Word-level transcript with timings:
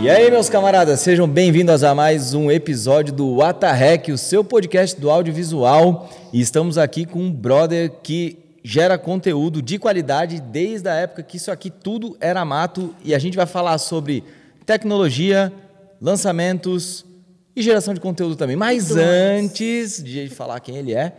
E 0.00 0.08
aí, 0.08 0.30
meus 0.30 0.48
camaradas, 0.48 1.00
sejam 1.00 1.28
bem-vindos 1.28 1.82
a 1.82 1.92
mais 1.92 2.32
um 2.32 2.52
episódio 2.52 3.12
do 3.12 3.42
Atarrec, 3.42 4.12
o 4.12 4.16
seu 4.16 4.44
podcast 4.44 4.98
do 4.98 5.10
audiovisual. 5.10 6.08
E 6.32 6.40
estamos 6.40 6.78
aqui 6.78 7.04
com 7.04 7.18
um 7.18 7.32
brother 7.32 7.90
que 8.00 8.38
gera 8.62 8.96
conteúdo 8.96 9.60
de 9.60 9.76
qualidade 9.76 10.40
desde 10.40 10.88
a 10.88 10.94
época 10.94 11.24
que 11.24 11.36
isso 11.36 11.50
aqui 11.50 11.68
tudo 11.68 12.16
era 12.20 12.44
mato. 12.44 12.94
E 13.04 13.12
a 13.12 13.18
gente 13.18 13.36
vai 13.36 13.44
falar 13.44 13.76
sobre 13.78 14.22
tecnologia, 14.64 15.52
lançamentos 16.00 17.04
e 17.56 17.60
geração 17.60 17.92
de 17.92 17.98
conteúdo 18.00 18.36
também. 18.36 18.54
Mas 18.54 18.92
antes 18.94 20.00
de 20.00 20.28
falar 20.28 20.60
quem 20.60 20.76
ele 20.76 20.94
é, 20.94 21.12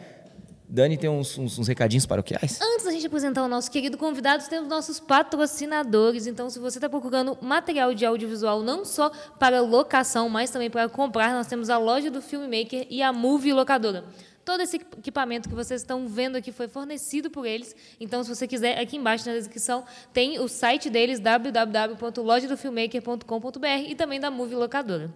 Dani 0.72 0.98
tem 0.98 1.10
uns, 1.10 1.36
uns, 1.36 1.58
uns 1.58 1.68
recadinhos 1.68 2.06
paroquiais. 2.06 2.60
Antes 2.62 2.86
da 2.86 2.92
gente 2.92 3.08
apresentar 3.08 3.44
o 3.44 3.48
nosso 3.48 3.72
querido 3.72 3.98
convidado, 3.98 4.48
temos 4.48 4.70
nossos 4.70 5.00
patrocinadores. 5.00 6.28
Então, 6.28 6.48
se 6.48 6.60
você 6.60 6.78
está 6.78 6.88
procurando 6.88 7.36
material 7.42 7.92
de 7.96 8.06
audiovisual 8.06 8.62
não 8.62 8.86
só 8.86 9.10
para 9.40 9.62
locação, 9.62 10.30
mas 10.30 10.52
também 10.52 10.70
para 10.70 10.88
comprar, 10.88 11.34
nós 11.34 11.48
temos 11.48 11.72
a 11.72 11.80
loja 11.80 12.12
do 12.12 12.22
Filmmaker 12.22 12.86
e 12.88 13.02
a 13.02 13.12
Movie 13.12 13.52
Locadora. 13.52 14.06
Todo 14.46 14.62
esse 14.62 14.76
equipamento 14.78 15.50
que 15.50 15.56
vocês 15.56 15.82
estão 15.82 16.08
vendo 16.08 16.36
aqui 16.36 16.52
foi 16.52 16.68
fornecido 16.68 17.32
por 17.32 17.48
eles. 17.48 17.76
Então, 18.00 18.24
se 18.24 18.30
você 18.30 18.48
quiser, 18.48 18.80
aqui 18.80 18.96
embaixo 18.96 19.28
na 19.28 19.34
descrição 19.34 19.84
tem 20.14 20.38
o 20.40 20.48
site 20.48 20.88
deles, 20.88 21.20
www.lojadofilmmaker.com.br 21.20 23.66
e 23.88 23.96
também 23.96 24.20
da 24.20 24.30
Movie 24.30 24.54
Locadora. 24.56 25.12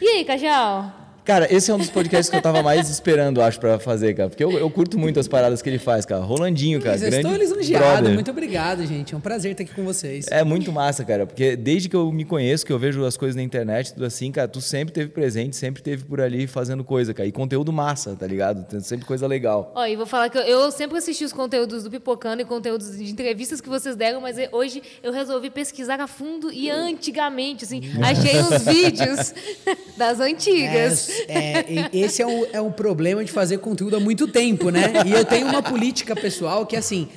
E 0.00 0.08
aí, 0.08 0.24
Cajal? 0.24 1.01
Cara, 1.24 1.46
esse 1.54 1.70
é 1.70 1.74
um 1.74 1.78
dos 1.78 1.88
podcasts 1.88 2.28
que 2.28 2.36
eu 2.36 2.42
tava 2.42 2.62
mais 2.62 2.90
esperando, 2.90 3.40
acho, 3.40 3.60
pra 3.60 3.78
fazer, 3.78 4.12
cara. 4.14 4.28
Porque 4.28 4.42
eu, 4.42 4.52
eu 4.52 4.68
curto 4.68 4.98
muito 4.98 5.20
as 5.20 5.28
paradas 5.28 5.62
que 5.62 5.68
ele 5.68 5.78
faz, 5.78 6.04
cara. 6.04 6.20
Rolandinho, 6.22 6.80
cara. 6.80 6.92
Mas 6.92 7.02
eu 7.02 7.10
grande 7.10 7.26
estou 7.28 7.40
lisonjeado. 7.40 7.84
brother. 7.84 8.14
Muito 8.14 8.30
obrigado, 8.30 8.84
gente. 8.84 9.14
É 9.14 9.16
um 9.16 9.20
prazer 9.20 9.52
estar 9.52 9.62
aqui 9.62 9.72
com 9.72 9.84
vocês. 9.84 10.26
É 10.30 10.42
muito 10.42 10.72
massa, 10.72 11.04
cara. 11.04 11.24
Porque 11.24 11.54
desde 11.54 11.88
que 11.88 11.94
eu 11.94 12.10
me 12.10 12.24
conheço, 12.24 12.66
que 12.66 12.72
eu 12.72 12.78
vejo 12.78 13.04
as 13.04 13.16
coisas 13.16 13.36
na 13.36 13.42
internet, 13.42 13.94
tudo 13.94 14.04
assim, 14.04 14.32
cara, 14.32 14.48
tu 14.48 14.60
sempre 14.60 14.92
teve 14.92 15.10
presente, 15.10 15.54
sempre 15.54 15.80
teve 15.80 16.04
por 16.04 16.20
ali 16.20 16.48
fazendo 16.48 16.82
coisa, 16.82 17.14
cara. 17.14 17.28
E 17.28 17.32
conteúdo 17.32 17.72
massa, 17.72 18.16
tá 18.16 18.26
ligado? 18.26 18.64
Tem 18.64 18.80
sempre 18.80 19.06
coisa 19.06 19.26
legal. 19.28 19.70
Ó, 19.76 19.86
e 19.86 19.94
vou 19.94 20.06
falar 20.06 20.28
que 20.28 20.38
eu, 20.38 20.42
eu 20.42 20.70
sempre 20.72 20.98
assisti 20.98 21.24
os 21.24 21.32
conteúdos 21.32 21.84
do 21.84 21.90
Pipocando 21.90 22.42
e 22.42 22.44
conteúdos 22.44 22.96
de 22.96 23.10
entrevistas 23.10 23.60
que 23.60 23.68
vocês 23.68 23.94
deram, 23.94 24.20
mas 24.20 24.36
hoje 24.50 24.82
eu 25.02 25.12
resolvi 25.12 25.50
pesquisar 25.50 26.00
a 26.00 26.08
fundo 26.08 26.52
e 26.52 26.68
antigamente, 26.68 27.64
assim, 27.64 27.80
achei 28.02 28.40
os 28.40 28.64
vídeos 28.64 29.34
das 29.96 30.18
antigas. 30.18 31.08
É, 31.08 31.11
é, 31.28 31.88
esse 31.92 32.22
é 32.22 32.26
um, 32.26 32.44
é 32.52 32.60
um 32.60 32.70
problema 32.72 33.24
de 33.24 33.30
fazer 33.32 33.58
conteúdo 33.58 33.96
há 33.96 34.00
muito 34.00 34.26
tempo, 34.28 34.70
né? 34.70 34.92
E 35.06 35.12
eu 35.12 35.24
tenho 35.24 35.46
uma 35.48 35.62
política 35.62 36.14
pessoal 36.14 36.64
que, 36.66 36.76
assim, 36.76 37.08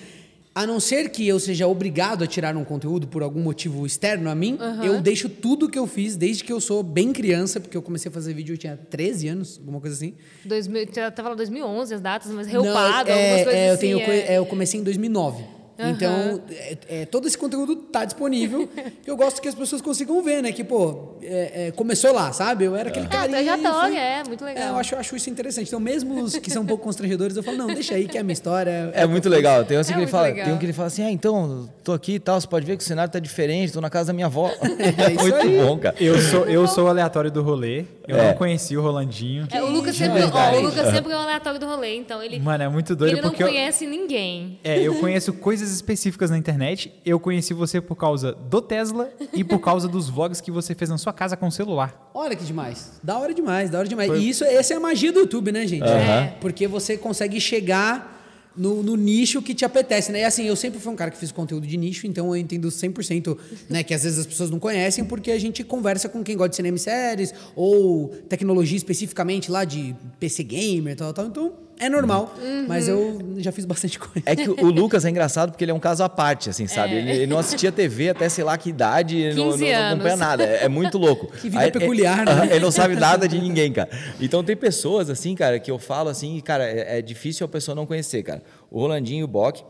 a 0.54 0.66
não 0.66 0.80
ser 0.80 1.10
que 1.10 1.28
eu 1.28 1.38
seja 1.40 1.68
obrigado 1.68 2.24
a 2.24 2.28
tirar 2.28 2.56
um 2.56 2.64
conteúdo 2.64 3.08
por 3.08 3.22
algum 3.22 3.42
motivo 3.42 3.86
externo 3.86 4.30
a 4.30 4.36
mim, 4.36 4.58
eu 4.84 5.02
deixo 5.02 5.28
tudo 5.28 5.68
que 5.70 5.78
eu 5.78 5.86
fiz 5.86 6.16
desde 6.16 6.44
que 6.46 6.54
eu 6.54 6.62
sou 6.62 6.82
bem 6.82 7.12
criança, 7.12 7.60
porque 7.60 7.76
eu 7.76 7.82
comecei 7.82 8.10
a 8.10 8.12
fazer 8.14 8.34
vídeo, 8.34 8.54
eu 8.54 8.58
tinha 8.58 8.78
13 8.90 9.28
anos, 9.28 9.58
alguma 9.60 9.82
coisa 9.82 9.96
assim. 9.98 10.14
2000, 10.46 10.88
já 10.96 11.12
tava 11.12 11.30
lá 11.30 11.36
2011 11.36 11.94
as 11.96 12.00
datas, 12.02 12.32
mas 12.32 12.48
reupado, 12.48 13.10
é, 13.10 13.14
algumas 13.14 13.44
coisas 13.44 13.54
é, 13.54 13.70
eu, 13.70 13.74
assim. 13.74 13.82
tenho, 13.82 14.00
é. 14.00 14.06
coi- 14.06 14.20
é, 14.20 14.38
eu 14.38 14.46
comecei 14.46 14.80
em 14.80 14.84
2009. 14.84 15.44
Então, 15.78 16.42
é, 16.50 16.78
é, 16.90 17.06
todo 17.06 17.28
esse 17.28 17.38
conteúdo 17.38 17.76
tá 17.76 18.06
disponível. 18.06 18.70
eu 19.06 19.16
gosto 19.18 19.42
que 19.42 19.48
as 19.48 19.56
pessoas 19.56 19.82
consigam 19.82 20.22
ver, 20.24 20.42
né? 20.42 20.52
Que, 20.52 20.64
pô, 20.64 21.16
é, 21.22 21.68
é, 21.68 21.72
começou 21.72 22.14
lá, 22.14 22.32
sabe? 22.32 22.66
Eu 22.66 22.76
era 22.76 22.90
aquele 22.90 23.06
É, 23.06 23.10
cara. 23.10 23.28
trajetória, 23.30 24.00
é, 24.00 24.24
muito 24.24 24.44
legal. 24.46 24.64
É, 24.64 24.70
eu 24.70 24.76
acho, 24.78 24.96
eu 24.96 25.00
acho 25.00 25.16
isso 25.16 25.30
interessante. 25.30 25.68
Então, 25.68 25.80
mesmo 25.80 26.22
os 26.22 26.38
que 26.38 26.50
são 26.50 26.64
um 26.64 26.66
pouco 26.66 26.84
constrangedores, 26.84 27.36
eu 27.36 27.44
falo, 27.44 27.58
não, 27.58 27.68
deixa 27.68 27.96
aí 27.96 28.08
que 28.08 28.18
é 28.18 28.22
a 28.22 28.24
minha 28.24 28.34
história. 28.34 28.92
É 28.94 29.06
muito 29.06 29.28
legal. 29.28 29.66
Tem 29.66 29.78
um 29.78 29.82
assim 29.82 29.92
É 29.92 29.96
que 29.96 30.02
ele 30.02 30.08
fala, 30.12 30.28
legal. 30.28 30.46
tem 30.46 30.54
um 30.54 30.58
que 30.58 30.66
ele 30.66 30.74
fala 30.74 30.88
assim: 30.88 31.04
"Ah, 31.04 31.12
então, 31.12 31.70
tô 31.84 31.92
aqui 31.94 32.14
e 32.14 32.20
tal, 32.20 32.40
você 32.40 32.48
pode 32.48 32.66
ver 32.66 32.78
que 32.78 32.84
o 32.84 32.86
cenário 32.88 33.12
tá 33.12 33.20
diferente, 33.20 33.74
tô 33.74 33.82
na 33.82 33.90
casa 33.90 34.08
da 34.08 34.14
minha 34.14 34.28
avó". 34.28 34.50
É 35.06 35.12
isso 35.14 35.22
muito 35.22 35.36
aí. 35.36 35.58
bom, 35.60 35.78
cara. 35.78 35.96
Eu 36.00 36.18
sou, 36.22 36.46
eu 36.46 36.68
sou 36.68 36.86
o 36.86 36.88
aleatório 36.88 37.30
do 37.32 37.42
rolê. 37.42 37.86
Eu 38.08 38.18
É. 38.18 38.28
não 38.30 38.34
conheci 38.36 38.78
o 38.78 38.82
Rolandinho. 38.82 39.48
É, 39.52 39.62
o 39.64 39.68
Lucas 39.70 39.96
sempre, 39.96 40.22
ó, 40.24 40.58
o 40.58 40.62
Lucas 40.62 40.90
sempre 40.92 41.12
é 41.12 41.16
o 41.16 41.20
aleatório 41.20 41.60
do 41.60 41.66
rolê, 41.66 41.96
então 41.98 42.22
ele, 42.22 42.40
Mano, 42.40 42.64
é 42.64 42.70
muito 42.70 42.96
doido 42.96 43.14
ele 43.14 43.22
não 43.22 43.30
porque 43.30 43.42
eu, 43.44 43.48
conhece 43.48 43.88
ninguém. 43.88 44.60
é, 44.64 44.80
eu 44.80 44.96
conheço 45.00 45.34
coisas 45.34 45.65
específicas 45.72 46.30
na 46.30 46.38
internet. 46.38 46.94
Eu 47.06 47.20
conheci 47.20 47.54
você 47.54 47.80
por 47.80 47.96
causa 47.96 48.34
do 48.34 48.62
Tesla 48.62 49.10
e 49.34 49.44
por 49.44 49.60
causa 49.60 49.88
dos 49.88 50.10
vlogs 50.10 50.42
que 50.42 50.52
você 50.52 50.74
fez 50.74 50.90
na 50.90 50.98
sua 50.98 51.14
casa 51.14 51.36
com 51.36 51.48
o 51.48 51.52
celular. 51.52 52.12
Olha 52.14 52.36
que 52.36 52.44
demais. 52.44 52.94
Da 53.04 53.18
hora 53.18 53.34
demais, 53.34 53.70
da 53.70 53.80
hora 53.80 53.88
demais. 53.88 54.12
E 54.12 54.30
isso, 54.30 54.44
essa 54.44 54.74
é 54.74 54.78
a 54.78 54.80
magia 54.80 55.12
do 55.12 55.20
YouTube, 55.20 55.52
né, 55.52 55.66
gente? 55.68 55.84
Aham. 55.84 56.34
Porque 56.40 56.68
você 56.68 56.98
consegue 56.98 57.40
chegar 57.40 58.16
no, 58.58 58.82
no 58.82 58.96
nicho 58.96 59.42
que 59.42 59.54
te 59.54 59.66
apetece, 59.66 60.12
né? 60.12 60.22
E 60.22 60.24
assim, 60.24 60.46
eu 60.46 60.56
sempre 60.56 60.80
fui 60.80 60.92
um 60.92 60.96
cara 60.96 61.12
que 61.12 61.18
fiz 61.18 61.32
conteúdo 61.32 61.68
de 61.68 61.78
nicho, 61.78 62.08
então 62.08 62.28
eu 62.28 62.38
entendo 62.38 62.68
100%, 62.70 63.38
né? 63.70 63.84
Que 63.84 63.94
às 63.94 64.04
vezes 64.04 64.20
as 64.20 64.26
pessoas 64.26 64.50
não 64.50 64.60
conhecem, 64.60 65.04
porque 65.04 65.32
a 65.32 65.40
gente 65.40 65.64
conversa 65.64 66.08
com 66.08 66.24
quem 66.24 66.38
gosta 66.38 66.50
de 66.50 66.56
cinema 66.56 66.78
e 66.78 66.80
séries, 66.80 67.34
ou 67.56 68.10
tecnologia 68.30 68.78
especificamente 68.78 69.52
lá 69.52 69.66
de 69.66 69.96
PC 70.20 70.44
Gamer 70.44 70.94
e 70.94 70.96
tal, 70.96 71.14
tal. 71.14 71.26
Então, 71.26 71.65
é 71.80 71.90
normal. 71.90 72.34
Mas 72.68 72.88
eu 72.88 73.20
já 73.38 73.52
fiz 73.52 73.66
bastante 73.66 73.98
coisa. 74.00 74.24
É 74.26 74.36
que 74.36 74.50
o 74.50 74.70
Lucas 74.70 75.06
é 75.06 75.10
engraçado 75.10 75.52
porque 75.52 75.64
ele 75.64 75.72
é 75.72 75.74
um 75.74 75.80
caso 75.80 76.04
à 76.04 76.10
parte, 76.10 76.50
assim, 76.50 76.68
sabe? 76.68 76.96
Ele, 76.96 77.12
ele 77.12 77.28
não 77.28 77.38
assistia 77.38 77.72
TV 77.72 78.10
até 78.10 78.30
sei 78.30 78.44
lá 78.44 78.58
que 78.58 78.70
idade, 78.70 79.18
ele 79.18 79.36
não, 79.36 79.52
15 79.52 79.66
não, 79.66 79.72
não 79.72 79.88
acompanha 79.90 80.16
nada. 80.16 80.44
É, 80.44 80.64
é 80.66 80.70
muito 80.70 80.98
louco. 80.98 81.32
Que 81.46 81.50
vida 81.50 81.72
peculiar, 81.72 82.24
né? 82.26 82.32
aham, 82.32 82.46
Ele 82.46 82.60
não 82.60 82.72
sabe 82.72 82.96
nada 82.96 83.28
de 83.28 83.40
ninguém, 83.40 83.72
cara. 83.72 83.90
Então 84.20 84.44
tem 84.44 84.56
pessoas, 84.56 85.10
assim, 85.10 85.36
cara, 85.36 85.60
que 85.60 85.70
eu 85.70 85.78
falo 85.78 86.10
assim, 86.10 86.38
e, 86.38 86.42
cara, 86.42 86.64
é, 86.64 87.00
é 87.00 87.02
difícil 87.02 87.46
a 87.46 87.50
pessoa 87.50 87.76
não 87.76 87.86
conhecer, 87.86 88.24
cara. 88.24 88.42
O 88.72 88.80
Rolandinho, 88.80 89.26
o 89.26 89.28
Bock, 89.28 89.64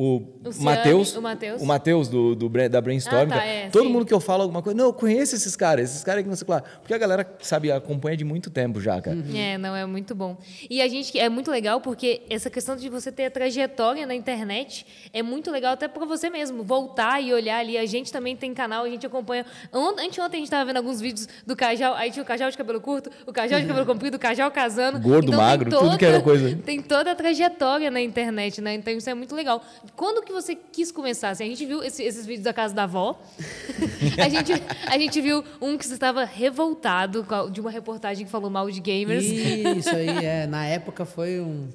o, 0.00 0.62
Matheus, 0.62 1.16
o 1.60 1.66
Matheus. 1.66 2.08
do, 2.08 2.34
do, 2.36 2.48
da 2.68 2.80
Brainstorm, 2.80 3.30
Ah, 3.32 3.38
tá, 3.38 3.44
é, 3.44 3.68
todo 3.68 3.86
sim. 3.86 3.92
mundo 3.92 4.06
que 4.06 4.14
eu 4.14 4.20
falo 4.20 4.42
alguma 4.42 4.62
coisa, 4.62 4.76
não, 4.78 4.86
eu 4.86 4.92
conheço 4.92 5.34
esses 5.34 5.56
caras, 5.56 5.90
esses 5.90 6.04
caras 6.04 6.22
que 6.22 6.28
não 6.28 6.36
sei 6.36 6.46
lá. 6.48 6.60
Porque 6.60 6.94
a 6.94 6.98
galera, 6.98 7.28
sabe, 7.40 7.72
acompanha 7.72 8.16
de 8.16 8.24
muito 8.24 8.48
tempo 8.50 8.80
já, 8.80 9.00
cara. 9.00 9.16
É, 9.34 9.58
não, 9.58 9.74
é 9.74 9.84
muito 9.86 10.14
bom. 10.14 10.36
E 10.70 10.80
a 10.80 10.86
gente 10.88 11.18
é 11.18 11.28
muito 11.28 11.50
legal 11.50 11.80
porque 11.80 12.22
essa 12.30 12.48
questão 12.48 12.76
de 12.76 12.88
você 12.88 13.10
ter 13.10 13.24
a 13.26 13.30
trajetória 13.30 14.06
na 14.06 14.14
internet 14.14 14.86
é 15.12 15.22
muito 15.22 15.50
legal 15.50 15.72
até 15.72 15.88
para 15.88 16.04
você 16.06 16.30
mesmo 16.30 16.62
voltar 16.62 17.20
e 17.20 17.32
olhar 17.32 17.58
ali. 17.58 17.76
A 17.76 17.86
gente 17.86 18.12
também 18.12 18.36
tem 18.36 18.54
canal, 18.54 18.84
a 18.84 18.88
gente 18.88 19.04
acompanha. 19.06 19.44
Ont- 19.72 19.98
Anteontem 19.98 20.38
a 20.38 20.40
gente 20.40 20.44
estava 20.44 20.64
vendo 20.64 20.76
alguns 20.76 21.00
vídeos 21.00 21.28
do 21.46 21.56
Cajal, 21.56 21.94
aí 21.94 22.10
tinha 22.12 22.22
o 22.22 22.26
Cajal 22.26 22.50
de 22.50 22.56
cabelo 22.56 22.80
curto, 22.80 23.10
o 23.26 23.32
Cajal 23.32 23.60
de 23.60 23.66
cabelo 23.66 23.84
comprido, 23.86 24.14
o 24.16 24.18
Cajal 24.20 24.50
casando. 24.50 25.00
Gordo, 25.00 25.28
tem 25.30 25.36
magro, 25.36 25.70
tudo 25.70 25.98
que 25.98 26.04
era 26.04 26.20
coisa. 26.20 26.56
Tem 26.64 26.80
toda 26.80 27.10
a 27.10 27.14
trajetória 27.14 27.90
na 27.90 28.00
internet, 28.00 28.60
né? 28.60 28.74
Então 28.74 28.92
isso 28.92 29.10
é 29.10 29.14
muito 29.14 29.34
legal. 29.34 29.60
Quando 29.96 30.24
que 30.24 30.32
você 30.32 30.54
quis 30.54 30.92
começar? 30.92 31.30
Assim, 31.30 31.44
a 31.44 31.46
gente 31.48 31.64
viu 31.66 31.82
esse- 31.82 32.02
esses 32.02 32.24
vídeos 32.24 32.44
da 32.44 32.52
casa 32.52 32.74
da 32.74 32.84
avó. 32.84 33.20
a, 34.18 34.28
gente, 34.28 34.52
a 34.86 34.98
gente 34.98 35.20
viu 35.20 35.42
um 35.60 35.76
que 35.76 35.86
você 35.86 35.94
estava 35.94 36.24
revoltado 36.24 37.26
de 37.50 37.60
uma 37.60 37.70
reportagem 37.70 38.24
que 38.24 38.30
falou 38.30 38.50
mal 38.50 38.70
de 38.70 38.80
gamers. 38.80 39.24
Isso 39.24 39.90
aí, 39.90 40.24
é. 40.24 40.46
Na 40.46 40.64
época 40.66 41.04
foi 41.04 41.40
um. 41.40 41.68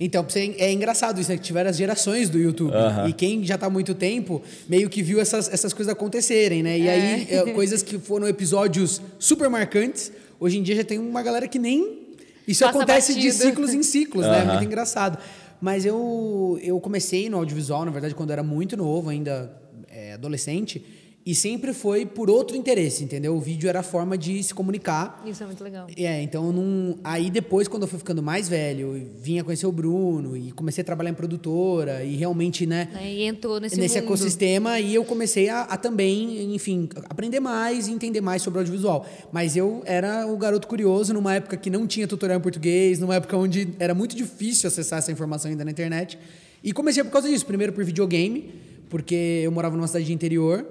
Então, 0.00 0.26
é 0.58 0.72
engraçado 0.72 1.20
isso, 1.20 1.30
né? 1.30 1.36
Que 1.36 1.42
tiveram 1.44 1.70
as 1.70 1.76
gerações 1.76 2.28
do 2.28 2.36
YouTube. 2.38 2.72
E 3.08 3.12
quem 3.12 3.44
já 3.44 3.56
tá 3.56 3.66
há 3.66 3.70
muito 3.70 3.94
tempo, 3.94 4.42
meio 4.68 4.90
que 4.90 5.00
viu 5.02 5.20
essas, 5.20 5.48
essas 5.52 5.72
coisas 5.72 5.92
acontecerem, 5.92 6.62
né? 6.62 6.76
E 6.78 6.88
aí, 6.88 7.26
é, 7.30 7.50
coisas 7.54 7.82
que 7.82 7.98
foram 7.98 8.26
episódios 8.26 9.00
super 9.18 9.48
marcantes, 9.48 10.10
hoje 10.40 10.58
em 10.58 10.62
dia 10.62 10.74
já 10.74 10.84
tem 10.84 10.98
uma 10.98 11.22
galera 11.22 11.46
que 11.46 11.58
nem. 11.58 12.00
Isso 12.48 12.64
Passa 12.64 12.78
acontece 12.78 13.14
de 13.14 13.30
ciclos 13.30 13.72
em 13.72 13.84
ciclos, 13.84 14.26
né? 14.26 14.40
É 14.40 14.44
muito 14.44 14.64
engraçado. 14.64 15.16
Mas 15.62 15.86
eu, 15.86 16.58
eu 16.60 16.80
comecei 16.80 17.30
no 17.30 17.36
audiovisual, 17.36 17.84
na 17.84 17.92
verdade, 17.92 18.16
quando 18.16 18.30
eu 18.30 18.32
era 18.32 18.42
muito 18.42 18.76
novo, 18.76 19.10
ainda 19.10 19.56
é, 19.88 20.14
adolescente. 20.14 20.84
E 21.24 21.36
sempre 21.36 21.72
foi 21.72 22.04
por 22.04 22.28
outro 22.28 22.56
interesse, 22.56 23.04
entendeu? 23.04 23.36
O 23.36 23.40
vídeo 23.40 23.68
era 23.68 23.78
a 23.78 23.82
forma 23.84 24.18
de 24.18 24.42
se 24.42 24.52
comunicar. 24.52 25.22
Isso 25.24 25.40
é 25.40 25.46
muito 25.46 25.62
legal. 25.62 25.86
É, 25.96 26.20
então 26.20 26.46
eu 26.46 26.52
não. 26.52 26.98
Aí 27.04 27.30
depois, 27.30 27.68
quando 27.68 27.82
eu 27.82 27.88
fui 27.88 27.98
ficando 28.00 28.20
mais 28.20 28.48
velho, 28.48 29.08
vinha 29.20 29.44
conhecer 29.44 29.64
o 29.66 29.70
Bruno 29.70 30.36
e 30.36 30.50
comecei 30.50 30.82
a 30.82 30.84
trabalhar 30.84 31.10
em 31.10 31.14
produtora 31.14 32.02
e 32.02 32.16
realmente, 32.16 32.66
né? 32.66 32.88
Aí 32.94 33.22
entrou 33.22 33.60
nesse, 33.60 33.78
Nesse 33.78 33.94
mundo. 34.00 34.04
ecossistema 34.06 34.80
e 34.80 34.92
eu 34.96 35.04
comecei 35.04 35.48
a, 35.48 35.60
a 35.62 35.76
também, 35.76 36.52
enfim, 36.56 36.88
aprender 37.08 37.38
mais 37.38 37.86
e 37.86 37.92
entender 37.92 38.20
mais 38.20 38.42
sobre 38.42 38.58
audiovisual. 38.58 39.06
Mas 39.30 39.56
eu 39.56 39.80
era 39.86 40.26
o 40.26 40.36
garoto 40.36 40.66
curioso 40.66 41.14
numa 41.14 41.36
época 41.36 41.56
que 41.56 41.70
não 41.70 41.86
tinha 41.86 42.08
tutorial 42.08 42.40
em 42.40 42.42
português, 42.42 42.98
numa 42.98 43.14
época 43.14 43.36
onde 43.36 43.68
era 43.78 43.94
muito 43.94 44.16
difícil 44.16 44.66
acessar 44.66 44.98
essa 44.98 45.12
informação 45.12 45.52
ainda 45.52 45.64
na 45.64 45.70
internet. 45.70 46.18
E 46.64 46.72
comecei 46.72 47.04
por 47.04 47.10
causa 47.12 47.28
disso. 47.28 47.46
Primeiro 47.46 47.72
por 47.72 47.84
videogame, 47.84 48.52
porque 48.88 49.40
eu 49.44 49.52
morava 49.52 49.76
numa 49.76 49.86
cidade 49.86 50.06
de 50.06 50.12
interior. 50.12 50.66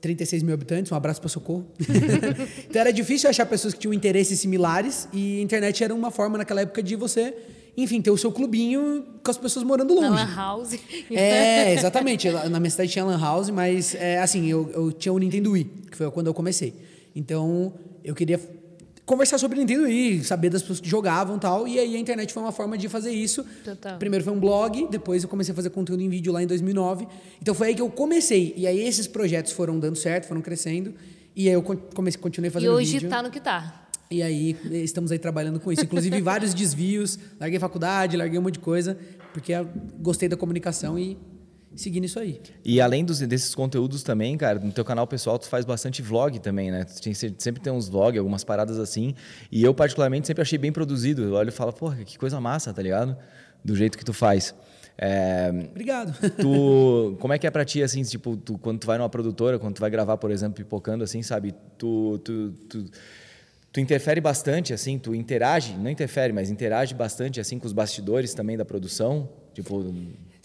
36 0.00 0.42
mil 0.42 0.54
habitantes, 0.54 0.92
um 0.92 0.94
abraço 0.94 1.20
para 1.20 1.28
Socorro. 1.28 1.66
então 2.68 2.80
era 2.80 2.92
difícil 2.92 3.28
achar 3.28 3.46
pessoas 3.46 3.74
que 3.74 3.80
tinham 3.80 3.92
interesses 3.92 4.38
similares 4.38 5.08
e 5.12 5.38
a 5.38 5.42
internet 5.42 5.82
era 5.82 5.94
uma 5.94 6.10
forma 6.10 6.38
naquela 6.38 6.60
época 6.60 6.82
de 6.82 6.94
você, 6.94 7.34
enfim, 7.76 8.00
ter 8.00 8.10
o 8.10 8.16
seu 8.16 8.30
clubinho 8.30 9.04
com 9.22 9.30
as 9.30 9.36
pessoas 9.36 9.64
morando 9.64 9.94
longe. 9.94 10.08
Na 10.08 10.24
Lan 10.24 10.34
House. 10.34 10.78
É, 11.10 11.72
exatamente. 11.74 12.30
Na 12.30 12.60
minha 12.60 12.70
cidade 12.70 12.90
tinha 12.90 13.04
Lan 13.04 13.18
House, 13.18 13.50
mas 13.50 13.94
é, 13.94 14.18
assim, 14.18 14.46
eu, 14.46 14.70
eu 14.72 14.92
tinha 14.92 15.12
o 15.12 15.18
Nintendo 15.18 15.52
Wii, 15.52 15.70
que 15.90 15.96
foi 15.96 16.10
quando 16.10 16.28
eu 16.28 16.34
comecei. 16.34 16.74
Então, 17.14 17.72
eu 18.04 18.14
queria 18.14 18.40
conversar 19.08 19.38
sobre 19.38 19.58
Nintendo 19.58 19.84
Wii, 19.84 20.22
saber 20.22 20.50
das 20.50 20.60
pessoas 20.60 20.80
que 20.80 20.88
jogavam 20.88 21.36
e 21.36 21.40
tal. 21.40 21.66
E 21.66 21.78
aí 21.78 21.96
a 21.96 21.98
internet 21.98 22.30
foi 22.32 22.42
uma 22.42 22.52
forma 22.52 22.76
de 22.76 22.88
fazer 22.88 23.10
isso. 23.10 23.42
Total. 23.64 23.98
Primeiro 23.98 24.22
foi 24.22 24.34
um 24.34 24.38
blog, 24.38 24.86
depois 24.90 25.22
eu 25.22 25.28
comecei 25.30 25.52
a 25.52 25.54
fazer 25.56 25.70
conteúdo 25.70 26.02
em 26.02 26.08
vídeo 26.10 26.30
lá 26.30 26.42
em 26.42 26.46
2009. 26.46 27.08
Então 27.40 27.54
foi 27.54 27.68
aí 27.68 27.74
que 27.74 27.80
eu 27.80 27.88
comecei. 27.88 28.52
E 28.54 28.66
aí 28.66 28.78
esses 28.86 29.06
projetos 29.06 29.52
foram 29.52 29.80
dando 29.80 29.96
certo, 29.96 30.26
foram 30.26 30.42
crescendo. 30.42 30.92
E 31.34 31.48
aí 31.48 31.54
eu 31.54 31.62
comecei, 31.62 32.20
continuei 32.20 32.50
E 32.50 32.52
fazendo 32.52 32.72
hoje 32.74 32.92
vídeo. 32.92 33.08
tá 33.08 33.22
no 33.22 33.30
que 33.30 33.40
tá. 33.40 33.88
E 34.10 34.22
aí 34.22 34.56
estamos 34.72 35.10
aí 35.10 35.18
trabalhando 35.18 35.58
com 35.58 35.72
isso. 35.72 35.84
Inclusive 35.84 36.20
vários 36.20 36.52
desvios, 36.52 37.18
larguei 37.40 37.58
faculdade, 37.58 38.16
larguei 38.16 38.38
um 38.38 38.42
monte 38.42 38.54
de 38.54 38.60
coisa, 38.60 38.98
porque 39.32 39.52
gostei 40.00 40.28
da 40.28 40.36
comunicação 40.36 40.98
e 40.98 41.16
segui 41.76 42.00
nisso 42.00 42.18
aí. 42.18 42.40
E 42.64 42.80
além 42.80 43.04
dos, 43.04 43.20
desses 43.20 43.54
conteúdos 43.54 44.02
também, 44.02 44.36
cara, 44.36 44.58
no 44.58 44.72
teu 44.72 44.84
canal 44.84 45.06
pessoal 45.06 45.38
tu 45.38 45.46
faz 45.48 45.64
bastante 45.64 46.02
vlog 46.02 46.38
também, 46.40 46.70
né? 46.70 46.84
Tu 46.84 47.00
tem- 47.02 47.14
sempre 47.14 47.60
tem 47.62 47.72
uns 47.72 47.88
vlogs, 47.88 48.18
algumas 48.18 48.44
paradas 48.44 48.78
assim. 48.78 49.14
E 49.50 49.62
eu, 49.62 49.72
particularmente, 49.74 50.26
sempre 50.26 50.42
achei 50.42 50.58
bem 50.58 50.72
produzido. 50.72 51.22
Eu 51.22 51.32
olho 51.34 51.48
e 51.48 51.52
falo, 51.52 51.72
porra, 51.72 51.96
que 52.04 52.18
coisa 52.18 52.40
massa, 52.40 52.72
tá 52.72 52.82
ligado? 52.82 53.16
Do 53.64 53.74
jeito 53.76 53.96
que 53.98 54.04
tu 54.04 54.12
faz. 54.12 54.54
É, 55.00 55.50
Obrigado. 55.70 56.12
tu, 56.40 57.16
como 57.20 57.32
é 57.32 57.38
que 57.38 57.46
é 57.46 57.50
pra 57.50 57.64
ti, 57.64 57.82
assim, 57.82 58.02
tipo, 58.02 58.36
tu, 58.36 58.58
quando 58.58 58.80
tu 58.80 58.86
vai 58.86 58.98
numa 58.98 59.08
produtora, 59.08 59.58
quando 59.58 59.76
tu 59.76 59.80
vai 59.80 59.90
gravar, 59.90 60.16
por 60.16 60.30
exemplo, 60.30 60.56
pipocando, 60.56 61.04
assim, 61.04 61.22
sabe? 61.22 61.54
Tu, 61.76 62.18
tu, 62.24 62.50
tu, 62.68 62.84
tu 63.72 63.80
interfere 63.80 64.20
bastante, 64.20 64.72
assim, 64.72 64.98
tu 64.98 65.14
interage, 65.14 65.74
não 65.76 65.88
interfere, 65.90 66.32
mas 66.32 66.50
interage 66.50 66.94
bastante, 66.94 67.38
assim, 67.38 67.60
com 67.60 67.66
os 67.66 67.72
bastidores 67.72 68.34
também 68.34 68.56
da 68.56 68.64
produção? 68.64 69.28
Tipo, 69.54 69.84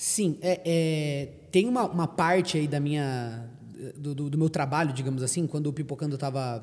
Sim, 0.06 0.38
é, 0.42 0.60
é, 0.66 1.28
tem 1.50 1.66
uma, 1.66 1.86
uma 1.90 2.06
parte 2.08 2.58
aí 2.58 2.68
da 2.68 2.78
minha 2.78 3.50
do, 3.96 4.14
do- 4.14 4.30
do 4.32 4.38
meu 4.38 4.50
trabalho, 4.50 4.92
digamos 4.92 5.24
assim, 5.24 5.48
quando 5.48 5.68
o 5.68 5.74
Pipocando 5.74 6.16
estava 6.16 6.62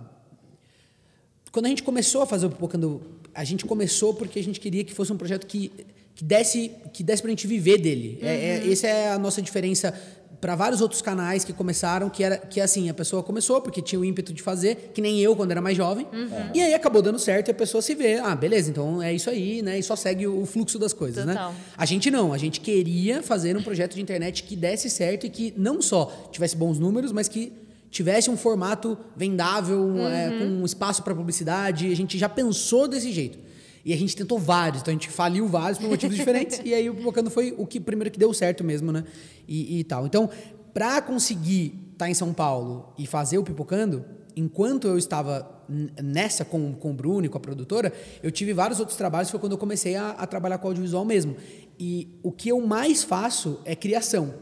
quando 1.51 1.65
a 1.65 1.69
gente 1.71 1.83
começou 1.83 2.21
a 2.21 2.27
fazer 2.27 2.45
o 2.47 2.51
Pipocando, 2.51 3.01
a 3.35 3.43
gente 3.43 3.65
começou 3.65 4.13
porque 4.13 4.39
a 4.39 4.43
gente 4.45 4.61
queria 4.61 4.85
que 4.85 4.93
fosse 4.93 5.11
um 5.11 5.17
projeto 5.17 5.47
que, 5.47 5.73
que 6.15 6.23
desse 6.23 6.71
que 6.93 7.03
desse 7.03 7.23
pra 7.23 7.31
gente 7.31 7.47
viver 7.47 7.79
dele. 7.79 8.19
É, 8.21 8.29
é, 8.59 8.71
essa 8.73 8.87
é 8.87 9.11
a 9.11 9.19
nossa 9.19 9.41
diferença 9.41 9.99
para 10.41 10.55
vários 10.57 10.81
outros 10.81 11.03
canais 11.03 11.45
que 11.45 11.53
começaram, 11.53 12.09
que 12.09 12.25
era 12.25 12.39
que 12.39 12.61
assim, 12.61 12.89
a 12.89 12.95
pessoa 12.95 13.23
começou 13.23 13.61
porque 13.61 13.83
tinha 13.83 14.01
o 14.01 14.05
ímpeto 14.05 14.33
de 14.33 14.43
fazer, 14.43 14.91
que 14.95 15.01
nem 15.01 15.21
eu 15.21 15.37
quando 15.37 15.51
era 15.51 15.61
mais 15.61 15.77
jovem. 15.77 16.07
E 16.55 16.61
aí 16.61 16.73
acabou 16.73 17.03
dando 17.03 17.19
certo 17.19 17.49
e 17.49 17.51
a 17.51 17.55
pessoa 17.55 17.83
se 17.83 17.95
vê, 17.95 18.19
ah, 18.19 18.35
beleza, 18.35 18.71
então 18.71 19.03
é 19.03 19.13
isso 19.13 19.29
aí, 19.29 19.61
né? 19.61 19.79
E 19.79 19.83
só 19.83 19.95
segue 19.95 20.27
o 20.27 20.47
fluxo 20.47 20.79
das 20.79 20.93
coisas, 20.93 21.25
Total. 21.25 21.53
né? 21.53 21.59
A 21.77 21.85
gente 21.85 22.11
não, 22.11 22.33
a 22.33 22.39
gente 22.39 22.61
queria 22.61 23.23
fazer 23.23 23.57
um 23.57 23.63
projeto 23.63 23.95
de 23.95 24.01
internet 24.01 24.43
que 24.43 24.57
desse 24.57 24.89
certo 24.89 25.27
e 25.27 25.31
que 25.31 25.53
não 25.57 25.83
só 25.83 26.29
tivesse 26.33 26.57
bons 26.57 26.79
números, 26.79 27.13
mas 27.13 27.29
que 27.29 27.53
tivesse 27.91 28.31
um 28.31 28.37
formato 28.37 28.97
vendável, 29.17 30.07
é, 30.07 30.39
com 30.39 30.45
um 30.45 30.65
espaço 30.65 31.03
para 31.03 31.15
publicidade. 31.15 31.91
A 31.91 31.97
gente 31.97 32.17
já 32.17 32.29
pensou 32.29 32.87
desse 32.89 33.13
jeito. 33.13 33.39
E 33.85 33.93
a 33.93 33.97
gente 33.97 34.15
tentou 34.15 34.39
vários, 34.39 34.83
então 34.83 34.93
a 34.93 34.95
gente 34.95 35.09
faliu 35.09 35.47
vários 35.47 35.79
por 35.79 35.89
motivos 35.89 36.17
diferentes. 36.17 36.61
E 36.65 36.75
aí 36.75 36.89
o 36.91 36.95
Pipocando 36.95 37.31
foi 37.31 37.55
o 37.57 37.67
que 37.67 37.81
primeiro 37.81 38.11
que 38.11 38.19
deu 38.19 38.33
certo 38.35 38.63
mesmo, 38.63 38.93
né? 38.93 39.05
E, 39.49 39.81
e 39.81 39.85
tal. 39.85 40.07
Então, 40.07 40.29
para 40.75 41.01
conseguir 41.01 41.75
estar 41.93 42.09
em 42.09 42.15
São 42.15 42.33
Paulo 42.33 42.93
e 42.99 43.07
fazer 43.07 43.39
o 43.39 43.43
Pipocando, 43.43 44.05
enquanto 44.37 44.87
eu 44.87 44.99
estava 44.99 45.61
nessa 46.03 46.45
com, 46.45 46.75
com 46.75 46.91
o 46.91 46.95
Bruno 46.95 47.27
e 47.27 47.29
com 47.29 47.39
a 47.39 47.41
produtora, 47.41 47.93
eu 48.23 48.31
tive 48.31 48.53
vários 48.53 48.81
outros 48.81 48.97
trabalhos, 48.97 49.31
foi 49.31 49.41
quando 49.41 49.53
eu 49.53 49.59
comecei 49.59 49.97
a, 49.97 50.11
a 50.11 50.27
trabalhar 50.27 50.59
com 50.59 50.69
audiovisual 50.69 51.05
mesmo. 51.05 51.37
E 51.79 52.09
o 52.23 52.31
que 52.31 52.49
eu 52.49 52.61
mais 52.61 53.03
faço 53.03 53.61
é 53.65 53.75
criação. 53.75 54.35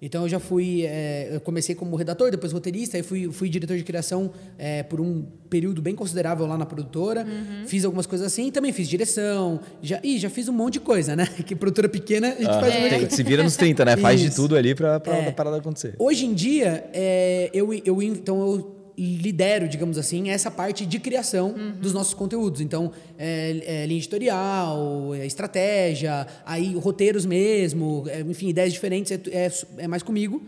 Então 0.00 0.22
eu 0.22 0.28
já 0.28 0.38
fui, 0.38 0.84
é, 0.86 1.30
eu 1.32 1.40
comecei 1.40 1.74
como 1.74 1.96
redator, 1.96 2.30
depois 2.30 2.52
roteirista, 2.52 2.96
aí 2.96 3.02
fui, 3.02 3.30
fui 3.32 3.48
diretor 3.48 3.76
de 3.76 3.82
criação 3.82 4.30
é, 4.56 4.82
por 4.84 5.00
um 5.00 5.24
período 5.50 5.82
bem 5.82 5.94
considerável 5.94 6.46
lá 6.46 6.56
na 6.56 6.64
produtora. 6.66 7.26
Fiz 7.66 7.84
algumas 7.84 8.06
coisas 8.06 8.26
assim, 8.26 8.50
também 8.50 8.72
fiz 8.72 8.88
direção, 8.88 9.60
já, 9.82 9.98
ih, 10.04 10.18
já 10.18 10.30
fiz 10.30 10.48
um 10.48 10.52
monte 10.52 10.74
de 10.74 10.80
coisa, 10.80 11.16
né? 11.16 11.26
Que 11.44 11.56
produtora 11.56 11.88
pequena 11.88 12.28
a 12.28 12.36
gente 12.36 12.46
ah, 12.48 12.60
faz 12.60 12.74
um 12.76 12.82
de 12.82 12.88
tem- 13.06 13.10
se 13.10 13.22
vira 13.22 13.42
nos 13.42 13.56
30, 13.56 13.84
né? 13.84 13.96
Faz 13.96 14.20
de 14.20 14.30
tudo 14.34 14.54
ali 14.56 14.74
pra, 14.74 15.00
pra 15.00 15.16
É. 15.16 15.28
a 15.28 15.32
parada 15.32 15.56
acontecer. 15.56 15.94
Hoje 15.98 16.26
em 16.26 16.34
dia, 16.34 16.88
é, 16.92 17.50
eu, 17.52 17.72
eu, 17.72 18.02
então 18.02 18.40
eu 18.40 18.77
lidero, 19.04 19.68
digamos 19.68 19.96
assim, 19.98 20.30
essa 20.30 20.50
parte 20.50 20.84
de 20.84 20.98
criação 20.98 21.54
dos 21.80 21.92
nossos 21.92 22.14
conteúdos. 22.14 22.60
Então, 22.60 22.90
é, 23.18 23.82
é, 23.82 23.86
linha 23.86 23.98
editorial, 23.98 25.14
é, 25.14 25.24
estratégia, 25.26 26.26
aí 26.44 26.74
roteiros 26.74 27.24
mesmo, 27.24 28.04
é, 28.08 28.20
enfim, 28.20 28.48
ideias 28.48 28.72
diferentes, 28.72 29.12
é, 29.12 29.20
é, 29.30 29.52
é 29.78 29.88
mais 29.88 30.02
comigo. 30.02 30.42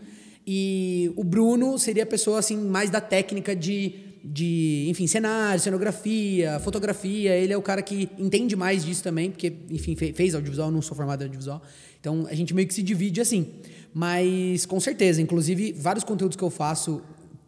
E 0.45 1.11
o 1.15 1.23
Bruno 1.23 1.77
seria 1.77 2.03
a 2.03 2.05
pessoa 2.05 2.39
assim 2.39 2.57
mais 2.57 2.89
da 2.89 2.99
técnica 2.99 3.55
de, 3.55 3.93
de 4.23 4.87
enfim, 4.89 5.05
cenário, 5.07 5.61
cenografia, 5.61 6.59
fotografia. 6.59 7.35
Ele 7.35 7.53
é 7.53 7.57
o 7.57 7.61
cara 7.61 7.81
que 7.81 8.09
entende 8.17 8.55
mais 8.55 8.83
disso 8.83 9.03
também, 9.03 9.29
porque, 9.29 9.53
enfim, 9.69 9.95
fe- 9.95 10.13
fez 10.13 10.33
audiovisual, 10.33 10.71
não 10.71 10.81
sou 10.81 10.97
formado 10.97 11.21
em 11.21 11.25
audiovisual. 11.25 11.61
Então, 11.99 12.25
a 12.29 12.33
gente 12.33 12.53
meio 12.53 12.67
que 12.67 12.73
se 12.73 12.81
divide 12.81 13.21
assim. 13.21 13.47
Mas, 13.93 14.65
com 14.65 14.79
certeza, 14.79 15.21
inclusive, 15.21 15.73
vários 15.73 16.03
conteúdos 16.03 16.35
que 16.35 16.43
eu 16.43 16.49
faço 16.49 17.01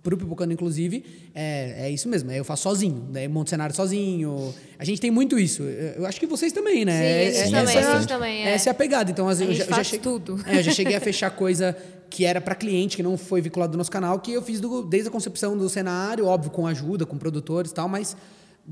pro 0.03 0.17
Pipocando, 0.17 0.51
inclusive, 0.51 1.03
é, 1.33 1.85
é 1.87 1.89
isso 1.89 2.09
mesmo. 2.09 2.29
é 2.29 2.37
Eu 2.37 2.43
faço 2.43 2.63
sozinho, 2.63 3.07
né? 3.09 3.25
Monto 3.27 3.49
cenário 3.49 3.73
sozinho. 3.73 4.53
A 4.77 4.83
gente 4.83 4.99
tem 4.99 5.09
muito 5.09 5.39
isso. 5.39 5.63
Eu 5.63 6.05
acho 6.05 6.19
que 6.19 6.27
vocês 6.27 6.51
também, 6.51 6.83
né? 6.83 6.91
Sim, 6.91 7.03
É- 7.05 7.27
é- 7.27 7.43
também, 7.61 7.77
essa, 7.77 8.05
também, 8.07 8.45
é. 8.45 8.49
Essa 8.51 8.69
é 8.69 8.71
a 8.71 8.73
pegada. 8.73 9.09
Então, 9.09 9.29
às 9.29 9.41
A 9.41 9.45
vezes, 9.45 9.61
eu 9.61 9.65
já, 9.69 9.75
já 9.77 9.83
cheguei- 9.83 9.99
tudo. 10.01 10.39
é, 10.45 10.59
eu 10.59 10.63
já 10.63 10.71
cheguei 10.73 10.95
a 10.95 10.99
fechar 10.99 11.29
coisa 11.31 11.75
que 12.09 12.25
era 12.25 12.41
para 12.41 12.53
cliente, 12.53 12.97
que 12.97 13.01
não 13.01 13.17
foi 13.17 13.41
vinculado 13.41 13.71
do 13.71 13.77
nosso 13.77 13.89
canal, 13.89 14.19
que 14.19 14.31
eu 14.33 14.41
fiz 14.41 14.59
do- 14.59 14.83
desde 14.83 15.07
a 15.07 15.11
concepção 15.11 15.57
do 15.57 15.67
cenário, 15.69 16.25
óbvio, 16.25 16.51
com 16.51 16.67
ajuda, 16.67 17.05
com 17.05 17.17
produtores 17.17 17.71
e 17.71 17.73
tal, 17.73 17.87
mas 17.87 18.15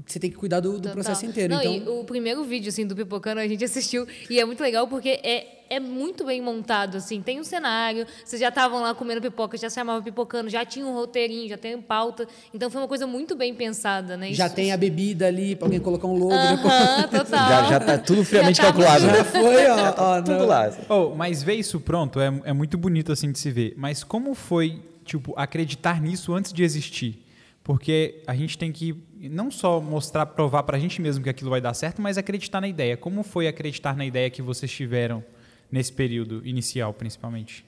você 0.05 0.19
tem 0.19 0.29
que 0.29 0.37
cuidar 0.37 0.59
do, 0.61 0.79
do 0.79 0.89
processo 0.89 1.25
inteiro. 1.25 1.53
Não, 1.53 1.61
então, 1.61 1.95
e 1.95 1.99
o 1.99 2.03
primeiro 2.05 2.43
vídeo, 2.43 2.69
assim, 2.69 2.85
do 2.87 2.95
Pipocando, 2.95 3.41
a 3.41 3.47
gente 3.47 3.63
assistiu 3.63 4.07
e 4.29 4.39
é 4.39 4.45
muito 4.45 4.61
legal 4.63 4.87
porque 4.87 5.19
é, 5.21 5.59
é 5.69 5.79
muito 5.81 6.25
bem 6.25 6.41
montado, 6.41 6.95
assim. 6.95 7.21
Tem 7.21 7.41
um 7.41 7.43
cenário, 7.43 8.05
vocês 8.23 8.39
já 8.39 8.47
estavam 8.47 8.81
lá 8.81 8.95
comendo 8.95 9.19
pipoca, 9.21 9.57
já 9.57 9.69
se 9.69 9.75
chamava 9.75 10.01
Pipocando, 10.01 10.49
já 10.49 10.63
tinha 10.63 10.85
um 10.85 10.93
roteirinho, 10.93 11.49
já 11.49 11.57
tem 11.57 11.79
pauta. 11.81 12.25
Então 12.53 12.69
foi 12.69 12.79
uma 12.81 12.87
coisa 12.87 13.05
muito 13.05 13.35
bem 13.35 13.53
pensada, 13.53 14.15
né? 14.15 14.31
já 14.33 14.45
Isso- 14.45 14.55
tem 14.55 14.71
a 14.71 14.77
bebida 14.77 15.27
ali 15.27 15.57
pra 15.57 15.65
alguém 15.67 15.79
colocar 15.81 16.07
um 16.07 16.15
logo. 16.17 16.31
depois. 16.55 16.73
Aham, 16.73 17.07
total. 17.09 17.49
Já, 17.49 17.63
já 17.71 17.79
tá 17.81 17.97
tudo 17.97 18.23
friamente 18.23 18.57
Já 18.57 18.63
tá 18.63 18.71
calculado. 18.71 19.03
muito- 19.03 19.17
né? 19.17 19.23
Já 19.23 19.25
foi, 19.41 19.67
ó. 19.67 19.93
ó 19.97 20.21
Tudo 20.21 20.37
não. 20.37 20.45
lá. 20.45 20.71
Oh, 20.87 21.09
mas 21.15 21.43
ver 21.43 21.55
isso 21.55 21.81
pronto 21.81 22.17
é, 22.21 22.27
é 22.45 22.53
muito 22.53 22.77
bonito 22.77 23.11
assim 23.11 23.29
de 23.29 23.39
se 23.39 23.51
ver. 23.51 23.73
Mas 23.75 24.05
como 24.05 24.33
foi, 24.33 24.81
tipo, 25.03 25.33
acreditar 25.35 25.99
nisso 26.01 26.33
antes 26.33 26.53
de 26.53 26.63
existir? 26.63 27.25
Porque 27.63 28.21
a 28.25 28.33
gente 28.35 28.57
tem 28.57 28.71
que 28.71 28.95
não 29.29 29.51
só 29.51 29.79
mostrar, 29.79 30.25
provar 30.27 30.63
pra 30.63 30.79
gente 30.79 31.01
mesmo 31.01 31.23
que 31.23 31.29
aquilo 31.29 31.49
vai 31.49 31.61
dar 31.61 31.73
certo, 31.73 32.01
mas 32.01 32.17
acreditar 32.17 32.59
na 32.61 32.67
ideia. 32.67 32.95
Como 32.97 33.23
foi 33.23 33.47
acreditar 33.47 33.95
na 33.95 34.05
ideia 34.05 34.29
que 34.29 34.41
vocês 34.41 34.71
tiveram 34.71 35.23
nesse 35.71 35.91
período 35.93 36.41
inicial, 36.45 36.93
principalmente? 36.93 37.65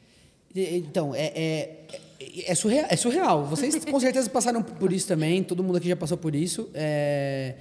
Então, 0.56 1.16
é, 1.16 1.26
é, 1.36 1.88
é, 2.20 2.52
é 2.52 2.56
surreal, 2.56 2.86
é 2.90 2.96
surreal. 2.96 3.46
Vocês 3.46 3.84
com 3.86 4.00
certeza 4.00 4.30
passaram 4.30 4.62
por 4.62 4.94
isso 4.94 5.08
também, 5.08 5.44
todo 5.44 5.64
mundo 5.64 5.78
aqui 5.78 5.88
já 5.90 5.96
passou 5.96 6.18
por 6.18 6.36
isso. 6.36 6.70
É, 6.74 7.56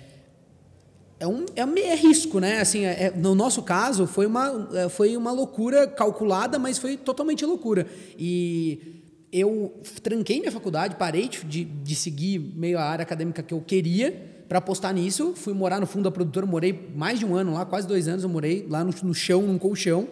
é, 1.18 1.26
um, 1.26 1.46
é, 1.56 1.64
um- 1.64 1.76
é 1.78 1.94
risco, 1.94 2.38
né? 2.38 2.60
Assim, 2.60 2.84
é- 2.84 3.04
é- 3.04 3.10
no 3.14 3.34
nosso 3.34 3.62
caso, 3.62 4.06
foi 4.06 4.26
uma, 4.26 4.68
é, 4.74 4.88
foi 4.88 5.16
uma 5.16 5.32
loucura 5.32 5.86
calculada, 5.86 6.58
mas 6.58 6.78
foi 6.78 6.96
totalmente 6.96 7.44
loucura. 7.46 7.86
E 8.18 9.01
eu 9.32 9.72
tranquei 10.02 10.40
minha 10.40 10.52
faculdade, 10.52 10.96
parei 10.96 11.28
de, 11.28 11.64
de, 11.64 11.94
seguir 11.94 12.38
meio 12.38 12.78
a 12.78 12.82
área 12.82 13.02
acadêmica 13.02 13.42
que 13.42 13.54
eu 13.54 13.60
queria 13.62 14.44
para 14.46 14.58
apostar 14.58 14.92
nisso. 14.92 15.32
Fui 15.34 15.54
morar 15.54 15.80
no 15.80 15.86
fundo 15.86 16.04
da 16.04 16.10
produtora, 16.10 16.44
morei 16.44 16.90
mais 16.94 17.18
de 17.18 17.24
um 17.24 17.34
ano 17.34 17.54
lá, 17.54 17.64
quase 17.64 17.88
dois 17.88 18.08
anos 18.08 18.22
eu 18.22 18.28
morei 18.28 18.66
lá 18.68 18.84
no, 18.84 18.92
no 19.02 19.14
chão, 19.14 19.42
num 19.42 19.56
colchão. 19.58 20.06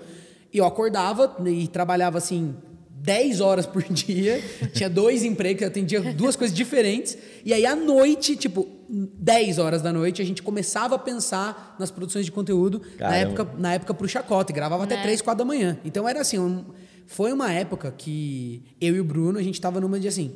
E 0.53 0.57
eu 0.57 0.65
acordava 0.65 1.37
e 1.47 1.69
trabalhava 1.69 2.17
assim 2.17 2.55
10 3.03 3.41
horas 3.41 3.67
por 3.67 3.83
dia, 3.93 4.43
tinha 4.73 4.89
dois 4.89 5.23
empregos, 5.23 5.63
eu 5.63 5.69
atendia 5.69 6.01
duas 6.15 6.35
coisas 6.35 6.57
diferentes. 6.57 7.17
E 7.45 7.53
aí 7.53 7.67
à 7.67 7.77
noite, 7.77 8.37
tipo, 8.37 8.67
10 8.89 9.59
horas 9.59 9.83
da 9.83 9.93
noite, 9.93 10.21
a 10.21 10.25
gente 10.25 10.43
começava 10.43 10.95
a 10.95 10.99
pensar 10.99 11.77
nas 11.79 11.91
produções 11.91 12.25
de 12.25 12.33
conteúdo 12.33 12.81
na 12.99 13.09
Caramba. 13.09 13.17
época, 13.17 13.49
na 13.59 13.75
época 13.75 13.95
pro 13.95 14.09
Chacota, 14.09 14.51
e 14.51 14.55
gravava 14.55 14.85
até 14.85 14.97
Né? 14.97 15.03
3, 15.03 15.21
4 15.23 15.39
da 15.39 15.45
manhã. 15.45 15.79
Então 15.85 16.09
era 16.09 16.21
assim, 16.23 16.39
um- 16.39 16.65
foi 17.11 17.33
uma 17.33 17.53
época 17.53 17.91
que 17.91 18.63
eu 18.81 18.95
e 18.95 19.01
o 19.01 19.05
Bruno, 19.05 19.37
a 19.37 19.43
gente 19.43 19.61
tava 19.61 19.81
numa 19.81 19.99
de 19.99 20.07
assim, 20.07 20.31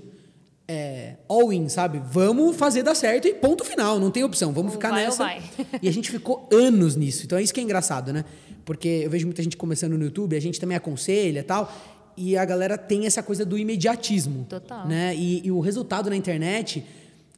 é, 0.67 1.15
all 1.29 1.53
in, 1.53 1.69
sabe? 1.69 2.03
Vamos 2.11 2.57
fazer 2.57 2.83
dar 2.83 2.97
certo 2.97 3.29
e 3.29 3.33
ponto 3.33 3.65
final, 3.65 4.01
não 4.01 4.11
tem 4.11 4.25
opção, 4.25 4.53
vamos 4.53 4.73
Ou 4.73 4.79
ficar 4.79 4.91
vai 4.91 5.05
nessa. 5.05 5.23
vai. 5.23 5.41
E 5.81 5.89
a 5.89 5.93
gente 5.93 6.11
ficou 6.11 6.49
anos 6.53 6.97
nisso. 6.97 7.27
Então 7.27 7.39
é 7.39 7.43
isso 7.45 7.55
que 7.55 7.61
é 7.61 7.63
engraçado, 7.63 8.13
né? 8.13 8.25
Porque 8.65 8.89
eu 9.05 9.09
vejo 9.09 9.25
muita 9.25 9.41
gente 9.41 9.57
começando 9.57 9.97
no 9.97 10.03
YouTube, 10.03 10.35
a 10.37 10.41
gente 10.41 10.59
também 10.59 10.77
aconselha 10.77 11.39
e 11.39 11.43
tal, 11.45 11.73
e 12.17 12.37
a 12.37 12.45
galera 12.45 12.77
tem 12.77 13.07
essa 13.07 13.23
coisa 13.23 13.45
do 13.45 13.57
imediatismo. 13.57 14.45
Total. 14.49 14.85
Né? 14.89 15.15
E, 15.15 15.47
e 15.47 15.53
o 15.53 15.61
resultado 15.61 16.11
na 16.11 16.17
internet 16.17 16.85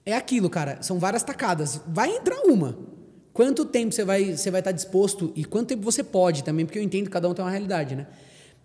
é 0.07 0.17
aquilo, 0.17 0.49
cara. 0.49 0.79
São 0.81 0.99
várias 0.99 1.23
tacadas. 1.23 1.79
Vai 1.87 2.09
entrar 2.17 2.41
uma. 2.47 2.75
Quanto 3.35 3.67
tempo 3.67 3.93
você 3.93 4.03
vai 4.03 4.35
você 4.35 4.51
vai 4.51 4.63
estar 4.63 4.73
disposto 4.73 5.31
e 5.37 5.45
quanto 5.45 5.69
tempo 5.69 5.83
você 5.83 6.03
pode 6.03 6.43
também, 6.43 6.65
porque 6.65 6.79
eu 6.79 6.83
entendo 6.83 7.05
que 7.05 7.11
cada 7.11 7.29
um 7.29 7.35
tem 7.35 7.45
uma 7.45 7.51
realidade, 7.51 7.95
né? 7.95 8.07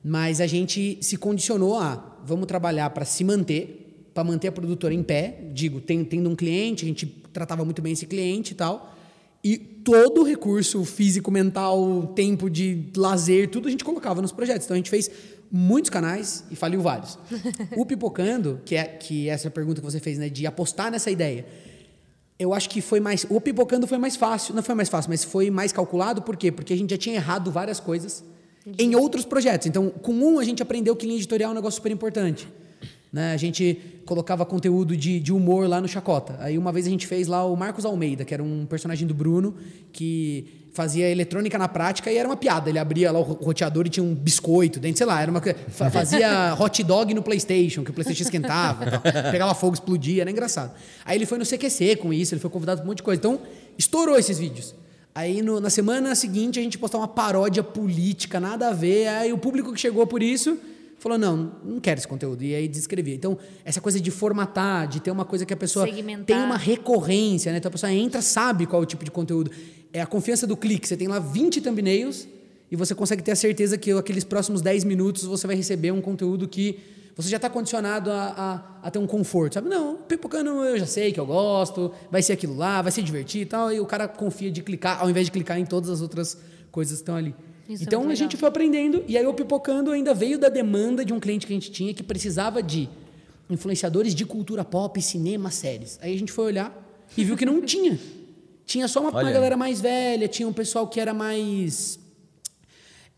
Mas 0.03 0.41
a 0.41 0.47
gente 0.47 0.97
se 1.01 1.17
condicionou 1.17 1.77
a 1.77 2.11
vamos 2.25 2.47
trabalhar 2.47 2.89
para 2.89 3.05
se 3.05 3.23
manter, 3.23 4.09
para 4.13 4.23
manter 4.23 4.47
a 4.47 4.51
produtora 4.51 4.93
em 4.93 5.03
pé. 5.03 5.39
Digo, 5.53 5.79
tendo 5.79 6.29
um 6.29 6.35
cliente, 6.35 6.85
a 6.85 6.87
gente 6.87 7.05
tratava 7.05 7.63
muito 7.63 7.81
bem 7.81 7.93
esse 7.93 8.05
cliente 8.05 8.53
e 8.53 8.55
tal. 8.55 8.95
E 9.43 9.57
todo 9.57 10.21
o 10.21 10.23
recurso 10.23 10.83
físico, 10.85 11.31
mental, 11.31 12.13
tempo 12.15 12.49
de 12.49 12.89
lazer, 12.95 13.49
tudo 13.49 13.67
a 13.67 13.71
gente 13.71 13.83
colocava 13.83 14.21
nos 14.21 14.31
projetos. 14.31 14.65
Então 14.65 14.75
a 14.75 14.77
gente 14.77 14.89
fez 14.89 15.09
muitos 15.51 15.89
canais 15.89 16.43
e 16.51 16.55
faliu 16.55 16.81
vários. 16.81 17.17
o 17.75 17.85
Pipocando, 17.85 18.61
que 18.63 18.75
é 18.75 18.83
que 18.83 19.29
é 19.29 19.33
essa 19.33 19.49
pergunta 19.49 19.81
que 19.81 19.85
você 19.85 19.99
fez, 19.99 20.17
né, 20.17 20.29
de 20.29 20.45
apostar 20.45 20.91
nessa 20.91 21.09
ideia. 21.09 21.45
Eu 22.37 22.53
acho 22.53 22.69
que 22.69 22.81
foi 22.81 22.99
mais. 22.99 23.25
O 23.29 23.39
Pipocando 23.39 23.85
foi 23.87 23.97
mais 23.97 24.15
fácil. 24.15 24.55
Não 24.55 24.63
foi 24.63 24.73
mais 24.73 24.89
fácil, 24.89 25.09
mas 25.09 25.23
foi 25.23 25.51
mais 25.51 25.71
calculado. 25.71 26.21
Por 26.21 26.35
quê? 26.35 26.51
Porque 26.51 26.73
a 26.73 26.77
gente 26.77 26.89
já 26.91 26.97
tinha 26.97 27.15
errado 27.15 27.51
várias 27.51 27.79
coisas 27.79 28.23
em 28.77 28.95
outros 28.95 29.25
projetos. 29.25 29.67
Então, 29.67 29.89
com 29.89 30.13
um, 30.13 30.39
a 30.39 30.43
gente 30.43 30.61
aprendeu 30.61 30.95
que 30.95 31.05
linha 31.05 31.17
editorial 31.17 31.49
é 31.49 31.51
um 31.51 31.55
negócio 31.55 31.77
super 31.77 31.91
importante. 31.91 32.47
Né? 33.11 33.33
A 33.33 33.37
gente 33.37 33.77
colocava 34.05 34.45
conteúdo 34.45 34.95
de, 34.95 35.19
de 35.19 35.33
humor 35.33 35.67
lá 35.67 35.81
no 35.81 35.87
Chacota. 35.87 36.37
Aí 36.39 36.57
uma 36.57 36.71
vez 36.71 36.87
a 36.87 36.89
gente 36.89 37.05
fez 37.05 37.27
lá 37.27 37.45
o 37.45 37.55
Marcos 37.55 37.83
Almeida, 37.83 38.23
que 38.23 38.33
era 38.33 38.41
um 38.41 38.65
personagem 38.65 39.05
do 39.05 39.13
Bruno, 39.13 39.55
que 39.91 40.61
fazia 40.73 41.09
eletrônica 41.09 41.57
na 41.57 41.67
prática 41.67 42.09
e 42.09 42.17
era 42.17 42.27
uma 42.27 42.37
piada. 42.37 42.69
Ele 42.69 42.79
abria 42.79 43.11
lá 43.11 43.19
o 43.19 43.23
roteador 43.23 43.85
e 43.85 43.89
tinha 43.89 44.03
um 44.03 44.15
biscoito 44.15 44.79
dentro, 44.79 44.99
sei 44.99 45.07
lá, 45.07 45.21
era 45.21 45.29
uma 45.29 45.41
fazia 45.91 46.55
hot 46.57 46.81
dog 46.83 47.13
no 47.13 47.21
PlayStation, 47.21 47.83
que 47.83 47.91
o 47.91 47.93
PlayStation 47.93 48.23
esquentava, 48.23 48.89
tal. 48.89 49.01
pegava 49.31 49.53
fogo, 49.53 49.73
explodia, 49.73 50.21
era 50.21 50.31
engraçado. 50.31 50.73
Aí 51.03 51.17
ele 51.17 51.25
foi 51.25 51.37
no 51.37 51.45
CQC 51.45 51.97
com 51.97 52.13
isso, 52.13 52.33
ele 52.33 52.41
foi 52.41 52.49
convidado 52.49 52.79
para 52.79 52.85
um 52.85 52.89
monte 52.89 52.97
de 52.97 53.03
coisa. 53.03 53.19
Então, 53.19 53.41
estourou 53.77 54.17
esses 54.17 54.39
vídeos. 54.39 54.73
Aí 55.13 55.41
no, 55.41 55.59
na 55.59 55.69
semana 55.69 56.15
seguinte 56.15 56.59
a 56.59 56.63
gente 56.63 56.77
postou 56.77 57.01
uma 57.01 57.07
paródia 57.07 57.61
política, 57.61 58.39
nada 58.39 58.69
a 58.69 58.73
ver. 58.73 59.07
Aí 59.07 59.33
o 59.33 59.37
público 59.37 59.73
que 59.73 59.79
chegou 59.79 60.07
por 60.07 60.23
isso 60.23 60.57
falou: 60.97 61.17
não, 61.17 61.51
não 61.63 61.79
quero 61.79 61.99
esse 61.99 62.07
conteúdo. 62.07 62.43
E 62.43 62.55
aí 62.55 62.67
descrevia. 62.67 63.15
Então, 63.15 63.37
essa 63.65 63.81
coisa 63.81 63.99
de 63.99 64.09
formatar, 64.11 64.87
de 64.87 65.01
ter 65.01 65.11
uma 65.11 65.25
coisa 65.25 65.45
que 65.45 65.53
a 65.53 65.57
pessoa 65.57 65.85
Segmentar. 65.85 66.25
tem 66.25 66.37
uma 66.37 66.57
recorrência, 66.57 67.51
né? 67.51 67.57
Então 67.57 67.69
a 67.69 67.71
pessoa 67.71 67.91
entra, 67.91 68.21
sabe 68.21 68.65
qual 68.65 68.81
é 68.81 68.83
o 68.83 68.87
tipo 68.87 69.03
de 69.03 69.11
conteúdo. 69.11 69.51
É 69.91 70.01
a 70.01 70.07
confiança 70.07 70.47
do 70.47 70.55
clique. 70.55 70.87
Você 70.87 70.95
tem 70.95 71.07
lá 71.07 71.19
20 71.19 71.59
thumbnails 71.59 72.27
e 72.71 72.75
você 72.77 72.95
consegue 72.95 73.21
ter 73.21 73.31
a 73.31 73.35
certeza 73.35 73.77
que 73.77 73.91
aqueles 73.91 74.23
próximos 74.23 74.61
10 74.61 74.85
minutos 74.85 75.25
você 75.25 75.45
vai 75.45 75.55
receber 75.57 75.91
um 75.91 75.99
conteúdo 75.99 76.47
que 76.47 76.79
você 77.15 77.29
já 77.29 77.37
está 77.37 77.49
condicionado 77.49 78.11
a, 78.11 78.33
a, 78.81 78.87
a, 78.87 78.91
ter 78.91 78.99
um 78.99 79.07
conforto, 79.07 79.55
sabe? 79.55 79.69
Não, 79.69 79.97
pipocando 79.97 80.49
eu 80.63 80.77
já 80.79 80.85
sei 80.85 81.11
que 81.11 81.19
eu 81.19 81.25
gosto, 81.25 81.91
vai 82.09 82.21
ser 82.21 82.33
aquilo 82.33 82.55
lá, 82.55 82.81
vai 82.81 82.91
ser 82.91 83.03
divertido 83.03 83.43
e 83.43 83.45
tal, 83.45 83.73
e 83.73 83.79
o 83.79 83.85
cara 83.85 84.07
confia 84.07 84.51
de 84.51 84.61
clicar, 84.61 85.01
ao 85.01 85.09
invés 85.09 85.25
de 85.25 85.31
clicar 85.31 85.59
em 85.59 85.65
todas 85.65 85.89
as 85.89 86.01
outras 86.01 86.37
coisas 86.71 86.97
que 86.97 87.01
estão 87.01 87.15
ali. 87.15 87.35
Isso 87.67 87.83
é 87.83 87.85
então 87.85 88.01
muito 88.01 88.13
a 88.13 88.15
gente 88.15 88.37
foi 88.37 88.49
aprendendo, 88.49 89.03
e 89.07 89.17
aí 89.17 89.25
o 89.25 89.33
pipocando 89.33 89.91
ainda 89.91 90.13
veio 90.13 90.39
da 90.39 90.49
demanda 90.49 91.05
de 91.05 91.13
um 91.13 91.19
cliente 91.19 91.45
que 91.45 91.53
a 91.53 91.55
gente 91.55 91.71
tinha 91.71 91.93
que 91.93 92.03
precisava 92.03 92.61
de 92.61 92.89
influenciadores 93.49 94.15
de 94.15 94.25
cultura 94.25 94.63
pop, 94.63 95.01
cinema, 95.01 95.51
séries. 95.51 95.99
Aí 96.01 96.13
a 96.15 96.17
gente 96.17 96.31
foi 96.31 96.45
olhar 96.45 96.73
e 97.17 97.23
viu 97.23 97.35
que 97.35 97.45
não 97.45 97.61
tinha. 97.61 97.99
Tinha 98.65 98.87
só 98.87 99.01
uma, 99.01 99.09
uma 99.09 99.31
galera 99.31 99.57
mais 99.57 99.81
velha, 99.81 100.27
tinha 100.27 100.47
um 100.47 100.53
pessoal 100.53 100.87
que 100.87 100.99
era 100.99 101.13
mais. 101.13 101.99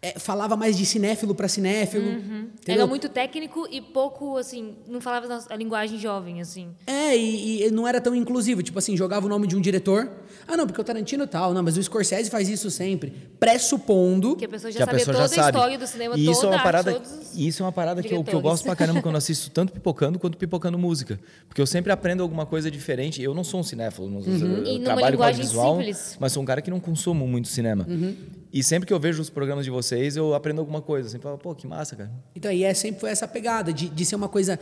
É, 0.04 0.20
falava 0.20 0.58
mais 0.58 0.78
de 0.78 0.86
cinéfilo 0.86 1.34
para 1.34 1.48
cinéfilo. 1.48 2.10
Era 2.10 2.20
entendeu? 2.62 2.88
muito 2.90 3.08
técnico 3.08 3.66
e 3.72 3.80
pouco, 3.80 4.36
assim, 4.36 4.76
não 4.86 5.00
falava 5.00 5.46
a 5.50 5.56
linguagem 5.56 5.98
jovem, 5.98 6.42
assim. 6.42 6.68
É, 6.86 7.16
e, 7.16 7.64
e 7.64 7.72
não 7.72 7.88
era 7.88 8.02
tão 8.02 8.14
inclusivo. 8.14 8.62
Tipo 8.62 8.78
assim, 8.80 8.98
jogava 8.98 9.26
o 9.26 9.30
nome 9.30 9.48
de 9.48 9.56
um 9.56 9.62
diretor. 9.62 10.12
Ah, 10.46 10.58
não, 10.58 10.68
porque 10.68 10.82
o 10.82 10.84
Tarantino 10.84 11.26
tal. 11.26 11.54
Não, 11.54 11.64
mas 11.64 11.78
o 11.78 11.82
Scorsese 11.82 12.30
faz 12.30 12.50
isso 12.50 12.70
sempre. 12.70 13.14
Pressupondo. 13.40 14.36
Que 14.36 14.44
a 14.44 14.50
pessoa 14.50 14.70
já 14.72 14.80
que 14.80 14.84
a 14.84 14.88
pessoa 14.88 15.16
toda 15.16 15.20
já 15.20 15.24
a 15.24 15.30
sabe. 15.30 15.58
história 15.58 15.78
do 15.78 15.88
cinema, 15.88 16.16
e 16.18 16.30
isso 16.30 16.42
toda 16.42 16.48
é 16.48 16.50
uma 16.50 16.60
a 16.60 16.64
parada, 16.64 16.92
arte, 16.92 17.02
todos 17.02 17.30
os 17.30 17.38
isso 17.40 17.64
é 17.64 17.66
uma 17.66 17.72
parada 17.72 18.04
que 18.04 18.14
eu, 18.14 18.24
que 18.26 18.34
eu 18.34 18.42
gosto 18.42 18.66
pra 18.66 18.76
caramba 18.76 19.00
quando 19.02 19.16
eu 19.16 19.20
assisto 19.20 19.50
tanto 19.52 19.72
pipocando 19.72 20.20
quanto 20.20 20.38
pipocando 20.38 20.78
música, 20.78 21.18
porque 21.48 21.62
eu 21.62 21.66
sempre 21.66 21.94
aprendo 21.94 22.22
alguma 22.22 22.46
coisa 22.46 22.70
diferente. 22.70 23.22
Eu 23.22 23.34
não 23.34 23.44
sou 23.44 23.62
um 23.62 23.64
cinéfilo, 23.64 24.08
eu 24.08 24.14
Uhum. 24.34 24.64
E 24.66 24.80
numa 24.80 24.96
trabalho 24.96 25.18
com 25.18 25.24
audiovisual, 25.24 25.78
simples. 25.78 26.18
mas 26.20 26.34
sou 26.34 26.44
um 26.44 26.46
cara 26.46 26.62
que 26.62 26.70
não 26.70 26.80
consumo 26.80 27.26
muito 27.26 27.48
cinema. 27.48 27.86
Uhum. 27.88 28.16
E 28.54 28.62
sempre 28.62 28.86
que 28.86 28.94
eu 28.94 29.00
vejo 29.00 29.20
os 29.20 29.32
programas 29.32 29.66
de 29.66 29.72
vocês, 29.72 30.16
eu 30.16 30.36
aprendo 30.36 30.60
alguma 30.60 30.80
coisa. 30.80 31.08
Eu 31.08 31.12
sempre 31.12 31.24
falo, 31.24 31.40
pô, 31.40 31.56
que 31.56 31.66
massa, 31.66 31.96
cara. 31.96 32.12
Então, 32.36 32.52
e 32.52 32.64
é, 32.64 32.72
sempre 32.76 33.02
foi 33.02 33.10
essa 33.10 33.28
pegada 33.28 33.74
de, 33.74 33.90
de 33.90 34.06
ser 34.06 34.16
uma 34.16 34.30
coisa 34.30 34.60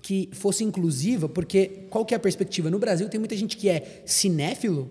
que 0.00 0.28
fosse 0.32 0.62
inclusiva, 0.62 1.28
porque 1.28 1.86
qual 1.90 2.04
que 2.04 2.14
é 2.14 2.16
a 2.16 2.20
perspectiva? 2.20 2.70
No 2.70 2.78
Brasil 2.78 3.08
tem 3.08 3.18
muita 3.18 3.36
gente 3.36 3.56
que 3.56 3.68
é 3.68 4.02
cinéfilo 4.06 4.88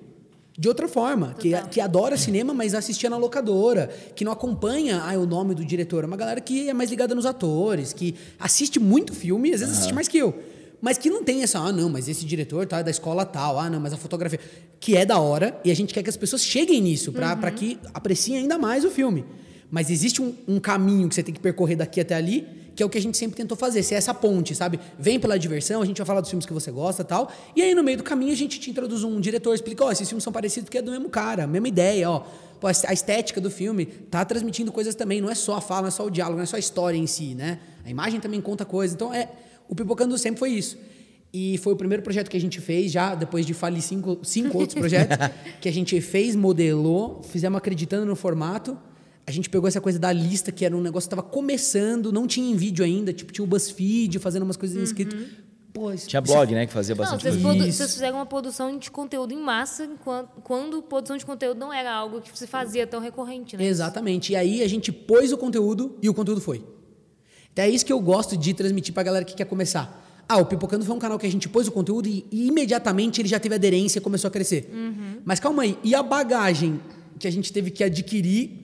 de 0.57 0.67
outra 0.67 0.87
forma, 0.87 1.33
que, 1.35 1.51
que 1.71 1.79
adora 1.79 2.17
cinema, 2.17 2.53
mas 2.53 2.75
assistia 2.75 3.09
na 3.09 3.17
locadora, 3.17 3.89
que 4.15 4.25
não 4.25 4.31
acompanha 4.31 5.01
ah, 5.01 5.17
o 5.17 5.25
nome 5.25 5.55
do 5.55 5.63
diretor. 5.63 6.03
É 6.03 6.07
uma 6.07 6.17
galera 6.17 6.41
que 6.41 6.67
é 6.67 6.73
mais 6.73 6.89
ligada 6.89 7.15
nos 7.15 7.25
atores, 7.25 7.93
que 7.93 8.13
assiste 8.37 8.79
muito 8.79 9.13
filme, 9.13 9.53
às 9.53 9.61
vezes 9.61 9.77
assiste 9.77 9.93
mais 9.93 10.07
que 10.07 10.17
eu. 10.17 10.37
Mas 10.83 10.97
que 10.97 11.09
não 11.09 11.23
tem 11.23 11.43
essa, 11.43 11.59
ah, 11.59 11.71
não, 11.71 11.89
mas 11.89 12.09
esse 12.09 12.25
diretor 12.25 12.67
tá 12.67 12.79
é 12.79 12.83
da 12.83 12.91
escola 12.91 13.25
tal, 13.25 13.57
ah, 13.57 13.69
não, 13.69 13.79
mas 13.79 13.93
a 13.93 13.97
fotografia. 13.97 14.37
Que 14.81 14.97
é 14.97 15.05
da 15.05 15.17
hora, 15.17 15.57
e 15.63 15.71
a 15.71 15.73
gente 15.73 15.93
quer 15.93 16.03
que 16.03 16.09
as 16.09 16.17
pessoas 16.17 16.43
cheguem 16.43 16.81
nisso, 16.81 17.13
pra 17.13 17.37
pra 17.37 17.49
que 17.51 17.79
apreciem 17.93 18.39
ainda 18.39 18.57
mais 18.57 18.83
o 18.83 18.91
filme. 18.91 19.23
Mas 19.71 19.89
existe 19.89 20.21
um, 20.21 20.35
um 20.45 20.59
caminho 20.59 21.07
que 21.07 21.15
você 21.15 21.23
tem 21.23 21.33
que 21.33 21.39
percorrer 21.39 21.77
daqui 21.77 22.01
até 22.01 22.15
ali, 22.15 22.45
que 22.75 22.83
é 22.83 22.85
o 22.85 22.89
que 22.89 22.97
a 22.97 23.01
gente 23.01 23.17
sempre 23.17 23.37
tentou 23.37 23.55
fazer, 23.55 23.81
ser 23.81 23.95
essa 23.95 24.13
ponte, 24.13 24.53
sabe? 24.53 24.77
Vem 24.99 25.21
pela 25.21 25.39
diversão, 25.39 25.81
a 25.81 25.85
gente 25.85 25.99
vai 25.99 26.05
falar 26.05 26.19
dos 26.19 26.29
filmes 26.29 26.45
que 26.45 26.51
você 26.51 26.69
gosta 26.69 27.01
e 27.01 27.05
tal. 27.05 27.31
E 27.55 27.61
aí, 27.61 27.73
no 27.73 27.81
meio 27.81 27.99
do 27.99 28.03
caminho, 28.03 28.33
a 28.33 28.35
gente 28.35 28.59
te 28.59 28.69
introduz 28.69 29.05
um 29.05 29.21
diretor, 29.21 29.55
explica, 29.55 29.85
ó, 29.85 29.91
esses 29.93 30.09
filmes 30.09 30.21
são 30.21 30.33
parecidos 30.33 30.65
porque 30.65 30.79
é 30.79 30.81
do 30.81 30.91
mesmo 30.91 31.07
cara, 31.07 31.47
mesma 31.47 31.69
ideia, 31.69 32.09
ó. 32.09 32.25
Pô, 32.59 32.67
a 32.67 32.93
estética 32.93 33.39
do 33.39 33.49
filme 33.49 33.85
tá 33.85 34.25
transmitindo 34.25 34.69
coisas 34.69 34.95
também, 34.95 35.21
não 35.21 35.29
é 35.29 35.35
só 35.35 35.55
a 35.55 35.61
fala, 35.61 35.83
não 35.83 35.87
é 35.87 35.91
só 35.91 36.05
o 36.05 36.09
diálogo, 36.09 36.35
não 36.35 36.43
é 36.43 36.45
só 36.45 36.57
a 36.57 36.59
história 36.59 36.97
em 36.97 37.07
si, 37.07 37.35
né? 37.35 37.59
A 37.85 37.89
imagem 37.89 38.19
também 38.19 38.41
conta 38.41 38.65
coisa. 38.65 38.93
Então, 38.93 39.13
é, 39.13 39.29
o 39.73 39.75
Pipocando 39.75 40.17
sempre 40.17 40.39
foi 40.39 40.51
isso. 40.51 40.77
E 41.33 41.57
foi 41.57 41.73
o 41.73 41.75
primeiro 41.75 42.03
projeto 42.03 42.29
que 42.29 42.37
a 42.37 42.39
gente 42.39 42.61
fez, 42.61 42.91
já 42.91 43.15
depois 43.15 43.43
de 43.45 43.53
falir 43.55 43.81
cinco, 43.81 44.19
cinco 44.23 44.57
outros 44.59 44.75
projetos, 44.77 45.17
que 45.59 45.67
a 45.67 45.73
gente 45.73 45.99
fez, 45.99 46.35
modelou, 46.35 47.21
fizemos 47.23 47.57
acreditando 47.57 48.05
no 48.05 48.15
formato. 48.15 48.77
A 49.25 49.31
gente 49.31 49.49
pegou 49.49 49.67
essa 49.67 49.81
coisa 49.81 49.97
da 49.97 50.11
lista, 50.11 50.51
que 50.51 50.63
era 50.63 50.75
um 50.77 50.81
negócio 50.81 51.09
que 51.09 51.15
estava 51.15 51.27
começando, 51.27 52.11
não 52.11 52.27
tinha 52.27 52.51
em 52.51 52.55
vídeo 52.55 52.85
ainda, 52.85 53.11
tipo, 53.11 53.31
tinha 53.33 53.43
o 53.43 53.47
BuzzFeed 53.47 54.19
fazendo 54.19 54.43
umas 54.43 54.57
coisas 54.57 54.77
em 54.77 54.83
escrito. 54.83 55.17
Pô, 55.73 55.91
isso- 55.91 56.07
Tinha 56.07 56.21
isso- 56.21 56.31
blog, 56.31 56.53
né, 56.53 56.67
que 56.67 56.73
fazia 56.73 56.93
Não, 56.93 56.99
bastante 57.03 57.21
vocês, 57.23 57.33
coisa. 57.35 57.47
produ- 57.47 57.67
Isso. 57.67 57.77
vocês 57.79 57.93
fizeram 57.93 58.17
uma 58.17 58.25
produção 58.27 58.77
de 58.77 58.91
conteúdo 58.91 59.33
em 59.33 59.41
massa, 59.41 59.85
enquanto, 59.85 60.29
quando 60.43 60.83
produção 60.83 61.17
de 61.17 61.25
conteúdo 61.25 61.57
não 61.59 61.73
era 61.73 61.91
algo 61.91 62.21
que 62.21 62.37
se 62.37 62.45
fazia 62.45 62.85
tão 62.85 62.99
recorrente, 62.99 63.57
né? 63.57 63.65
Exatamente. 63.65 64.33
E 64.33 64.35
aí 64.35 64.61
a 64.61 64.67
gente 64.69 64.91
pôs 64.91 65.31
o 65.31 65.37
conteúdo 65.37 65.97
e 65.99 66.07
o 66.09 66.13
conteúdo 66.13 66.39
foi. 66.41 66.63
Então 67.53 67.63
é 67.65 67.69
isso 67.69 67.85
que 67.85 67.93
eu 67.93 67.99
gosto 67.99 68.35
de 68.35 68.53
transmitir 68.53 68.93
pra 68.93 69.03
galera 69.03 69.23
que 69.23 69.35
quer 69.35 69.45
começar. 69.45 70.01
Ah, 70.27 70.37
o 70.37 70.45
Pipocando 70.45 70.83
foi 70.85 70.95
um 70.95 70.99
canal 70.99 71.19
que 71.19 71.25
a 71.27 71.31
gente 71.31 71.47
pôs 71.47 71.67
o 71.67 71.71
conteúdo 71.71 72.07
e, 72.09 72.25
e 72.31 72.47
imediatamente 72.47 73.21
ele 73.21 73.27
já 73.29 73.39
teve 73.39 73.55
aderência 73.55 73.99
e 73.99 74.01
começou 74.01 74.27
a 74.27 74.31
crescer. 74.31 74.69
Mas 75.25 75.39
calma 75.39 75.63
aí, 75.63 75.77
e 75.83 75.93
a 75.93 76.01
bagagem 76.01 76.79
que 77.19 77.27
a 77.27 77.31
gente 77.31 77.51
teve 77.53 77.69
que 77.71 77.83
adquirir 77.83 78.59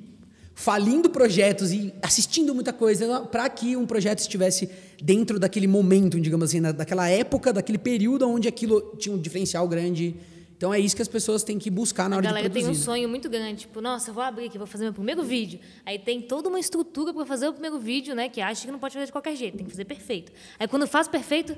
falindo 0.56 1.10
projetos 1.10 1.72
e 1.72 1.94
assistindo 2.02 2.54
muita 2.54 2.74
coisa 2.74 3.22
para 3.22 3.48
que 3.50 3.78
um 3.78 3.86
projeto 3.86 4.20
estivesse 4.20 4.70
dentro 5.02 5.40
daquele 5.40 5.68
momento, 5.68 6.20
digamos 6.20 6.50
assim, 6.50 6.60
na- 6.60 6.72
daquela 6.74 7.08
época, 7.10 7.54
daquele 7.54 7.78
período 7.78 8.28
onde 8.28 8.48
aquilo 8.48 8.96
tinha 8.98 9.16
um 9.16 9.18
diferencial 9.18 9.68
grande. 9.68 10.16
Então 10.60 10.74
é 10.74 10.80
isso 10.80 10.94
que 10.94 11.02
as 11.02 11.08
pessoas 11.08 11.42
têm 11.42 11.58
que 11.58 11.70
buscar 11.70 12.10
na 12.10 12.18
A 12.18 12.20
hora 12.20 12.28
galera 12.28 12.50
de 12.50 12.54
tem 12.54 12.64
produzir. 12.64 12.82
um 12.82 12.84
sonho 12.84 13.08
muito 13.08 13.30
grande, 13.30 13.62
tipo, 13.62 13.80
nossa, 13.80 14.10
eu 14.10 14.14
vou 14.14 14.22
abrir 14.22 14.48
aqui, 14.48 14.58
vou 14.58 14.68
fazer 14.68 14.84
meu 14.84 14.92
primeiro 14.94 15.24
vídeo. 15.24 15.58
Aí 15.86 15.98
tem 15.98 16.22
toda 16.22 16.50
uma 16.50 16.60
estrutura 16.60 17.14
para 17.14 17.26
fazer 17.26 17.48
o 17.48 17.54
primeiro 17.54 17.80
vídeo, 17.80 18.14
né? 18.14 18.28
Que 18.28 18.42
acha 18.42 18.66
que 18.66 18.72
não 18.72 18.78
pode 18.78 18.94
fazer 18.94 19.06
de 19.06 19.12
qualquer 19.14 19.38
jeito, 19.38 19.56
tem 19.56 19.66
que 19.66 19.72
fazer 19.72 19.86
perfeito. 19.86 20.34
Aí 20.60 20.68
quando 20.68 20.86
faz 20.86 21.08
perfeito, 21.08 21.58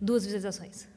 duas 0.00 0.24
visualizações. 0.24 0.88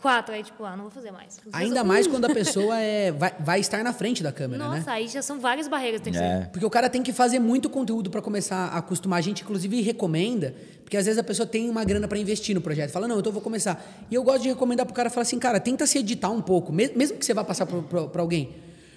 Quatro, 0.00 0.34
aí 0.34 0.42
tipo, 0.44 0.62
ah, 0.64 0.76
não 0.76 0.84
vou 0.84 0.90
fazer 0.90 1.10
mais. 1.10 1.38
Ainda 1.52 1.82
mais 1.82 2.06
quando 2.06 2.26
a 2.26 2.28
pessoa 2.28 2.76
é, 2.78 3.10
vai, 3.12 3.32
vai 3.40 3.60
estar 3.60 3.82
na 3.82 3.92
frente 3.92 4.22
da 4.22 4.30
câmera, 4.30 4.68
né? 4.68 4.76
Nossa, 4.78 4.92
aí 4.92 5.08
já 5.08 5.22
são 5.22 5.40
várias 5.40 5.66
barreiras, 5.68 6.00
tem 6.00 6.12
que 6.12 6.18
É. 6.18 6.42
ser. 6.42 6.48
Porque 6.50 6.64
o 6.66 6.70
cara 6.70 6.88
tem 6.90 7.02
que 7.02 7.12
fazer 7.12 7.38
muito 7.38 7.68
conteúdo 7.70 8.10
para 8.10 8.20
começar 8.20 8.66
a 8.68 8.78
acostumar. 8.78 9.18
A 9.18 9.22
gente, 9.22 9.42
inclusive, 9.42 9.80
recomenda, 9.80 10.54
porque 10.84 10.96
às 10.96 11.06
vezes 11.06 11.18
a 11.18 11.24
pessoa 11.24 11.46
tem 11.46 11.68
uma 11.70 11.82
grana 11.84 12.06
para 12.06 12.18
investir 12.18 12.54
no 12.54 12.60
projeto. 12.60 12.90
Fala, 12.90 13.08
não, 13.08 13.18
então 13.18 13.30
eu 13.30 13.34
vou 13.34 13.42
começar. 13.42 13.82
E 14.10 14.14
eu 14.14 14.22
gosto 14.22 14.42
de 14.42 14.48
recomendar 14.48 14.84
pro 14.86 14.94
cara 14.94 15.08
falar 15.10 15.22
assim, 15.22 15.38
cara, 15.38 15.58
tenta 15.58 15.86
se 15.86 15.98
editar 15.98 16.30
um 16.30 16.42
pouco, 16.42 16.72
me- 16.72 16.92
mesmo 16.94 17.16
que 17.18 17.24
você 17.24 17.32
vá 17.34 17.42
passar 17.42 17.66
para 17.66 18.20
alguém. 18.20 18.54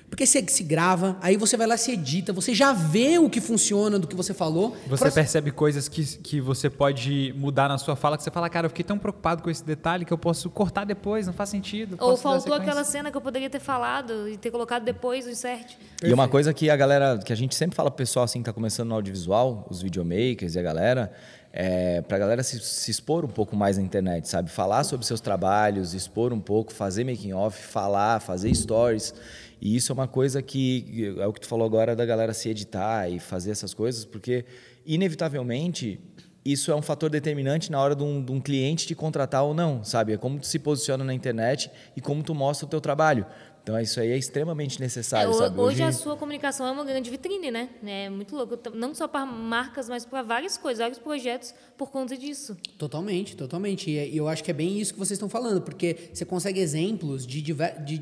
Porque 0.10 0.26
você 0.26 0.44
se 0.48 0.64
grava, 0.64 1.18
aí 1.22 1.38
você 1.38 1.56
vai 1.56 1.68
lá 1.68 1.78
se 1.78 1.92
edita, 1.92 2.34
você 2.34 2.54
já 2.54 2.74
vê 2.74 3.20
o 3.20 3.30
que 3.30 3.40
funciona 3.40 4.00
do 4.00 4.08
que 4.08 4.16
você 4.16 4.34
falou. 4.34 4.76
Você 4.88 5.04
Pra- 5.06 5.12
percebe 5.12 5.52
coisas 5.52 5.88
que, 5.88 6.04
que 6.18 6.42
você 6.42 6.70
pode 6.70 7.34
mudar 7.38 7.70
na 7.70 7.78
sua 7.78 7.96
fala, 7.96 8.18
que 8.18 8.24
você 8.24 8.32
fala, 8.32 8.50
cara, 8.50 8.66
eu 8.66 8.70
fiquei 8.70 8.84
tão 8.84 8.98
preocupado 8.98 9.44
com 9.44 9.50
esse 9.50 9.64
detalhe 9.64 10.04
que 10.06 10.12
eu 10.12 10.18
posso 10.18 10.50
cortar 10.50 10.86
depois, 10.86 11.28
não 11.28 11.34
faz 11.34 11.50
sentido. 11.50 11.96
Ou 12.00 12.18
faltou 12.18 12.42
sequência." 12.42 12.64
aquela 12.64 12.84
cena 12.84 13.12
que 13.12 13.18
eu 13.18 13.22
poderia 13.22 13.50
ter 13.50 13.60
falado 13.60 14.28
e 14.28 14.36
ter 14.36 14.50
colocado 14.52 14.84
depois 14.84 15.26
o 15.26 15.30
insert. 15.30 15.76
E 16.04 16.12
uma 16.12 16.28
coisa 16.28 16.54
que 16.54 16.70
a 16.70 16.76
galera, 16.76 17.18
que 17.20 17.32
a 17.32 17.36
gente 17.36 17.54
sempre 17.56 17.76
fala 17.76 17.92
pro 17.92 17.98
pessoal 17.98 18.26
assim 18.26 18.40
que 18.40 18.46
tá 18.46 18.54
começando 18.54 18.90
no 18.90 18.96
audiovisual, 18.96 19.68
os 19.70 19.82
videomakers 19.82 20.56
e 20.56 20.60
a 20.60 20.62
galera, 20.64 21.12
é 21.52 22.02
pra 22.02 22.18
galera 22.18 22.44
se, 22.44 22.60
se 22.60 22.92
expor 22.92 23.26
um 23.26 23.30
pouco 23.30 23.56
mais 23.56 23.78
na 23.78 23.84
internet, 23.84 24.28
sabe? 24.28 24.50
Falar 24.52 24.84
sobre 24.84 25.06
seus 25.06 25.20
trabalhos, 25.22 25.94
expor 25.94 26.32
um 26.32 26.40
pouco, 26.40 26.72
fazer 26.74 27.04
making 27.04 27.34
off, 27.34 27.60
falar, 27.62 28.20
fazer 28.20 28.54
stories. 28.54 29.14
E 29.62 29.76
isso 29.76 29.92
é 29.92 29.94
uma 29.94 30.08
coisa 30.08 30.42
que 30.42 31.14
é 31.18 31.28
o 31.28 31.34
que 31.34 31.42
tu 31.42 31.48
falou 31.48 31.66
agora 31.66 31.96
da 31.96 32.06
galera 32.06 32.34
se 32.34 32.48
editar 32.50 33.10
e 33.10 33.20
fazer 33.20 33.52
essas 33.52 33.74
coisas, 33.74 34.06
porque 34.06 34.46
inevitavelmente 34.86 36.00
isso 36.46 36.72
é 36.72 36.76
um 36.76 36.82
fator 36.82 37.10
determinante 37.10 37.70
na 37.72 37.80
hora 37.82 37.96
de 37.96 38.04
um, 38.04 38.24
de 38.24 38.32
um 38.32 38.40
cliente 38.40 38.88
te 38.88 38.96
contratar 38.96 39.44
ou 39.44 39.54
não, 39.54 39.84
sabe? 39.84 40.14
É 40.14 40.18
como 40.18 40.40
tu 40.40 40.48
se 40.48 40.58
posiciona 40.60 41.04
na 41.04 41.14
internet 41.14 41.70
e 41.96 42.02
como 42.02 42.24
tu 42.24 42.34
mostra 42.34 42.66
o 42.66 42.70
teu 42.70 42.80
trabalho. 42.80 43.26
Então 43.62 43.80
isso 43.80 44.00
aí 44.00 44.10
é 44.12 44.18
extremamente 44.18 44.78
É, 44.80 44.82
necessário, 44.82 45.30
ho- 45.30 45.34
sabe? 45.38 45.60
hoje 45.60 45.84
a 45.84 45.92
sua 45.92 46.16
comunicação 46.16 46.66
é 46.66 46.72
uma 46.72 46.86
grande 46.86 47.10
vitrine, 47.10 47.52
né? 47.52 47.70
É 47.86 48.10
muito 48.10 48.36
louco. 48.36 48.58
Não 48.74 48.96
só 48.96 49.08
para 49.08 49.26
marcas, 49.26 49.90
mas 49.90 50.06
para 50.06 50.24
várias 50.24 50.58
coisas, 50.58 50.80
vários 50.80 50.98
projetos 50.98 51.54
por 51.78 51.92
conta 51.92 52.18
disso. 52.18 52.58
Totalmente, 52.78 53.36
totalmente. 53.36 53.92
E 53.92 53.98
é- 53.98 54.08
e 54.08 54.18
eu 54.18 54.28
acho 54.28 54.44
que 54.44 54.50
é 54.50 54.54
bem 54.54 54.80
isso 54.80 54.94
que 54.94 55.00
vocês 55.00 55.18
estão 55.18 55.30
falando, 55.30 55.62
porque 55.62 56.10
você 56.14 56.26
consegue 56.26 56.60
exemplos 56.60 57.28
de, 57.28 57.42
diver- 57.42 57.84
de 57.84 58.02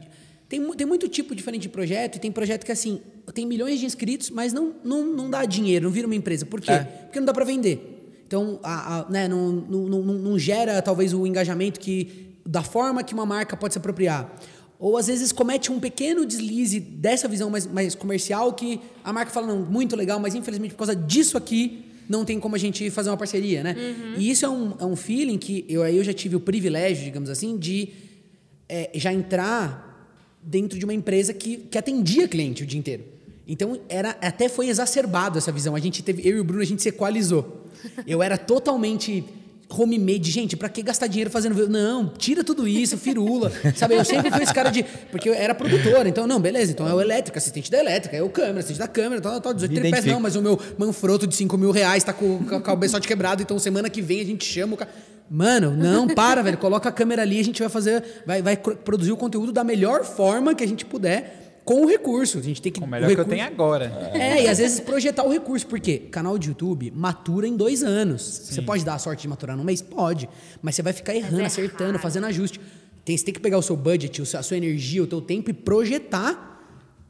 tem, 0.50 0.62
tem 0.74 0.88
muito 0.88 1.08
tipo 1.10 1.36
diferente 1.36 1.64
de 1.64 1.70
projeto, 1.70 2.16
e 2.16 2.20
tem 2.20 2.32
projeto 2.32 2.66
que, 2.66 2.72
assim, 2.72 3.02
tem 3.34 3.46
milhões 3.46 3.80
de 3.80 3.86
inscritos, 3.86 4.30
mas 4.30 4.54
não, 4.54 4.74
não, 4.84 5.06
não 5.06 5.30
dá 5.30 5.44
dinheiro, 5.46 5.86
não 5.86 5.92
vira 5.92 6.08
uma 6.08 6.16
empresa. 6.16 6.46
Por 6.46 6.62
quê? 6.62 6.72
É. 6.72 6.80
Porque 6.84 7.20
não 7.20 7.26
dá 7.26 7.34
para 7.34 7.44
vender. 7.46 7.94
Então, 8.26 8.60
a, 8.64 9.00
a- 9.02 9.10
né, 9.10 9.28
não, 9.28 9.52
não, 9.52 9.82
não, 9.88 10.02
não- 10.04 10.40
gera, 10.40 10.82
talvez, 10.82 11.14
o 11.14 11.26
engajamento 11.28 11.80
que 11.80 12.28
da 12.46 12.64
forma 12.64 13.04
que 13.04 13.14
uma 13.14 13.26
marca 13.26 13.58
pode 13.58 13.74
se 13.74 13.78
apropriar. 13.78 14.34
Ou, 14.80 14.96
às 14.96 15.08
vezes, 15.08 15.32
comete 15.32 15.72
um 15.72 15.80
pequeno 15.80 16.26
deslize 16.26 16.80
dessa 16.80 17.28
visão 17.28 17.50
mais, 17.50 17.66
mais 17.66 17.96
comercial 17.96 18.54
que 18.54 18.80
a 19.04 19.12
marca 19.12 19.32
fala, 19.32 19.48
não, 19.48 19.60
muito 19.66 19.96
legal, 19.96 20.20
mas, 20.20 20.36
infelizmente, 20.36 20.72
por 20.72 20.78
causa 20.80 20.96
disso 20.96 21.36
aqui, 21.38 21.84
não 22.08 22.24
tem 22.24 22.40
como 22.40 22.56
a 22.56 22.58
gente 22.60 22.90
fazer 22.90 23.10
uma 23.10 23.18
parceria, 23.18 23.64
né? 23.64 23.76
E 24.18 24.30
isso 24.30 24.46
é 24.46 24.50
um, 24.50 24.74
é 24.80 24.86
um 24.86 24.96
feeling 24.96 25.38
que 25.38 25.66
eu, 25.68 25.84
aí 25.84 25.98
eu 25.98 26.04
já 26.06 26.14
tive 26.14 26.36
o 26.38 26.40
privilégio, 26.40 27.04
digamos 27.04 27.30
assim, 27.30 27.58
de 27.58 27.90
é, 28.70 28.92
já 28.94 29.12
entrar 29.12 29.87
dentro 30.48 30.80
de 30.80 30.86
uma 30.86 30.94
empresa 30.94 31.34
que, 31.34 31.58
que 31.58 31.78
atendia 31.78 32.28
cliente 32.28 32.64
o 32.64 32.66
dia 32.66 32.80
inteiro. 32.80 33.04
Então, 33.46 33.80
era, 33.90 34.12
até 34.22 34.48
foi 34.48 34.68
exacerbado 34.68 35.38
essa 35.38 35.52
visão. 35.52 35.76
A 35.76 35.80
gente 35.80 36.02
teve, 36.02 36.28
eu 36.28 36.38
e 36.38 36.40
o 36.40 36.44
Bruno, 36.44 36.62
a 36.62 36.66
gente 36.66 36.82
se 36.82 36.90
equalizou. 36.90 37.66
Eu 38.08 38.24
era 38.24 38.38
totalmente 38.38 39.24
homemade. 39.70 40.32
Gente, 40.32 40.58
pra 40.58 40.68
que 40.68 40.82
gastar 40.82 41.08
dinheiro 41.08 41.30
fazendo... 41.30 41.68
Não, 41.70 42.10
tira 42.10 42.44
tudo 42.44 42.68
isso, 42.68 42.98
firula. 42.98 43.52
Sabe, 43.76 43.96
eu 43.96 44.04
sempre 44.04 44.32
fui 44.32 44.42
esse 44.42 44.54
cara 44.54 44.70
de... 44.70 44.84
Porque 45.12 45.30
eu 45.30 45.34
era 45.34 45.54
produtora, 45.54 46.08
então, 46.08 46.26
não, 46.26 46.40
beleza. 46.40 46.72
Então, 46.72 46.88
é 46.88 46.94
o 46.94 47.00
elétrico, 47.00 47.38
assistente 47.38 47.70
da 47.70 47.78
elétrica, 47.78 48.16
é 48.16 48.24
o 48.24 48.30
câmera, 48.30 48.60
assistente 48.60 48.80
da 48.80 48.88
câmera, 48.88 49.22
tal, 49.22 49.40
tal, 49.40 49.54
18 49.54 49.72
Me 49.72 49.80
tripés. 49.82 50.06
Não, 50.06 50.20
mas 50.20 50.36
o 50.36 50.42
meu 50.42 50.60
Manfrotto 50.78 51.28
de 51.28 51.36
5 51.36 51.58
mil 51.58 51.72
reais 51.72 52.04
tá 52.04 52.14
com, 52.14 52.40
com, 52.40 52.46
com 52.46 52.56
o 52.56 52.62
cabeçote 52.62 53.08
quebrado, 53.08 53.42
então 53.42 53.60
semana 53.60 53.90
que 53.90 54.02
vem 54.02 54.22
a 54.22 54.26
gente 54.26 54.46
chama 54.46 54.74
o 54.74 54.78
cara... 54.78 54.90
Mano, 55.30 55.76
não, 55.76 56.08
para, 56.08 56.42
velho. 56.42 56.58
Coloca 56.58 56.88
a 56.90 56.92
câmera 56.92 57.22
ali, 57.22 57.40
a 57.40 57.44
gente 57.44 57.60
vai 57.60 57.70
fazer... 57.70 58.04
Vai, 58.26 58.42
vai 58.42 58.56
produzir 58.58 59.12
o 59.12 59.18
conteúdo 59.18 59.52
da 59.52 59.64
melhor 59.64 60.04
forma 60.06 60.56
que 60.56 60.64
a 60.64 60.68
gente 60.68 60.86
puder 60.86 61.62
com 61.66 61.82
o 61.84 61.86
recurso. 61.88 62.38
A 62.38 62.42
gente 62.42 62.62
tem 62.62 62.72
que... 62.72 62.80
O 62.82 62.88
melhor 62.88 63.08
que 63.08 63.14
eu 63.14 63.18
recurso- 63.26 63.30
tenho 63.36 63.46
agora. 63.46 64.12
é, 64.14 64.44
e 64.44 64.48
às 64.48 64.58
vezes 64.58 64.80
projetar 64.80 65.24
o 65.26 65.30
recurso, 65.30 65.68
porque 65.68 65.98
canal 65.98 66.38
de 66.38 66.48
YouTube 66.48 66.92
matura 66.96 67.46
em 67.48 67.58
dois 67.58 67.84
anos. 67.84 68.22
Você 68.22 68.62
pode 68.62 68.86
dar 68.86 68.94
a 68.96 69.00
sorte 69.00 69.24
de 69.24 69.28
maturar 69.28 69.58
num 69.58 69.66
mês? 69.66 69.82
Pode. 69.82 70.30
Mas 70.62 70.76
você 70.76 70.82
vai 70.82 70.94
ficar 70.94 71.14
errando, 71.14 71.42
é 71.42 71.46
acertando, 71.46 71.92
raro. 71.92 72.00
fazendo 72.00 72.26
ajuste. 72.28 72.62
Tem, 73.04 73.18
você 73.18 73.26
tem 73.26 73.34
que 73.34 73.40
pegar 73.42 73.58
o 73.58 73.62
seu 73.62 73.76
budget, 73.76 74.22
o 74.22 74.26
seu- 74.26 74.40
a 74.40 74.44
sua 74.44 74.56
energia, 74.58 75.04
o 75.04 75.08
teu 75.08 75.20
tempo 75.20 75.50
e 75.50 75.54
projetar 75.54 76.46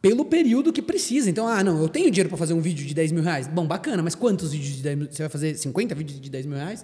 pelo 0.02 0.26
período 0.26 0.72
que 0.74 0.82
precisa. 0.82 1.30
Então, 1.30 1.48
ah, 1.48 1.64
não, 1.64 1.80
eu 1.82 1.90
tenho 1.90 2.10
dinheiro 2.10 2.30
para 2.30 2.38
fazer 2.38 2.54
um 2.54 2.62
vídeo 2.62 2.86
de 2.86 2.94
10 2.96 3.12
mil 3.12 3.22
reais. 3.24 3.48
Bom, 3.48 3.66
bacana, 3.68 4.02
mas 4.02 4.16
quantos 4.16 4.52
vídeos 4.54 4.76
de 4.78 4.82
10 4.84 4.98
mil? 4.98 5.08
Você 5.12 5.22
vai 5.24 5.30
fazer 5.30 5.56
50 5.56 5.94
vídeos 5.94 6.20
de 6.20 6.30
10 6.32 6.46
mil 6.48 6.58
reais? 6.58 6.84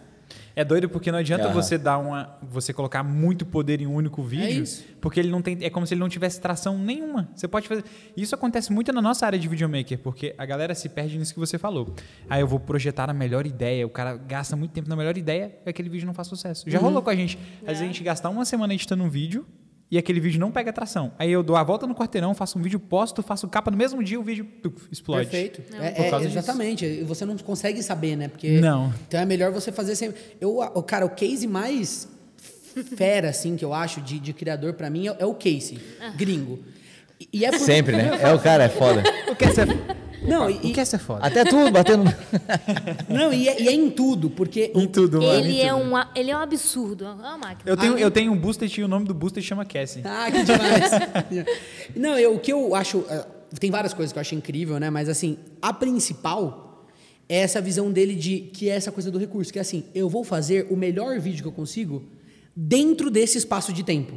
É 0.56 0.64
doido 0.64 0.88
porque 0.88 1.12
não 1.12 1.20
adianta 1.20 1.46
Aham. 1.46 1.54
você 1.54 1.78
dar 1.78 1.98
uma. 1.98 2.38
você 2.42 2.72
colocar 2.72 3.04
muito 3.04 3.46
poder 3.46 3.82
em 3.82 3.88
um 3.88 3.96
único 3.96 4.22
vídeo. 4.22 4.64
isso. 4.64 4.84
Porque 5.02 5.20
ele 5.20 5.30
não 5.30 5.42
tem. 5.42 5.58
É 5.62 5.70
como 5.70 5.86
se 5.88 5.94
ele 5.94 6.00
não 6.00 6.10
tivesse 6.10 6.40
tração 6.40 6.78
nenhuma. 6.78 7.30
Você 7.36 7.48
pode 7.48 7.68
fazer. 7.68 7.84
Isso 8.16 8.36
acontece 8.36 8.72
muito 8.72 8.92
na 8.94 9.02
nossa 9.02 9.26
área 9.26 9.40
de 9.40 9.48
videomaker, 9.48 9.98
porque 10.00 10.36
a 10.38 10.46
galera 10.46 10.76
se 10.76 10.88
perde 10.90 11.18
nisso 11.18 11.34
que 11.34 11.40
você 11.40 11.58
falou. 11.58 11.94
Aí 12.30 12.42
eu 12.42 12.48
vou 12.48 12.60
projetar 12.60 13.10
a 13.10 13.14
melhor 13.14 13.48
ideia, 13.48 13.86
o 13.86 13.90
cara 13.90 14.16
gasta 14.16 14.56
muito 14.56 14.72
tempo 14.72 14.88
na 14.88 14.96
melhor 14.96 15.18
ideia 15.18 15.56
e 15.66 15.70
aquele 15.70 15.90
vídeo 15.90 16.06
não 16.06 16.14
faz 16.14 16.28
sucesso. 16.28 16.70
Já 16.70 16.80
rolou 16.80 17.02
com 17.02 17.10
a 17.10 17.16
gente. 17.16 17.38
Às 17.62 17.68
vezes 17.70 17.82
a 17.82 17.86
gente 17.86 18.04
gastar 18.04 18.30
uma 18.30 18.46
semana 18.46 18.74
editando 18.74 19.04
um 19.04 19.10
vídeo. 19.10 19.46
E 19.94 19.98
aquele 20.00 20.20
vídeo 20.20 20.40
não 20.40 20.50
pega 20.52 20.74
tração. 20.74 21.12
Aí 21.20 21.32
eu 21.32 21.44
dou 21.44 21.56
a 21.56 21.62
volta 21.62 21.86
no 21.86 21.94
quarteirão, 21.94 22.34
faço 22.34 22.58
um 22.58 22.64
vídeo, 22.64 22.80
posto, 22.80 23.22
faço 23.22 23.48
capa 23.48 23.70
no 23.70 23.78
mesmo 23.78 24.04
dia, 24.04 24.20
o 24.20 24.24
vídeo 24.24 24.44
tuf, 24.60 24.88
explode. 24.92 25.30
Perfeito. 25.30 25.62
É, 25.80 26.08
é, 26.08 26.10
disso. 26.10 26.26
exatamente. 26.30 26.84
E 26.84 27.04
Você 27.04 27.24
não 27.26 27.38
consegue 27.38 27.84
saber, 27.84 28.16
né? 28.16 28.28
Porque 28.28 28.60
Não. 28.60 28.92
Então 29.08 29.20
é 29.20 29.26
melhor 29.26 29.52
você 29.52 29.72
fazer 29.72 29.96
sempre. 29.96 30.20
Eu, 30.42 30.58
o 30.58 30.82
cara, 30.82 31.06
o 31.06 31.12
case 31.12 31.46
mais 31.46 32.08
fera, 32.98 33.30
assim, 33.30 33.56
que 33.56 33.64
eu 33.64 33.72
acho 33.72 34.02
de, 34.02 34.18
de 34.20 34.34
criador 34.34 34.74
pra 34.74 34.90
mim 34.90 35.10
é, 35.10 35.16
é 35.20 35.26
o 35.28 35.36
Casey, 35.36 35.78
gringo. 36.18 36.58
E, 37.32 37.46
é 37.46 37.52
por- 37.52 37.60
Sempre, 37.60 37.96
né? 37.96 38.18
É 38.20 38.34
o 38.34 38.40
cara, 38.40 38.64
é 38.64 38.70
foda. 38.70 39.04
O 39.32 39.36
que 39.36 39.46
é 39.46 39.52
Não, 40.28 40.50
e, 40.50 40.56
o 40.56 40.74
que 40.74 40.80
é 40.80 40.86
ser 40.86 41.00
foda? 41.00 41.26
Até 41.26 41.44
tudo 41.46 41.72
batendo. 41.72 42.04
não 43.10 43.34
e, 43.34 43.48
é, 43.48 43.62
e 43.62 43.68
é 43.68 43.72
em 43.72 43.90
tudo, 43.90 44.30
porque 44.30 44.72
Em 44.74 44.88
tudo, 44.88 45.22
mano. 45.22 45.34
Ele 45.34 45.62
é, 45.62 45.74
um, 45.74 45.92
ele 46.16 46.32
é 46.32 46.38
um 46.38 46.40
absurdo. 46.40 47.06
É 47.06 47.12
uma 47.12 47.38
máquina. 47.38 47.64
Eu 47.66 47.78
tenho, 47.78 47.96
Ah, 47.96 48.00
eu 48.00 48.12
tenho 48.12 48.32
um 48.32 48.38
booster 48.38 48.70
e 48.78 48.84
o 48.84 48.88
nome 48.88 49.06
do 49.06 49.14
booster 49.14 49.44
chama 49.44 49.66
Cassie. 49.66 50.02
Ah, 50.06 50.32
que 50.32 50.44
demais. 50.44 50.92
Não, 51.96 52.18
eu, 52.18 52.36
o 52.36 52.40
que 52.40 52.52
eu 52.52 52.74
acho. 52.76 53.04
eh, 53.10 53.26
Tem 53.60 53.70
várias 53.70 53.94
coisas 53.94 54.12
que 54.12 54.18
eu 54.18 54.22
acho 54.22 54.36
incrível, 54.36 54.80
né? 54.80 54.90
Mas 54.90 55.10
assim, 55.10 55.38
a 55.62 55.72
principal 55.74 56.86
é 57.30 57.38
essa 57.40 57.62
visão 57.62 57.92
dele 57.92 58.16
de 58.16 58.40
que 58.54 58.70
é 58.70 58.76
essa 58.76 58.92
coisa 58.92 59.10
do 59.12 59.18
recurso, 59.18 59.52
que 59.52 59.60
é 59.60 59.62
assim, 59.62 59.86
eu 59.94 60.10
vou 60.10 60.24
fazer 60.24 60.68
o 60.70 60.76
melhor 60.76 61.20
vídeo 61.20 61.42
que 61.42 61.48
eu 61.48 61.52
consigo 61.54 62.04
dentro 62.56 63.10
desse 63.10 63.38
espaço 63.38 63.72
de 63.74 63.84
tempo. 63.84 64.14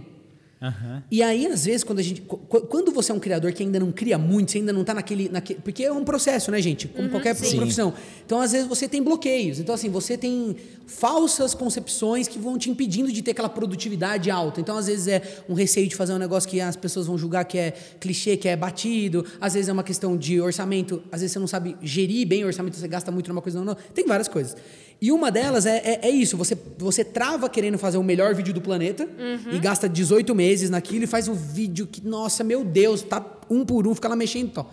Aham. 0.67 1.03
E 1.11 1.23
aí, 1.23 1.47
às 1.47 1.65
vezes, 1.65 1.85
quando 1.85 1.99
a 1.99 2.03
gente. 2.03 2.21
qu- 2.23 2.37
qu- 2.39 2.63
Quando 2.63 2.91
você 2.93 3.13
é 3.13 3.15
um 3.15 3.19
criador 3.21 3.53
que 3.53 3.63
ainda 3.63 3.79
não 3.79 3.93
cria 3.93 4.19
muito, 4.19 4.51
você 4.53 4.59
ainda 4.59 4.73
não 4.73 4.83
tá 4.85 4.95
naquele. 4.95 5.29
naquele 5.29 5.61
porque 5.61 5.85
é 5.85 5.93
um 5.93 6.05
processo, 6.05 6.51
né, 6.51 6.61
gente? 6.61 6.89
Como 6.89 7.09
qualquer 7.09 7.35
sim. 7.37 7.57
profissão. 7.57 7.93
Então, 8.25 8.41
às 8.41 8.53
vezes, 8.53 8.67
você 8.67 8.89
tem 8.89 9.03
bloqueios. 9.03 9.59
Então, 9.61 9.75
assim, 9.75 9.89
você 9.89 10.17
tem 10.17 10.57
falsas 10.87 11.55
concepções 11.55 12.29
que 12.29 12.39
vão 12.39 12.57
te 12.59 12.71
impedindo 12.71 13.11
de 13.13 13.23
ter 13.23 13.33
aquela 13.33 13.49
produtividade 13.49 14.31
alta. 14.31 14.61
Então, 14.61 14.77
às 14.77 14.87
vezes, 14.87 15.09
é 15.09 15.23
um 15.49 15.55
receio 15.55 15.89
de 15.89 15.95
fazer 15.97 16.13
um 16.13 16.19
negócio 16.19 16.49
que 16.49 16.61
as 16.61 16.77
pessoas 16.77 17.07
vão 17.07 17.17
julgar 17.19 17.45
que 17.45 17.59
é 17.59 17.73
clichê, 18.01 18.37
que 18.37 18.49
é 18.49 18.57
batido. 18.57 19.25
Às 19.41 19.55
vezes 19.55 19.69
é 19.69 19.73
uma 19.73 19.83
questão 19.85 20.17
de 20.17 20.41
orçamento. 20.41 21.03
Às 21.11 21.21
vezes 21.21 21.33
você 21.33 21.39
não 21.39 21.47
sabe 21.47 21.77
gerir 21.83 22.27
bem 22.27 22.45
o 22.45 22.47
orçamento, 22.47 22.77
você 22.77 22.89
gasta 22.89 23.11
muito 23.11 23.29
numa 23.29 23.43
coisa, 23.43 23.59
não, 23.59 23.65
não. 23.65 23.77
Tem 23.95 24.07
várias 24.07 24.29
coisas. 24.29 24.57
E 25.01 25.13
uma 25.13 25.31
delas 25.31 25.67
é, 25.67 25.77
é, 25.79 26.09
é 26.09 26.11
isso: 26.11 26.37
você, 26.37 26.57
você 26.79 27.05
trava 27.05 27.49
querendo 27.49 27.77
fazer 27.79 27.99
o 27.99 28.03
melhor 28.03 28.35
vídeo 28.35 28.55
do 28.55 28.61
planeta 28.61 29.07
e 29.53 29.59
gasta 29.59 29.89
18 29.89 30.35
meses 30.35 30.71
naquilo 30.71 31.05
e 31.05 31.07
faz 31.07 31.29
um 31.29 31.35
vídeo 31.35 31.87
que, 31.87 32.07
nossa, 32.07 32.43
meu 32.43 32.65
Deus, 32.65 33.03
tá 33.03 33.25
um 33.51 33.65
por 33.65 33.87
um, 33.87 33.95
fica 33.95 34.09
lá 34.09 34.17
mexendo 34.17 34.49
e 34.49 34.51
tal. 34.53 34.73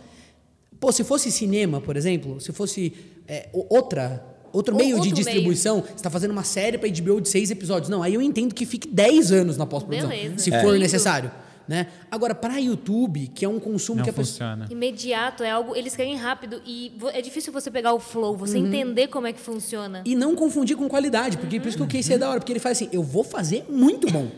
Pô, 0.79 0.91
se 0.91 1.03
fosse 1.03 1.31
cinema, 1.31 1.79
por 1.81 1.95
exemplo, 1.97 2.39
se 2.41 2.51
fosse 2.51 2.93
é, 3.27 3.47
outra. 3.69 4.25
Outro 4.51 4.75
Ou- 4.75 4.79
meio 4.79 4.91
de 4.99 5.07
outro 5.09 5.15
distribuição, 5.15 5.81
você 5.81 5.93
está 5.95 6.12
fazendo 6.12 6.29
uma 6.31 6.43
série 6.43 6.77
para 6.77 6.88
HBO 6.88 7.19
de 7.19 7.27
seis 7.27 7.49
episódios. 7.49 7.89
Não, 7.89 8.03
aí 8.03 8.13
eu 8.13 8.21
entendo 8.21 8.53
que 8.53 8.67
fique 8.67 8.88
10 8.88 9.31
anos 9.31 9.57
na 9.57 9.65
pós-produção, 9.65 10.12
se 10.38 10.53
É. 10.53 10.62
for 10.62 10.67
Lindo. 10.73 10.79
necessário. 10.83 11.31
Né? 11.67 11.88
Agora, 12.12 12.36
para 12.36 12.58
YouTube, 12.58 13.28
que 13.34 13.45
é 13.45 13.47
um 13.47 13.60
consumo 13.60 13.97
Não 13.97 14.04
que 14.04 14.10
a 14.10 14.13
pessoa. 14.13 14.56
funciona. 14.56 14.67
Imediato, 14.69 15.43
é 15.43 15.52
algo. 15.52 15.76
Eles 15.76 15.95
querem 15.95 16.15
rápido 16.15 16.62
e 16.65 16.91
é 17.13 17.21
difícil 17.21 17.54
você 17.54 17.71
pegar 17.71 17.93
o 17.93 17.99
flow, 17.99 18.36
você 18.36 18.58
entender 18.58 19.08
como 19.08 19.28
é 19.28 19.34
que 19.34 19.39
funciona. 19.39 20.02
E 20.06 20.15
não 20.15 20.36
confundir 20.36 20.76
com 20.76 20.89
qualidade, 20.89 21.38
porque 21.38 21.60
por 21.60 21.69
isso 21.69 21.78
que 21.78 21.84
o 21.84 21.88
Casey 21.88 22.15
é 22.15 22.17
da 22.17 22.30
hora, 22.30 22.39
porque 22.39 22.52
ele 22.52 22.60
faz 22.60 22.78
assim: 22.78 22.89
eu 22.91 23.02
vou 23.02 23.23
fazer 23.23 23.65
muito 23.69 24.12
bom, 24.12 24.30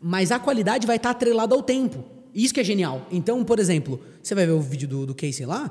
mas 0.00 0.30
a 0.30 0.38
qualidade 0.38 0.86
vai 0.86 0.96
estar 0.96 1.10
atrelada 1.10 1.54
ao 1.54 1.62
tempo. 1.62 2.04
Isso 2.34 2.54
que 2.54 2.60
é 2.60 2.64
genial. 2.64 3.06
Então, 3.10 3.44
por 3.44 3.58
exemplo, 3.58 4.00
você 4.22 4.34
vai 4.34 4.46
ver 4.46 4.52
o 4.52 4.60
vídeo 4.60 4.88
do, 4.88 5.04
do 5.06 5.14
Casey 5.14 5.44
lá, 5.44 5.70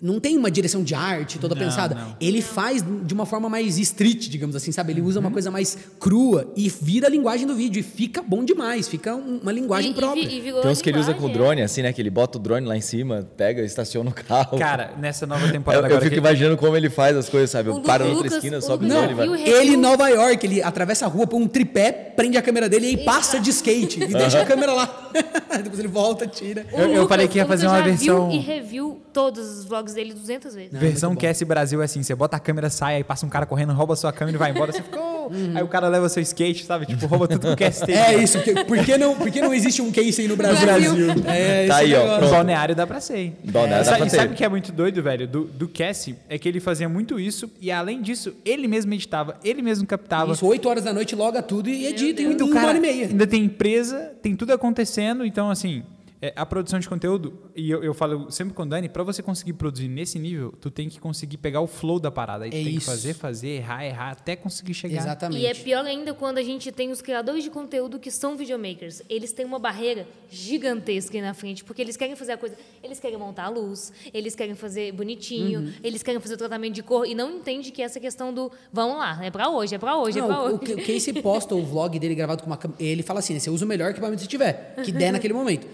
não 0.00 0.18
tem 0.18 0.36
uma 0.36 0.50
direção 0.50 0.82
de 0.82 0.94
arte 0.94 1.38
toda 1.38 1.54
Não, 1.54 1.62
pensada. 1.62 1.94
não. 1.94 2.16
Ele 2.20 2.40
faz 2.42 2.82
de 3.04 3.14
uma 3.14 3.24
forma 3.26 3.48
mais 3.48 3.78
street, 3.78 4.28
digamos 4.28 4.56
assim, 4.56 4.72
sabe? 4.72 4.92
Ele 4.92 5.00
usa 5.00 5.18
Uhum. 5.20 5.26
uma 5.26 5.30
coisa 5.32 5.50
mais 5.50 5.76
crua 6.00 6.50
e 6.56 6.68
vira 6.68 7.06
a 7.06 7.10
linguagem 7.10 7.46
do 7.46 7.54
vídeo. 7.54 7.78
E 7.80 7.82
fica 7.82 8.22
bom 8.22 8.44
demais, 8.44 8.88
fica 8.88 9.14
um- 9.14 9.38
uma 9.42 9.52
linguagem 9.52 9.90
E- 9.90 9.92
e 9.92 9.96
própria. 9.96 10.22
e 10.22 10.40
virou 10.40 10.60
Tem 10.62 10.70
uns 10.70 10.82
que 10.82 10.88
ele 10.90 10.98
usa 10.98 11.12
com 11.14 11.20
linguagem, 11.26 11.36
drone, 11.38 11.62
assim, 11.62 11.82
né? 11.82 11.92
Que 11.92 12.00
ele 12.02 12.10
bota 12.10 12.38
o 12.38 12.40
drone 12.40 12.66
lá 12.66 12.76
em 12.76 12.80
cima, 12.80 13.28
pega, 13.36 13.62
estaciona 13.62 14.10
o 14.10 14.12
carro. 14.14 14.58
Cara, 14.58 14.92
nessa 14.98 15.26
nova 15.26 15.46
eu, 15.46 15.52
temporada 15.52 15.82
eu 15.82 15.86
agora. 15.86 16.00
fico 16.02 16.14
que- 16.14 16.18
imaginando 16.20 16.56
como 16.56 16.76
ele 16.76 16.90
faz 16.90 17.16
as 17.16 17.28
coisas, 17.28 17.50
sabe? 17.50 17.68
O 17.70 17.76
Eu 17.76 17.80
paro 17.82 18.04
na 18.06 18.10
outra 18.14 18.28
esquina, 18.28 18.58
o 18.58 18.62
sobe 18.62 18.86
o 18.86 18.88
drone 18.88 19.12
e 19.12 19.14
vai. 19.14 19.42
Ele 19.48 19.72
em 19.74 19.76
Nova 19.76 20.08
York, 20.08 20.44
ele 20.46 20.62
atravessa 20.62 21.04
a 21.06 21.08
rua 21.08 21.26
por 21.26 21.36
um 21.40 21.46
tripé, 21.46 21.92
prende 21.92 22.36
a 22.36 22.42
câmera 22.42 22.68
dele 22.68 22.86
e 22.86 22.88
aí 22.90 23.04
passa 23.04 23.38
de 23.38 23.50
skate. 23.50 24.02
E 24.02 24.06
deixa 24.06 24.40
a 24.40 24.44
câmera 24.46 24.72
lá. 24.72 25.10
Depois 25.62 25.78
ele 25.78 25.88
volta, 25.88 26.26
tira. 26.26 26.66
O 26.72 26.76
Eu- 26.76 26.82
eu 26.88 26.92
Lucas- 26.94 27.08
falei 27.08 27.28
que 27.28 27.38
ia 27.38 27.44
o 27.44 27.48
fazer 27.48 27.66
uma 27.66 27.82
versão- 27.82 28.30
Viu 28.30 28.38
e 28.38 28.42
review 28.42 29.00
todos 29.12 29.58
os 29.58 29.61
vlogs 29.64 29.94
dele 29.94 30.12
200 30.14 30.54
vezes. 30.54 30.70
Versão 30.72 31.10
muito 31.10 31.20
bom. 31.22 31.26
Cassie 31.28 31.44
Brasil 31.44 31.80
é 31.82 31.84
assim: 31.84 32.02
você 32.02 32.14
bota 32.14 32.36
a 32.36 32.40
câmera, 32.40 32.68
sai, 32.70 32.96
aí 32.96 33.04
passa 33.04 33.24
um 33.26 33.28
cara 33.28 33.46
correndo, 33.46 33.72
rouba 33.72 33.94
a 33.94 33.96
sua 33.96 34.12
câmera 34.12 34.36
e 34.36 34.38
vai 34.38 34.50
embora. 34.50 34.72
Você 34.72 34.82
ficou. 34.82 35.30
Aí 35.54 35.62
o 35.62 35.68
cara 35.68 35.88
leva 35.88 36.08
seu 36.08 36.22
skate, 36.22 36.64
sabe? 36.64 36.84
Tipo, 36.86 37.06
rouba 37.06 37.28
tudo 37.28 37.46
que 37.46 37.52
o 37.52 37.56
Cassie 37.56 37.86
tem. 37.86 37.96
É 37.96 38.14
isso. 38.22 38.40
que- 38.42 38.64
Por 38.64 38.78
que 38.84 38.98
não, 38.98 39.14
por 39.14 39.30
que 39.30 39.40
não 39.40 39.54
existe 39.54 39.80
um 39.80 39.90
Casey 39.92 40.26
no 40.28 40.36
Brasil? 40.36 40.66
Brasil. 40.66 40.96
É, 41.26 41.66
Tá 41.68 41.76
aí, 41.76 41.94
ó, 41.94 41.98
negócio. 41.98 42.14
O 42.14 42.18
Pronto. 42.18 42.30
balneário 42.32 42.74
dá 42.74 42.86
pra 42.86 43.00
ser. 43.00 43.16
hein? 43.18 43.36
Balneário 43.44 43.84
dá 43.84 43.90
Sa- 43.92 43.96
pra 43.98 44.06
e 44.06 44.10
sabe 44.10 44.32
o 44.34 44.36
que 44.36 44.44
é 44.44 44.48
muito 44.48 44.72
doido, 44.72 45.02
velho? 45.02 45.26
Do, 45.28 45.44
do 45.44 45.68
Cassie 45.68 46.16
é 46.28 46.36
que 46.38 46.48
ele 46.48 46.58
fazia 46.60 46.88
muito 46.88 47.18
isso 47.20 47.50
e 47.60 47.70
além 47.70 48.02
disso, 48.02 48.34
ele 48.44 48.66
mesmo 48.66 48.92
editava, 48.92 49.36
ele 49.44 49.62
mesmo 49.62 49.86
captava. 49.86 50.32
Isso, 50.32 50.44
8 50.46 50.68
horas 50.68 50.84
da 50.84 50.92
noite, 50.92 51.14
loga 51.14 51.40
tudo 51.42 51.68
e 51.68 51.86
edita 51.86 52.20
em 52.22 52.26
uma 52.42 52.66
hora 52.66 52.78
e 52.78 52.80
meia. 52.80 53.06
ainda 53.06 53.26
tem 53.26 53.44
empresa, 53.44 54.12
tem 54.20 54.34
tudo 54.34 54.52
acontecendo, 54.52 55.24
então 55.24 55.50
assim. 55.50 55.82
É, 56.24 56.32
a 56.36 56.46
produção 56.46 56.78
de 56.78 56.88
conteúdo, 56.88 57.36
e 57.56 57.68
eu, 57.68 57.82
eu 57.82 57.92
falo 57.92 58.30
sempre 58.30 58.54
com 58.54 58.62
o 58.62 58.66
Dani, 58.66 58.88
pra 58.88 59.02
você 59.02 59.20
conseguir 59.24 59.54
produzir 59.54 59.88
nesse 59.88 60.20
nível, 60.20 60.54
tu 60.60 60.70
tem 60.70 60.88
que 60.88 61.00
conseguir 61.00 61.36
pegar 61.36 61.60
o 61.60 61.66
flow 61.66 61.98
da 61.98 62.12
parada. 62.12 62.44
Aí 62.44 62.50
tu 62.52 62.56
É 62.56 62.62
tem 62.62 62.74
que 62.74 62.80
fazer, 62.84 63.12
fazer, 63.12 63.48
errar, 63.48 63.84
errar, 63.84 64.10
até 64.12 64.36
conseguir 64.36 64.72
chegar. 64.72 65.00
Exatamente. 65.00 65.42
E 65.42 65.46
é 65.46 65.52
pior 65.52 65.84
ainda 65.84 66.14
quando 66.14 66.38
a 66.38 66.42
gente 66.44 66.70
tem 66.70 66.92
os 66.92 67.02
criadores 67.02 67.42
de 67.42 67.50
conteúdo 67.50 67.98
que 67.98 68.08
são 68.08 68.36
videomakers. 68.36 69.02
Eles 69.08 69.32
têm 69.32 69.44
uma 69.44 69.58
barreira 69.58 70.06
gigantesca 70.30 71.16
aí 71.16 71.22
na 71.22 71.34
frente, 71.34 71.64
porque 71.64 71.82
eles 71.82 71.96
querem 71.96 72.14
fazer 72.14 72.32
a 72.32 72.36
coisa. 72.38 72.56
Eles 72.84 73.00
querem 73.00 73.18
montar 73.18 73.46
a 73.46 73.48
luz, 73.48 73.92
eles 74.14 74.36
querem 74.36 74.54
fazer 74.54 74.92
bonitinho, 74.92 75.60
Uhum. 75.60 75.72
eles 75.82 76.04
querem 76.04 76.20
fazer 76.20 76.34
o 76.34 76.38
tratamento 76.38 76.74
de 76.74 76.82
cor 76.84 77.04
e 77.04 77.14
não 77.16 77.30
entende 77.36 77.72
que 77.72 77.82
essa 77.82 77.98
questão 77.98 78.32
do 78.32 78.50
vamos 78.72 78.96
lá, 78.98 79.18
é 79.24 79.30
pra 79.30 79.48
hoje, 79.48 79.74
é 79.74 79.78
pra 79.78 79.96
hoje, 79.96 80.20
é 80.20 80.22
pra 80.22 80.36
Não, 80.36 80.42
o, 80.52 80.60
hoje. 80.62 80.74
o 80.74 80.76
Casey 80.86 81.14
posta 81.20 81.54
o 81.56 81.64
vlog 81.64 81.98
dele 81.98 82.14
gravado 82.14 82.42
com 82.44 82.46
uma 82.48 82.56
câmera. 82.56 82.80
Ele 82.80 83.02
fala 83.02 83.18
assim: 83.18 83.34
né, 83.34 83.40
você 83.40 83.50
usa 83.50 83.64
o 83.64 83.68
melhor 83.68 83.90
equipamento 83.90 84.18
que 84.18 84.24
você 84.24 84.30
tiver, 84.30 84.76
que 84.84 84.92
der 84.92 85.10
naquele 85.12 85.34
momento. 85.34 85.66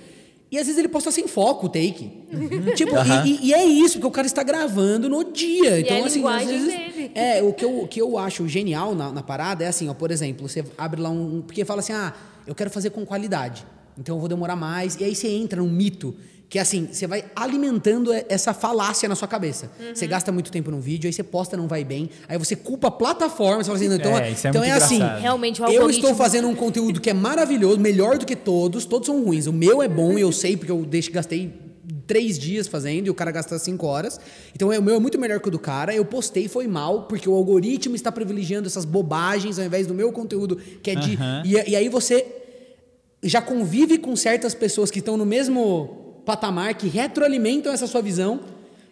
E 0.50 0.58
às 0.58 0.66
vezes 0.66 0.78
ele 0.78 0.88
posta 0.88 1.10
sem 1.10 1.28
foco 1.28 1.66
o 1.66 1.68
take. 1.68 2.10
tipo, 2.74 2.94
Aham. 2.96 3.26
e, 3.26 3.30
e- 3.32 3.46
e 3.48 3.54
é 3.54 3.64
isso, 3.66 3.94
porque 3.94 4.06
o 4.06 4.10
cara 4.10 4.26
está 4.26 4.42
gravando 4.42 5.08
no 5.08 5.22
dia. 5.24 5.78
então, 5.80 5.96
é 5.98 6.04
assim, 6.04 6.26
às 6.26 6.44
vezes. 6.46 6.66
dele. 6.68 7.10
É, 7.14 7.42
o 7.42 7.52
que 7.52 7.64
eu, 7.64 7.82
o 7.82 7.86
que 7.88 8.00
eu 8.00 8.16
acho 8.18 8.48
genial 8.48 8.94
na, 8.94 9.12
na 9.12 9.22
parada 9.22 9.62
é 9.64 9.68
assim, 9.68 9.88
ó, 9.88 9.94
por 9.94 10.10
exemplo, 10.10 10.48
você 10.48 10.64
abre 10.76 11.00
lá 11.00 11.10
um. 11.10 11.42
Porque 11.42 11.64
fala 11.64 11.80
assim, 11.80 11.92
ah, 11.92 12.14
eu 12.46 12.54
quero 12.54 12.70
fazer 12.70 12.90
com 12.90 13.04
qualidade. 13.04 13.66
Então 13.98 14.16
eu 14.16 14.20
vou 14.20 14.28
demorar 14.28 14.56
mais. 14.56 14.96
E 14.96 15.04
aí 15.04 15.14
você 15.14 15.28
entra 15.28 15.60
num 15.60 15.68
mito 15.68 16.16
que 16.48 16.58
assim, 16.58 16.88
você 16.90 17.06
vai 17.06 17.24
alimentando 17.36 18.10
essa 18.28 18.54
falácia 18.54 19.06
na 19.08 19.14
sua 19.14 19.28
cabeça. 19.28 19.70
Você 19.94 20.04
Uhum. 20.06 20.10
gasta 20.10 20.32
muito 20.32 20.50
tempo 20.50 20.70
num 20.70 20.80
vídeo, 20.80 21.06
aí 21.06 21.12
você 21.12 21.22
posta, 21.22 21.56
não 21.56 21.68
vai 21.68 21.84
bem. 21.84 22.08
Aí 22.26 22.38
você 22.38 22.56
culpa 22.56 22.88
a 22.88 22.90
plataforma, 22.90 23.62
você 23.62 23.66
fala 23.70 23.76
assim, 23.76 23.94
então 23.94 24.16
É, 24.18 24.30
isso 24.30 24.46
é 24.46 24.50
então 24.50 24.62
muito 24.62 24.72
é 24.72 24.76
assim. 24.76 24.98
Realmente, 25.20 25.60
o 25.60 25.66
Eu 25.66 25.90
estou 25.90 26.14
fazendo 26.14 26.48
um 26.48 26.54
conteúdo 26.54 27.00
que 27.00 27.10
é 27.10 27.14
maravilhoso, 27.14 27.78
melhor 27.78 28.16
do 28.16 28.24
que 28.24 28.34
todos, 28.34 28.86
todos 28.86 29.06
são 29.06 29.22
ruins. 29.22 29.46
O 29.46 29.52
meu 29.52 29.82
é 29.82 29.88
bom 29.88 30.18
e 30.18 30.22
eu 30.22 30.32
sei, 30.32 30.56
porque 30.56 30.72
eu 30.72 30.84
deixo, 30.86 31.12
gastei 31.12 31.52
três 32.06 32.38
dias 32.38 32.66
fazendo 32.66 33.06
e 33.06 33.10
o 33.10 33.14
cara 33.14 33.30
gasta 33.30 33.58
cinco 33.58 33.86
horas. 33.86 34.18
Então 34.54 34.72
é, 34.72 34.78
o 34.78 34.82
meu 34.82 34.94
é 34.94 34.98
muito 34.98 35.18
melhor 35.20 35.40
que 35.40 35.48
o 35.48 35.50
do 35.50 35.58
cara. 35.58 35.94
Eu 35.94 36.04
postei 36.06 36.44
e 36.46 36.48
foi 36.48 36.66
mal, 36.66 37.02
porque 37.02 37.28
o 37.28 37.34
algoritmo 37.34 37.94
está 37.94 38.10
privilegiando 38.10 38.66
essas 38.66 38.86
bobagens 38.86 39.58
ao 39.58 39.66
invés 39.66 39.86
do 39.86 39.92
meu 39.92 40.10
conteúdo, 40.12 40.56
que 40.82 40.90
é 40.90 40.94
de. 40.94 41.14
Aham. 41.16 41.42
E, 41.44 41.70
e 41.72 41.76
aí 41.76 41.90
você 41.90 42.24
já 43.22 43.42
convive 43.42 43.98
com 43.98 44.16
certas 44.16 44.54
pessoas 44.54 44.90
que 44.90 45.00
estão 45.00 45.18
no 45.18 45.26
mesmo 45.26 46.07
patamar, 46.28 46.74
que 46.74 46.88
retroalimentam 46.88 47.72
essa 47.72 47.86
sua 47.86 48.02
visão. 48.02 48.40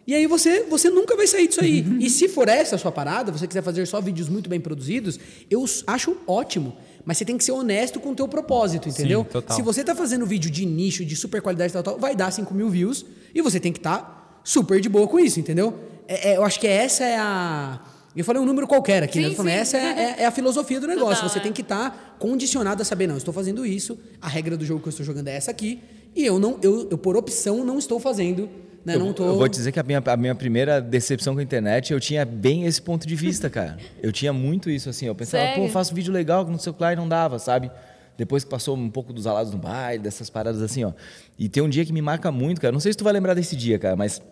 E 0.07 0.14
aí 0.14 0.27
você, 0.27 0.62
você 0.70 0.88
nunca 0.88 1.14
vai 1.16 1.27
sair 1.27 1.49
disso 1.49 1.61
aí. 1.61 1.85
e 2.01 2.09
se 2.09 2.29
for 2.29 2.49
essa 2.49 2.77
a 2.77 2.79
sua 2.79 2.90
parada, 2.92 3.31
você 3.31 3.46
quiser 3.46 3.62
fazer 3.62 3.85
só 3.87 4.01
vídeos 4.01 4.29
muito 4.29 4.49
bem 4.49 4.59
produzidos, 4.61 5.18
eu 5.51 5.62
acho 5.87 6.16
ótimo. 6.27 6.77
Mas 7.05 7.18
você 7.18 7.25
tem 7.25 7.37
que 7.37 7.44
ser 7.44 7.53
honesto 7.53 8.01
com 8.01 8.11
o 8.12 8.14
teu 8.14 8.27
propósito, 8.27 8.88
entendeu? 8.88 9.25
total. 9.25 9.55
Se 9.57 9.62
você 9.62 9.85
tá 9.85 9.94
fazendo 9.94 10.25
vídeo 10.25 10.51
de 10.51 10.64
nicho, 10.64 11.05
de 11.05 11.14
super 11.14 11.42
qualidade 11.42 11.72
tal, 11.72 11.83
tal, 11.83 11.99
vai 11.99 12.16
dar 12.16 12.31
5 12.33 12.53
mil 12.55 12.70
views 12.70 13.05
e 13.35 13.42
você 13.42 13.61
tem 13.61 13.70
que 13.72 13.79
estar 13.79 14.40
super 14.42 14.81
de 14.81 14.88
boa 14.88 15.07
com 15.07 15.18
isso, 15.18 15.38
entendeu? 15.38 15.75
É- 16.09 16.31
é, 16.33 16.37
eu 16.38 16.42
acho 16.44 16.59
que 16.59 16.66
essa 16.66 17.05
é 17.05 17.16
a... 17.18 17.81
Eu 18.16 18.24
falei 18.24 18.40
um 18.40 18.46
número 18.46 18.66
qualquer 18.66 19.02
aqui, 19.02 19.18
né? 19.18 19.24
Sim, 19.26 19.31
Eu 19.31 19.37
falando, 19.37 19.52
sim. 19.52 19.59
essa 19.59 19.76
é, 19.76 19.81
é- 19.81 20.22
é 20.22 20.26
a 20.26 20.31
filosofia 20.31 20.81
do 20.81 20.87
negócio. 20.87 21.16
Total, 21.16 21.29
você 21.29 21.38
é. 21.38 21.42
tem 21.42 21.52
que 21.52 21.61
estar 21.61 22.16
condicionado 22.18 22.81
a 22.81 22.85
saber, 22.85 23.07
não, 23.07 23.14
eu 23.14 23.18
estou 23.18 23.35
fazendo 23.35 23.64
isso, 23.66 23.98
a 24.20 24.29
regra 24.29 24.57
do 24.57 24.64
jogo 24.64 24.81
que 24.81 24.88
eu 24.88 24.90
estou 24.90 25.05
jogando 25.05 25.29
é 25.29 25.37
essa 25.37 25.50
aqui, 25.50 25.83
e 26.14 26.24
eu 26.24 26.38
não, 26.38 26.59
eu, 26.62 26.88
eu 26.90 26.96
por 26.96 27.16
opção 27.16 27.62
não 27.62 27.79
estou 27.79 28.00
fazendo, 28.00 28.48
né? 28.87 28.94
Eu, 28.94 29.00
não 29.00 29.12
tô... 29.12 29.24
eu 29.26 29.37
vou 29.37 29.48
te 29.48 29.57
dizer 29.57 29.70
que 29.70 29.79
a 29.79 29.83
minha, 29.83 30.02
a 30.05 30.16
minha 30.16 30.35
primeira 30.35 30.81
decepção 30.81 31.35
com 31.35 31.40
a 31.40 31.42
internet, 31.42 31.92
eu 31.92 32.00
tinha 32.00 32.24
bem 32.24 32.64
esse 32.64 32.81
ponto 32.81 33.07
de 33.07 33.14
vista, 33.14 33.50
cara. 33.50 33.76
Eu 34.02 34.11
tinha 34.12 34.33
muito 34.33 34.70
isso, 34.70 34.88
assim. 34.88 35.07
Eu 35.07 35.14
pensava, 35.14 35.42
Sério? 35.42 35.64
pô, 35.64 35.68
faço 35.68 35.94
vídeo 35.94 36.12
legal 36.12 36.44
no 36.46 36.59
celular 36.59 36.92
e 36.92 36.96
não 36.96 37.09
dava, 37.09 37.38
sabe? 37.38 37.70
Depois 38.16 38.44
que 38.44 38.50
passou 38.50 38.76
um 38.76 38.88
pouco 38.88 39.12
dos 39.12 39.26
alados 39.26 39.52
no 39.52 39.59
baile, 39.59 40.02
dessas 40.02 40.31
paradas 40.31 40.62
assim, 40.62 40.85
ó. 40.85 40.92
E 41.38 41.48
tem 41.48 41.62
um 41.62 41.68
dia 41.68 41.85
que 41.85 41.92
me 41.92 42.00
marca 42.00 42.33
muito, 42.33 42.61
cara. 42.61 42.72
Não 42.72 42.81
sei 42.81 42.92
se 42.92 42.96
tu 42.96 43.05
vai 43.05 43.12
lembrar 43.12 43.35
desse 43.35 43.55
dia, 43.57 43.79
cara, 43.79 43.94
mas 43.96 44.22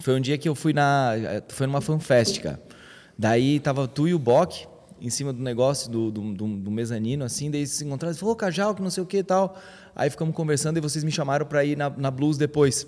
foi 0.00 0.14
um 0.14 0.20
dia 0.20 0.38
que 0.38 0.48
eu 0.48 0.54
fui 0.54 0.72
na. 0.72 1.12
Foi 1.48 1.66
numa 1.66 1.80
fanfest, 1.80 2.40
cara. 2.40 2.58
Daí 3.18 3.60
tava 3.60 3.86
tu 3.86 4.08
e 4.08 4.14
o 4.14 4.18
Bock 4.18 4.66
em 5.00 5.10
cima 5.10 5.32
do 5.32 5.42
negócio 5.42 5.90
do, 5.90 6.12
do, 6.12 6.32
do, 6.32 6.46
do 6.46 6.70
mezanino, 6.70 7.24
assim, 7.24 7.50
daí 7.50 7.66
se 7.66 7.84
encontraram, 7.84 8.14
falou, 8.14 8.36
Cajal, 8.36 8.72
que 8.72 8.80
não 8.80 8.88
sei 8.90 9.02
o 9.02 9.06
que 9.06 9.16
e 9.18 9.22
tal. 9.24 9.58
Aí 9.96 10.08
ficamos 10.08 10.32
conversando 10.34 10.76
e 10.78 10.80
vocês 10.80 11.02
me 11.04 11.10
chamaram 11.10 11.44
pra 11.44 11.64
ir 11.64 11.76
na, 11.76 11.90
na 11.90 12.08
Blues 12.08 12.38
depois. 12.38 12.86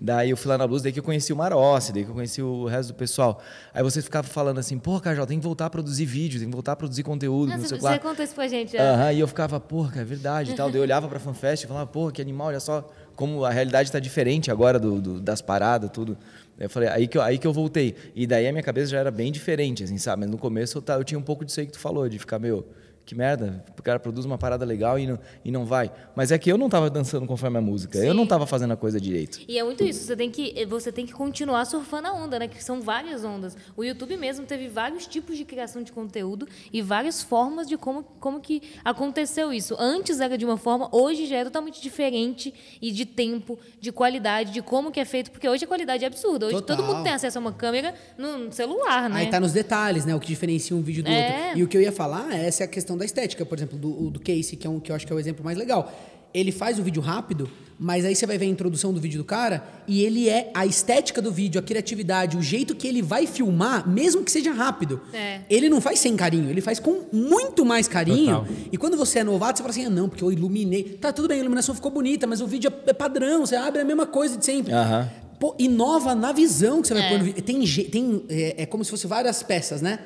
Daí 0.00 0.30
eu 0.30 0.36
fui 0.36 0.48
lá 0.48 0.56
na 0.56 0.66
Blues, 0.66 0.80
daí 0.82 0.90
que 0.90 0.98
eu 0.98 1.02
conheci 1.02 1.30
o 1.30 1.36
Marossi, 1.36 1.92
daí 1.92 2.04
que 2.04 2.10
eu 2.10 2.14
conheci 2.14 2.40
o 2.42 2.64
resto 2.64 2.92
do 2.92 2.96
pessoal. 2.96 3.38
Aí 3.74 3.82
vocês 3.82 4.02
ficavam 4.02 4.30
falando 4.30 4.58
assim, 4.58 4.78
pô, 4.78 4.98
Cajal, 4.98 5.26
tem 5.26 5.38
que 5.38 5.44
voltar 5.44 5.66
a 5.66 5.70
produzir 5.70 6.06
vídeo, 6.06 6.40
tem 6.40 6.48
que 6.48 6.54
voltar 6.54 6.72
a 6.72 6.76
produzir 6.76 7.02
conteúdo, 7.02 7.52
Ah, 7.52 7.56
não 7.56 7.62
você, 7.62 7.68
sei 7.68 7.76
o 7.76 7.80
que 7.80 7.86
você 7.86 7.92
lá. 7.92 7.98
contou 7.98 8.24
isso 8.24 8.34
pra 8.34 8.48
gente 8.48 8.72
já. 8.72 8.82
Aham, 8.94 9.12
e 9.12 9.20
eu 9.20 9.28
ficava, 9.28 9.60
porra, 9.60 10.00
é 10.00 10.04
verdade 10.04 10.52
e 10.52 10.54
tal. 10.54 10.68
Daí 10.70 10.78
eu 10.78 10.82
olhava 10.82 11.06
pra 11.06 11.20
FanFest 11.20 11.64
e 11.64 11.66
falava, 11.68 11.86
porra, 11.86 12.10
que 12.12 12.22
animal, 12.22 12.46
olha 12.48 12.60
só 12.60 12.90
como 13.14 13.44
a 13.44 13.50
realidade 13.50 13.90
está 13.90 13.98
diferente 14.00 14.50
agora 14.50 14.80
do, 14.80 15.00
do- 15.00 15.20
das 15.20 15.42
paradas, 15.42 15.90
tudo. 15.90 16.16
Eu 16.58 16.70
falei, 16.70 16.88
aí 16.88 17.08
que, 17.08 17.18
eu, 17.18 17.22
aí 17.22 17.38
que 17.38 17.46
eu 17.46 17.52
voltei. 17.52 17.94
E 18.14 18.26
daí 18.26 18.46
a 18.46 18.52
minha 18.52 18.62
cabeça 18.62 18.90
já 18.92 18.98
era 18.98 19.10
bem 19.10 19.32
diferente, 19.32 19.82
assim, 19.84 19.98
sabe? 19.98 20.20
Mas 20.20 20.30
no 20.30 20.38
começo 20.38 20.78
eu, 20.78 20.82
ta- 20.82 20.94
eu 20.94 21.04
tinha 21.04 21.18
um 21.18 21.22
pouco 21.22 21.44
disso 21.44 21.58
aí 21.60 21.66
que 21.66 21.72
tu 21.72 21.78
falou, 21.78 22.08
de 22.08 22.18
ficar, 22.18 22.38
meu, 22.38 22.64
que 23.04 23.14
merda, 23.14 23.64
o 23.78 23.82
cara 23.82 23.98
produz 23.98 24.24
uma 24.24 24.38
parada 24.38 24.64
legal 24.64 24.98
e 24.98 25.06
não, 25.06 25.18
e 25.44 25.50
não 25.50 25.64
vai. 25.64 25.90
Mas 26.14 26.30
é 26.30 26.38
que 26.38 26.50
eu 26.50 26.56
não 26.56 26.68
tava 26.68 26.88
dançando 26.88 27.26
conforme 27.26 27.58
a 27.58 27.60
música, 27.60 27.98
eu 27.98 28.12
Sim. 28.12 28.16
não 28.16 28.26
tava 28.26 28.46
fazendo 28.46 28.72
a 28.72 28.76
coisa 28.76 29.00
direito. 29.00 29.40
E 29.48 29.58
é 29.58 29.64
muito 29.64 29.82
isso, 29.84 30.04
você 30.04 30.16
tem, 30.16 30.30
que, 30.30 30.64
você 30.66 30.92
tem 30.92 31.04
que 31.04 31.12
continuar 31.12 31.64
surfando 31.64 32.08
a 32.08 32.12
onda, 32.12 32.38
né? 32.38 32.48
Que 32.48 32.62
são 32.62 32.80
várias 32.80 33.24
ondas. 33.24 33.56
O 33.76 33.82
YouTube 33.84 34.16
mesmo 34.16 34.46
teve 34.46 34.68
vários 34.68 35.06
tipos 35.06 35.36
de 35.36 35.44
criação 35.44 35.82
de 35.82 35.90
conteúdo 35.92 36.46
e 36.72 36.80
várias 36.80 37.22
formas 37.22 37.66
de 37.66 37.76
como, 37.76 38.04
como 38.20 38.40
que 38.40 38.62
aconteceu 38.84 39.52
isso. 39.52 39.74
Antes 39.78 40.20
era 40.20 40.38
de 40.38 40.44
uma 40.44 40.56
forma, 40.56 40.88
hoje 40.92 41.26
já 41.26 41.38
é 41.38 41.44
totalmente 41.44 41.80
diferente 41.82 42.54
e 42.80 42.90
de 42.92 43.04
tempo, 43.04 43.58
de 43.80 43.90
qualidade, 43.90 44.52
de 44.52 44.62
como 44.62 44.90
que 44.92 45.00
é 45.00 45.04
feito, 45.04 45.30
porque 45.30 45.48
hoje 45.48 45.64
a 45.64 45.68
qualidade 45.68 46.04
é 46.04 46.06
absurda. 46.06 46.46
Hoje 46.46 46.54
Total. 46.56 46.76
todo 46.76 46.86
mundo 46.86 47.02
tem 47.02 47.12
acesso 47.12 47.38
a 47.38 47.40
uma 47.40 47.52
câmera 47.52 47.94
no 48.16 48.52
celular, 48.52 49.08
né? 49.10 49.20
Aí 49.20 49.26
tá 49.30 49.40
nos 49.40 49.52
detalhes, 49.52 50.04
né? 50.04 50.14
O 50.14 50.20
que 50.20 50.28
diferencia 50.28 50.76
um 50.76 50.82
vídeo 50.82 51.02
do 51.02 51.10
É. 51.10 51.46
outro. 51.46 51.58
E 51.58 51.62
o 51.64 51.68
que 51.68 51.76
eu 51.76 51.82
ia 51.82 51.92
falar, 51.92 52.32
essa 52.34 52.62
é 52.62 52.66
a 52.66 52.68
questão 52.68 52.91
da 52.96 53.04
estética, 53.04 53.44
por 53.44 53.56
exemplo, 53.58 53.78
do, 53.78 54.10
do 54.10 54.20
Casey, 54.20 54.56
que, 54.56 54.66
é 54.66 54.70
um, 54.70 54.78
que 54.80 54.90
eu 54.90 54.96
acho 54.96 55.06
que 55.06 55.12
é 55.12 55.16
o 55.16 55.18
exemplo 55.20 55.44
mais 55.44 55.56
legal. 55.58 55.92
Ele 56.34 56.50
faz 56.50 56.78
o 56.78 56.82
vídeo 56.82 57.02
rápido, 57.02 57.50
mas 57.78 58.06
aí 58.06 58.14
você 58.16 58.24
vai 58.24 58.38
ver 58.38 58.46
a 58.46 58.48
introdução 58.48 58.90
do 58.90 58.98
vídeo 58.98 59.18
do 59.18 59.24
cara 59.24 59.62
e 59.86 60.02
ele 60.02 60.30
é 60.30 60.50
a 60.54 60.64
estética 60.64 61.20
do 61.20 61.30
vídeo, 61.30 61.58
a 61.58 61.62
criatividade, 61.62 62.38
o 62.38 62.42
jeito 62.42 62.74
que 62.74 62.88
ele 62.88 63.02
vai 63.02 63.26
filmar, 63.26 63.86
mesmo 63.86 64.24
que 64.24 64.30
seja 64.30 64.50
rápido. 64.50 64.98
É. 65.12 65.40
Ele 65.50 65.68
não 65.68 65.78
faz 65.78 65.98
sem 65.98 66.16
carinho, 66.16 66.48
ele 66.48 66.62
faz 66.62 66.78
com 66.78 67.02
muito 67.12 67.66
mais 67.66 67.86
carinho. 67.86 68.40
Total. 68.40 68.54
E 68.72 68.78
quando 68.78 68.96
você 68.96 69.18
é 69.18 69.24
novato, 69.24 69.58
você 69.58 69.62
fala 69.62 69.70
assim: 69.72 69.84
ah, 69.84 69.90
não, 69.90 70.08
porque 70.08 70.24
eu 70.24 70.32
iluminei. 70.32 70.84
Tá, 70.98 71.12
tudo 71.12 71.28
bem, 71.28 71.36
a 71.36 71.40
iluminação 71.40 71.74
ficou 71.74 71.90
bonita, 71.90 72.26
mas 72.26 72.40
o 72.40 72.46
vídeo 72.46 72.72
é 72.86 72.92
padrão, 72.94 73.44
você 73.44 73.56
abre 73.56 73.82
a 73.82 73.84
mesma 73.84 74.06
coisa 74.06 74.36
de 74.38 74.44
sempre. 74.46 74.72
Aham. 74.72 75.10
Pô, 75.38 75.54
inova 75.58 76.14
na 76.14 76.32
visão 76.32 76.80
que 76.80 76.88
você 76.88 76.94
vai 76.94 77.02
É. 77.02 77.08
pôr 77.10 77.18
no 77.18 77.24
vídeo. 77.24 77.42
Tem, 77.42 77.60
tem 77.90 78.24
é, 78.30 78.62
é 78.62 78.66
como 78.66 78.82
se 78.84 78.90
fosse 78.90 79.06
várias 79.06 79.42
peças, 79.42 79.82
né? 79.82 79.98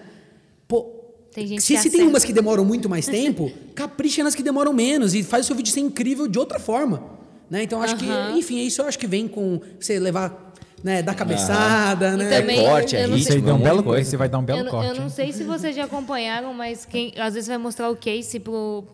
Pô, 0.66 1.05
Tem 1.37 1.46
gente 1.46 1.62
se, 1.62 1.75
que 1.75 1.81
se 1.81 1.90
tem 1.90 2.01
umas 2.01 2.25
que 2.25 2.33
demoram 2.33 2.64
muito 2.64 2.88
mais 2.88 3.05
tempo, 3.05 3.53
capricha 3.77 4.25
nas 4.25 4.35
que 4.35 4.42
demoram 4.42 4.72
menos 4.72 5.14
e 5.14 5.22
faz 5.22 5.44
o 5.44 5.49
seu 5.49 5.55
vídeo 5.55 5.70
ser 5.70 5.81
incrível 5.81 6.27
de 6.27 6.38
outra 6.38 6.59
forma. 6.59 7.11
Né? 7.51 7.62
Então, 7.62 7.83
acho 7.83 7.94
que, 7.94 8.07
enfim, 8.35 8.64
isso 8.64 8.81
eu 8.81 8.87
acho 8.87 8.99
que 8.99 9.07
vem 9.07 9.29
com 9.29 9.61
você 9.79 9.99
levar, 9.99 10.55
né, 10.84 11.02
dar 11.02 11.14
cabeçada, 11.14 12.10
E 12.10 12.16
né? 12.16 12.40
também- 12.40 12.60
é 12.60 12.68
corte, 12.68 12.96
é 12.96 13.08
Isso 13.08 13.32
sei- 13.32 13.40
um 13.40 13.58
belo, 13.58 13.82
coisa. 13.82 14.02
esse 14.02 14.16
vai 14.16 14.28
dar 14.28 14.38
um 14.38 14.42
belo 14.42 14.60
eu, 14.60 14.64
não- 14.64 14.70
corte. 14.70 14.88
eu 14.88 14.94
não 14.94 15.04
hein? 15.04 15.08
sei 15.08 15.32
se 15.32 15.42
vocês 15.42 15.74
já 15.74 15.84
acompanharam, 15.84 16.52
mas 16.54 16.84
quem 16.84 17.12
às 17.18 17.34
vezes 17.34 17.48
vai 17.48 17.58
mostrar 17.58 17.90
o 17.90 17.96
case 17.96 18.38
para 18.38 18.52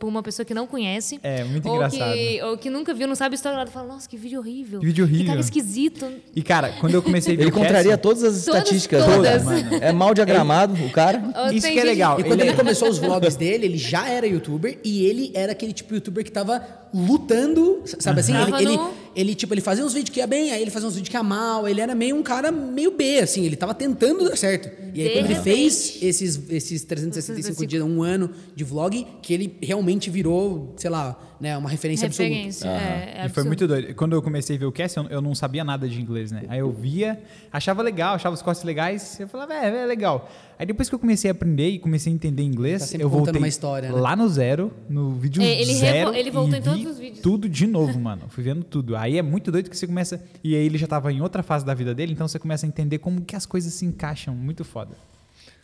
uma 0.08 0.22
pessoa 0.22 0.46
que 0.46 0.54
não 0.54 0.66
conhece. 0.66 1.18
É, 1.22 1.44
muito 1.44 1.68
ou 1.68 1.74
engraçado. 1.74 2.12
Que, 2.14 2.42
ou 2.42 2.56
que 2.56 2.70
nunca 2.70 2.94
viu, 2.94 3.06
não 3.08 3.14
sabe 3.14 3.34
a 3.34 3.36
história 3.36 3.58
nada, 3.58 3.70
fala, 3.70 3.88
nossa, 3.88 4.08
que 4.08 4.16
vídeo 4.16 4.38
horrível. 4.40 4.80
Que 4.80 4.86
vídeo 4.86 5.04
horrível. 5.04 5.24
Que 5.24 5.28
cara 5.30 5.40
esquisito. 5.40 6.10
E, 6.34 6.42
cara, 6.42 6.72
quando 6.80 6.94
eu 6.94 7.02
comecei 7.02 7.34
a 7.34 7.36
ver 7.36 7.42
Ele 7.44 7.50
contraria 7.50 7.98
todas 7.98 8.22
as 8.22 8.44
Todas, 8.44 8.62
estatísticas, 8.62 9.04
todas. 9.04 9.44
né? 9.44 9.78
É 9.82 9.92
mal 9.92 10.14
diagramado, 10.14 10.74
o 10.84 10.90
cara. 10.90 11.22
Isso 11.52 11.66
que 11.68 11.78
é 11.78 11.84
legal. 11.84 12.18
E 12.20 12.24
quando 12.24 12.40
Ele 12.40 12.50
ele, 12.50 12.56
começou 12.56 12.88
os 12.88 12.98
vlogs 12.98 13.36
dele, 13.36 13.66
ele 13.66 13.76
já 13.78 14.08
era 14.08 14.26
youtuber 14.26 14.78
e 14.84 15.04
ele 15.04 15.30
era 15.34 15.52
aquele 15.52 15.72
tipo 15.72 15.90
de 15.90 15.96
youtuber 15.96 16.24
que 16.24 16.30
tava 16.32 16.62
lutando, 16.94 17.82
sabe 17.98 18.20
assim? 18.20 18.34
Ele, 18.34 18.44
Tava 18.50 18.62
ele, 18.62 18.76
no- 18.76 18.90
ele, 19.14 19.34
tipo, 19.34 19.52
ele 19.54 19.60
fazia 19.60 19.84
uns 19.84 19.92
vídeos 19.92 20.12
que 20.14 20.20
ia 20.20 20.26
bem, 20.26 20.50
aí 20.52 20.60
ele 20.62 20.70
fazia 20.70 20.88
uns 20.88 20.94
vídeos 20.94 21.08
que 21.10 21.16
ia 21.16 21.22
mal, 21.22 21.68
ele 21.68 21.80
era 21.80 21.94
meio 21.94 22.16
um 22.16 22.22
cara 22.22 22.50
meio 22.52 22.92
B, 22.92 23.18
assim, 23.18 23.44
ele 23.44 23.56
tava 23.56 23.74
tentando 23.74 24.24
dar 24.28 24.36
certo. 24.36 24.68
E 24.94 25.00
aí 25.02 25.08
De 25.08 25.14
quando 25.14 25.24
ele 25.26 25.34
repente- 25.34 25.42
fez 25.42 25.98
esses, 26.02 26.40
esses 26.50 26.84
365 26.84 26.86
365 26.86 27.66
dias, 27.66 27.82
um 27.82 28.02
ano 28.02 28.30
de 28.54 28.64
vlog, 28.64 29.06
que 29.22 29.32
ele 29.32 29.56
realmente 29.62 30.10
virou, 30.10 30.74
sei 30.76 30.90
lá, 30.90 31.31
né, 31.42 31.58
uma 31.58 31.68
referência, 31.68 32.06
absoluta. 32.06 32.32
Referência. 32.32 32.68
É, 32.68 33.22
é 33.22 33.26
E 33.26 33.28
foi 33.28 33.42
muito 33.42 33.66
doido. 33.66 33.92
Quando 33.96 34.12
eu 34.12 34.22
comecei 34.22 34.54
a 34.54 34.58
ver 34.60 34.66
o 34.66 34.70
cast, 34.70 34.96
eu, 34.96 35.06
eu 35.06 35.20
não 35.20 35.34
sabia 35.34 35.64
nada 35.64 35.88
de 35.88 36.00
inglês, 36.00 36.30
né? 36.30 36.44
Aí 36.48 36.60
eu 36.60 36.70
via, 36.70 37.20
achava 37.52 37.82
legal, 37.82 38.14
achava 38.14 38.32
os 38.32 38.40
cortes 38.40 38.62
legais, 38.62 39.18
eu 39.18 39.26
falava, 39.26 39.52
é, 39.52 39.82
é 39.82 39.84
legal. 39.84 40.30
Aí 40.56 40.64
depois 40.64 40.88
que 40.88 40.94
eu 40.94 41.00
comecei 41.00 41.28
a 41.28 41.32
aprender 41.32 41.68
e 41.68 41.80
comecei 41.80 42.12
a 42.12 42.14
entender 42.14 42.44
inglês, 42.44 42.90
Tá 42.90 42.96
eu 42.96 43.10
contando 43.10 43.24
voltei 43.24 43.40
uma 43.40 43.48
história, 43.48 43.90
né? 43.90 44.00
lá 44.00 44.14
no 44.14 44.28
zero, 44.28 44.72
no 44.88 45.10
vídeo 45.16 45.42
É, 45.42 45.60
ele 45.60 45.74
zero, 45.74 46.14
ele 46.14 46.30
voltou 46.30 46.56
em 46.56 46.62
todos 46.62 46.86
os 46.86 46.98
vídeos. 46.98 47.20
tudo 47.20 47.48
de 47.48 47.66
novo, 47.66 47.98
mano. 47.98 48.22
Fui 48.28 48.44
vendo 48.44 48.62
tudo. 48.62 48.96
Aí 48.96 49.18
é 49.18 49.22
muito 49.22 49.50
doido 49.50 49.68
que 49.68 49.76
você 49.76 49.86
começa... 49.88 50.22
E 50.44 50.54
aí 50.54 50.64
ele 50.64 50.78
já 50.78 50.86
tava 50.86 51.12
em 51.12 51.20
outra 51.20 51.42
fase 51.42 51.66
da 51.66 51.74
vida 51.74 51.92
dele, 51.92 52.12
então 52.12 52.28
você 52.28 52.38
começa 52.38 52.64
a 52.64 52.68
entender 52.68 52.98
como 52.98 53.20
que 53.22 53.34
as 53.34 53.44
coisas 53.44 53.74
se 53.74 53.84
encaixam. 53.84 54.32
Muito 54.36 54.64
foda. 54.64 54.96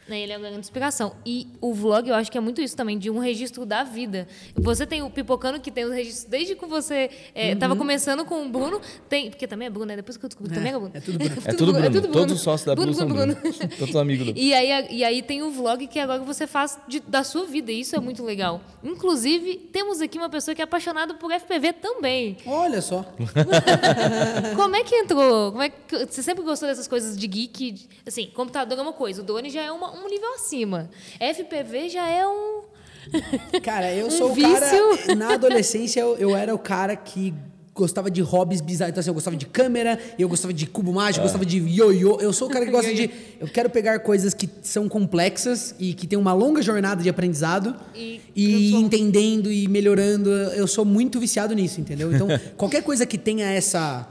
Né, 0.09 0.21
Ele 0.21 0.33
é 0.33 0.37
uma 0.39 0.45
grande 0.49 0.61
inspiração. 0.61 1.15
E 1.27 1.47
o 1.61 1.75
vlog, 1.75 2.09
eu 2.09 2.15
acho 2.15 2.33
que 2.33 2.39
é 2.39 2.41
muito 2.41 2.63
isso 2.63 2.75
também, 2.77 2.99
de 2.99 3.11
um 3.11 3.19
registro 3.19 3.67
da 3.67 3.85
vida. 3.85 4.27
Você 4.57 4.87
tem 4.87 5.03
o 5.03 5.11
Pipocano, 5.11 5.61
que 5.61 5.71
tem 5.71 5.85
os 5.85 5.93
registros 5.93 6.25
desde 6.25 6.55
que 6.55 6.65
você 6.67 7.11
estava 7.35 7.77
começando 7.77 8.25
com 8.25 8.45
o 8.47 8.49
Bruno. 8.49 8.81
Tem, 9.09 9.29
porque 9.31 9.47
também 9.47 9.67
é 9.67 9.71
Bruno, 9.71 9.87
né? 9.87 9.97
Depois 9.97 10.17
que 10.17 10.25
eu 10.25 10.29
descobri 10.29 10.51
que 10.51 10.57
também 10.57 10.73
é 10.73 10.79
Bruno. 10.79 10.91
é 10.95 11.01
tudo 11.01 11.19
Bruno. 11.19 11.35
É 11.49 11.53
tudo 11.53 11.73
Bruno. 11.73 12.09
Todos 12.13 12.35
os 12.37 12.41
sócios 12.41 12.67
da 12.67 12.75
Blue 12.75 12.95
são 12.95 13.07
Bruno. 13.09 13.37
Todos 13.79 13.97
amigos 13.97 14.33
do 14.33 14.39
E 14.39 14.55
aí, 14.55 14.87
e 14.91 15.05
aí 15.05 15.23
tem 15.23 15.43
o 15.43 15.51
vlog 15.51 15.87
que 15.87 15.99
agora 15.99 16.21
você 16.23 16.47
faz 16.47 16.79
de- 16.89 17.01
da 17.01 17.23
sua 17.23 17.45
vida. 17.45 17.71
E 17.71 17.81
isso 17.81 17.95
é 17.95 18.01
muito 18.01 18.25
legal. 18.25 18.61
Inclusive, 18.83 19.57
temos 19.73 20.01
aqui 20.01 20.17
uma 20.17 20.31
pessoa 20.31 20.55
que 20.55 20.61
é 20.63 20.65
apaixonada 20.65 21.15
por 21.15 21.31
FPV 21.33 21.75
também. 21.75 22.37
Olha 22.47 22.81
só. 22.81 23.05
Como 24.57 24.75
é 24.77 24.85
que 24.85 24.95
entrou? 24.95 25.51
Como 25.53 25.63
é 25.63 25.69
que 25.69 26.07
você 26.07 26.23
sempre 26.23 26.43
gostou 26.45 26.69
dessas 26.69 26.89
coisas 26.89 27.17
de 27.17 27.27
geek? 27.27 27.87
Assim, 28.07 28.27
computador 28.35 28.79
é 28.79 28.83
uma 28.83 28.93
coisa, 28.93 29.21
o 29.23 29.25
drone 29.25 29.51
já 29.51 29.63
é 29.63 29.71
uma- 29.73 29.93
um 29.99 30.09
nível 30.09 30.35
acima. 30.35 30.89
FPV 31.21 31.89
já 31.89 32.09
é 32.09 32.27
um. 32.27 32.63
Cara, 33.63 33.93
eu 33.95 34.07
Um 34.07 34.11
sou 34.11 34.31
o 34.31 34.35
vício. 34.35 34.53
cara. 34.53 35.15
Na 35.17 35.35
adolescência, 35.35 36.01
eu, 36.01 36.17
eu 36.17 36.37
era 36.37 36.55
o 36.55 36.59
cara 36.59 36.95
que 36.95 37.33
gostava 37.73 38.11
de 38.11 38.21
hobbies 38.21 38.61
bizarros. 38.61 38.91
Então, 38.91 39.01
assim, 39.01 39.09
eu 39.09 39.15
gostava 39.15 39.37
de 39.37 39.47
câmera, 39.47 39.99
eu 40.19 40.29
gostava 40.29 40.53
de 40.53 40.67
cubo 40.67 40.93
mágico, 40.93 41.21
eu 41.21 41.23
gostava 41.23 41.47
de 41.47 41.59
ioiô. 41.59 42.19
Eu 42.21 42.33
sou 42.33 42.49
o 42.49 42.51
cara 42.51 42.65
que 42.67 42.73
gosta 42.73 42.93
de. 42.93 43.09
Eu 43.41 43.47
quero 43.47 43.71
pegar 43.71 44.01
coisas 44.01 44.35
que 44.35 44.51
são 44.63 44.89
complexas 44.89 45.77
e 45.79 45.95
que 45.95 46.05
tem 46.09 46.19
uma 46.19 46.33
longa 46.33 46.61
jornada 46.61 47.01
de 47.01 47.09
aprendizado 47.09 47.77
E 47.95 48.21
e, 48.35 48.49
transforma. 48.71 48.87
entendendo 48.87 49.51
e 49.53 49.69
melhorando. 49.69 50.29
Eu 50.31 50.67
sou 50.67 50.85
muito 50.85 51.21
viciado 51.21 51.55
nisso, 51.55 51.81
entendeu? 51.81 52.13
Então, 52.13 52.27
qualquer 52.59 52.83
coisa 52.83 53.07
que 53.07 53.17
tenha 53.17 53.47
essa 53.49 54.09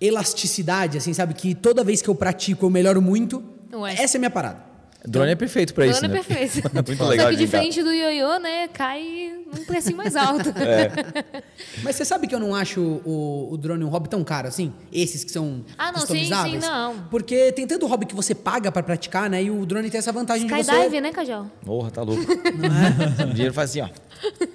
elasticidade, 0.00 0.98
assim, 0.98 1.12
sabe? 1.12 1.34
Que 1.34 1.54
toda 1.54 1.84
vez 1.84 2.00
que 2.02 2.08
eu 2.08 2.14
pratico 2.14 2.66
eu 2.66 2.70
melhoro 2.70 3.00
muito. 3.02 3.42
Ué. 3.74 3.94
Essa 3.98 4.16
é 4.16 4.18
a 4.18 4.20
minha 4.20 4.30
parada. 4.30 4.71
Drone 5.04 5.32
é 5.32 5.34
perfeito 5.34 5.74
pra 5.74 5.84
isso, 5.86 5.98
drone 6.00 6.14
né? 6.14 6.20
é 6.20 6.22
perfeito. 6.22 6.70
Muito 6.72 6.96
Só 6.96 7.08
legal 7.08 7.28
que 7.30 7.36
de 7.36 7.44
diferente 7.44 7.82
do 7.82 7.90
ioiô, 7.92 8.38
né? 8.38 8.68
Cai 8.68 9.32
num 9.52 9.64
precinho 9.64 9.96
mais 9.96 10.14
alto. 10.16 10.52
É. 10.62 11.42
Mas 11.82 11.96
você 11.96 12.04
sabe 12.04 12.26
que 12.28 12.34
eu 12.34 12.38
não 12.38 12.54
acho 12.54 12.80
o, 13.04 13.48
o 13.52 13.56
drone 13.56 13.82
um 13.84 13.88
hobby 13.88 14.08
tão 14.08 14.22
caro 14.22 14.46
assim? 14.48 14.72
Esses 14.92 15.24
que 15.24 15.30
são 15.32 15.64
Ah, 15.76 15.86
não, 15.90 15.94
sim, 15.94 16.06
customizáveis? 16.06 16.62
sim, 16.64 16.70
não. 16.70 16.94
Porque 17.10 17.50
tem 17.52 17.66
tanto 17.66 17.86
hobby 17.86 18.06
que 18.06 18.14
você 18.14 18.34
paga 18.34 18.70
pra 18.70 18.82
praticar, 18.82 19.28
né? 19.28 19.42
E 19.42 19.50
o 19.50 19.66
drone 19.66 19.90
tem 19.90 19.98
essa 19.98 20.12
vantagem 20.12 20.46
de 20.46 20.52
Skydive, 20.60 20.90
você... 20.90 21.00
né, 21.00 21.10
Cajal? 21.10 21.46
Porra, 21.64 21.90
tá 21.90 22.02
louco. 22.02 22.22
O 22.22 23.26
dinheiro 23.34 23.52
faz 23.54 23.70
assim, 23.70 23.80
ó. 23.80 23.88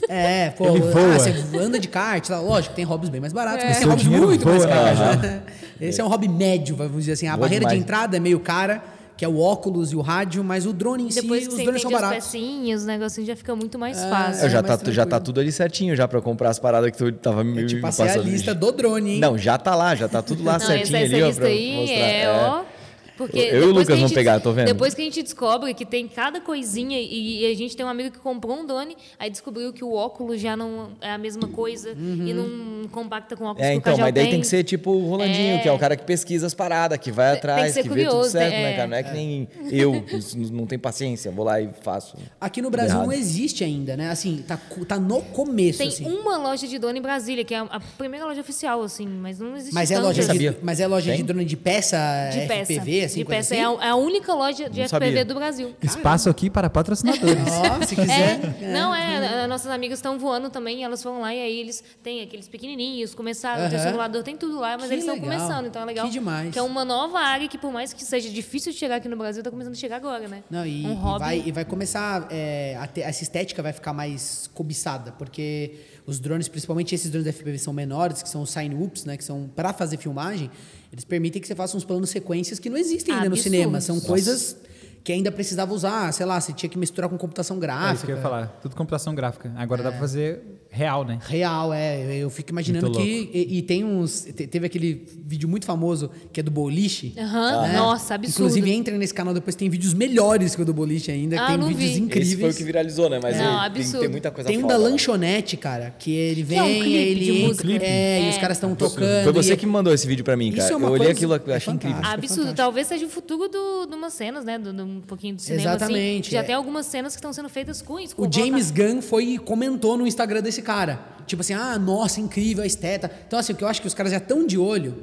É, 0.08 0.52
pô, 0.52 0.68
Ele 0.70 0.78
ah, 0.88 0.92
voa. 0.92 1.20
você 1.20 1.58
anda 1.58 1.78
de 1.80 1.88
kart, 1.90 2.26
tá? 2.26 2.40
lógico, 2.40 2.74
tem 2.74 2.86
hobbies 2.86 3.10
bem 3.10 3.20
mais 3.20 3.34
baratos, 3.34 3.66
É. 3.66 3.68
mas 3.68 3.78
tem 3.80 3.88
hobbies 3.88 4.08
muito 4.08 4.46
mais 4.48 4.64
voa. 4.64 4.74
caros. 4.74 5.22
né? 5.22 5.44
Esse 5.82 6.00
é 6.00 6.04
um 6.04 6.08
hobby 6.08 6.28
médio, 6.30 6.76
vamos 6.76 6.96
dizer 7.00 7.12
assim. 7.14 7.28
A 7.28 7.32
Voa 7.36 7.42
barreira 7.42 7.66
de 7.66 7.72
demais. 7.72 7.84
entrada 7.84 8.18
é 8.18 8.20
meio 8.20 8.40
cara, 8.40 8.82
que 9.18 9.26
é 9.26 9.28
o 9.28 9.40
óculos 9.40 9.92
e 9.92 9.96
o 9.96 10.02
rádio, 10.02 10.44
mas 10.44 10.66
o 10.68 10.72
drone 10.72 11.06
em 11.06 11.08
Depois 11.08 11.44
si, 11.44 11.48
que 11.50 11.54
os 11.54 11.60
você 11.60 11.64
drones 11.64 11.82
são 11.82 11.90
entende 11.92 11.96
as 12.06 12.10
baratos. 12.12 12.26
pecinhas, 12.32 12.82
os 12.82 12.86
negocinhos 12.88 13.28
já 13.28 13.36
fica 13.36 13.56
muito 13.56 13.80
mais 13.80 13.98
É, 13.98 14.10
fácil. 14.10 14.44
Eu 14.46 14.50
já, 14.50 14.62
mais 14.62 14.82
tá, 14.82 14.92
já 14.92 15.06
tá 15.06 15.20
tudo 15.20 15.40
ali 15.40 15.52
certinho 15.52 15.96
já 15.96 16.08
pra 16.08 16.22
comprar 16.22 16.50
as 16.50 16.60
paradas 16.60 16.92
que 16.92 16.98
tu 16.98 17.12
tava 17.14 17.44
me 17.44 17.62
Eu 17.64 17.68
te 17.68 17.76
me 17.76 17.82
passei 17.82 18.06
a 18.06 18.08
passando. 18.10 18.24
lista 18.30 18.54
do 18.54 18.72
drone, 18.72 19.14
hein? 19.16 19.20
Não, 19.20 19.38
já 19.38 19.58
tá 19.58 19.74
lá, 19.76 19.96
já 19.96 20.08
tá 20.08 20.22
tudo 20.22 20.44
lá 20.44 20.54
Não, 20.54 20.60
certinho 20.60 20.98
essa, 20.98 21.06
essa 21.06 21.16
ali, 21.16 21.24
ó, 21.24 21.28
lista 21.28 21.42
pra 21.42 21.50
aí 21.50 21.76
mostrar. 21.76 21.98
é, 21.98 22.48
ó. 22.48 22.77
Porque 23.18 23.38
Eu 23.40 23.44
e 23.44 23.48
o 23.48 23.52
depois 23.52 23.68
Lucas 23.74 23.86
que 23.88 23.92
a 23.92 23.96
vamos 23.96 24.10
gente- 24.10 24.16
pegar, 24.16 24.40
tô 24.40 24.52
vendo. 24.54 24.66
Depois 24.68 24.94
que 24.94 25.02
a 25.02 25.04
gente 25.06 25.24
descobre 25.24 25.74
que 25.74 25.86
tem 25.86 26.08
cada 26.08 26.40
coisinha 26.40 27.00
e, 27.00 27.42
e 27.42 27.52
a 27.52 27.56
gente 27.56 27.76
tem 27.76 27.86
um 27.86 27.90
amigo 27.90 28.12
que 28.12 28.20
comprou 28.20 28.56
um 28.58 28.66
drone, 28.66 28.96
aí 29.18 29.30
descobriu 29.30 29.74
que 29.74 29.84
o 29.84 29.94
óculos 29.94 30.40
já 30.40 30.56
não 30.56 30.92
é 31.02 31.10
a 31.12 31.18
mesma 31.18 31.48
coisa 31.48 31.92
e 31.92 32.34
não 32.34 32.88
compacta 32.90 33.36
com 33.36 33.44
o 33.44 33.48
óculos 33.48 33.66
É, 33.68 33.72
que 33.72 33.78
o 33.78 33.80
então, 33.80 33.98
mas 33.98 34.14
daí 34.14 34.24
tem. 34.24 34.32
tem 34.34 34.42
que 34.42 34.48
ser 34.48 34.64
tipo 34.64 34.92
o 34.92 35.10
Rolandinho, 35.10 35.56
É. 35.56 35.58
que 35.60 35.68
é 35.68 35.72
o 35.72 35.80
cara 35.80 35.96
que 35.96 36.04
pesquisa 36.06 36.46
as 36.48 36.54
paradas, 36.54 36.98
que 37.00 37.12
vai 37.12 37.34
atrás, 37.34 37.74
ser 37.74 37.84
que 37.84 37.90
vê 37.90 37.96
tudo 38.02 38.06
curioso, 38.10 38.32
certo, 38.32 38.54
é. 38.54 38.62
né, 38.64 38.74
cara? 38.76 38.88
Não 38.88 38.98
é 38.98 39.04
que 39.04 39.12
nem 39.14 39.48
eu, 39.72 40.02
que 40.04 40.18
não 40.52 40.66
tem 40.66 40.78
paciência, 40.78 41.32
vou 41.32 41.44
lá 41.46 41.60
e 41.60 41.70
faço. 41.82 42.16
Aqui 42.40 42.62
no 42.62 42.70
Brasil 42.70 42.96
Errado. 42.96 43.06
não 43.08 43.14
existe 43.14 43.64
ainda, 43.64 43.98
né? 43.98 44.10
Assim, 44.10 44.44
tá, 44.48 44.60
tá 44.88 45.00
no 45.00 45.22
começo, 45.22 45.80
Tem 45.80 45.88
assim. 45.88 46.06
uma 46.06 46.38
loja 46.38 46.68
de 46.68 46.78
drone 46.78 47.00
em 47.00 47.02
Brasília, 47.02 47.44
que 47.44 47.54
é 47.54 47.58
a, 47.60 47.80
primeira 47.98 48.26
loja 48.26 48.42
oficial, 48.42 48.82
assim, 48.84 49.08
mas 49.08 49.40
não 49.40 49.56
existe 49.56 49.74
Mas 49.74 49.90
é 49.92 50.00
loja 50.00 50.22
de, 50.22 50.28
sabia. 50.28 50.58
mas 50.62 50.80
é 50.80 50.88
loja 50.88 51.16
de 51.16 51.24
drone 51.24 51.46
de 51.46 51.58
peça, 51.58 51.98
de 52.32 52.48
peça. 52.48 52.74
Assim, 53.08 53.20
de 53.20 53.26
peça. 53.26 53.54
assim? 53.56 53.64
É, 53.64 53.66
a, 53.66 53.88
é 53.88 53.90
a 53.90 53.96
única 53.96 54.34
loja 54.34 54.70
de 54.70 54.80
Não 54.80 54.88
FPV 54.88 55.06
sabia. 55.08 55.26
do 55.26 55.36
Brasil. 55.36 55.76
Espaço 55.82 56.30
aqui 56.30 56.50
para 56.50 56.70
patrocinadores. 56.70 57.38
Ó, 57.82 57.86
se 57.86 57.96
quiser. 57.96 58.40
É, 58.62 58.72
não, 58.74 58.94
é, 58.96 59.44
a- 59.44 59.48
nossas 59.48 59.72
amigas 59.72 60.00
estão 60.00 60.18
voando 60.20 60.50
também, 60.50 60.84
elas 60.84 61.02
foram 61.02 61.22
lá 61.22 61.34
e 61.34 61.40
aí 61.42 61.60
eles 61.60 61.84
têm 62.04 62.22
aqueles 62.22 62.48
pequenininhos, 62.48 63.14
começaram, 63.16 63.70
tem 63.70 63.78
Aham. 63.80 63.88
simulador, 63.88 64.24
tem 64.24 64.36
tudo 64.38 64.60
lá, 64.60 64.78
mas 64.78 64.88
Que 64.88 64.94
eles 64.94 65.06
estão 65.06 65.20
começando, 65.20 65.66
então 65.68 65.82
é 65.82 65.86
legal. 65.86 66.06
Que 66.06 66.12
demais. 66.12 66.52
Que 66.54 66.60
é 66.60 66.62
uma 66.62 66.84
nova 66.86 67.20
área 67.20 67.48
que, 67.48 67.58
por 67.58 67.72
mais 67.72 67.94
que 67.94 68.04
seja 68.04 68.30
difícil 68.30 68.72
de 68.72 68.78
chegar 68.78 68.96
aqui 68.98 69.08
no 69.08 69.18
Brasil, 69.18 69.42
tá 69.44 69.50
começando 69.52 69.74
a 69.74 69.78
chegar 69.78 69.98
agora, 69.98 70.28
né? 70.28 70.44
Não, 70.50 70.66
e, 70.66 70.86
um 70.86 70.92
e 70.92 70.96
hobby. 70.96 71.20
vai, 71.20 71.44
e 71.46 71.52
vai 71.52 71.66
começar. 71.66 72.28
é, 72.30 72.78
a 72.80 72.88
ter- 72.88 73.02
essa 73.02 73.24
estética 73.24 73.62
vai 73.64 73.74
ficar 73.74 73.94
mais 73.94 74.50
cobiçada, 74.54 75.12
porque 75.14 75.76
os 76.06 76.20
drones, 76.20 76.48
principalmente 76.48 76.94
esses 76.96 77.10
drones 77.10 77.26
da 77.26 77.32
FPV, 77.34 77.58
são 77.58 77.74
menores, 77.74 78.22
que 78.24 78.30
são 78.30 78.42
os 78.42 78.50
sign-ups, 78.50 79.06
né? 79.06 79.18
Que 79.18 79.24
são 79.24 79.50
para 79.56 79.74
fazer 79.74 79.98
filmagem, 79.98 80.50
eles 80.98 81.06
permitem 81.06 81.40
que 81.40 81.48
você 81.48 81.54
faça 81.56 81.78
uns 81.78 81.86
planos 81.86 82.10
sequências 82.10 82.58
que 82.58 82.70
não 82.70 82.78
existem 82.78 83.14
ainda 83.14 83.30
no 83.30 83.36
Absurdos. 83.36 83.44
cinema. 83.44 83.80
São 83.82 83.96
Nossa. 83.96 84.08
coisas 84.08 84.58
que 85.04 85.12
ainda 85.14 85.32
precisava 85.32 85.72
usar, 85.74 86.12
sei 86.12 86.26
lá, 86.26 86.42
você 86.42 86.52
tinha 86.52 86.70
que 86.70 86.78
misturar 86.78 87.08
com 87.10 87.18
computação 87.18 87.58
É 87.58 87.60
gráfica. 87.60 87.94
isso 87.94 88.06
que 88.08 88.12
eu 88.12 88.16
ia 88.18 88.22
falar. 88.22 88.48
Tudo 88.62 88.76
computação 88.76 89.14
gráfica. 89.16 89.54
Agora 89.56 89.84
dá 89.84 89.92
pra 89.92 90.00
fazer 90.00 90.42
real, 90.70 91.04
né? 91.06 91.20
Real, 91.28 91.74
é. 91.74 92.18
Eu 92.18 92.30
fico 92.30 92.52
imaginando 92.52 92.92
que. 92.92 93.30
E, 93.34 93.58
e 93.58 93.62
tem 93.62 93.84
uns. 93.84 94.22
te- 94.36 94.48
Teve 94.48 94.66
aquele 94.66 95.06
vídeo 95.26 95.48
muito 95.50 95.66
famoso 95.66 96.10
que 96.32 96.40
é 96.40 96.44
do 96.44 96.52
boliche. 96.52 97.14
Aham, 97.18 97.74
nossa, 97.74 98.16
absurdo. 98.16 98.40
Inclusive, 98.48 98.72
entrem 98.74 98.98
nesse 98.98 99.14
canal 99.14 99.34
depois, 99.34 99.56
tem 99.56 99.70
vídeos 99.70 99.94
melhores 99.94 100.56
que 100.56 100.62
o 100.62 100.66
do 100.66 100.74
boliche 100.74 101.12
ainda. 101.12 101.36
que 101.36 101.42
Ah, 101.42 101.48
tem 101.48 101.58
não 101.58 101.68
vídeos 101.68 101.92
vi. 101.92 102.00
incríveis. 102.02 102.32
Esse 102.34 102.42
foi 102.42 102.50
o 102.50 102.54
que 102.54 102.64
viralizou, 102.64 103.10
né? 103.10 103.20
Mas 103.22 103.36
Não, 103.38 103.44
ele- 103.44 103.52
tem, 103.74 103.82
absurdo. 103.82 104.00
tem 104.02 104.10
muita 104.10 104.32
coisa 104.32 104.48
Tem 104.50 104.58
um 104.58 104.62
foda 104.62 104.74
da 104.74 104.80
lá. 104.80 104.90
lanchonete, 104.90 105.58
cara, 105.58 105.96
que 105.98 106.12
ele 106.12 106.44
vem, 106.44 106.58
Que 106.58 106.64
é 106.64 106.68
um 106.68 106.82
clipe 106.84 106.94
ele 106.96 107.26
de 107.26 107.32
entra- 107.32 107.48
música. 107.68 107.86
É, 107.86 108.22
e 108.22 108.26
É. 108.26 108.30
os 108.30 108.38
caras 108.38 108.58
estão 108.58 108.76
tocando. 108.76 109.24
Foi 109.24 109.34
você 109.34 109.54
e- 109.54 109.58
que 109.58 109.66
me 109.66 109.72
mandou 109.72 109.94
esse 109.94 110.06
vídeo 110.08 110.24
pra 110.24 110.36
mim, 110.38 110.50
Isso 110.50 110.58
cara. 110.58 110.74
é 110.74 110.76
uma 110.76 110.88
eu 110.88 110.92
olhei 110.94 111.12
aquilo, 111.12 111.34
eu 111.36 111.54
é 111.54 111.56
achei 111.56 111.74
incrível. 111.74 112.02
Absurdo. 112.04 112.54
Talvez 112.54 112.88
seja 112.88 113.06
o 113.06 113.10
futuro 113.10 113.48
do, 113.50 113.86
de 113.88 113.96
umas 113.96 114.14
cenas, 114.14 114.46
né? 114.46 114.58
Do, 114.58 114.72
de 114.74 114.82
um 114.82 115.02
pouquinho 115.02 115.36
do 115.36 115.42
cinema. 115.42 115.70
assim. 115.72 115.76
Exatamente, 115.78 116.32
Já 116.32 116.40
é. 116.40 116.44
tem 116.44 116.56
algumas 116.56 116.86
cenas 116.86 117.14
que 117.14 117.20
estão 117.20 117.34
sendo 117.34 117.50
feitas 117.50 117.82
com 117.82 118.00
isso. 118.00 118.14
O 118.18 118.32
James 118.32 118.72
Gunn 118.72 119.02
foi 119.02 119.26
e 119.26 119.38
comentou 119.38 119.98
no 119.98 120.06
Instagram 120.08 120.42
desse 120.42 120.57
cara. 120.62 121.00
Tipo 121.26 121.42
assim, 121.42 121.54
ah, 121.54 121.78
nossa, 121.78 122.22
incrível 122.22 122.64
a 122.64 122.68
esteta. 122.68 123.12
Então, 123.28 123.38
assim, 123.38 123.54
o 123.54 123.56
que 123.56 123.64
eu 123.64 123.68
acho 123.68 123.82
que 123.82 123.88
os 123.88 123.94
caras 123.94 124.12
já 124.12 124.18
estão 124.18 124.46
de 124.46 124.58
olho 124.58 124.96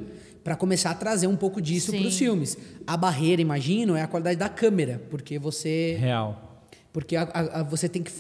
pra 0.42 0.56
começar 0.56 0.90
a 0.90 0.94
trazer 0.94 1.26
um 1.26 1.36
pouco 1.36 1.60
disso 1.60 1.90
Sim. 1.90 2.00
pros 2.00 2.16
filmes. 2.18 2.56
A 2.86 2.96
barreira, 2.96 3.40
imagino, 3.42 3.94
é 3.96 4.02
a 4.02 4.06
qualidade 4.06 4.36
da 4.38 4.48
câmera, 4.48 5.02
porque 5.10 5.38
você 5.38 5.96
Real. 6.00 6.62
Porque 6.92 7.16
a- 7.16 7.22
a- 7.32 7.60
a- 7.60 7.62
você 7.62 7.88
tem 7.88 8.02
que 8.02 8.12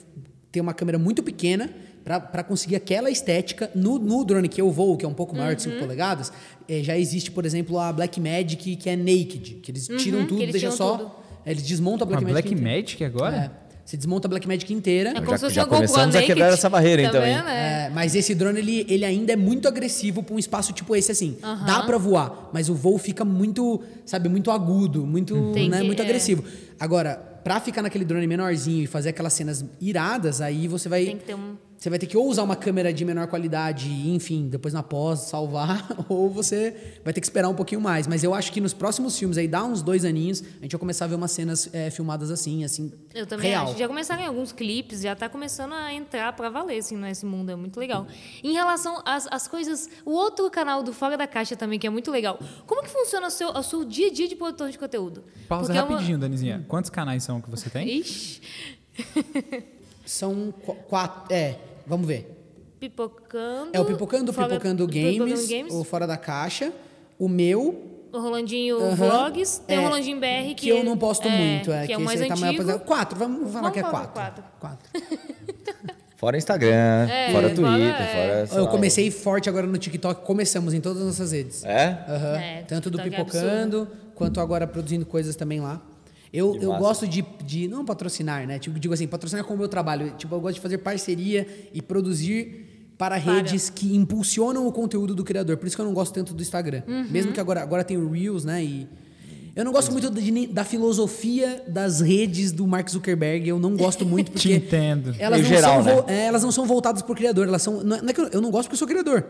ter 0.50 0.60
uma 0.60 0.74
câmera 0.74 0.98
muito 0.98 1.22
pequena 1.22 1.70
para 2.04 2.42
conseguir 2.44 2.76
aquela 2.76 3.10
estética. 3.10 3.70
No, 3.74 3.98
no 3.98 4.24
drone 4.24 4.48
que 4.48 4.60
eu 4.60 4.70
vou, 4.70 4.96
que 4.96 5.04
é 5.04 5.08
um 5.08 5.14
pouco 5.14 5.34
maior 5.34 5.54
de 5.54 5.64
Uhum. 5.66 5.72
5 5.74 5.82
polegadas, 5.84 6.30
eh, 6.68 6.82
já 6.82 6.98
existe, 6.98 7.30
por 7.30 7.46
exemplo, 7.46 7.78
a 7.78 7.90
Blackmagic, 7.92 8.76
que 8.76 8.90
é 8.90 8.96
naked, 8.96 9.60
que 9.62 9.70
eles 9.70 9.86
tiram 9.98 10.20
Uhum, 10.20 10.26
tudo, 10.26 10.42
eles 10.42 10.52
deixa 10.52 10.70
tiram 10.70 10.76
só. 10.76 10.96
tudo. 10.98 11.12
Eles 11.46 11.62
desmontam 11.62 12.06
a 12.06 12.10
Blackmagic. 12.10 12.32
Black 12.48 12.54
inteira. 12.54 12.76
Magic 12.80 13.04
agora? 13.04 13.36
É. 13.36 13.63
Você 13.84 13.96
desmonta 13.98 14.26
a 14.26 14.30
Blackmagic 14.30 14.72
inteira. 14.72 15.10
É 15.10 15.14
como 15.16 15.30
Já- 15.32 15.36
se 15.36 15.44
fosse 15.44 15.54
já 15.54 15.66
começamos 15.66 16.16
a 16.16 16.22
quebrar 16.22 16.52
essa 16.52 16.70
barreira, 16.70 17.02
Tá 17.02 17.08
então, 17.10 17.22
hein? 17.24 17.34
vendo? 17.36 17.48
É. 17.48 17.86
É, 17.86 17.90
mas 17.90 18.14
esse 18.14 18.34
drone, 18.34 18.58
ele, 18.58 18.86
ele 18.88 19.04
ainda 19.04 19.32
é 19.34 19.36
muito 19.36 19.68
agressivo 19.68 20.22
para 20.22 20.34
um 20.34 20.38
espaço 20.38 20.72
tipo 20.72 20.96
esse, 20.96 21.12
assim. 21.12 21.36
Dá 21.66 21.82
para 21.82 21.98
voar, 21.98 22.48
mas 22.52 22.70
o 22.70 22.74
voo 22.74 22.96
fica 22.96 23.24
muito, 23.26 23.82
sabe, 24.06 24.28
muito 24.30 24.50
agudo, 24.50 25.04
muito, 25.06 25.52
Tem 25.52 25.68
né, 25.68 25.80
que- 25.80 25.84
muito 25.86 26.00
é. 26.00 26.04
agressivo. 26.04 26.42
Agora, 26.80 27.16
pra 27.44 27.60
ficar 27.60 27.82
naquele 27.82 28.06
drone 28.06 28.26
menorzinho 28.26 28.84
e 28.84 28.86
fazer 28.86 29.10
aquelas 29.10 29.34
cenas 29.34 29.62
iradas, 29.80 30.40
aí 30.40 30.66
você 30.66 30.88
vai... 30.88 31.04
Tem 31.04 31.18
que 31.18 31.24
ter 31.24 31.34
um- 31.34 31.56
Você 31.76 31.90
vai 31.90 31.98
ter 31.98 32.06
que 32.06 32.16
ou 32.16 32.26
usar 32.28 32.42
uma 32.44 32.56
câmera 32.56 32.92
de 32.94 33.04
menor 33.04 33.26
qualidade 33.26 33.88
e, 33.88 34.14
enfim, 34.14 34.48
depois 34.48 34.72
na 34.72 34.82
pós 34.82 35.20
salvar, 35.20 35.86
ou 36.08 36.30
você 36.30 36.98
vai 37.04 37.12
ter 37.12 37.20
que 37.20 37.26
esperar 37.26 37.48
um 37.48 37.54
pouquinho 37.54 37.80
mais. 37.80 38.06
Mas 38.06 38.24
eu 38.24 38.32
acho 38.32 38.50
que 38.52 38.60
nos 38.60 38.72
próximos 38.72 39.18
filmes, 39.18 39.36
aí 39.36 39.46
dá 39.46 39.62
uns 39.64 39.82
dois 39.82 40.04
aninhos, 40.04 40.42
a 40.60 40.62
gente 40.62 40.72
vai 40.72 40.78
começar 40.80 41.04
a 41.04 41.08
ver 41.08 41.16
umas 41.16 41.30
cenas 41.32 41.68
é, 41.74 41.90
filmadas 41.90 42.30
assim, 42.30 42.64
assim, 42.64 42.90
Eu 43.14 43.26
também 43.26 43.50
real. 43.50 43.66
acho. 43.68 43.78
Já 43.78 43.86
começaram 43.86 44.22
em 44.22 44.26
alguns 44.26 44.50
clipes, 44.52 45.02
já 45.02 45.14
tá 45.14 45.28
começando 45.28 45.72
a 45.74 45.92
entrar 45.92 46.32
pra 46.32 46.48
valer, 46.48 46.78
assim, 46.78 46.96
nesse 46.96 47.26
mundo. 47.26 47.50
É 47.50 47.56
muito 47.56 47.78
legal. 47.78 48.06
Em 48.42 48.52
relação 48.54 49.02
às, 49.04 49.26
às 49.30 49.46
coisas... 49.46 49.88
O 50.06 50.12
outro 50.12 50.50
canal 50.50 50.82
do 50.82 50.92
Fora 50.92 51.16
da 51.18 51.26
Caixa 51.26 51.54
também, 51.56 51.78
que 51.78 51.86
é 51.86 51.90
muito 51.90 52.10
legal. 52.10 52.38
Como 52.66 52.82
que 52.82 52.88
funciona 52.88 53.26
o 53.26 53.30
seu, 53.30 53.48
o 53.50 53.62
seu 53.62 53.84
dia 53.84 54.08
a 54.08 54.12
dia 54.12 54.26
de 54.28 54.36
produtor 54.36 54.70
de 54.70 54.78
conteúdo? 54.78 55.24
Pausa 55.48 55.66
Porque 55.66 55.78
é 55.78 55.82
uma- 55.82 55.90
rapidinho, 55.92 56.18
Danizinha. 56.18 56.64
Quantos 56.66 56.88
canais 56.88 57.22
são 57.24 57.40
que 57.42 57.50
você 57.50 57.68
tem? 57.68 57.88
Ixi, 57.98 58.40
São 60.04 60.52
qu- 60.64 60.74
quatro... 60.88 61.32
É, 61.34 61.56
vamos 61.86 62.06
ver. 62.06 62.30
pipocando... 62.80 63.70
É 63.72 63.80
o 63.80 63.84
Pipocando, 63.84 64.30
o 64.30 64.34
Fora- 64.34 64.48
Pipocando 64.48 64.86
Games, 64.86 65.72
o 65.72 65.84
Fora 65.84 66.06
da 66.06 66.16
Caixa, 66.16 66.72
o 67.18 67.28
meu, 67.28 67.92
o 68.12 68.18
Rolandinho. 68.20 68.78
Vlogs, 68.94 69.58
tem 69.66 69.76
É, 69.76 69.80
o 69.80 69.84
Rolandinho 69.84 70.20
BR, 70.20 70.48
que, 70.48 70.54
que, 70.54 70.68
eu 70.68 70.84
não 70.84 70.96
posto 70.96 71.28
muito. 71.28 71.72
É, 71.72 71.86
que 71.86 71.92
é 71.92 71.96
o 71.96 72.00
mais 72.00 72.20
esse 72.20 72.30
aí 72.32 72.38
tá 72.38 72.46
antigo. 72.46 72.62
apresentado. 72.62 72.86
Quatro, 72.86 73.18
vamos 73.18 73.50
falar 73.50 73.70
Vamos 73.70 73.72
que 73.72 73.78
é 73.80 73.82
quatro. 73.82 74.12
quatro. 74.12 74.44
Quatro. 74.60 74.88
Fora 76.16 76.38
Instagram, 76.38 76.70
É, 77.10 77.32
fora 77.32 77.50
fora- 77.50 77.54
Twitter, 77.54 78.00
é. 78.00 78.46
fora. 78.46 78.58
Eu 78.60 78.64
lá, 78.64 78.70
comecei 78.70 79.10
forte 79.10 79.48
agora 79.48 79.66
no 79.66 79.76
TikTok, 79.76 80.24
começamos 80.24 80.72
em 80.72 80.80
todas 80.80 80.98
as 81.02 81.06
nossas 81.08 81.32
redes. 81.32 81.64
É? 81.64 82.02
Aham. 82.08 82.36
É, 82.36 82.62
Tanto 82.62 82.88
do 82.88 82.98
é 82.98 83.02
Pipocando, 83.10 83.88
quanto 84.14 84.40
agora 84.40 84.66
produzindo 84.66 85.04
coisas 85.04 85.36
também 85.36 85.60
lá. 85.60 85.82
Eu, 86.34 86.50
Que 86.50 86.64
eu 86.64 86.70
massa. 86.70 86.80
gosto 86.80 87.06
de, 87.06 87.24
de. 87.44 87.68
Não 87.68 87.84
patrocinar, 87.84 88.44
né? 88.44 88.58
Tipo, 88.58 88.76
digo 88.80 88.92
assim, 88.92 89.06
patrocinar 89.06 89.44
com 89.44 89.54
o 89.54 89.56
meu 89.56 89.68
trabalho. 89.68 90.12
Tipo, 90.18 90.34
eu 90.34 90.40
gosto 90.40 90.56
de 90.56 90.60
fazer 90.60 90.78
parceria 90.78 91.46
e 91.72 91.80
produzir 91.80 92.90
para, 92.98 93.14
redes 93.14 93.70
que 93.70 93.94
impulsionam 93.94 94.66
o 94.66 94.72
conteúdo 94.72 95.14
do 95.14 95.22
criador. 95.22 95.56
Por 95.56 95.66
isso 95.68 95.76
que 95.76 95.80
eu 95.80 95.86
não 95.86 95.94
gosto 95.94 96.12
tanto 96.12 96.34
do 96.34 96.42
Instagram. 96.42 96.82
Uhum. 96.88 97.06
Mesmo 97.08 97.32
que 97.32 97.38
agora, 97.38 97.62
agora 97.62 97.84
tem 97.84 97.96
o 97.96 98.10
Reels, 98.10 98.44
né? 98.44 98.64
E. 98.64 98.88
Eu 99.54 99.64
não 99.64 99.70
gosto 99.70 99.92
muito 99.92 100.10
de 100.10 100.46
da 100.48 100.64
filosofia 100.64 101.62
das 101.68 102.00
redes 102.00 102.50
do 102.50 102.66
Mark 102.66 102.90
Zuckerberg. 102.90 103.48
Eu 103.48 103.60
não 103.60 103.76
gosto 103.76 104.04
muito 104.04 104.32
porque. 104.32 104.54
entendo. 104.54 105.14
Elas, 105.16 105.38
Em 105.38 105.42
não 105.44 105.48
geral, 105.48 105.84
são 105.84 105.96
né? 105.98 106.04
é, 106.08 106.26
elas 106.26 106.42
não 106.42 106.50
são 106.50 106.66
voltadas 106.66 107.00
para 107.02 107.12
o 107.12 107.14
criador. 107.14 107.46
Elas 107.46 107.62
são. 107.62 107.84
Não 107.84 107.96
é 107.96 108.02
não 108.02 108.08
é 108.08 108.12
que 108.12 108.20
eu, 108.20 108.28
eu 108.32 108.40
não 108.40 108.50
gosto 108.50 108.64
porque 108.66 108.74
eu 108.74 108.78
sou 108.78 108.88
criador. 108.88 109.24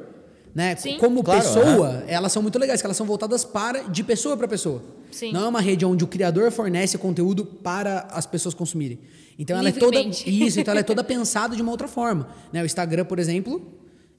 Né? 0.55 0.77
Sim. 0.77 0.99
Como 0.99 1.23
Claro, 1.23 1.41
pessoa, 1.41 2.05
elas 2.07 2.31
são 2.31 2.41
muito 2.41 2.59
legais, 2.59 2.81
que 2.81 2.87
elas 2.87 2.97
são 2.97 3.07
voltadas 3.07 3.45
para 3.45 3.83
de 3.83 4.05
pessoa 4.05 4.37
para 4.37 4.47
pessoa. 4.47 4.83
Sim. 5.11 5.33
Não 5.33 5.45
é 5.45 5.49
uma 5.49 5.61
rede 5.61 5.85
onde 5.85 6.05
o 6.05 6.07
criador 6.07 6.51
fornece 6.53 6.97
conteúdo 6.97 7.45
para 7.45 8.07
as 8.11 8.25
pessoas 8.25 8.55
consumirem. 8.55 8.99
Então 9.39 9.59
ela 9.59 9.69
é 9.69 9.73
toda 9.73 9.99
isso, 10.01 10.61
então 10.61 10.73
ela 10.73 10.81
é 10.81 10.85
toda 10.85 11.03
pensada 11.05 11.57
de 11.57 11.63
uma 11.63 11.73
outra 11.73 11.89
forma. 11.89 12.29
Né? 12.53 12.63
O 12.63 12.67
Instagram, 12.67 13.05
por 13.05 13.19
exemplo, 13.19 13.61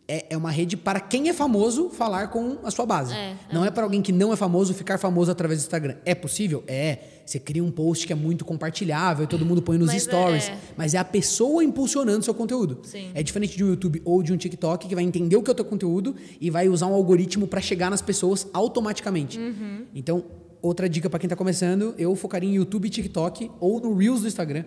é, 0.07 0.25
é 0.29 0.37
uma 0.37 0.51
rede 0.51 0.77
para 0.77 0.99
quem 0.99 1.29
é 1.29 1.33
famoso 1.33 1.89
falar 1.89 2.27
com 2.27 2.57
a 2.63 2.69
sua 2.69 2.85
base. 2.85 3.13
É, 3.13 3.31
é 3.31 3.37
não 3.53 3.65
é 3.65 3.71
para 3.71 3.83
alguém 3.83 4.01
que 4.01 4.11
não 4.11 4.31
é 4.31 4.35
famoso 4.35 4.73
ficar 4.73 4.97
famoso 4.97 5.31
através 5.31 5.61
do 5.61 5.63
Instagram. 5.63 5.95
É 6.05 6.13
possível? 6.13 6.63
É. 6.67 6.99
Você 7.25 7.39
cria 7.39 7.63
um 7.63 7.71
post 7.71 8.05
que 8.05 8.13
é 8.13 8.15
muito 8.15 8.45
compartilhável, 8.45 9.25
todo 9.25 9.43
mundo 9.43 9.59
põe 9.59 9.79
nos 9.79 9.87
Mas 9.87 9.95
é- 9.95 9.99
stories. 9.99 10.47
é. 10.47 10.57
Mas 10.77 10.93
é 10.93 10.99
a 10.99 11.03
pessoa 11.03 11.63
impulsionando 11.63 12.23
seu 12.23 12.35
conteúdo. 12.35 12.81
Sim. 12.83 13.09
É 13.15 13.23
diferente 13.23 13.57
de 13.57 13.63
um 13.63 13.69
YouTube 13.69 13.99
ou 14.05 14.21
de 14.21 14.31
um 14.31 14.37
TikTok 14.37 14.87
que 14.87 14.93
vai 14.93 15.03
entender 15.03 15.35
o 15.35 15.41
que 15.41 15.49
é 15.49 15.53
o 15.53 15.55
teu 15.55 15.65
conteúdo 15.65 16.15
e 16.39 16.51
vai 16.51 16.69
usar 16.69 16.85
um 16.85 16.93
algoritmo 16.93 17.47
para 17.47 17.59
chegar 17.59 17.89
nas 17.89 18.01
pessoas 18.01 18.47
automaticamente. 18.53 19.39
Uhum. 19.39 19.85
Então, 19.95 20.23
outra 20.61 20.87
dica 20.87 21.09
para 21.09 21.19
quem 21.19 21.27
tá 21.27 21.35
começando, 21.35 21.95
eu 21.97 22.15
focaria 22.15 22.49
em 22.49 22.55
YouTube 22.55 22.85
e 22.85 22.89
TikTok 22.89 23.49
ou 23.59 23.79
no 23.79 23.95
Reels 23.95 24.21
do 24.21 24.27
Instagram, 24.27 24.65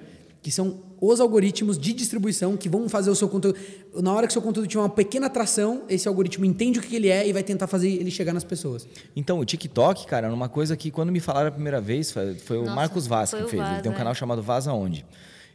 que 0.49 0.55
são 0.55 0.81
os 0.99 1.21
algoritmos 1.21 1.79
de 1.79 1.93
distribuição 1.93 2.57
que 2.57 2.71
vão 2.71 2.89
fazer 2.89 3.11
o 3.11 3.15
seu 3.15 3.29
conteúdo. 3.29 3.59
Na 3.97 4.15
hora 4.15 4.27
que 4.27 4.31
o 4.31 4.33
seu 4.33 4.41
conteúdo 4.41 4.67
tiver 4.67 4.81
uma 4.81 4.89
pequena 4.89 5.27
atração, 5.27 5.83
esse 5.91 6.09
algoritmo 6.09 6.43
entende 6.47 6.79
o 6.79 6.83
que 6.83 6.97
ele 6.97 7.09
é 7.11 7.29
e 7.29 7.35
vai 7.35 7.43
tentar 7.43 7.67
fazer 7.67 7.91
ele 7.91 8.11
chegar 8.11 8.33
nas 8.33 8.45
pessoas. 8.45 8.89
Então, 9.15 9.39
o 9.39 9.45
TikTok, 9.45 10.07
cara, 10.07 10.27
era 10.27 10.35
uma 10.35 10.49
coisa 10.49 10.75
que 10.75 10.91
quando 10.91 11.13
me 11.13 11.21
falaram 11.21 11.49
a 11.49 11.53
primeira 11.53 11.83
vez, 11.83 12.11
foi, 12.11 12.35
foi 12.37 12.57
o 12.57 12.63
Nossa, 12.63 12.75
Marcos 12.75 13.07
Vaz 13.07 13.29
que 13.35 13.37
o 13.37 13.41
fez. 13.47 13.53
ele 13.53 13.63
Vaz, 13.63 13.83
tem 13.83 13.93
um 13.93 13.95
é. 13.95 13.99
canal 13.99 14.15
chamado 14.15 14.43
Vaza 14.43 14.73
Onde. 14.73 15.05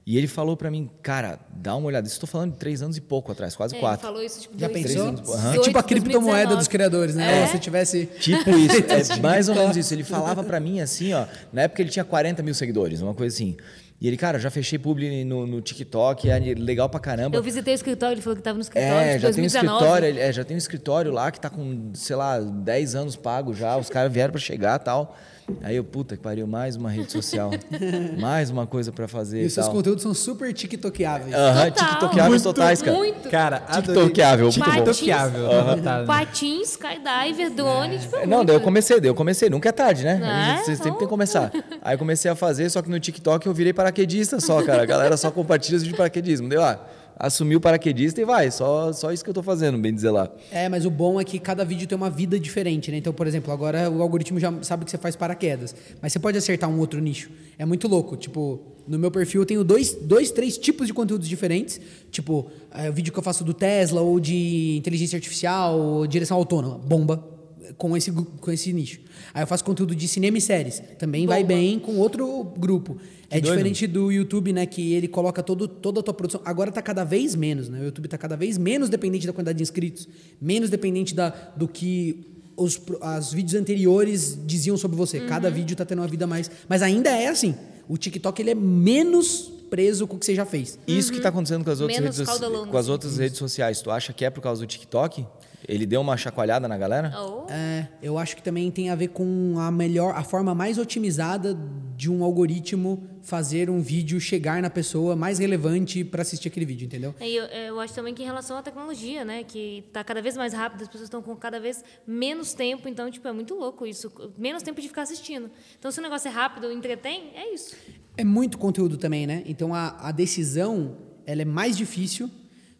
E 0.05 0.15
ele 0.15 0.27
falou 0.27 0.55
pra 0.55 0.69
mim, 0.69 0.89
cara, 1.01 1.39
dá 1.55 1.75
uma 1.75 1.87
olhada. 1.87 2.05
Isso 2.05 2.17
eu 2.17 2.21
tô 2.21 2.27
falando 2.27 2.51
de 2.51 2.57
três 2.59 2.83
anos 2.83 2.95
e 2.97 3.01
pouco 3.01 3.31
atrás, 3.31 3.55
quase 3.55 3.75
É, 3.75 3.79
quatro. 3.79 4.05
Ele 4.05 4.13
falou 4.13 4.23
isso, 4.23 4.41
tipo, 4.41 4.59
Já 4.59 4.67
dois- 4.67 4.83
pensou? 4.85 5.07
anos, 5.07 5.21
É 5.29 5.33
aham. 5.33 5.51
tipo 5.61 5.77
a 5.77 5.81
2018, 5.81 5.85
criptomoeda 6.03 6.55
dos 6.55 6.67
2019. 6.67 6.69
criadores, 6.69 7.15
né? 7.15 7.43
É. 7.43 7.47
Se 7.47 7.57
tivesse. 7.57 8.05
Tipo 8.19 8.51
isso, 8.51 8.75
é 9.17 9.19
mais 9.21 9.49
ou 9.49 9.55
menos 9.55 9.75
isso. 9.75 9.91
Ele 9.91 10.03
falava 10.03 10.43
pra 10.43 10.59
mim 10.59 10.81
assim, 10.81 11.13
ó. 11.13 11.25
Na 11.51 11.63
época 11.63 11.81
ele 11.81 11.89
tinha 11.89 12.05
40 12.05 12.43
mil 12.43 12.53
seguidores, 12.53 13.01
uma 13.01 13.13
coisa 13.15 13.33
assim. 13.33 13.55
E 14.03 14.07
ele, 14.07 14.17
cara, 14.17 14.37
já 14.37 14.51
fechei 14.51 14.77
publi 14.77 15.23
no, 15.23 15.47
no 15.47 15.61
TikTok, 15.61 16.29
é 16.29 16.37
legal 16.57 16.89
pra 16.89 16.99
caramba. 16.99 17.37
Eu 17.37 17.41
visitei 17.41 17.73
o 17.73 17.75
escritório, 17.75 18.15
ele 18.15 18.21
falou 18.21 18.35
que 18.35 18.43
tava 18.43 18.57
no 18.57 18.61
escritório 18.61 18.97
É, 18.97 19.17
já 19.17 19.31
tem 19.31 19.45
um 19.45 19.47
2019. 19.47 19.75
escritório, 19.77 20.19
é, 20.19 20.33
já 20.33 20.43
tem 20.43 20.55
um 20.55 20.57
escritório 20.57 21.11
lá 21.13 21.31
que 21.31 21.39
tá 21.39 21.49
com, 21.49 21.91
sei 21.93 22.17
lá, 22.17 22.37
10 22.37 22.95
anos 22.95 23.15
pago 23.15 23.53
já, 23.53 23.77
os 23.77 23.89
caras 23.89 24.11
vieram 24.11 24.33
pra 24.33 24.41
chegar 24.41 24.77
e 24.77 24.83
tal. 24.83 25.17
Aí 25.61 25.75
eu, 25.75 25.83
puta 25.83 26.15
que 26.15 26.21
pariu, 26.23 26.47
mais 26.47 26.75
uma 26.75 26.89
rede 26.89 27.11
social, 27.11 27.51
mais 28.19 28.49
uma 28.49 28.65
coisa 28.65 28.91
pra 28.91 29.07
fazer 29.07 29.39
E 29.39 29.43
e 29.43 29.45
os 29.47 29.53
seus 29.53 29.65
tal. 29.65 29.75
conteúdos 29.75 30.01
são 30.03 30.13
super 30.13 30.53
tiktokeáveis. 30.53 31.33
Aham, 31.35 31.69
Total. 31.71 31.89
tiktokeáveis 31.89 32.43
Muito, 32.43 32.43
totais, 32.55 32.81
cara. 32.81 32.97
Muito. 32.97 33.29
Cara, 33.29 33.59
TikTokeável, 33.59 34.45
muito 34.45 34.59
bom. 34.59 34.71
TikTokeável. 34.71 35.49
tá. 35.83 36.03
Patins, 36.05 36.71
skydiver, 36.71 37.51
drone, 37.51 37.99
tipo, 37.99 38.15
Não, 38.25 38.37
muito. 38.37 38.45
daí 38.47 38.55
eu 38.55 38.61
comecei, 38.61 38.99
daí 38.99 39.09
eu 39.09 39.15
comecei. 39.15 39.49
Nunca 39.49 39.69
é 39.69 39.71
tarde, 39.71 40.03
né? 40.03 40.57
É, 40.59 40.63
Você 40.63 40.75
sempre 40.75 40.91
tem 40.91 40.99
que 40.99 41.07
começar. 41.07 41.51
Aí 41.81 41.95
eu 41.95 41.99
comecei 41.99 42.31
a 42.31 42.35
fazer, 42.35 42.69
só 42.69 42.81
que 42.81 42.89
no 42.89 42.99
TikTok 42.99 43.45
eu 43.45 43.53
virei 43.53 43.73
paraquedista 43.73 44.39
só, 44.39 44.61
cara. 44.63 44.83
A 44.83 44.85
galera 44.85 45.17
só 45.17 45.29
compartilha 45.31 45.75
os 45.77 45.83
vídeos 45.83 45.93
de 45.93 45.97
paraquedismo. 45.97 46.47
Deu, 46.47 46.61
ah, 46.63 46.79
assumi 47.17 47.55
o 47.55 47.61
paraquedista 47.61 48.21
e 48.21 48.25
vai. 48.25 48.51
Só, 48.51 48.91
só 48.93 49.11
isso 49.11 49.23
que 49.23 49.29
eu 49.29 49.33
tô 49.33 49.43
fazendo, 49.43 49.77
bem 49.77 49.93
dizer 49.93 50.11
lá. 50.11 50.29
É, 50.51 50.67
mas 50.69 50.85
o 50.85 50.89
bom 50.89 51.19
é 51.19 51.23
que 51.23 51.39
cada 51.39 51.63
vídeo 51.63 51.87
tem 51.87 51.95
uma 51.95 52.09
vida 52.09 52.39
diferente, 52.39 52.91
né? 52.91 52.97
Então, 52.97 53.13
por 53.13 53.27
exemplo, 53.27 53.51
agora 53.53 53.89
o 53.89 54.01
algoritmo 54.01 54.39
já 54.39 54.53
sabe 54.61 54.85
que 54.85 54.91
você 54.91 54.97
faz 54.97 55.15
paraquedas. 55.15 55.75
Mas 56.01 56.13
você 56.13 56.19
pode 56.19 56.37
acertar 56.37 56.69
um 56.69 56.79
outro 56.79 56.99
nicho. 56.99 57.29
É 57.57 57.65
muito 57.65 57.87
louco. 57.87 58.15
Tipo, 58.15 58.61
no 58.87 58.99
meu 58.99 59.11
perfil 59.11 59.41
eu 59.41 59.45
tenho 59.45 59.63
dois, 59.63 59.93
dois 59.93 60.31
três 60.31 60.57
tipos 60.57 60.87
de 60.87 60.93
conteúdos 60.93 61.27
diferentes. 61.27 61.79
Tipo, 62.11 62.49
é, 62.73 62.89
o 62.89 62.93
vídeo 62.93 63.13
que 63.13 63.19
eu 63.19 63.23
faço 63.23 63.43
do 63.43 63.53
Tesla, 63.53 64.01
ou 64.01 64.19
de 64.19 64.75
inteligência 64.77 65.15
artificial, 65.17 65.79
ou 65.79 66.07
direção 66.07 66.37
autônoma. 66.37 66.77
Bomba. 66.77 67.29
Com 67.77 67.95
esse, 67.97 68.11
com 68.11 68.51
esse 68.51 68.71
nicho. 68.71 68.99
Aí 69.33 69.41
eu 69.41 69.47
faço 69.47 69.63
conteúdo 69.63 69.95
de 69.95 70.07
cinema 70.07 70.37
e 70.37 70.41
séries. 70.41 70.83
Também 70.99 71.25
vai 71.25 71.41
Bomba. 71.41 71.55
bem 71.55 71.79
com 71.79 71.97
outro 71.97 72.43
grupo. 72.57 72.97
É 73.37 73.41
doido. 73.41 73.55
diferente 73.55 73.87
do 73.87 74.11
YouTube, 74.11 74.53
né? 74.53 74.65
Que 74.65 74.93
ele 74.93 75.07
coloca 75.07 75.41
todo, 75.41 75.67
toda 75.67 75.99
a 75.99 76.03
tua 76.03 76.13
produção. 76.13 76.41
Agora 76.45 76.71
tá 76.71 76.81
cada 76.81 77.03
vez 77.03 77.35
menos, 77.35 77.69
né? 77.69 77.81
O 77.81 77.85
YouTube 77.85 78.07
tá 78.07 78.17
cada 78.17 78.35
vez 78.35 78.57
menos 78.57 78.89
dependente 78.89 79.25
da 79.25 79.33
quantidade 79.33 79.57
de 79.57 79.63
inscritos, 79.63 80.07
menos 80.41 80.69
dependente 80.69 81.13
da, 81.15 81.29
do 81.55 81.67
que 81.67 82.25
os 82.55 82.79
as 83.01 83.33
vídeos 83.33 83.59
anteriores 83.59 84.37
diziam 84.45 84.77
sobre 84.77 84.95
você. 84.95 85.21
Cada 85.21 85.49
vídeo 85.49 85.75
tá 85.75 85.85
tendo 85.85 85.99
uma 85.99 86.07
vida 86.07 86.25
a 86.25 86.27
mais. 86.27 86.49
Mas 86.67 86.81
ainda 86.81 87.09
é 87.09 87.27
assim. 87.27 87.55
O 87.87 87.97
TikTok 87.97 88.41
ele 88.41 88.51
é 88.51 88.55
menos 88.55 89.51
preso 89.69 90.05
com 90.05 90.15
o 90.15 90.19
que 90.19 90.25
você 90.25 90.35
já 90.35 90.45
fez. 90.45 90.77
Isso 90.87 91.11
que 91.11 91.19
tá 91.19 91.29
acontecendo 91.29 91.63
com 91.63 91.71
as 91.71 91.81
outras, 91.81 91.99
Menos 91.99 92.17
redes, 92.17 92.37
com 92.37 92.77
as 92.77 92.83
assim. 92.83 92.91
outras 92.91 93.17
redes 93.17 93.37
sociais. 93.37 93.81
Tu 93.81 93.89
acha 93.89 94.13
que 94.13 94.23
é 94.23 94.29
por 94.29 94.41
causa 94.41 94.61
do 94.61 94.67
TikTok? 94.67 95.25
Ele 95.67 95.85
deu 95.85 96.01
uma 96.01 96.17
chacoalhada 96.17 96.67
na 96.67 96.77
galera? 96.77 97.13
Oh. 97.17 97.45
É, 97.49 97.87
eu 98.01 98.17
acho 98.17 98.35
que 98.35 98.43
também 98.43 98.69
tem 98.71 98.89
a 98.89 98.95
ver 98.95 99.09
com 99.09 99.55
a 99.57 99.71
melhor, 99.71 100.15
a 100.15 100.23
forma 100.23 100.53
mais 100.53 100.77
otimizada 100.77 101.57
de 101.95 102.11
um 102.11 102.23
algoritmo 102.23 103.07
fazer 103.21 103.69
um 103.69 103.81
vídeo 103.81 104.19
chegar 104.19 104.61
na 104.61 104.69
pessoa 104.69 105.15
mais 105.15 105.39
relevante 105.39 106.03
para 106.03 106.21
assistir 106.21 106.49
aquele 106.49 106.65
vídeo, 106.65 106.85
entendeu? 106.85 107.15
E 107.21 107.35
eu, 107.35 107.45
eu 107.45 107.79
acho 107.79 107.93
também 107.93 108.13
que 108.13 108.21
em 108.21 108.25
relação 108.25 108.57
à 108.57 108.61
tecnologia, 108.61 109.23
né? 109.23 109.43
Que 109.43 109.85
tá 109.93 110.03
cada 110.03 110.21
vez 110.21 110.35
mais 110.35 110.53
rápido, 110.53 110.81
as 110.81 110.87
pessoas 110.87 111.05
estão 111.05 111.21
com 111.21 111.35
cada 111.35 111.59
vez 111.59 111.83
menos 112.05 112.53
tempo, 112.53 112.89
então, 112.89 113.09
tipo, 113.09 113.27
é 113.27 113.31
muito 113.31 113.55
louco 113.55 113.85
isso. 113.85 114.11
Menos 114.37 114.63
tempo 114.63 114.81
de 114.81 114.87
ficar 114.87 115.03
assistindo. 115.03 115.49
Então, 115.79 115.91
se 115.91 115.99
o 115.99 116.03
negócio 116.03 116.27
é 116.27 116.31
rápido, 116.31 116.71
entretém, 116.71 117.31
é 117.35 117.53
isso. 117.53 117.75
É 118.15 118.23
muito 118.23 118.57
conteúdo 118.57 118.97
também, 118.97 119.25
né? 119.25 119.43
Então 119.45 119.73
a, 119.73 120.09
a 120.09 120.11
decisão 120.11 120.97
ela 121.25 121.41
é 121.41 121.45
mais 121.45 121.75
difícil. 121.75 122.29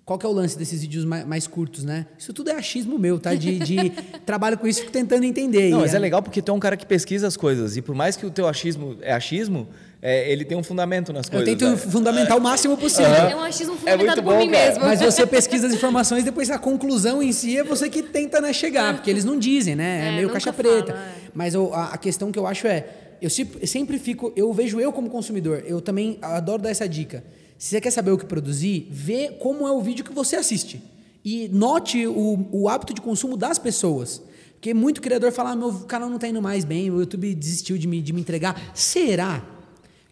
Qual 0.06 0.20
que 0.20 0.26
é 0.26 0.30
o 0.30 0.34
lance 0.34 0.58
desses 0.58 0.82
vídeos 0.82 1.06
mais, 1.06 1.26
mais 1.26 1.48
curtos, 1.48 1.86
né? 1.86 2.06
Isso 2.20 2.34
tudo 2.34 2.50
é 2.50 2.56
achismo 2.56 3.00
meu, 3.00 3.18
tá? 3.18 3.34
De, 3.36 3.58
de 3.60 3.90
trabalho 4.26 4.58
com 4.58 4.68
isso, 4.68 4.82
fico 4.82 4.92
tentando 4.92 5.24
entender. 5.24 5.70
Não, 5.70 5.80
mas 5.80 5.94
é 5.94 6.00
legal 6.00 6.22
porque 6.22 6.42
tu 6.42 6.52
é 6.52 6.54
um 6.54 6.60
cara 6.60 6.76
que 6.76 6.86
pesquisa 6.86 7.26
as 7.26 7.38
coisas. 7.38 7.78
E 7.78 7.82
por 7.82 7.96
mais 7.96 8.18
que 8.18 8.26
o 8.26 8.30
teu 8.30 8.46
achismo 8.46 8.98
é 9.02 9.14
achismo, 9.14 9.70
é, 10.02 10.30
ele 10.30 10.44
tem 10.44 10.58
um 10.58 10.64
fundamento 10.64 11.14
nas 11.14 11.28
Eu 11.28 11.32
coisas. 11.32 11.48
tento 11.48 11.70
né? 11.70 11.78
fundamentar 11.78 12.38
o 12.38 12.42
máximo 12.42 12.76
possível. 12.76 13.14
É 13.14 13.34
um 13.34 13.40
achismo 13.44 13.78
fundamentado 13.78 14.22
muito 14.22 14.24
por 14.24 14.34
bom, 14.34 14.40
mim 14.46 14.52
cara. 14.52 14.66
mesmo. 14.68 14.84
Mas 14.84 15.00
você 15.00 15.24
pesquisa 15.28 15.68
as 15.68 15.74
informações, 15.74 16.26
depois 16.26 16.50
a 16.52 16.60
conclusão 16.60 17.24
em 17.24 17.32
si 17.32 17.58
é 17.58 17.64
você 17.64 17.90
que 17.90 18.04
tenta 18.04 18.42
né, 18.42 18.52
chegar, 18.52 18.96
porque 18.96 19.10
eles 19.10 19.24
não 19.24 19.40
dizem, 19.40 19.74
né? 19.74 20.08
É, 20.08 20.10
É, 20.10 20.16
meio 20.18 20.30
caixa 20.30 20.52
fala, 20.52 20.84
preta. 20.84 20.92
é. 21.00 21.12
Mas 21.34 21.54
eu- 21.54 21.74
a, 21.74 21.94
a 21.94 21.98
questão 21.98 22.30
que 22.30 22.38
eu 22.38 22.46
acho 22.46 22.68
é, 22.68 22.86
eu 23.22 23.30
se- 23.30 23.48
sempre 23.66 23.98
fico, 23.98 24.34
eu 24.36 24.52
vejo 24.52 24.82
eu 24.82 24.92
como 24.92 25.10
consumidor, 25.10 25.64
eu 25.66 25.80
também 25.80 26.18
adoro 26.22 26.62
dar 26.62 26.72
essa 26.72 26.90
dica. 26.90 27.24
Se 27.64 27.70
você 27.70 27.80
quer 27.80 27.92
saber 27.92 28.12
o 28.12 28.18
que 28.18 28.26
produzir, 28.26 28.90
vê 28.92 29.30
como 29.40 29.66
é 29.66 29.72
o 29.72 29.82
vídeo 29.82 30.04
que 30.04 30.12
você 30.12 30.36
assiste. 30.36 30.84
E 31.24 31.48
note 31.48 32.06
o, 32.06 32.46
o 32.52 32.68
hábito 32.68 32.94
de 32.94 33.00
consumo 33.00 33.38
das 33.38 33.58
pessoas. 33.58 34.22
Porque 34.56 34.74
muito 34.74 35.02
criador 35.02 35.32
fala, 35.32 35.52
ah, 35.52 35.56
meu 35.56 35.72
canal 35.86 36.10
não 36.10 36.20
tá 36.20 36.28
indo 36.28 36.42
mais 36.42 36.66
bem, 36.66 36.92
o 36.92 37.00
YouTube 37.00 37.34
desistiu 37.34 37.78
de 37.78 37.88
me, 37.88 38.02
de 38.02 38.12
me 38.12 38.20
entregar. 38.20 38.62
Será? 38.76 39.42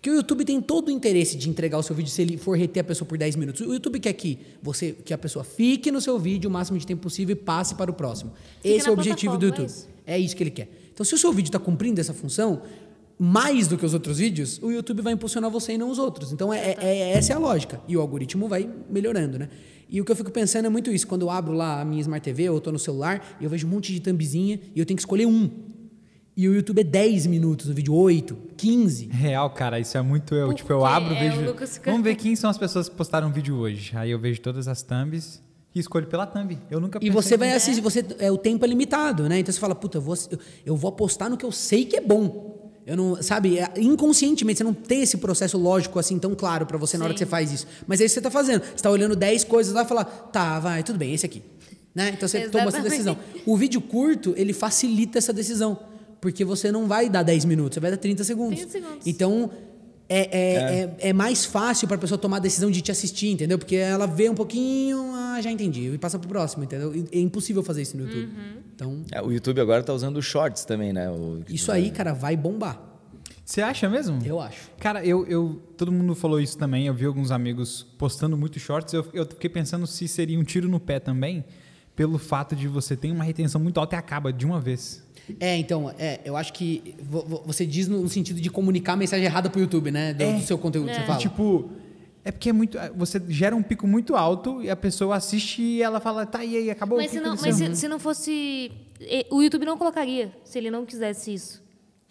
Que 0.02 0.10
o 0.10 0.14
YouTube 0.14 0.46
tem 0.46 0.62
todo 0.62 0.88
o 0.88 0.92
interesse 0.92 1.36
de 1.36 1.50
entregar 1.50 1.78
o 1.78 1.84
seu 1.84 1.94
vídeo 1.94 2.10
se 2.10 2.22
ele 2.22 2.38
for 2.38 2.58
reter 2.58 2.80
a 2.80 2.84
pessoa 2.86 3.06
por 3.06 3.18
10 3.18 3.36
minutos. 3.36 3.68
O 3.68 3.74
YouTube 3.74 4.00
quer 4.00 4.14
que 4.14 4.40
você 4.64 4.94
que 4.94 5.14
a 5.14 5.18
pessoa 5.18 5.44
fique 5.44 5.92
no 5.92 6.00
seu 6.00 6.18
vídeo 6.18 6.50
o 6.50 6.54
máximo 6.54 6.80
de 6.80 6.88
tempo 6.88 7.02
possível 7.02 7.34
e 7.34 7.36
passe 7.36 7.76
para 7.76 7.92
o 7.92 7.94
próximo. 7.94 8.32
Esse 8.64 8.88
é 8.88 8.90
o 8.90 8.94
objetivo 8.94 9.38
do 9.38 9.48
YouTube. 9.48 9.70
é 10.08 10.14
É 10.16 10.18
isso 10.18 10.38
que 10.38 10.44
ele 10.44 10.52
quer. 10.52 10.70
Então, 10.94 11.06
se 11.06 11.14
o 11.14 11.18
seu 11.18 11.34
vídeo 11.34 11.50
está 11.50 11.60
cumprindo 11.60 12.00
essa 12.00 12.14
função, 12.14 12.62
mais 13.24 13.68
do 13.68 13.78
que 13.78 13.86
os 13.86 13.94
outros 13.94 14.18
vídeos, 14.18 14.60
o 14.64 14.72
YouTube 14.72 15.04
vai 15.04 15.14
impulsionar 15.14 15.52
você 15.52 15.74
e 15.74 15.78
não 15.78 15.92
os 15.92 16.00
outros. 16.00 16.32
Então, 16.34 16.52
é, 16.52 16.72
é- 16.72 16.78
é- 16.82 17.12
essa 17.12 17.34
é 17.34 17.36
a 17.36 17.40
lógica. 17.40 17.80
E 17.88 17.96
o 17.96 18.02
algoritmo 18.02 18.48
vai 18.48 18.68
melhorando, 18.90 19.38
né? 19.38 19.48
E 19.88 20.02
o 20.02 20.06
que 20.06 20.12
eu 20.12 20.16
fico 20.16 20.32
pensando 20.32 20.66
é 20.66 20.70
muito 20.70 20.90
isso. 20.90 21.06
Quando 21.06 21.22
eu 21.22 21.30
abro 21.30 21.54
lá 21.54 21.82
a 21.82 21.86
minha 21.86 22.02
Smart 22.02 22.24
TV 22.24 22.50
ou 22.50 22.56
eu 22.58 22.62
tô 22.62 22.72
no 22.72 22.80
celular, 22.80 23.38
e 23.40 23.44
eu 23.44 23.50
vejo 23.50 23.68
um 23.68 23.70
monte 23.70 23.94
de 23.94 24.00
thumbzinha 24.00 24.60
e 24.76 24.80
eu 24.80 24.86
tenho 24.88 24.96
que 24.96 25.02
escolher 25.04 25.28
um. 25.28 25.52
E 26.36 26.50
o 26.50 26.56
YouTube 26.56 26.80
é 26.80 26.84
10 26.84 27.28
minutos, 27.28 27.70
o 27.70 27.74
vídeo 27.76 27.94
8, 27.94 28.36
15. 28.58 29.06
Real, 29.12 29.50
cara, 29.52 29.80
isso 29.80 29.96
é 29.96 30.02
muito 30.02 30.34
eu. 30.34 30.48
Por 30.48 30.56
tipo, 30.56 30.74
eu 30.74 30.84
abro, 30.84 31.14
É, 31.14 31.30
vejo. 31.30 31.54
Vamos 31.86 32.02
ver 32.04 32.16
quem 32.16 32.36
são 32.36 32.50
as 32.50 32.58
pessoas 32.58 32.90
que 32.90 32.96
postaram 32.96 33.28
um 33.28 33.32
vídeo 33.32 33.56
hoje. 33.56 33.92
Aí 33.96 34.10
eu 34.10 34.18
vejo 34.18 34.42
todas 34.42 34.68
as 34.68 34.82
thumbs 34.82 35.44
e 35.76 35.80
escolho 35.80 36.08
pela 36.08 36.26
thumb. 36.26 36.58
Eu 36.72 36.80
nunca 36.80 36.98
E 37.00 37.10
você 37.12 37.38
vai 37.38 37.52
assistir, 37.54 37.82
você, 37.82 38.04
é, 38.18 38.32
o 38.32 38.38
tempo 38.38 38.66
é 38.66 38.68
limitado, 38.68 39.30
né? 39.30 39.38
Então 39.40 39.54
você 39.54 39.60
fala, 39.60 39.76
puta, 39.76 39.98
eu 40.00 40.02
vou, 40.02 40.16
eu, 40.32 40.40
eu 40.66 40.76
vou 40.76 40.90
apostar 40.90 41.30
no 41.30 41.38
que 41.38 41.46
eu 41.46 41.52
sei 41.52 41.86
que 41.86 41.98
é 41.98 42.02
bom. 42.02 42.61
Eu 42.86 42.98
não, 42.98 43.22
sabe, 43.22 43.60
é, 43.60 43.72
inconscientemente, 43.78 44.58
você 44.58 44.64
não 44.64 44.74
tem 44.74 45.02
esse 45.02 45.18
processo 45.18 45.58
lógico 45.58 46.00
assim 46.00 46.18
tão 46.18 46.34
claro 46.34 46.66
pra 46.66 46.78
você 46.78 46.98
na 46.98 47.06
hora 47.06 47.14
que 47.14 47.20
Sim. 47.20 47.26
você 47.26 47.30
faz 47.30 47.52
isso. 47.52 47.68
Mas 47.86 48.02
é 48.02 48.06
isso 48.06 48.14
que 48.14 48.20
você 48.20 48.24
tá 48.24 48.32
fazendo. 48.32 48.64
Você 48.64 48.82
tá 48.82 48.90
olhando 48.90 49.16
10 49.16 49.44
coisas 49.44 49.74
lá 49.74 49.84
e 49.84 49.86
fala, 49.86 50.04
tá, 50.04 50.60
vai, 50.60 50.84
tudo 50.84 50.98
bem, 50.98 51.14
esse 51.14 51.26
aqui. 51.26 51.44
Né? 51.94 52.12
Então 52.16 52.28
você 52.28 52.50
toma 52.50 52.68
essa 52.70 52.82
decisão. 52.82 53.18
O 53.46 53.56
vídeo 53.56 53.82
curto, 53.82 54.34
ele 54.38 54.54
facilita 54.54 55.18
essa 55.18 55.32
decisão. 55.32 55.78
Porque 56.20 56.46
você 56.46 56.72
não 56.72 56.88
vai 56.88 57.10
dar 57.10 57.24
10 57.24 57.46
minutos, 57.46 57.76
você 57.76 57.80
vai 57.80 57.92
dar 57.92 57.98
30 57.98 58.24
segundos. 58.24 58.60
30 58.60 58.72
segundos. 58.72 59.08
Então, 59.08 59.50
é, 60.14 60.30
é, 60.32 60.56
é. 61.00 61.10
é 61.10 61.14
mais 61.14 61.46
fácil 61.46 61.88
para 61.88 61.96
a 61.96 62.00
pessoa 62.00 62.18
tomar 62.18 62.38
a 62.38 62.40
decisão 62.40 62.70
de 62.70 62.82
te 62.82 62.92
assistir, 62.92 63.30
entendeu? 63.30 63.58
Porque 63.58 63.76
ela 63.76 64.06
vê 64.06 64.30
um 64.30 64.36
pouquinho, 64.36 65.12
ah, 65.14 65.40
já 65.42 65.52
entendi, 65.52 65.90
e 65.94 65.98
passa 65.98 66.18
pro 66.20 66.28
próximo, 66.28 66.64
entendeu? 66.64 66.94
É 67.12 67.20
impossível 67.20 67.64
fazer 67.64 67.82
isso 67.84 67.96
no 67.98 68.04
YouTube. 68.04 68.26
Uhum. 68.26 68.62
Então, 68.76 69.02
É, 69.12 69.22
o 69.22 69.32
YouTube 69.32 69.62
agora 69.62 69.82
tá 69.84 69.94
usando 69.94 70.22
shorts 70.22 70.66
também, 70.66 70.92
né? 70.92 71.10
O- 71.10 71.42
isso 71.50 71.72
aí, 71.72 71.92
cara, 71.92 72.14
vai 72.14 72.36
bombar. 72.36 72.82
Você 73.46 73.62
acha 73.62 73.90
mesmo? 73.90 74.20
Eu 74.26 74.40
acho. 74.40 74.70
Cara, 74.80 75.04
eu, 75.06 75.26
eu, 75.28 75.62
todo 75.76 75.92
mundo 75.92 76.16
falou 76.16 76.40
isso 76.40 76.58
também. 76.58 76.88
Eu 76.88 76.94
vi 76.94 77.06
alguns 77.06 77.32
amigos 77.32 77.86
postando 77.98 78.38
muito 78.38 78.58
shorts. 78.60 78.94
Eu, 78.94 79.06
eu 79.14 79.26
fiquei 79.26 79.50
pensando 79.50 79.86
se 79.86 80.08
seria 80.08 80.40
um 80.40 80.44
tiro 80.44 80.70
no 80.70 80.80
pé 80.80 81.00
também, 81.00 81.44
pelo 81.96 82.18
fato 82.18 82.56
de 82.56 82.68
você 82.68 82.96
ter 82.96 83.12
uma 83.12 83.24
retenção 83.26 83.60
muito 83.60 83.78
alta 83.80 83.96
e 83.96 84.00
acaba 84.00 84.32
de 84.32 84.46
uma 84.46 84.60
vez. 84.62 85.04
É, 85.40 85.58
então, 85.58 85.94
é, 85.98 86.20
eu 86.26 86.36
acho 86.36 86.52
que 86.54 86.96
vo- 87.02 87.22
vo- 87.26 87.44
você 87.46 87.66
diz 87.66 87.88
no 87.88 88.08
sentido 88.10 88.42
de 88.42 88.50
comunicar 88.50 88.94
a 88.94 88.98
mensagem 88.98 89.26
errada 89.26 89.50
pro 89.50 89.62
YouTube, 89.62 89.92
né? 89.92 90.14
Do, 90.14 90.40
do 90.40 90.42
seu 90.42 90.58
conteúdo, 90.58 90.88
que 90.90 90.96
você 90.96 91.02
É. 91.02 91.06
fala. 91.06 91.20
Tipo, 91.20 91.70
é 92.26 92.32
porque 92.32 92.50
é 92.50 92.54
muito. 92.54 92.78
Você 92.96 93.22
gera 93.30 93.56
um 93.56 93.64
pico 93.64 93.88
muito 93.88 94.16
alto 94.16 94.62
e 94.62 94.70
a 94.70 94.76
pessoa 94.76 95.16
assiste 95.16 95.62
e 95.62 95.82
ela 95.82 96.00
fala, 96.00 96.26
tá, 96.26 96.44
e 96.44 96.56
aí, 96.58 96.70
acabou? 96.72 96.98
Mas, 96.98 97.08
O 97.08 97.10
que 97.12 97.18
se 97.18 97.24
não, 97.24 97.34
aconteceu?" 97.34 97.68
mas 97.70 97.78
se, 97.78 97.82
se 97.82 97.88
não 97.88 98.00
fosse. 98.00 98.72
O 99.30 99.42
YouTube 99.42 99.66
não 99.66 99.78
colocaria 99.78 100.32
se 100.44 100.58
ele 100.58 100.70
não 100.70 100.86
quisesse 100.86 101.34
isso. 101.34 101.62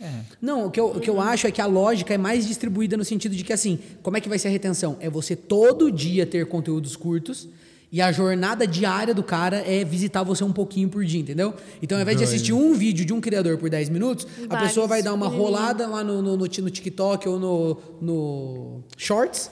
É. 0.01 0.09
Não, 0.41 0.65
o 0.67 0.71
que, 0.71 0.81
eu, 0.81 0.87
o 0.87 0.99
que 0.99 1.11
eu 1.11 1.21
acho 1.21 1.47
é 1.47 1.51
que 1.51 1.61
a 1.61 1.67
lógica 1.67 2.15
é 2.15 2.19
mais 2.19 2.47
distribuída 2.49 2.97
no 2.97 3.05
sentido 3.05 3.37
de 3.37 3.45
que, 3.45 3.53
assim, 3.53 3.79
como 4.03 4.17
é 4.17 4.21
que 4.21 4.31
vai 4.31 4.39
ser 4.39 4.49
a 4.49 4.51
retenção? 4.51 4.97
É 4.99 5.11
você 5.11 5.37
todo 5.37 5.93
dia 5.93 6.25
ter 6.25 6.47
conteúdos 6.47 6.97
curtos 6.97 7.47
e 7.93 8.01
a 8.01 8.13
jornada 8.13 8.67
diária 8.67 9.13
do 9.13 9.23
cara 9.23 9.57
é 9.67 9.85
visitar 9.85 10.23
você 10.23 10.45
um 10.45 10.53
pouquinho 10.53 10.89
por 10.89 11.05
dia, 11.05 11.21
entendeu? 11.21 11.55
Então, 11.83 11.99
ao 11.99 12.03
invés 12.03 12.17
de 12.17 12.25
assistir 12.25 12.53
um 12.53 12.73
vídeo 12.75 13.05
de 13.05 13.13
um 13.13 13.21
criador 13.21 13.59
por 13.59 13.69
10 13.69 13.89
minutos, 13.89 14.27
a 14.45 14.47
Vários, 14.47 14.69
pessoa 14.69 14.87
vai 14.87 15.03
dar 15.03 15.13
uma 15.13 15.27
pequenininho. 15.27 15.51
rolada 15.57 15.87
lá 15.89 16.05
no, 16.05 16.23
no, 16.23 16.37
no, 16.37 16.45
no 16.47 16.71
TikTok 16.71 17.29
ou 17.29 17.39
no, 17.41 17.77
no 18.01 18.81
Shorts 18.97 19.51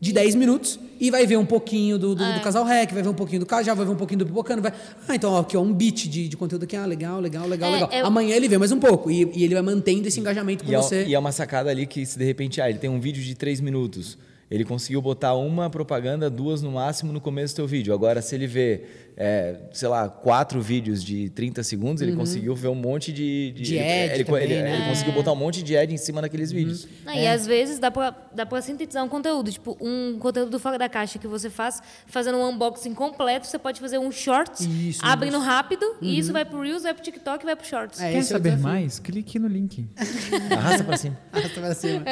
de 0.00 0.12
10 0.12 0.34
minutos 0.34 0.78
e 1.00 1.10
vai 1.10 1.26
ver 1.26 1.38
um 1.38 1.46
pouquinho 1.46 1.98
do, 1.98 2.14
do, 2.14 2.22
É. 2.22 2.34
do 2.34 2.40
Casal 2.42 2.64
Rec, 2.64 2.92
vai 2.92 3.02
ver 3.02 3.08
um 3.08 3.14
pouquinho 3.14 3.40
do 3.40 3.46
Cajal, 3.46 3.74
vai 3.74 3.86
ver 3.86 3.92
um 3.92 3.96
pouquinho 3.96 4.18
do 4.18 4.26
Pipocano, 4.26 4.60
vai... 4.60 4.72
Ah, 5.08 5.14
então, 5.14 5.32
ó, 5.32 5.40
aqui, 5.40 5.56
ó, 5.56 5.62
um 5.62 5.72
beat 5.72 6.06
de, 6.08 6.28
de 6.28 6.36
conteúdo 6.36 6.64
aqui, 6.64 6.76
ah, 6.76 6.84
legal, 6.84 7.18
legal, 7.20 7.46
legal, 7.48 7.70
É, 7.70 7.72
legal. 7.74 7.88
é- 7.90 8.00
Amanhã 8.02 8.36
ele 8.36 8.46
vê 8.46 8.58
mais 8.58 8.70
um 8.72 8.78
pouco 8.78 9.10
e, 9.10 9.30
e 9.34 9.42
ele 9.42 9.54
vai 9.54 9.62
mantendo 9.62 10.06
esse 10.06 10.20
engajamento 10.20 10.62
com 10.64 10.70
E 10.70 10.74
é, 10.74 10.78
você. 10.78 11.04
e 11.06 11.14
é 11.14 11.18
uma 11.18 11.32
sacada 11.32 11.70
ali 11.70 11.86
que 11.86 12.04
se 12.04 12.18
de 12.18 12.24
repente, 12.26 12.60
ah, 12.60 12.68
ele 12.68 12.78
tem 12.78 12.90
um 12.90 13.00
vídeo 13.00 13.22
de 13.22 13.34
três 13.34 13.60
minutos. 13.60 14.18
Ele 14.50 14.64
conseguiu 14.64 15.00
botar 15.00 15.34
uma 15.34 15.70
propaganda, 15.70 16.28
duas 16.28 16.62
no 16.62 16.72
máximo 16.72 17.12
no 17.12 17.20
começo 17.20 17.54
do 17.54 17.56
teu 17.56 17.66
vídeo. 17.66 17.94
Agora, 17.94 18.20
se 18.20 18.34
ele 18.34 18.46
vê, 18.46 18.84
é, 19.16 19.56
sei 19.72 19.88
lá, 19.88 20.08
quatro 20.08 20.60
vídeos 20.60 21.02
de 21.02 21.28
30 21.30 21.62
segundos, 21.62 22.02
ele 22.02 22.16
conseguiu 22.16 22.54
ver 22.54 22.68
um 22.68 22.74
monte 22.74 23.12
de... 23.12 23.54
Uhum. 23.56 23.62
De 23.62 23.74
ele, 23.76 23.82
ad 24.10 24.14
ele, 24.14 24.24
também, 24.24 24.42
ele- 24.44 24.62
né? 24.62 24.76
ele 24.76 24.88
conseguiu 24.88 25.12
botar 25.14 25.32
um 25.32 25.36
monte 25.36 25.62
de 25.62 25.76
ad 25.76 25.92
em 25.92 25.96
cima 25.96 26.20
daqueles 26.20 26.50
Uhum. 26.50 26.56
vídeos. 26.56 26.88
Ah, 27.06 27.16
E 27.16 27.26
às 27.26 27.46
vezes 27.46 27.78
dá 27.78 27.90
pra, 27.90 28.10
dá 28.34 28.44
pra 28.44 28.60
sintetizar 28.60 29.04
um 29.04 29.08
conteúdo, 29.08 29.50
tipo 29.52 29.76
um 29.80 30.18
conteúdo 30.18 30.58
fora 30.58 30.76
da 30.78 30.88
caixa 30.88 31.18
que 31.18 31.26
você 31.28 31.48
faz 31.48 31.80
fazendo 32.06 32.38
um 32.38 32.48
unboxing 32.50 32.94
completo, 32.94 33.46
você 33.46 33.58
pode 33.58 33.80
fazer 33.80 33.98
um 33.98 34.10
shorts, 34.10 34.60
Isso, 34.66 35.00
abrindo 35.04 35.38
rápido, 35.38 35.84
e 36.00 36.18
isso 36.18 36.32
vai 36.32 36.44
pro 36.44 36.60
Reels, 36.60 36.82
vai 36.82 36.94
pro 36.94 37.02
TikTok 37.02 37.44
e 37.44 37.46
vai 37.46 37.56
pro 37.56 37.66
Shorts. 37.66 38.00
É, 38.00 38.12
Quer 38.12 38.18
é 38.18 38.22
saber 38.22 38.58
mais? 38.58 38.98
Clique 38.98 39.38
no 39.38 39.46
link. 39.48 39.86
Arrasta 40.50 40.84
pra 40.84 40.96
cima. 40.96 41.18
Arrasta 41.32 41.60
pra 41.60 41.74
cima. 41.74 42.02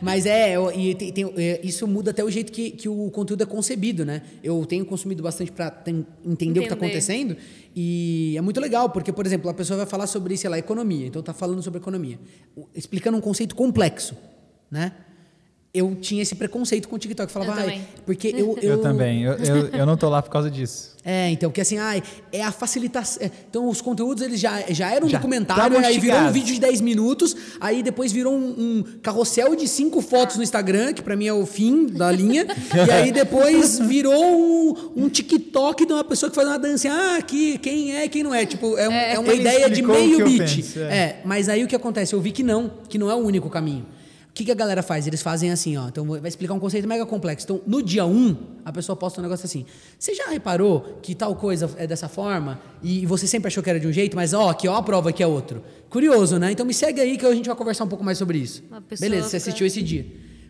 Mas 0.00 0.26
é, 0.26 0.56
eu- 0.56 0.70
e 0.72 0.94
tem- 0.94 1.12
tem- 1.12 1.32
é, 1.36 1.60
isso 1.62 1.86
muda 1.86 2.10
até 2.10 2.22
o 2.24 2.30
jeito 2.30 2.52
que, 2.52 2.70
que 2.70 2.88
o 2.88 3.10
conteúdo 3.10 3.42
é 3.42 3.46
concebido, 3.46 4.04
né? 4.04 4.22
Eu 4.42 4.64
tenho 4.66 4.84
consumido 4.84 5.22
bastante 5.22 5.50
para 5.52 5.72
entender, 6.24 6.49
o 6.58 6.62
que 6.62 6.66
está 6.66 6.74
Entender. 6.74 6.86
acontecendo 6.86 7.36
e 7.74 8.34
é 8.36 8.40
muito 8.40 8.60
legal, 8.60 8.90
porque, 8.90 9.12
por 9.12 9.24
exemplo, 9.24 9.48
a 9.50 9.54
pessoa 9.54 9.76
vai 9.76 9.86
falar 9.86 10.06
sobre, 10.06 10.36
sei 10.36 10.50
lá, 10.50 10.58
economia, 10.58 11.06
então 11.06 11.22
tá 11.22 11.32
falando 11.32 11.62
sobre 11.62 11.78
economia, 11.78 12.18
explicando 12.74 13.16
um 13.16 13.20
conceito 13.20 13.54
complexo, 13.54 14.16
né? 14.70 14.92
Eu 15.72 15.94
tinha 15.94 16.20
esse 16.20 16.34
preconceito 16.34 16.88
com 16.88 16.96
o 16.96 16.98
TikTok, 16.98 17.28
eu 17.28 17.32
falava, 17.32 17.52
Eu 17.52 17.56
"Ai, 17.58 17.64
também." 17.64 17.88
porque 18.04 18.28
eu, 18.36 18.58
Eu, 18.62 18.78
também. 18.82 19.22
Eu, 19.22 19.34
eu, 19.34 19.66
eu 19.68 19.86
não 19.86 19.96
tô 19.96 20.08
lá 20.08 20.20
por 20.20 20.30
causa 20.30 20.50
disso. 20.50 20.90
É, 21.02 21.30
então, 21.30 21.50
que 21.50 21.62
assim, 21.62 21.78
ai, 21.78 22.02
é 22.30 22.42
a 22.44 22.52
facilitação. 22.52 23.22
é, 23.22 23.30
então, 23.48 23.66
os 23.66 23.80
conteúdos 23.80 24.22
eles 24.22 24.38
já, 24.38 24.62
já 24.68 24.92
eram 24.94 25.06
um 25.06 25.10
Já 25.10 25.16
documentário, 25.16 25.62
estavam 25.78 25.88
aí 25.88 25.98
virou 25.98 26.18
um 26.20 26.30
vídeo 26.30 26.52
de 26.52 26.60
10 26.60 26.82
minutos, 26.82 27.34
aí 27.58 27.82
depois 27.82 28.12
virou 28.12 28.34
um, 28.34 28.50
um 28.50 28.84
carrossel 29.02 29.56
de 29.56 29.66
cinco 29.66 30.02
fotos 30.02 30.36
no 30.36 30.42
Instagram, 30.42 30.92
que 30.92 31.00
pra 31.00 31.16
mim 31.16 31.26
é 31.26 31.32
o 31.32 31.46
fim 31.46 31.86
da 31.86 32.12
linha, 32.12 32.46
e 32.86 32.90
aí 32.92 33.12
depois 33.12 33.78
virou 33.78 34.22
um, 34.22 34.92
um 34.94 35.08
TikTok 35.08 35.86
de 35.86 35.92
uma 35.94 36.04
pessoa 36.04 36.28
que 36.28 36.36
faz 36.36 36.46
uma 36.46 36.58
dança. 36.58 36.90
Ah, 36.92 37.16
aqui, 37.16 37.56
quem 37.56 37.96
é, 37.96 38.06
quem 38.06 38.22
não 38.22 38.34
é. 38.34 38.44
Tipo, 38.44 38.76
é, 38.76 38.86
um- 38.86 38.92
é 38.92 39.18
uma 39.18 39.32
ideia 39.32 39.70
de 39.70 39.80
meio 39.80 40.20
eu 40.20 40.26
beat. 40.28 40.54
penso, 40.56 40.80
é. 40.80 40.82
é. 40.82 41.20
mas 41.24 41.48
aí 41.48 41.64
o 41.64 41.66
que 41.66 41.74
acontece? 41.74 42.12
Eu 42.14 42.20
vi 42.20 42.30
que 42.30 42.42
não, 42.42 42.70
que 42.90 42.98
não 42.98 43.10
é 43.10 43.14
o 43.14 43.20
único 43.20 43.48
caminho. 43.48 43.86
O 44.30 44.32
que, 44.32 44.44
que 44.44 44.52
a 44.52 44.54
galera 44.54 44.82
faz? 44.82 45.06
Eles 45.06 45.20
fazem 45.20 45.50
assim, 45.50 45.76
ó. 45.76 45.88
Então, 45.88 46.06
vai 46.06 46.26
explicar 46.28 46.54
um 46.54 46.58
conceito 46.60 46.86
mega 46.88 47.04
complexo. 47.04 47.44
Então, 47.44 47.60
no 47.66 47.82
dia 47.82 48.06
1, 48.06 48.10
um, 48.16 48.36
a 48.64 48.72
pessoa 48.72 48.94
posta 48.96 49.20
um 49.20 49.22
negócio 49.24 49.44
assim. 49.44 49.66
Você 49.98 50.14
já 50.14 50.28
reparou 50.28 50.98
que 51.02 51.14
tal 51.14 51.34
coisa 51.34 51.68
é 51.76 51.86
dessa 51.86 52.08
forma? 52.08 52.60
E 52.82 53.04
você 53.06 53.26
sempre 53.26 53.48
achou 53.48 53.62
que 53.62 53.68
era 53.68 53.78
de 53.80 53.86
um 53.88 53.92
jeito, 53.92 54.16
mas 54.16 54.32
ó, 54.32 54.48
aqui 54.50 54.68
ó 54.68 54.76
a 54.76 54.82
prova 54.82 55.12
que 55.12 55.22
é 55.22 55.26
outro. 55.26 55.62
Curioso, 55.90 56.38
né? 56.38 56.52
Então 56.52 56.64
me 56.64 56.72
segue 56.72 57.00
aí 57.00 57.18
que 57.18 57.26
a 57.26 57.34
gente 57.34 57.46
vai 57.48 57.56
conversar 57.56 57.84
um 57.84 57.88
pouco 57.88 58.04
mais 58.04 58.16
sobre 58.18 58.38
isso. 58.38 58.62
Beleza, 59.00 59.24
você 59.28 59.38
fica- 59.40 59.48
assistiu 59.50 59.66
esse 59.66 59.82
dia. 59.82 60.06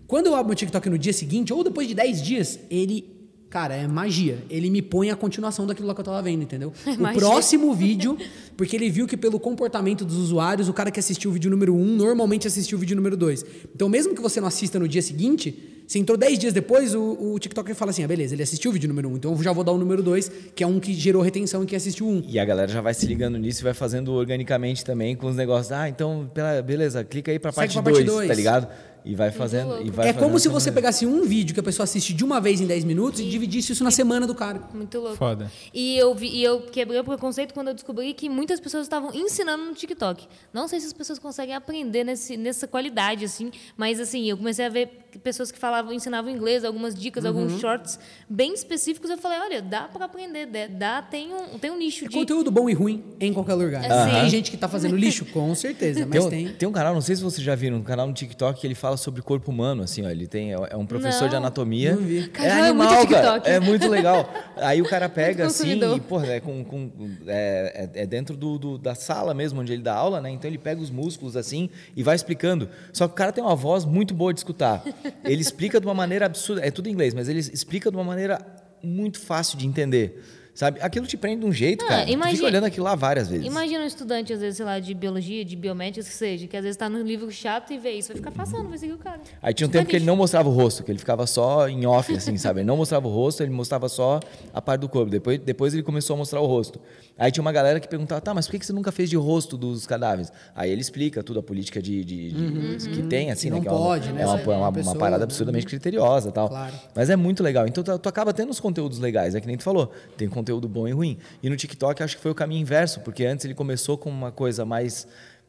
Quando 0.07 0.27
eu 0.27 0.35
abro 0.35 0.49
meu 0.49 0.57
TikTok 0.57 0.91
no 0.91 0.99
dia 0.99 1.13
seguinte, 1.13 1.53
ou 1.53 1.65
depois 1.65 1.89
de 1.89 1.95
10 1.95 2.23
dias, 2.23 2.59
ele. 2.71 3.20
Cara, 3.51 3.75
é 3.75 3.87
magia. 3.89 4.39
Ele 4.49 4.71
me 4.71 4.81
põe 4.81 5.11
a 5.11 5.17
continuação 5.17 5.67
daquilo 5.67 5.89
lá 5.89 5.95
que 5.95 6.01
eu 6.01 6.05
tava 6.05 6.23
vendo, 6.23 6.43
entendeu? 6.45 6.73
o 6.87 7.03
magia. 7.03 7.21
próximo 7.21 7.75
vídeo, 7.75 8.17
porque 8.57 8.77
ele 8.77 8.89
viu 8.89 9.09
que 9.09 9.17
pelo 9.17 9.41
comportamento 9.41 10.05
dos 10.05 10.17
usuários, 10.17 10.69
o 10.69 10.73
cara 10.73 10.91
que 10.91 11.01
assistiu 11.01 11.31
o 11.31 11.33
vídeo 11.35 11.51
número 11.51 11.75
1 11.75 11.85
normalmente 11.97 12.47
assistiu 12.47 12.79
o 12.79 12.81
vídeo 12.81 12.95
número 12.95 13.17
2. 13.17 13.45
Então, 13.75 13.89
mesmo 13.89 14.15
que 14.15 14.23
você 14.23 14.41
não 14.41 14.47
assista 14.47 14.79
no 14.79 14.87
dia 14.87 15.03
seguinte, 15.03 15.83
se 15.89 15.99
entrou 15.99 16.17
10 16.17 16.39
dias 16.39 16.53
depois, 16.53 16.95
o, 16.95 17.33
o 17.35 17.39
TikTok 17.41 17.75
fala 17.75 17.91
assim: 17.91 18.05
ah, 18.05 18.07
beleza, 18.07 18.33
ele 18.37 18.45
assistiu 18.45 18.71
o 18.71 18.75
vídeo 18.75 18.89
número 18.89 19.09
1, 19.09 19.17
então 19.17 19.33
eu 19.33 19.43
já 19.43 19.53
vou 19.53 19.65
dar 19.65 19.73
o 19.73 19.79
número 19.79 20.01
2, 20.05 20.31
que 20.55 20.63
é 20.63 20.67
um 20.69 20.79
que 20.79 20.95
gerou 20.95 21.21
retenção 21.21 21.65
e 21.65 21.67
que 21.67 21.75
assistiu 21.75 22.07
um. 22.07 22.23
E 22.29 22.39
a 22.39 22.45
galera 22.45 22.71
já 22.71 22.81
vai 22.81 22.95
se 22.95 23.05
ligando 23.07 23.37
nisso 23.37 23.63
e 23.63 23.65
vai 23.65 23.75
fazendo 23.75 24.13
organicamente 24.13 24.85
também 24.85 25.17
com 25.17 25.27
os 25.27 25.35
negócios. 25.35 25.73
Ah, 25.73 25.89
então, 25.89 26.31
pela- 26.33 26.63
beleza, 26.63 27.03
clica 27.03 27.33
aí 27.33 27.41
pra 27.41 27.51
Segue 27.51 27.61
parte 27.63 27.73
pra 27.75 27.83
parte 27.83 28.05
2, 28.05 28.07
dois. 28.07 28.29
tá 28.29 28.35
ligado? 28.35 28.69
E 29.05 29.15
vai 29.15 29.31
fazendo. 29.31 29.81
E 29.85 29.91
vai 29.91 30.09
É 30.09 30.13
como 30.13 30.39
se 30.39 30.49
você 30.49 30.71
pegasse 30.71 31.07
um 31.07 31.25
vídeo 31.25 31.55
que 31.55 31.61
a 31.61 31.63
pessoa 31.63 31.85
assiste 31.85 32.13
de 32.13 32.25
uma 32.25 32.41
vez 32.41 32.61
em 32.61 32.67
10 32.67 32.85
minutos 32.85 33.21
e 33.21 33.29
dividisse 33.29 33.73
isso 33.73 33.85
na 33.85 33.91
semana 33.91 34.27
do 34.27 34.35
cara. 34.35 34.61
Muito 34.75 34.99
louco. 34.99 35.17
Foda. 35.17 35.51
E 35.73 35.97
eu, 35.97 36.15
vi, 36.15 36.29
e 36.29 36.43
eu 36.43 36.63
quebrei 36.63 37.01
o 37.01 37.05
preconceito 37.05 37.55
quando 37.55 37.69
eu 37.69 37.75
descobri 37.75 38.13
que 38.15 38.29
muitas 38.29 38.61
pessoas 38.61 38.85
estavam 38.85 39.15
ensinando 39.15 39.65
no 39.65 39.75
TikTok. 39.75 40.27
Não 40.53 40.69
sei 40.69 40.81
se 40.81 40.87
as 40.87 40.93
pessoas 40.93 41.19
conseguem 41.19 41.55
aprender 41.55 42.05
nesse, 42.05 42.37
nessa 42.37 42.67
qualidade, 42.67 43.25
assim, 43.25 43.51
mas 43.77 44.01
assim, 44.01 44.29
eu 44.29 44.37
comecei 44.37 44.65
a 44.67 44.69
ver 44.69 45.10
pessoas 45.19 45.51
que 45.51 45.59
falavam, 45.59 45.93
ensinavam 45.93 46.31
inglês, 46.31 46.65
algumas 46.65 46.95
dicas, 46.95 47.25
Uhum. 47.25 47.31
alguns 47.31 47.61
shorts 47.61 47.99
bem 48.29 48.55
específicos. 48.55 49.11
Eu 49.11 49.19
falei, 49.19 49.39
olha, 49.41 49.63
dá 49.63 49.83
para 49.83 50.05
aprender, 50.05 50.47
dá- 50.69 51.03
tem 51.03 51.33
um, 51.35 51.59
tem 51.59 51.71
um 51.71 51.77
nicho 51.79 52.05
É 52.05 52.09
de. 52.09 52.15
conteúdo 52.15 52.51
bom 52.51 52.69
e 52.69 52.73
ruim 52.73 53.03
em 53.21 53.33
qualquer 53.33 53.55
lugar. 53.55 53.85
Aham. 53.91 54.21
Tem 54.21 54.31
gente 54.31 54.51
que 54.51 54.57
tá 54.57 54.69
fazendo 54.69 54.97
lixo, 54.97 55.25
com 55.27 55.55
certeza, 55.55 56.01
mas 56.07 56.11
tem, 56.11 56.21
um, 56.21 56.31
tem. 56.31 56.55
tem 56.55 56.69
um 56.69 56.73
canal, 56.73 56.95
não 56.95 57.01
sei 57.01 57.17
se 57.17 57.23
vocês 57.23 57.43
já 57.45 57.55
viram, 57.55 57.79
um 57.79 57.83
canal 57.83 58.07
no 58.07 58.13
TikTok 58.13 58.61
que 58.61 58.67
ele 58.67 58.75
fala 58.75 58.97
sobre 58.97 59.23
corpo 59.23 59.51
humano, 59.51 59.83
assim, 59.83 60.05
ó. 60.07 60.11
Ele 60.11 60.27
tem, 60.27 60.53
é 60.53 60.77
um 60.77 60.87
professor 60.87 61.29
de 61.29 61.35
Não. 61.35 61.39
anatomia. 61.43 61.95
Não 61.97 62.03
vi. 62.03 62.19
É 62.21 62.29
Cara, 62.29 62.49
é 62.49 62.61
animal, 62.69 62.95
muito 62.95 63.09
cara. 63.11 63.23
TikTok. 63.41 63.49
É 63.51 63.61
muito 63.61 63.89
legal. 63.89 64.33
Aí 64.57 64.81
o 64.83 64.89
cara 64.89 65.09
pega 65.09 65.45
Muito 65.45 65.55
assim 65.63 65.81
e, 65.97 66.01
porra, 66.01 66.27
é, 66.27 66.41
com, 66.41 66.65
com- 66.65 66.91
é, 67.27 67.89
é- 67.95 68.03
é 68.03 68.07
dentro 68.07 68.37
do, 68.37 68.59
do- 68.59 68.79
da 68.79 68.95
sala 68.95 69.35
mesmo, 69.35 69.61
onde 69.61 69.73
ele 69.73 69.83
dá 69.83 69.95
aula, 69.95 70.21
né? 70.21 70.31
Então 70.31 70.49
ele 70.51 70.59
pega 70.59 70.81
os 70.81 70.91
músculos 70.91 71.37
assim 71.37 71.69
e 71.97 72.03
vai 72.03 72.15
explicando. 72.17 72.69
Só 72.93 73.07
que 73.07 73.13
o 73.13 73.17
cara 73.17 73.33
tem 73.33 73.43
uma 73.43 73.57
voz 73.57 73.85
muito 73.85 74.15
boa 74.15 74.33
de 74.33 74.41
escutar. 74.41 74.83
Ele 75.25 75.41
explica 75.41 75.81
de 75.81 75.87
uma 75.87 75.95
maneira 75.95 76.27
absurda. 76.27 76.65
É 76.65 76.71
tudo 76.71 76.89
em 76.89 76.93
inglês, 76.93 77.15
mas 77.15 77.29
ele 77.29 77.39
explica 77.39 77.91
de 77.91 77.97
uma 77.97 78.05
maneira 78.05 78.45
muito 78.83 79.21
fácil 79.21 79.59
de 79.59 79.67
entender. 79.67 80.23
Sabe? 80.61 80.79
Aquilo 80.83 81.07
te 81.07 81.17
prende 81.17 81.41
de 81.41 81.47
um 81.47 81.53
jeito, 81.53 81.83
Ah, 81.87 81.89
cara. 81.89 82.05
Tu 82.05 82.11
imagina- 82.13 82.37
fica 82.37 82.47
olhando 82.49 82.65
aquilo 82.65 82.85
lá 82.85 82.95
várias 82.95 83.31
vezes. 83.31 83.47
Imagina 83.47 83.83
um 83.83 83.87
estudante, 83.87 84.31
às 84.31 84.41
vezes, 84.41 84.59
sei 84.59 84.67
lá, 84.67 84.79
de 84.79 84.93
biologia, 84.93 85.43
de 85.43 85.57
biomédicas, 85.57 86.07
que 86.07 86.13
seja, 86.15 86.47
que 86.47 86.55
às 86.55 86.63
vezes 86.63 86.75
está 86.77 86.87
num 86.87 87.03
livro 87.03 87.31
chato 87.33 87.73
e 87.73 87.79
vê 87.79 87.93
isso, 87.93 88.09
vai 88.09 88.19
ficar 88.19 88.31
passando, 88.31 88.69
vai 88.69 88.77
seguir 88.77 88.93
o 88.93 88.99
cara. 88.99 89.21
Aí 89.41 89.55
tinha 89.55 89.67
um 89.67 89.71
tempo 89.71 89.89
que 89.89 89.97
ele 89.97 90.05
não 90.05 90.17
mostrava 90.17 90.51
o 90.51 90.53
rosto, 90.53 90.85
que 90.85 90.91
ele 90.93 90.99
ficava 90.99 91.27
só 91.27 91.67
em 91.67 91.87
off, 91.87 92.15
assim, 92.15 92.37
sabe? 92.37 92.61
Ele 92.61 92.67
não 92.67 92.77
mostrava 92.77 93.09
o 93.09 93.11
rosto, 93.11 93.43
ele 93.43 93.51
mostrava 93.51 93.89
só 93.89 94.21
a 94.53 94.61
parte 94.61 94.83
do 94.83 94.89
corpo. 94.91 95.11
Depois, 95.11 95.39
depois 95.39 95.73
ele 95.73 95.83
começou 95.83 96.13
a 96.13 96.19
mostrar 96.19 96.43
o 96.43 96.47
rosto. 96.47 96.79
Aí 97.17 97.33
tinha 97.33 97.41
uma 97.41 97.53
galera 97.53 97.81
que 97.81 97.89
perguntava, 97.89 98.21
tá, 98.21 98.35
mas 98.35 98.45
por 98.47 98.53
que 98.53 98.59
que 98.59 98.67
você 98.67 98.75
nunca 98.75 98.93
fez 98.93 99.09
de 99.09 99.17
rosto 99.17 99.57
dos 99.57 99.87
cadáveres? 99.87 100.31
Aí 100.55 100.71
ele 100.71 100.83
explica 100.83 101.23
tudo, 101.23 101.41
a 101.41 101.43
política 101.43 101.81
de, 101.81 102.05
de- 102.05 102.33
de- 102.77 102.91
que 102.91 103.03
tem, 103.05 103.31
assim, 103.31 103.45
Que 103.49 103.51
né? 103.51 103.57
não 103.57 103.63
que 103.63 103.69
é 103.69 103.73
uma- 103.73 103.81
pode, 103.81 104.13
né? 104.13 104.21
É 104.21 104.27
uma, 104.27 104.35
Essa- 104.39 104.51
uma, 104.51 104.59
uma 104.59 104.73
pessoa- 104.75 104.97
parada 104.97 105.25
absurdamente 105.25 105.65
criteriosa 105.65 106.29
e 106.29 106.33
tal. 106.33 106.51
Claro. 106.51 106.75
Mas 106.95 107.09
é 107.09 107.17
muito 107.17 107.43
legal. 107.43 107.67
Então 107.67 107.83
tu, 107.83 107.99
tu 107.99 108.09
acaba 108.11 108.35
tendo 108.35 108.51
uns 108.51 108.61
conteúdos 108.61 108.99
legais, 108.99 109.35
é 109.35 109.41
que 109.41 109.47
nem 109.47 109.57
tu 109.57 109.63
falou. 109.63 109.91
Tem 110.19 110.29
conteúdo 110.29 110.50
bom 110.69 110.89
e 110.89 110.93
ruim. 110.93 111.19
E 111.43 111.49
no 111.51 111.57
TikTok 111.57 112.03
acho 112.03 112.17
que 112.17 112.23
foi 112.23 112.31
o 112.31 112.35
caminho 112.35 112.61
inverso, 112.63 113.01
porque 113.01 113.25
antes 113.25 113.45
ele 113.45 113.55
começou 113.55 113.97
com 113.99 114.09
uma 114.11 114.33
coisa 114.33 114.65
mais 114.65 115.07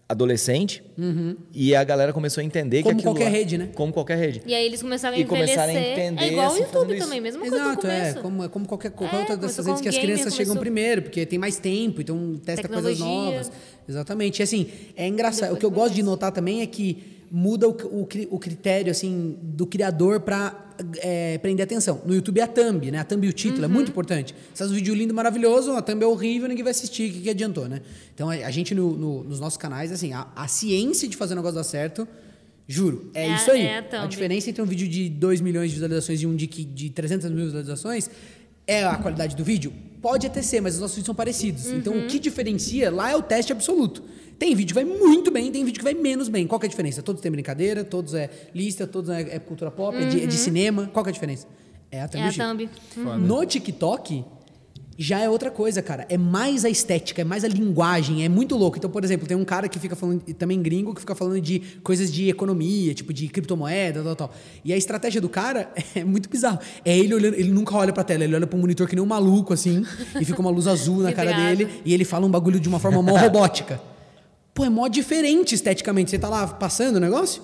adolescente 0.08 0.84
e 1.54 1.74
a 1.74 1.84
galera 1.86 2.12
começou 2.12 2.42
a 2.42 2.44
entender 2.44 2.84
Como 2.84 2.96
que 2.96 3.00
aquilo 3.02 3.14
qualquer 3.16 3.24
lá- 3.32 3.38
rede, 3.38 3.58
né? 3.58 3.70
Como 3.74 3.94
qualquer 3.94 4.18
rede. 4.18 4.42
E 4.46 4.54
aí 4.54 4.66
eles 4.66 4.82
começaram 4.82 5.16
a 5.16 5.20
E 5.20 5.24
começaram 5.24 5.72
a 5.74 5.80
entender, 5.80 6.22
é 6.24 6.28
igual 6.32 6.48
o 6.48 6.50
assim, 6.52 6.60
YouTube 6.64 6.74
fazendo 6.74 6.94
isso. 6.96 7.06
também, 7.08 7.22
no 7.32 7.46
Exato, 7.46 7.88
é. 7.88 8.14
Como, 8.16 8.50
como 8.50 8.68
qualquer, 8.68 8.92
qualquer 8.92 9.16
É, 9.16 9.20
outra 9.20 9.38
dessas 9.38 9.66
redes 9.66 9.82
que 9.82 9.88
as 9.88 9.98
crianças 9.98 10.34
chegam 10.34 10.54
começou- 10.56 10.62
primeiro, 10.62 11.02
porque 11.04 11.26
tem 11.26 11.40
mais 11.40 11.58
tempo, 11.60 12.02
então 12.02 12.36
testa 12.44 12.68
coisas 12.68 12.98
Tecnologia. 12.98 13.32
novas. 13.32 13.52
Exatamente. 13.88 14.40
E 14.40 14.44
assim, 14.44 14.68
é 14.98 15.08
engraçado. 15.08 15.54
Depois 15.54 15.58
O 15.58 15.60
que 15.60 15.66
eu 15.66 15.72
gosto 15.72 15.94
de 15.94 16.04
notar 16.04 16.32
também 16.34 16.62
é 16.62 16.68
que 16.68 17.21
muda 17.32 17.68
o, 17.68 17.72
o, 17.72 18.08
o 18.32 18.40
critério 18.40 18.92
assim 18.92 19.38
do 19.42 19.66
criador 19.66 20.20
para 20.20 20.50
prender 21.42 21.64
atenção. 21.64 22.02
No 22.06 22.14
YouTube 22.14 22.40
é 22.40 22.44
a 22.44 22.48
thumb, 22.48 22.92
né? 22.92 23.00
A 23.00 23.04
thumb 23.04 23.26
e 23.26 23.30
o 23.30 23.34
título 23.34 23.64
é 23.64 23.68
Uhum. 23.68 23.74
muito 23.74 23.90
importante. 23.92 24.34
Se 24.54 24.60
faz 24.60 24.72
um 24.72 24.74
vídeo 24.76 24.94
lindo, 24.94 25.14
maravilhoso, 25.14 25.72
a 25.74 25.82
thumb 25.82 26.04
é 26.04 26.08
horrível, 26.08 26.48
ninguém 26.50 26.64
vai 26.64 26.72
assistir, 26.72 27.10
o 27.10 27.14
que, 27.14 27.22
que 27.22 27.30
adiantou, 27.30 27.70
né? 27.70 27.82
Então 28.14 28.30
a, 28.30 28.34
a 28.34 28.52
gente 28.52 28.74
no- 28.76 28.98
no- 28.98 29.24
nos 29.24 29.40
nossos 29.40 29.58
canais, 29.58 29.92
assim, 29.92 30.12
a, 30.14 30.28
a 30.36 30.48
ciência 30.48 31.08
de 31.08 31.16
fazer 31.16 31.34
o 31.34 31.38
negócio 31.38 31.56
dar 31.56 31.64
certo, 31.64 32.08
juro, 32.68 33.12
é, 33.14 33.28
É 33.28 33.32
a- 33.32 33.36
isso 33.36 33.52
aí. 33.52 33.62
é 33.62 33.78
a 33.78 33.84
thumb. 33.84 34.08
diferença 34.08 34.50
entre 34.50 34.62
um 34.62 34.66
vídeo 34.66 34.88
de 34.88 35.08
2 35.10 35.40
milhões 35.40 35.70
de 35.70 35.76
visualizações 35.76 36.22
e 36.22 36.28
um 36.28 36.36
de, 36.36 36.48
de 36.48 36.90
300 36.90 37.30
mil 37.30 37.46
visualizações 37.46 38.10
é 38.68 38.84
a 38.84 38.96
qualidade 38.96 39.36
do 39.36 39.44
vídeo? 39.44 39.74
Pode 40.02 40.26
até 40.26 40.42
ser, 40.42 40.62
mas 40.62 40.76
os 40.76 40.82
nossos 40.82 40.96
vídeos 40.96 41.06
são 41.06 41.16
parecidos. 41.16 41.68
Então, 41.68 41.94
o 41.94 42.08
que 42.08 42.20
diferencia 42.20 42.90
lá 42.90 43.12
é 43.12 43.16
o 43.16 43.22
teste 43.22 43.52
absoluto. 43.52 44.04
Tem 44.40 44.56
vídeo 44.56 44.76
que 44.76 44.84
vai 44.84 44.86
muito 44.86 45.30
bem, 45.30 45.52
tem 45.52 45.64
vídeo 45.64 45.78
que 45.78 45.84
vai 45.84 45.94
menos 45.94 46.28
bem. 46.28 46.48
Qual 46.48 46.60
que 46.60 46.66
é 46.66 46.68
a 46.68 46.70
diferença? 46.70 47.04
Todos 47.04 47.22
têm 47.22 47.32
brincadeira, 47.32 47.84
todos 47.84 48.16
é 48.16 48.30
lista, 48.56 48.88
todos 48.88 49.12
é, 49.12 49.36
é 49.36 49.40
cultura 49.40 49.70
pop, 49.70 49.96
é, 49.96 50.06
de, 50.06 50.24
é 50.24 50.26
de 50.26 50.34
cinema. 50.36 50.90
Qual 50.92 51.04
que 51.04 51.10
é 51.10 51.12
a 51.12 51.14
diferença? 51.14 51.48
É 51.92 52.02
a 52.02 52.08
thumb. 52.08 52.24
É 52.24 52.28
a 52.28 52.34
thumb. 52.34 52.70
No 53.20 53.46
TikTok, 53.46 54.26
já 55.02 55.20
é 55.20 55.28
outra 55.28 55.50
coisa, 55.50 55.82
cara. 55.82 56.06
É 56.10 56.18
mais 56.18 56.64
a 56.64 56.70
estética, 56.70 57.24
é 57.24 57.26
mais 57.26 57.44
a 57.44 57.48
linguagem, 57.48 58.24
é 58.24 58.30
muito 58.30 58.56
louco. 58.56 58.78
Então, 58.78 58.88
por 58.88 59.04
exemplo, 59.04 59.28
tem 59.28 59.36
um 59.36 59.44
cara 59.44 59.68
que 59.68 59.80
fica 59.80 59.96
falando, 59.96 60.22
também 60.36 60.62
gringo, 60.62 60.94
que 60.94 61.02
fica 61.02 61.16
falando 61.16 61.42
de 61.42 61.60
coisas 61.82 62.14
de 62.14 62.30
economia, 62.30 62.94
tipo 62.94 63.12
de 63.12 63.28
criptomoeda, 63.28 64.04
tal, 64.04 64.16
tal. 64.16 64.34
E 64.64 64.72
a 64.72 64.78
estratégia 64.78 65.20
do 65.20 65.28
cara 65.28 65.72
é 65.96 66.04
muito 66.04 66.30
bizarro. 66.30 66.60
É 66.86 66.96
ele 66.96 67.16
olhando, 67.16 67.34
ele 67.34 67.50
nunca 67.50 67.76
olha 67.76 67.92
pra 67.92 68.04
tela, 68.04 68.24
ele 68.24 68.36
olha 68.36 68.46
pro 68.46 68.60
monitor 68.60 68.88
que 68.88 68.96
nem 68.96 69.04
um 69.04 69.08
maluco, 69.08 69.54
assim, 69.54 69.84
e 70.20 70.24
fica 70.24 70.40
uma 70.40 70.52
luz 70.52 70.68
azul 70.68 70.98
na 71.02 71.12
cara 71.12 71.34
dele, 71.34 71.68
e 71.84 71.96
ele 71.96 72.06
fala 72.06 72.28
um 72.28 72.30
bagulho 72.30 72.60
de 72.60 72.70
uma 72.70 72.78
forma 72.78 73.02
mó 73.02 73.18
robótica. 73.18 73.82
Pô, 74.54 74.64
é 74.64 74.70
mó 74.70 74.88
diferente 74.88 75.56
esteticamente. 75.56 76.12
Você 76.12 76.20
tá 76.20 76.30
lá 76.30 76.46
passando 76.46 76.98
o 76.98 77.00
negócio, 77.00 77.42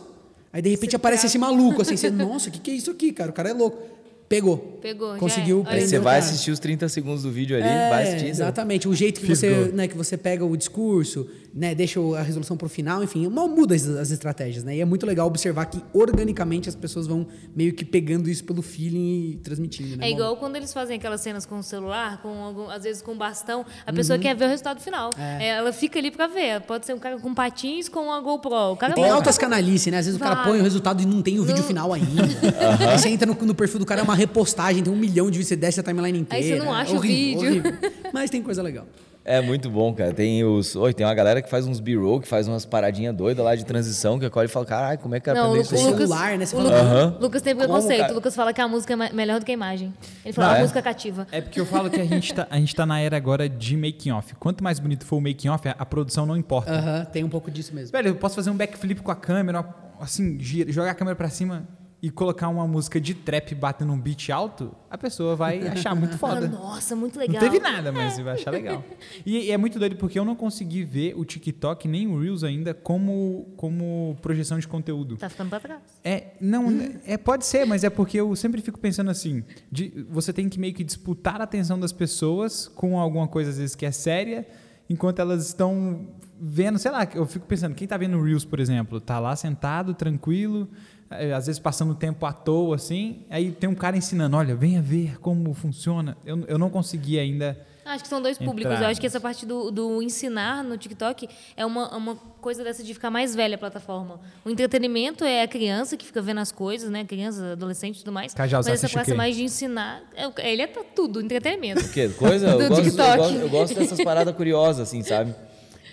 aí 0.53 0.61
de 0.61 0.69
repente 0.69 0.95
aparece 0.95 1.25
esse 1.25 1.39
maluco, 1.39 1.81
assim, 1.81 1.97
você, 1.97 2.11
nossa, 2.11 2.49
o 2.49 2.51
que, 2.51 2.59
que 2.59 2.69
é 2.69 2.75
isso 2.75 2.91
aqui, 2.91 3.11
cara? 3.11 3.31
O 3.31 3.33
cara 3.33 3.49
é 3.49 3.53
louco. 3.53 3.97
Pegou. 4.29 4.57
Pegou, 4.81 5.15
Conseguiu 5.17 5.65
é. 5.67 5.75
Aí 5.75 5.87
você 5.87 5.99
vai 5.99 6.19
assistir 6.19 6.51
os 6.51 6.59
30 6.59 6.89
segundos 6.89 7.23
do 7.23 7.31
vídeo 7.31 7.55
ali, 7.55 7.65
É, 7.65 7.89
vai 7.89 8.03
assistir. 8.03 8.27
Exatamente. 8.27 8.87
O 8.87 8.93
jeito 8.93 9.21
que 9.21 9.27
você, 9.27 9.71
né, 9.73 9.87
que 9.87 9.95
você 9.95 10.17
pega 10.17 10.43
o 10.43 10.57
discurso, 10.57 11.27
né, 11.57 11.73
deixa 11.73 11.99
o- 11.99 12.13
a 12.13 12.21
resolução 12.21 12.55
pro 12.55 12.69
final, 12.69 13.03
enfim, 13.03 13.27
mal 13.27 13.47
muda 13.47 13.73
as, 13.73 13.87
as 13.87 14.11
estratégias, 14.11 14.63
né? 14.63 14.75
E 14.77 14.81
é 14.81 14.85
muito 14.85 15.05
legal 15.07 15.25
observar 15.25 15.65
que 15.65 15.81
organicamente 15.91 16.69
as 16.69 16.75
pessoas 16.75 17.07
vão 17.07 17.25
meio 17.55 17.73
que 17.73 17.83
pegando 17.83 18.29
isso 18.29 18.43
pelo 18.43 18.61
feeling 18.61 19.31
e 19.31 19.39
transmitindo, 19.43 19.97
né? 19.97 20.05
É 20.05 20.09
Bom, 20.11 20.15
igual 20.15 20.37
quando 20.37 20.55
eles 20.55 20.71
fazem 20.71 20.97
aquelas 20.97 21.19
cenas 21.21 21.45
com 21.47 21.57
o 21.57 21.63
celular, 21.63 22.21
com 22.21 22.29
algum- 22.43 22.69
às 22.69 22.83
vezes 22.83 23.01
com 23.01 23.17
bastão, 23.17 23.65
a 23.85 23.89
Uhum. 23.89 23.95
pessoa 23.97 24.19
quer 24.19 24.35
ver 24.35 24.45
o 24.45 24.49
resultado 24.49 24.79
final. 24.79 25.09
É, 25.17 25.47
Ela 25.47 25.73
fica 25.73 25.97
ali 25.97 26.11
pra 26.11 26.27
ver. 26.27 26.61
Pode 26.61 26.85
ser 26.85 26.93
um 26.93 26.99
cara 26.99 27.17
com 27.17 27.33
patins 27.33 27.89
com 27.89 28.01
uma 28.01 28.21
GoPro. 28.21 28.73
O 28.73 28.77
cara 28.77 28.93
tem 28.93 29.03
vai- 29.03 29.11
altas 29.11 29.37
canalices, 29.37 29.91
né? 29.91 29.97
Às 29.97 30.05
vezes 30.05 30.19
o 30.19 30.23
cara 30.23 30.35
Vai. 30.35 30.45
põe 30.51 30.59
o 30.59 30.63
resultado 30.63 31.01
e 31.01 31.05
não 31.07 31.21
tem 31.23 31.39
o 31.39 31.43
vídeo 31.43 31.61
Não. 31.61 31.67
final 31.67 31.91
ainda. 31.93 32.21
Aí 32.91 32.99
você 32.99 33.09
entra 33.09 33.25
no, 33.25 33.33
no 33.33 33.55
perfil 33.55 33.79
do 33.79 33.85
cara, 33.85 34.01
é 34.01 34.03
uma 34.03 34.13
repostagem, 34.15 34.83
tem 34.83 34.93
um 34.93 34.95
milhão 34.95 35.25
de 35.25 35.37
vídeos, 35.39 35.47
você 35.47 35.55
desce 35.55 35.79
a 35.79 35.83
timeline 35.83 36.19
inteira. 36.19 36.45
Aí 36.45 36.51
você 36.59 36.63
não 36.63 36.75
é 36.75 36.81
acha 36.81 36.91
o 36.93 36.97
horrível, 36.97 37.41
vídeo. 37.41 37.61
horrível. 37.71 37.91
Mas 38.13 38.29
tem 38.29 38.41
coisa 38.43 38.61
legal. 38.61 38.85
É 39.27 39.41
muito 39.41 39.69
bom, 39.69 39.93
cara. 39.93 40.13
Tem 40.13 40.41
os. 40.45 40.73
Oi, 40.75 40.93
tem 40.93 41.05
uma 41.05 41.13
galera 41.13 41.41
que 41.41 41.49
faz 41.49 41.67
uns 41.67 41.81
B-roll, 41.81 42.21
que 42.21 42.27
faz 42.27 42.47
umas 42.47 42.65
paradinhas 42.65 43.13
doidas 43.13 43.43
lá 43.43 43.55
de 43.55 43.65
transição, 43.65 44.17
que 44.17 44.25
a 44.25 44.29
Corey 44.29 44.47
fala, 44.47 44.65
caralho, 44.65 44.99
como 44.99 45.15
é 45.15 45.19
que 45.19 45.29
eu 45.29 45.33
Lu- 45.47 45.57
isso? 45.61 45.75
Lucas, 45.75 45.97
Celular, 46.07 46.37
né? 46.37 46.45
Você 46.45 46.55
o 46.55 46.59
fala, 46.61 46.81
Lucas. 47.03 47.21
Lucas 47.21 47.41
tem 47.41 47.53
preconceito. 47.55 48.11
O 48.11 48.13
Lucas 48.13 48.33
fala 48.33 48.53
que 48.53 48.61
a 48.61 48.67
música 48.69 48.93
é 48.93 48.95
me- 48.95 49.09
melhor 49.11 49.39
do 49.39 49.45
que 49.45 49.51
a 49.51 49.53
imagem. 49.53 49.93
Ele 50.23 50.33
fala 50.33 50.47
Não 50.47 50.55
a 50.55 50.57
é? 50.59 50.61
música 50.61 50.81
cativa. 50.81 51.27
É 51.29 51.41
porque 51.41 51.59
eu 51.59 51.65
falo 51.65 51.89
que 51.89 51.99
a 51.99 52.05
gente 52.05 52.33
tá, 52.33 52.47
a 52.49 52.55
gente 52.57 52.73
tá 52.73 52.85
na 52.85 53.01
era 53.01 53.17
agora 53.17 53.49
de 53.49 53.75
making 53.75 54.11
off. 54.11 54.33
Quanto 54.35 54.63
mais 54.63 54.79
bonito 54.79 55.05
for 55.05 55.17
o 55.17 55.21
making 55.21 55.49
off, 55.49 55.67
a, 55.67 55.75
a 55.77 55.85
produção 55.85 56.25
não 56.25 56.37
importa. 56.37 56.71
Aham, 56.71 57.05
tem 57.11 57.23
um 57.25 57.29
pouco 57.29 57.51
disso 57.51 57.75
mesmo. 57.75 57.91
Velho, 57.91 58.07
eu 58.07 58.15
posso 58.15 58.33
fazer 58.35 58.49
um 58.49 58.55
backflip 58.55 59.01
com 59.01 59.11
a 59.11 59.15
câmera, 59.15 59.65
assim, 59.99 60.39
gira- 60.39 60.71
jogar 60.71 60.91
a 60.91 60.95
câmera 60.95 61.17
pra 61.17 61.29
cima 61.29 61.67
e 62.07 62.09
colocar 62.09 62.47
uma 62.47 62.65
música 62.65 63.01
de 63.01 63.13
trap 63.13 63.53
batendo 63.53 63.91
um 63.91 63.99
beat 63.99 64.29
alto, 64.29 64.73
a 64.89 64.97
pessoa 64.97 65.35
vai 65.35 65.59
achar 65.67 65.93
muito 65.93 66.17
foda. 66.17 66.47
nossa, 66.47 66.95
muito 66.95 67.15
Não 67.15 67.21
legal. 67.25 67.41
teve 67.41 67.59
nada, 67.59 67.91
mas 67.91 68.17
vai 68.17 68.35
achar 68.35 68.51
legal. 68.55 68.81
E, 69.25 69.37
e 69.47 69.51
é 69.51 69.57
muito 69.57 69.77
doido 69.77 69.97
porque 69.97 70.17
eu 70.17 70.23
não 70.23 70.33
consegui 70.33 70.85
ver 70.85 71.15
o 71.17 71.25
TikTok 71.25 71.85
nem 71.85 72.07
o 72.07 72.17
Reels 72.17 72.45
ainda 72.45 72.73
como, 72.73 73.49
como 73.57 74.17
projeção 74.21 74.57
de 74.57 74.65
conteúdo. 74.65 75.17
Tá 75.17 75.27
ficando 75.27 75.49
pra 75.49 75.59
trás. 75.59 75.81
É, 76.01 76.27
não, 76.39 76.67
é, 77.05 77.17
pode 77.17 77.45
ser, 77.45 77.65
mas 77.65 77.83
é 77.83 77.89
porque 77.89 78.17
eu 78.17 78.33
sempre 78.37 78.61
fico 78.61 78.79
pensando 78.79 79.11
assim, 79.11 79.43
de, 79.69 80.05
você 80.09 80.31
tem 80.31 80.47
que 80.47 80.57
meio 80.57 80.73
que 80.73 80.85
disputar 80.85 81.41
a 81.41 81.43
atenção 81.43 81.77
das 81.77 81.91
pessoas 81.91 82.69
com 82.69 82.97
alguma 82.97 83.27
coisa 83.27 83.49
às 83.49 83.57
vezes 83.57 83.75
que 83.75 83.85
é 83.85 83.91
séria, 83.91 84.47
enquanto 84.89 85.19
elas 85.19 85.45
estão 85.45 86.07
vendo, 86.39 86.79
sei 86.79 86.91
lá, 86.91 87.05
eu 87.15 87.25
fico 87.25 87.45
pensando, 87.45 87.75
quem 87.75 87.85
tá 87.85 87.97
vendo 87.97 88.21
Reels, 88.21 88.45
por 88.45 88.61
exemplo, 88.61 89.01
tá 89.01 89.19
lá 89.19 89.35
sentado, 89.35 89.93
tranquilo, 89.93 90.69
às 91.09 91.45
vezes 91.47 91.59
passando 91.59 91.95
tempo 91.95 92.25
à 92.25 92.33
toa, 92.33 92.75
assim, 92.75 93.25
aí 93.29 93.51
tem 93.51 93.69
um 93.69 93.75
cara 93.75 93.95
ensinando, 93.97 94.35
olha, 94.37 94.55
venha 94.55 94.81
ver 94.81 95.19
como 95.19 95.53
funciona. 95.53 96.17
Eu, 96.25 96.43
eu 96.47 96.57
não 96.57 96.69
consegui 96.69 97.17
ainda... 97.19 97.57
Acho 97.85 98.03
que 98.03 98.09
são 98.09 98.21
dois 98.21 98.37
públicos. 98.37 98.73
Entrar. 98.73 98.85
Eu 98.85 98.91
acho 98.91 98.99
que 98.99 99.07
essa 99.07 99.19
parte 99.19 99.45
do, 99.45 99.71
do 99.71 100.01
ensinar 100.01 100.61
no 100.61 100.77
TikTok 100.77 101.25
é 101.55 101.65
uma, 101.65 101.95
uma 101.95 102.15
coisa 102.41 102.61
dessa 102.61 102.83
de 102.83 102.93
ficar 102.93 103.09
mais 103.09 103.33
velha 103.33 103.55
a 103.55 103.57
plataforma. 103.57 104.19
O 104.43 104.49
entretenimento 104.49 105.23
é 105.23 105.41
a 105.43 105.47
criança 105.47 105.95
que 105.95 106.05
fica 106.05 106.21
vendo 106.21 106.41
as 106.41 106.51
coisas, 106.51 106.89
né? 106.89 107.05
Criança, 107.05 107.53
adolescente 107.53 107.95
e 107.95 107.99
tudo 107.99 108.11
mais. 108.11 108.33
Cajal, 108.33 108.61
Mas 108.65 108.83
essa 108.83 108.89
parte 108.89 109.13
mais 109.13 109.37
de 109.37 109.43
ensinar, 109.43 110.03
é- 110.13 110.51
ele 110.51 110.63
é 110.63 110.67
pra 110.67 110.83
tudo, 110.83 111.21
entretenimento. 111.21 111.79
O 111.79 111.89
quê? 111.89 112.09
Coisa? 112.09 112.47
Eu 112.59 112.67
gosto, 112.67 112.87
eu, 112.87 112.93
gosto, 112.93 113.33
eu 113.35 113.49
gosto 113.49 113.75
dessas 113.79 114.03
paradas 114.03 114.35
curiosas, 114.35 114.89
assim, 114.89 115.01
sabe? 115.01 115.33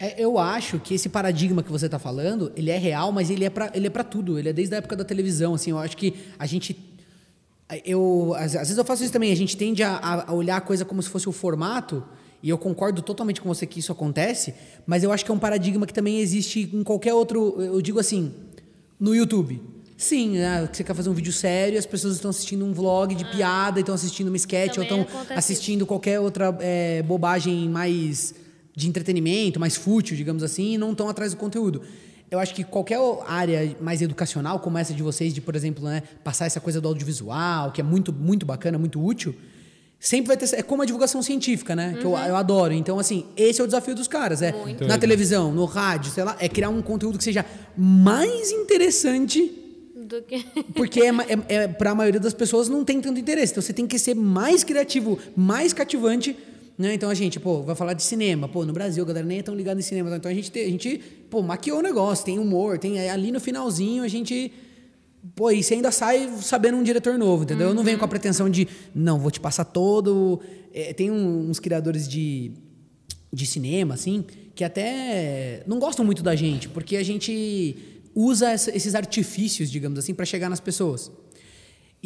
É, 0.01 0.23
eu 0.23 0.39
acho 0.39 0.79
que 0.79 0.95
esse 0.95 1.09
paradigma 1.09 1.63
que 1.63 1.71
você 1.71 1.87
está 1.87 1.99
falando, 1.99 2.53
ele 2.57 2.71
é 2.71 2.79
real, 2.79 3.13
mas 3.13 3.31
ele 3.31 3.45
é 3.45 3.51
para 3.51 3.71
ele 3.75 3.87
é 3.87 3.91
para 3.91 4.05
tudo. 4.05 4.39
Ele 4.39 4.49
é 4.49 4.53
desde 4.53 4.75
a 4.75 4.79
época 4.79 4.97
da 4.97 5.05
televisão, 5.05 5.55
assim. 5.55 5.71
Eu 5.71 5.79
acho 5.79 5.97
que 5.97 6.15
a 6.39 6.47
gente 6.47 6.77
eu 7.85 8.35
às, 8.37 8.55
às 8.55 8.69
vezes 8.69 8.79
eu 8.79 8.85
faço 8.85 9.03
isso 9.03 9.13
também. 9.13 9.33
A 9.33 9.37
gente 9.37 9.57
tende 9.57 9.83
a, 9.83 10.25
a 10.27 10.33
olhar 10.33 10.57
a 10.57 10.61
coisa 10.61 10.85
como 10.85 11.03
se 11.03 11.09
fosse 11.09 11.29
o 11.29 11.33
formato. 11.33 12.03
E 12.43 12.51
eu 12.51 12.59
concordo 12.59 13.01
totalmente 13.01 13.41
com 13.41 13.49
você 13.49 13.67
que 13.67 13.81
isso 13.81 13.91
acontece, 13.91 14.55
mas 14.87 15.03
eu 15.03 15.11
acho 15.11 15.25
que 15.25 15.31
é 15.31 15.35
um 15.35 15.39
paradigma 15.39 15.87
que 15.87 15.95
também 15.95 16.21
existe 16.21 16.69
em 16.75 16.83
qualquer 16.83 17.15
outro. 17.15 17.57
Eu 17.59 17.81
digo 17.81 17.99
assim, 17.99 18.35
no 19.01 19.15
YouTube. 19.15 19.63
Sim, 19.97 20.33
né, 20.33 20.69
você 20.71 20.85
quer 20.85 20.93
fazer 20.93 21.09
um 21.09 21.15
vídeo 21.15 21.33
sério, 21.33 21.79
as 21.79 21.87
pessoas 21.87 22.17
estão 22.17 22.29
assistindo 22.29 22.63
um 22.65 22.75
vlog 22.75 23.15
de 23.15 23.25
piada, 23.25 23.81
estão 23.81 23.95
assistindo 23.95 24.29
uma 24.29 24.37
sketch, 24.37 24.77
ou 24.77 24.83
estão 24.83 25.07
assistindo 25.35 25.87
qualquer 25.87 26.21
outra 26.21 26.55
é, 26.61 27.01
bobagem 27.03 27.67
mais 27.71 28.35
de 28.75 28.89
entretenimento, 28.89 29.61
mais 29.61 29.77
fútil, 29.77 30.17
digamos 30.17 30.43
assim, 30.43 30.75
e 30.75 30.79
não 30.79 30.93
estão 30.93 31.09
atrás 31.09 31.33
do 31.33 31.37
conteúdo. 31.37 31.83
Eu 32.31 32.39
acho 32.39 32.55
que 32.55 32.65
qualquer 32.65 32.99
área 33.27 33.77
mais 33.81 34.03
educacional, 34.03 34.59
como 34.59 34.77
essa 34.77 34.93
de 34.93 35.03
vocês, 35.03 35.33
de, 35.33 35.41
por 35.41 35.55
exemplo, 35.55 35.85
né, 35.85 36.03
passar 36.25 36.47
essa 36.47 36.61
coisa 36.61 36.81
do 36.81 36.89
audiovisual, 36.89 37.71
que 37.71 37.81
é 37.81 37.85
muito, 37.85 38.13
muito 38.13 38.45
bacana, 38.45 38.77
muito 38.77 39.05
útil, 39.05 39.35
sempre 40.05 40.29
vai 40.29 40.37
ter. 40.37 40.53
É 40.55 40.63
como 40.63 40.83
a 40.83 40.85
divulgação 40.85 41.23
científica, 41.23 41.75
né? 41.75 41.97
Que 41.99 42.05
eu, 42.05 42.17
eu 42.17 42.37
adoro. 42.37 42.75
Então, 42.75 42.99
assim, 42.99 43.27
esse 43.37 43.61
é 43.61 43.65
o 43.65 43.67
desafio 43.67 43.95
dos 43.95 44.07
caras. 44.07 44.43
É 44.43 44.53
Muito. 44.53 44.87
na 44.87 44.99
televisão, 44.99 45.53
no 45.53 45.65
rádio, 45.65 46.13
sei 46.13 46.25
lá, 46.25 46.37
é 46.39 46.49
criar 46.49 46.69
um 46.69 46.83
conteúdo 46.83 47.17
que 47.17 47.25
seja 47.25 47.45
mais 47.77 48.51
interessante 48.51 49.51
Do 49.95 50.21
que... 50.23 50.45
porque 50.75 51.01
é, 51.01 51.09
é, 51.09 51.55
é, 51.55 51.69
para 51.69 51.93
a 51.93 51.95
maioria 51.95 52.21
das 52.21 52.35
pessoas 52.35 52.69
não 52.69 52.85
tem 52.85 53.01
tanto 53.01 53.19
interesse. 53.19 53.53
Então 53.53 53.63
você 53.63 53.73
tem 53.73 53.87
que 53.87 53.99
ser 53.99 54.15
mais 54.15 54.63
criativo, 54.63 55.19
mais 55.35 55.73
cativante. 55.73 56.37
Né? 56.77 56.95
Então 56.95 57.09
a 57.09 57.15
gente, 57.15 57.39
pô, 57.39 57.63
vai 57.63 57.77
falar 57.77 57.93
de 57.93 58.03
cinema. 58.03 58.49
Pô, 58.49 58.65
no 58.65 58.73
Brasil 58.73 59.03
a 59.05 59.07
galera 59.07 59.27
nem 59.27 59.39
é 59.39 59.43
tão 59.43 59.55
ligada 59.55 59.79
em 59.79 59.83
cinema. 59.83 60.15
Então 60.17 60.31
a 60.31 60.35
gente, 60.35 60.59
a 60.59 60.69
gente 60.69 61.01
pô, 61.31 61.43
maquiou 61.43 61.79
o 61.79 61.83
negócio, 61.83 62.25
tem 62.25 62.39
humor, 62.39 62.79
tem 62.79 63.09
ali 63.09 63.31
no 63.31 63.41
finalzinho 63.41 64.03
a 64.03 64.09
gente. 64.09 64.53
Pô, 65.35 65.51
e 65.51 65.63
você 65.63 65.75
ainda 65.75 65.91
sai 65.91 66.31
sabendo 66.41 66.77
um 66.77 66.83
diretor 66.83 67.17
novo, 67.17 67.45
entendeu? 67.45 67.69
Eu 67.69 67.75
não 67.75 67.83
venho 67.83 67.99
com 67.99 68.05
a 68.05 68.09
pretensão 68.09 68.51
de, 68.51 68.69
não, 68.95 69.19
vou 69.19 69.31
te 69.31 69.41
passar 69.41 69.65
todo. 69.65 70.41
É, 70.73 70.93
tem 70.93 71.11
uns 71.11 71.59
criadores 71.59 72.07
de, 72.07 72.53
de 73.33 73.47
cinema, 73.47 73.95
assim, 73.95 74.23
que 74.55 74.63
até 74.63 75.63
não 75.67 75.79
gostam 75.79 76.05
muito 76.05 76.23
da 76.23 76.37
gente, 76.37 76.69
porque 76.69 76.97
a 76.97 77.03
gente 77.03 77.75
usa 78.15 78.53
esses 78.53 78.95
artifícios, 78.95 79.71
digamos 79.71 79.99
assim, 79.99 80.13
para 80.13 80.27
chegar 80.27 80.51
nas 80.51 80.61
pessoas. 80.61 81.11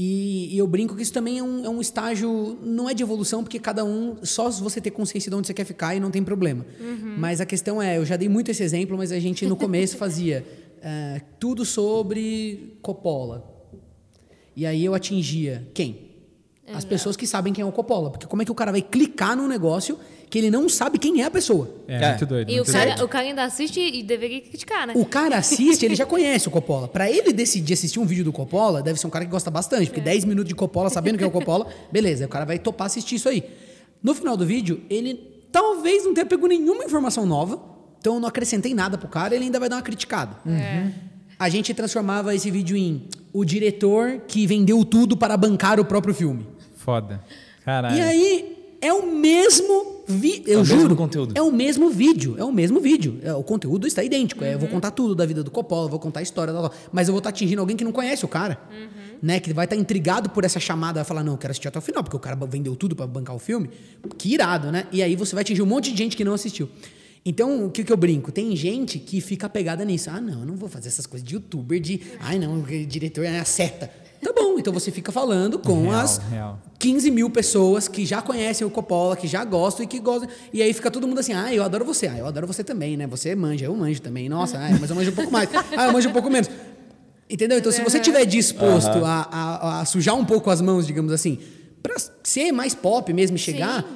E, 0.00 0.54
e 0.54 0.58
eu 0.58 0.66
brinco 0.68 0.94
que 0.94 1.02
isso 1.02 1.12
também 1.12 1.40
é 1.40 1.42
um, 1.42 1.64
é 1.64 1.68
um 1.68 1.80
estágio, 1.80 2.56
não 2.62 2.88
é 2.88 2.94
de 2.94 3.02
evolução, 3.02 3.42
porque 3.42 3.58
cada 3.58 3.84
um, 3.84 4.16
só 4.22 4.48
se 4.48 4.62
você 4.62 4.80
ter 4.80 4.92
consciência 4.92 5.28
de 5.28 5.36
onde 5.36 5.48
você 5.48 5.52
quer 5.52 5.64
ficar 5.64 5.96
e 5.96 5.98
não 5.98 6.08
tem 6.08 6.22
problema. 6.22 6.64
Mas 7.18 7.40
a 7.40 7.44
questão 7.44 7.82
é, 7.82 7.98
eu 7.98 8.06
já 8.06 8.16
dei 8.16 8.28
muito 8.28 8.48
esse 8.48 8.62
exemplo, 8.62 8.96
mas 8.96 9.10
a 9.10 9.18
gente 9.18 9.44
no 9.44 9.56
começo 9.56 9.96
fazia 9.98 10.46
eh, 10.80 11.20
tudo 11.40 11.64
sobre 11.64 12.78
Coppola. 12.80 13.44
E 14.54 14.64
aí 14.64 14.84
eu 14.84 14.94
atingia 14.94 15.68
quem? 15.74 16.12
As 16.72 16.84
pessoas 16.84 17.16
que 17.16 17.26
sabem 17.26 17.52
quem 17.52 17.62
é 17.62 17.66
o 17.66 17.72
Coppola. 17.72 18.10
Porque 18.10 18.26
como 18.26 18.42
é 18.42 18.44
que 18.44 18.52
o 18.52 18.54
cara 18.54 18.70
vai 18.70 18.82
clicar 18.82 19.36
num 19.36 19.48
negócio 19.48 19.98
que 20.30 20.38
ele 20.38 20.50
não 20.50 20.68
sabe 20.68 20.98
quem 20.98 21.22
é 21.22 21.24
a 21.24 21.30
pessoa? 21.30 21.70
É, 21.88 21.96
É. 22.04 22.08
muito 22.10 22.26
doido. 22.26 22.50
E 22.50 22.54
o 22.54 22.56
muito 22.56 22.72
cara, 22.72 22.90
doido. 22.90 23.04
o 23.04 23.08
cara 23.08 23.24
ainda 23.26 23.44
assiste 23.44 23.80
e 23.80 24.02
deveria 24.02 24.40
criticar, 24.40 24.86
né? 24.86 24.92
O 24.96 25.04
cara 25.04 25.36
assiste, 25.38 25.84
ele 25.84 25.94
já 25.94 26.04
conhece 26.04 26.48
o 26.48 26.50
Coppola. 26.50 26.86
Pra 26.88 27.10
ele 27.10 27.32
decidir 27.32 27.74
assistir 27.74 27.98
um 27.98 28.04
vídeo 28.04 28.24
do 28.24 28.32
Coppola, 28.32 28.82
deve 28.82 28.98
ser 29.00 29.06
um 29.06 29.10
cara 29.10 29.24
que 29.24 29.30
gosta 29.30 29.50
bastante, 29.50 29.86
porque 29.86 30.00
10 30.00 30.24
minutos 30.24 30.48
de 30.48 30.54
Coppola, 30.54 30.90
sabendo 30.90 31.16
que 31.18 31.24
é 31.24 31.26
o 31.26 31.30
Coppola, 31.30 31.66
beleza, 31.90 32.26
o 32.26 32.28
cara 32.28 32.44
vai 32.44 32.58
topar 32.58 32.86
assistir 32.86 33.14
isso 33.16 33.28
aí. 33.28 33.42
No 34.02 34.14
final 34.14 34.36
do 34.36 34.44
vídeo, 34.46 34.82
ele 34.90 35.14
talvez 35.50 36.04
não 36.04 36.12
tenha 36.14 36.26
pego 36.26 36.46
nenhuma 36.46 36.84
informação 36.84 37.24
nova, 37.24 37.60
então 37.98 38.14
eu 38.14 38.20
não 38.20 38.28
acrescentei 38.28 38.74
nada 38.74 38.96
pro 38.98 39.08
cara, 39.08 39.34
ele 39.34 39.44
ainda 39.44 39.58
vai 39.58 39.68
dar 39.68 39.76
uma 39.76 39.82
criticada. 39.82 40.36
A 41.38 41.48
gente 41.48 41.72
transformava 41.72 42.34
esse 42.34 42.50
vídeo 42.50 42.76
em 42.76 43.08
o 43.32 43.44
diretor 43.44 44.22
que 44.26 44.46
vendeu 44.46 44.84
tudo 44.84 45.16
para 45.16 45.36
bancar 45.36 45.78
o 45.78 45.84
próprio 45.84 46.12
filme. 46.12 46.46
Foda. 46.76 47.22
Caralho. 47.64 47.96
E 47.96 48.00
aí 48.00 48.57
é 48.80 48.92
o 48.92 49.10
mesmo 49.14 50.04
vídeo, 50.06 50.44
eu 50.46 50.60
É 50.60 50.62
o 50.62 50.64
mesmo 50.64 50.80
juro. 50.80 50.96
conteúdo. 50.96 51.32
É 51.36 51.42
o 51.42 51.52
mesmo 51.52 51.90
vídeo, 51.90 52.34
é 52.38 52.44
o 52.44 52.52
mesmo 52.52 52.80
vídeo. 52.80 53.18
É, 53.22 53.32
o 53.34 53.42
conteúdo 53.42 53.86
está 53.86 54.02
idêntico. 54.02 54.42
É, 54.44 54.54
eu 54.54 54.58
vou 54.58 54.68
contar 54.68 54.90
tudo 54.92 55.14
da 55.14 55.26
vida 55.26 55.42
do 55.42 55.50
Coppola, 55.50 55.88
vou 55.88 55.98
contar 55.98 56.20
a 56.20 56.22
história, 56.22 56.52
tal. 56.52 56.72
mas 56.92 57.08
eu 57.08 57.12
vou 57.12 57.18
estar 57.18 57.30
atingindo 57.30 57.60
alguém 57.60 57.76
que 57.76 57.84
não 57.84 57.92
conhece 57.92 58.24
o 58.24 58.28
cara, 58.28 58.58
né? 59.22 59.40
Que 59.40 59.52
vai 59.52 59.66
estar 59.66 59.76
intrigado 59.76 60.30
por 60.30 60.44
essa 60.44 60.58
chamada, 60.60 60.94
vai 61.00 61.04
falar 61.04 61.22
não, 61.24 61.32
eu 61.34 61.38
quero 61.38 61.50
assistir 61.50 61.68
até 61.68 61.78
o 61.78 61.82
final, 61.82 62.02
porque 62.02 62.16
o 62.16 62.20
cara 62.20 62.36
vendeu 62.46 62.74
tudo 62.76 62.94
para 62.96 63.06
bancar 63.06 63.34
o 63.36 63.38
filme. 63.38 63.68
Que 64.16 64.32
irado, 64.32 64.70
né? 64.72 64.86
E 64.92 65.02
aí 65.02 65.14
você 65.16 65.34
vai 65.34 65.42
atingir 65.42 65.60
um 65.62 65.66
monte 65.66 65.90
de 65.92 65.98
gente 65.98 66.16
que 66.16 66.24
não 66.24 66.32
assistiu. 66.32 66.68
Então, 67.26 67.66
o 67.66 67.70
que, 67.70 67.84
que 67.84 67.92
eu 67.92 67.96
brinco? 67.96 68.32
Tem 68.32 68.54
gente 68.56 68.98
que 68.98 69.20
fica 69.20 69.48
pegada 69.50 69.84
nisso. 69.84 70.08
Ah, 70.08 70.20
não, 70.20 70.40
eu 70.40 70.46
não 70.46 70.56
vou 70.56 70.68
fazer 70.68 70.88
essas 70.88 71.04
coisas 71.04 71.26
de 71.28 71.34
youtuber, 71.34 71.78
de. 71.80 72.00
Ai, 72.20 72.38
não, 72.38 72.60
o 72.60 72.62
diretor 72.86 73.24
é 73.24 73.38
a 73.40 73.44
seta. 73.44 73.90
Tá 74.22 74.32
bom, 74.34 74.58
então 74.58 74.72
você 74.72 74.90
fica 74.90 75.12
falando 75.12 75.58
com 75.58 75.82
Real, 75.88 76.00
as 76.00 76.18
real. 76.30 76.58
15 76.78 77.10
mil 77.10 77.30
pessoas 77.30 77.86
que 77.86 78.04
já 78.04 78.20
conhecem 78.20 78.66
o 78.66 78.70
Coppola, 78.70 79.16
que 79.16 79.28
já 79.28 79.44
gostam 79.44 79.84
e 79.84 79.86
que 79.86 79.98
gostam. 80.00 80.28
E 80.52 80.60
aí 80.62 80.72
fica 80.72 80.90
todo 80.90 81.06
mundo 81.06 81.20
assim, 81.20 81.32
ah, 81.32 81.52
eu 81.54 81.62
adoro 81.62 81.84
você. 81.84 82.08
Ah, 82.08 82.18
eu 82.18 82.26
adoro 82.26 82.46
você 82.46 82.64
também, 82.64 82.96
né? 82.96 83.06
Você 83.06 83.34
manja, 83.36 83.66
eu 83.66 83.74
manjo 83.76 84.00
também. 84.02 84.28
Nossa, 84.28 84.58
ah, 84.58 84.76
mas 84.80 84.90
eu 84.90 84.96
manjo 84.96 85.10
um 85.12 85.14
pouco 85.14 85.30
mais. 85.32 85.48
Ah, 85.76 85.86
eu 85.86 85.92
manjo 85.92 86.08
um 86.08 86.12
pouco 86.12 86.28
menos. 86.30 86.50
Entendeu? 87.30 87.58
Então, 87.58 87.70
se 87.70 87.82
você 87.82 88.00
tiver 88.00 88.24
disposto 88.24 89.04
a, 89.04 89.28
a- 89.30 89.80
a 89.80 89.84
sujar 89.84 90.16
um 90.16 90.24
pouco 90.24 90.50
as 90.50 90.60
mãos, 90.60 90.86
digamos 90.86 91.12
assim, 91.12 91.38
pra 91.82 91.94
ser 92.24 92.50
mais 92.52 92.74
pop 92.74 93.12
mesmo 93.12 93.36
e 93.36 93.38
chegar, 93.38 93.82
que- 93.82 93.88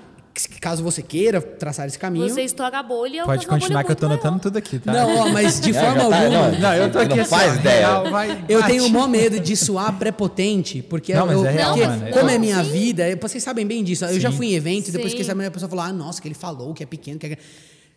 caso 0.60 0.82
você 0.82 1.02
queira 1.02 1.40
traçar 1.40 1.86
esse 1.86 1.98
caminho. 1.98 2.28
Você 2.28 2.42
estoura 2.42 2.78
a 2.78 2.82
bolha. 2.82 3.24
Pode 3.24 3.46
bolha 3.46 3.60
continuar 3.60 3.84
que 3.84 3.92
eu 3.92 3.96
tô 3.96 4.06
anotando 4.06 4.38
tudo 4.40 4.56
aqui, 4.56 4.78
tá? 4.78 4.92
Não, 4.92 5.16
ó, 5.18 5.28
mas 5.28 5.60
de 5.60 5.70
É, 5.76 5.80
forma 5.80 6.00
já 6.02 6.08
tá, 6.08 6.16
alguma. 6.24 6.48
não. 6.50 6.58
Não, 6.60 6.74
eu 6.74 6.90
tô 6.92 6.98
aqui 6.98 7.14
Não 7.14 7.22
assim, 7.22 7.30
faz 7.30 7.54
ideia. 7.56 7.78
real, 7.78 8.10
vai, 8.10 8.44
Eu 8.48 8.60
bate. 8.60 8.70
tenho 8.72 8.86
o 8.86 8.90
maior 8.90 9.08
medo 9.08 9.38
de 9.40 9.56
soar 9.56 9.98
prepotente, 9.98 10.82
porque, 10.82 11.14
Não, 11.14 11.26
mas 11.26 11.36
eu, 11.36 11.46
é 11.46 11.50
real, 11.52 11.70
porque 11.74 11.86
mano, 11.86 12.06
é 12.06 12.10
como 12.12 12.24
real. 12.26 12.36
é 12.36 12.38
minha 12.38 12.62
vida, 12.62 13.08
eu- 13.08 13.18
vocês 13.20 13.42
sabem 13.42 13.66
bem 13.66 13.84
disso. 13.84 14.04
Eu 14.06 14.18
já 14.20 14.30
Sim. 14.30 14.36
fui 14.36 14.46
em 14.46 14.54
evento 14.54 14.88
e 14.88 14.90
depois 14.92 15.10
Sim. 15.12 15.16
que 15.16 15.22
essa 15.22 15.32
a 15.32 15.50
pessoa 15.50 15.68
falou, 15.68 15.84
ah, 15.84 15.92
nossa, 15.92 16.20
que 16.22 16.28
ele 16.28 16.34
falou 16.34 16.72
que 16.74 16.82
é 16.82 16.86
pequeno, 16.86 17.18
que 17.18 17.26
é... 17.26 17.36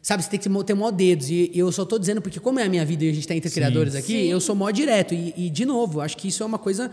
Sabe, 0.02 0.22
você 0.24 0.30
tem 0.30 0.40
que 0.40 0.48
ter 0.66 0.74
mó 0.76 0.92
dedos. 0.92 1.32
E 1.32 1.50
eu 1.56 1.72
só 1.72 1.84
tô 1.84 1.98
dizendo 1.98 2.22
porque, 2.22 2.40
como 2.40 2.60
é 2.60 2.64
a 2.64 2.70
minha 2.70 2.86
vida 2.86 3.06
e 3.06 3.10
a 3.10 3.14
gente 3.14 3.28
tá 3.28 3.34
entre 3.34 3.50
criadores 3.50 3.96
aqui, 3.96 4.14
Sim. 4.14 4.28
eu 4.30 4.40
sou 4.40 4.54
mó 4.56 4.70
direto. 4.70 5.16
E, 5.16 5.34
e, 5.36 5.50
de 5.50 5.66
novo, 5.66 6.00
acho 6.00 6.16
que 6.16 6.28
isso 6.28 6.44
é 6.44 6.46
uma 6.46 6.60
coisa. 6.60 6.92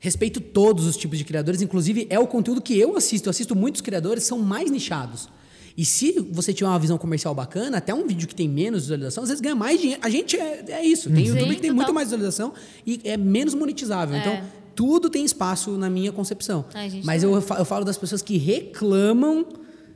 Respeito 0.00 0.40
todos 0.40 0.86
os 0.86 0.96
tipos 0.96 1.18
de 1.18 1.24
criadores, 1.24 1.60
inclusive 1.60 2.06
é 2.10 2.18
o 2.18 2.26
conteúdo 2.26 2.60
que 2.60 2.76
eu 2.78 2.96
assisto. 2.96 3.28
Eu 3.28 3.30
assisto 3.30 3.54
muitos 3.54 3.80
criadores, 3.82 4.24
são 4.24 4.38
mais 4.38 4.70
nichados. 4.70 5.28
E 5.76 5.84
se 5.84 6.18
você 6.32 6.52
tiver 6.52 6.68
uma 6.68 6.78
visão 6.78 6.98
comercial 6.98 7.34
bacana, 7.34 7.76
até 7.78 7.94
um 7.94 8.06
vídeo 8.06 8.26
que 8.26 8.34
tem 8.34 8.48
menos 8.48 8.82
visualização, 8.82 9.22
às 9.22 9.28
vezes 9.28 9.40
ganha 9.40 9.54
mais 9.54 9.78
dinheiro. 9.80 10.00
A 10.02 10.08
gente 10.10 10.36
é, 10.36 10.64
é 10.68 10.84
isso. 10.84 11.08
Tem 11.10 11.24
Sim, 11.26 11.32
YouTube 11.32 11.54
que 11.54 11.60
tem 11.60 11.70
total. 11.70 11.76
muito 11.76 11.94
mais 11.94 12.08
visualização 12.08 12.52
e 12.86 13.00
é 13.04 13.16
menos 13.16 13.54
monetizável. 13.54 14.16
É. 14.16 14.20
Então, 14.20 14.40
tudo 14.74 15.10
tem 15.10 15.24
espaço 15.24 15.72
na 15.72 15.88
minha 15.90 16.10
concepção. 16.12 16.64
Mas 17.04 17.22
eu, 17.22 17.40
fa- 17.42 17.56
eu 17.58 17.64
falo 17.64 17.84
das 17.84 17.98
pessoas 17.98 18.22
que 18.22 18.36
reclamam, 18.38 19.44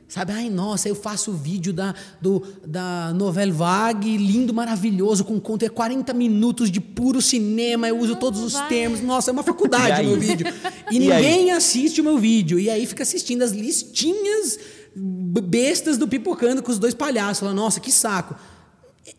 sabe? 0.07 0.31
Ai, 0.33 0.49
nossa, 0.49 0.87
eu 0.87 0.95
faço 0.95 1.31
vídeo 1.33 1.73
da, 1.73 1.93
do, 2.21 2.41
da 2.65 3.13
Novel 3.13 3.51
Vague, 3.53 4.17
lindo, 4.17 4.53
maravilhoso, 4.53 5.23
com 5.25 5.39
conteúdo, 5.39 5.71
é 5.71 5.75
40 5.75 6.13
minutos 6.13 6.69
de 6.71 6.79
puro 6.79 7.21
cinema, 7.21 7.87
eu 7.87 7.97
uso 7.99 8.15
todos 8.15 8.41
os 8.41 8.53
vai. 8.53 8.67
termos. 8.69 9.01
Nossa, 9.01 9.31
é 9.31 9.33
uma 9.33 9.43
faculdade 9.43 9.91
aí? 10.01 10.05
o 10.05 10.09
meu 10.11 10.19
vídeo. 10.19 10.47
E, 10.91 10.97
E 10.97 10.99
ninguém 10.99 11.51
assiste 11.51 11.99
o 11.99 12.03
meu 12.03 12.17
vídeo. 12.19 12.59
E 12.59 12.69
aí 12.69 12.85
fica 12.85 13.01
assistindo 13.01 13.41
as 13.41 13.51
listinhas 13.51 14.59
bestas 14.95 15.97
do 15.97 16.07
Pipocando 16.07 16.61
com 16.61 16.71
os 16.71 16.77
dois 16.79 16.93
palhaços. 16.93 17.39
Fala, 17.39 17.53
nossa, 17.53 17.79
que 17.79 17.91
saco. 17.91 18.35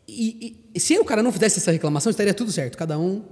E- 0.08 0.56
e 0.74 0.80
se 0.80 0.96
o 0.98 1.04
cara 1.04 1.22
não 1.22 1.32
fizesse 1.32 1.58
essa 1.58 1.72
reclamação, 1.72 2.10
estaria 2.10 2.32
tudo 2.32 2.52
certo. 2.52 2.76
Cada 2.78 2.98
um 2.98 3.22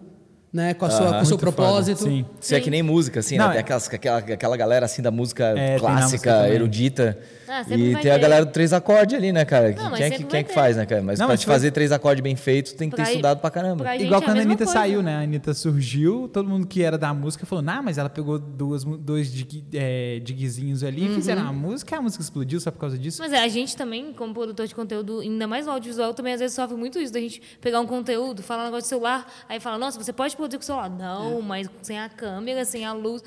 né, 0.54 0.72
com, 0.72 0.86
a 0.86 0.90
sua, 0.90 0.98
com 0.98 1.04
o 1.04 1.10
seu 1.26 1.36
Muito 1.36 1.40
foda, 1.40 1.52
propósito. 1.52 2.04
Sim. 2.04 2.24
Isso 2.40 2.54
é 2.54 2.60
que 2.60 2.70
nem 2.70 2.80
música, 2.82 3.18
assim, 3.18 3.36
Não, 3.36 3.46
né? 3.46 3.50
Tem 3.54 3.58
é- 3.58 3.60
aquelas, 3.62 3.88
aquela, 3.92 4.18
aquela 4.18 4.56
galera 4.56 4.86
assim 4.86 5.02
da 5.02 5.10
música 5.10 5.52
É, 5.58 5.78
clássica, 5.80 6.48
erudita. 6.48 7.18
Ah, 7.46 7.60
e 7.62 7.64
tem 7.66 7.94
a 7.96 8.00
ter. 8.00 8.18
galera 8.20 8.44
do 8.46 8.52
três 8.52 8.72
acordes 8.72 9.16
ali, 9.18 9.30
né, 9.32 9.44
cara? 9.44 9.72
Não, 9.72 9.90
mas 9.90 9.98
quem 9.98 10.06
é 10.06 10.10
que, 10.10 10.24
quem 10.24 10.40
é 10.40 10.42
que 10.44 10.54
faz, 10.54 10.76
né, 10.76 10.86
cara? 10.86 11.02
Mas 11.02 11.18
Não, 11.18 11.26
pra 11.26 11.34
mas 11.34 11.40
te 11.40 11.46
foi- 11.46 11.54
fazer 11.54 11.70
três 11.72 11.92
acordes 11.92 12.22
bem 12.22 12.36
feitos, 12.36 12.72
tem 12.72 12.88
que 12.88 12.96
ter 12.96 13.02
Pra- 13.02 13.10
estudado 13.10 13.40
pra 13.40 13.50
caramba. 13.50 13.84
pra- 13.84 13.96
Igual 13.96 14.20
é 14.20 14.24
a 14.24 14.26
quando 14.26 14.38
a 14.38 14.40
Anitta 14.42 14.64
coisa. 14.64 14.72
saiu, 14.72 15.02
né? 15.02 15.16
A 15.16 15.20
Anitta 15.20 15.52
surgiu, 15.52 16.28
todo 16.32 16.48
mundo 16.48 16.66
que 16.66 16.82
era 16.82 16.96
da 16.96 17.12
música 17.12 17.44
falou, 17.44 17.62
nah, 17.62 17.82
mas 17.82 17.98
ela 17.98 18.08
pegou 18.08 18.38
duas, 18.38 18.84
dois 18.84 19.30
dig, 19.32 19.64
é, 19.74 20.20
digzinhos 20.22 20.82
ali 20.82 21.06
e 21.10 21.14
fizeram 21.14 21.46
a 21.46 21.52
música, 21.52 21.96
a 21.98 22.00
música 22.02 22.22
explodiu 22.22 22.58
só 22.60 22.70
por 22.70 22.78
causa 22.78 22.96
disso. 22.96 23.20
Mas 23.20 23.32
é, 23.32 23.42
a 23.42 23.48
gente 23.48 23.76
também, 23.76 24.12
como 24.12 24.32
produtor 24.32 24.66
de 24.66 24.74
conteúdo, 24.74 25.20
ainda 25.20 25.46
mais 25.46 25.66
no 25.66 25.72
audiovisual, 25.72 26.14
também 26.14 26.32
às 26.32 26.40
vezes 26.40 26.54
sofre 26.54 26.76
muito 26.76 26.98
isso, 26.98 27.12
da 27.12 27.20
gente 27.20 27.42
pegar 27.60 27.80
um 27.80 27.86
conteúdo, 27.86 28.42
falar 28.42 28.62
um 28.62 28.66
negócio 28.66 28.84
de 28.84 28.88
celular, 28.88 29.26
aí 29.48 29.60
fala, 29.60 29.76
nossa, 29.78 30.02
você 30.02 30.12
pode 30.12 30.36
produzir 30.44 30.58
com 30.58 30.62
o 30.62 30.66
celular. 30.66 30.90
Não, 30.90 31.40
mas 31.40 31.68
sem 31.82 31.98
a 31.98 32.08
câmera, 32.08 32.64
sem 32.64 32.84
a 32.84 32.92
luz. 32.92 33.22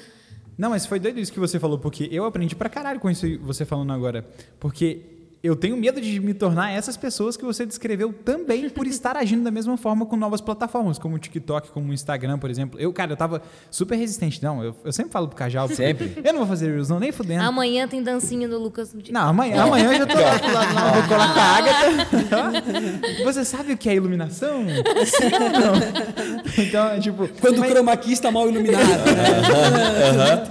Não, 0.58 0.70
mas 0.72 0.86
foi 0.86 1.00
doido 1.00 1.20
isso 1.20 1.32
que 1.32 1.40
você 1.40 1.60
falou, 1.60 1.78
porque 1.78 2.08
eu 2.12 2.26
aprendi 2.26 2.56
pra 2.56 2.70
caralho 2.70 3.00
com 3.00 3.10
isso 3.10 3.26
você 3.40 3.66
falando 3.66 3.94
agora. 3.94 4.28
Porque 4.60 5.17
eu 5.44 5.56
tenho 5.56 5.78
medo 5.78 6.02
de 6.02 6.20
me 6.20 6.34
tornar 6.34 6.72
essas 6.72 6.98
pessoas 6.98 7.38
que 7.38 7.46
você 7.46 7.66
descreveu 7.66 8.12
também 8.12 8.70
por 8.70 8.86
estar 8.88 9.16
agindo 9.16 9.44
da 9.44 9.52
mesma 9.52 9.78
forma 9.78 10.06
com 10.06 10.16
novas 10.16 10.42
plataformas, 10.42 10.98
como 10.98 11.16
o 11.16 11.20
TikTok, 11.20 11.70
como 11.72 11.92
o 11.92 11.94
Instagram, 11.94 12.40
por 12.40 12.50
exemplo. 12.50 12.80
Eu, 12.80 12.92
cara, 12.92 13.12
eu 13.14 13.18
tava 13.18 13.42
super 13.70 13.96
resistente. 13.96 14.42
Não, 14.44 14.64
eu, 14.64 14.76
eu 14.84 14.92
sempre 14.92 15.12
falo 15.12 15.28
pro 15.28 15.38
Cajal. 15.38 15.68
Sempre. 15.70 16.14
Eu 16.24 16.34
não 16.34 16.40
vou 16.40 16.48
fazer 16.48 16.72
Reels, 16.72 16.90
não, 16.90 17.00
nem 17.00 17.12
fudendo. 17.12 17.44
Amanhã 17.44 17.88
tem 17.88 18.02
dancinha 18.02 18.48
do 18.48 18.58
Lucas 18.60 18.94
no 18.94 19.02
Não, 19.12 19.30
amanhã, 19.30 19.64
amanhã 19.64 19.92
eu 19.94 19.98
já 20.00 20.06
tô 20.08 20.20
lá 20.20 20.40
pro 20.40 20.54
lado 20.54 20.74
lá, 20.74 20.92
vou 20.94 21.04
colar 21.04 21.34
com 21.34 21.40
a 21.40 21.44
Agatha. 21.44 23.24
Você 23.24 23.46
sabe 23.46 23.74
o 23.74 23.78
que 23.78 23.90
é 23.90 23.96
iluminação? 23.96 24.64
Não. 24.64 26.64
Então, 26.64 26.88
é 26.88 27.00
tipo. 27.00 27.28
Quando 27.40 27.60
mas- 27.60 27.70
o 27.70 27.74
chroma 27.74 27.96
key 27.98 28.14
está 28.14 28.32
mal 28.32 28.50
iluminado. 28.50 28.84
né? 28.88 30.48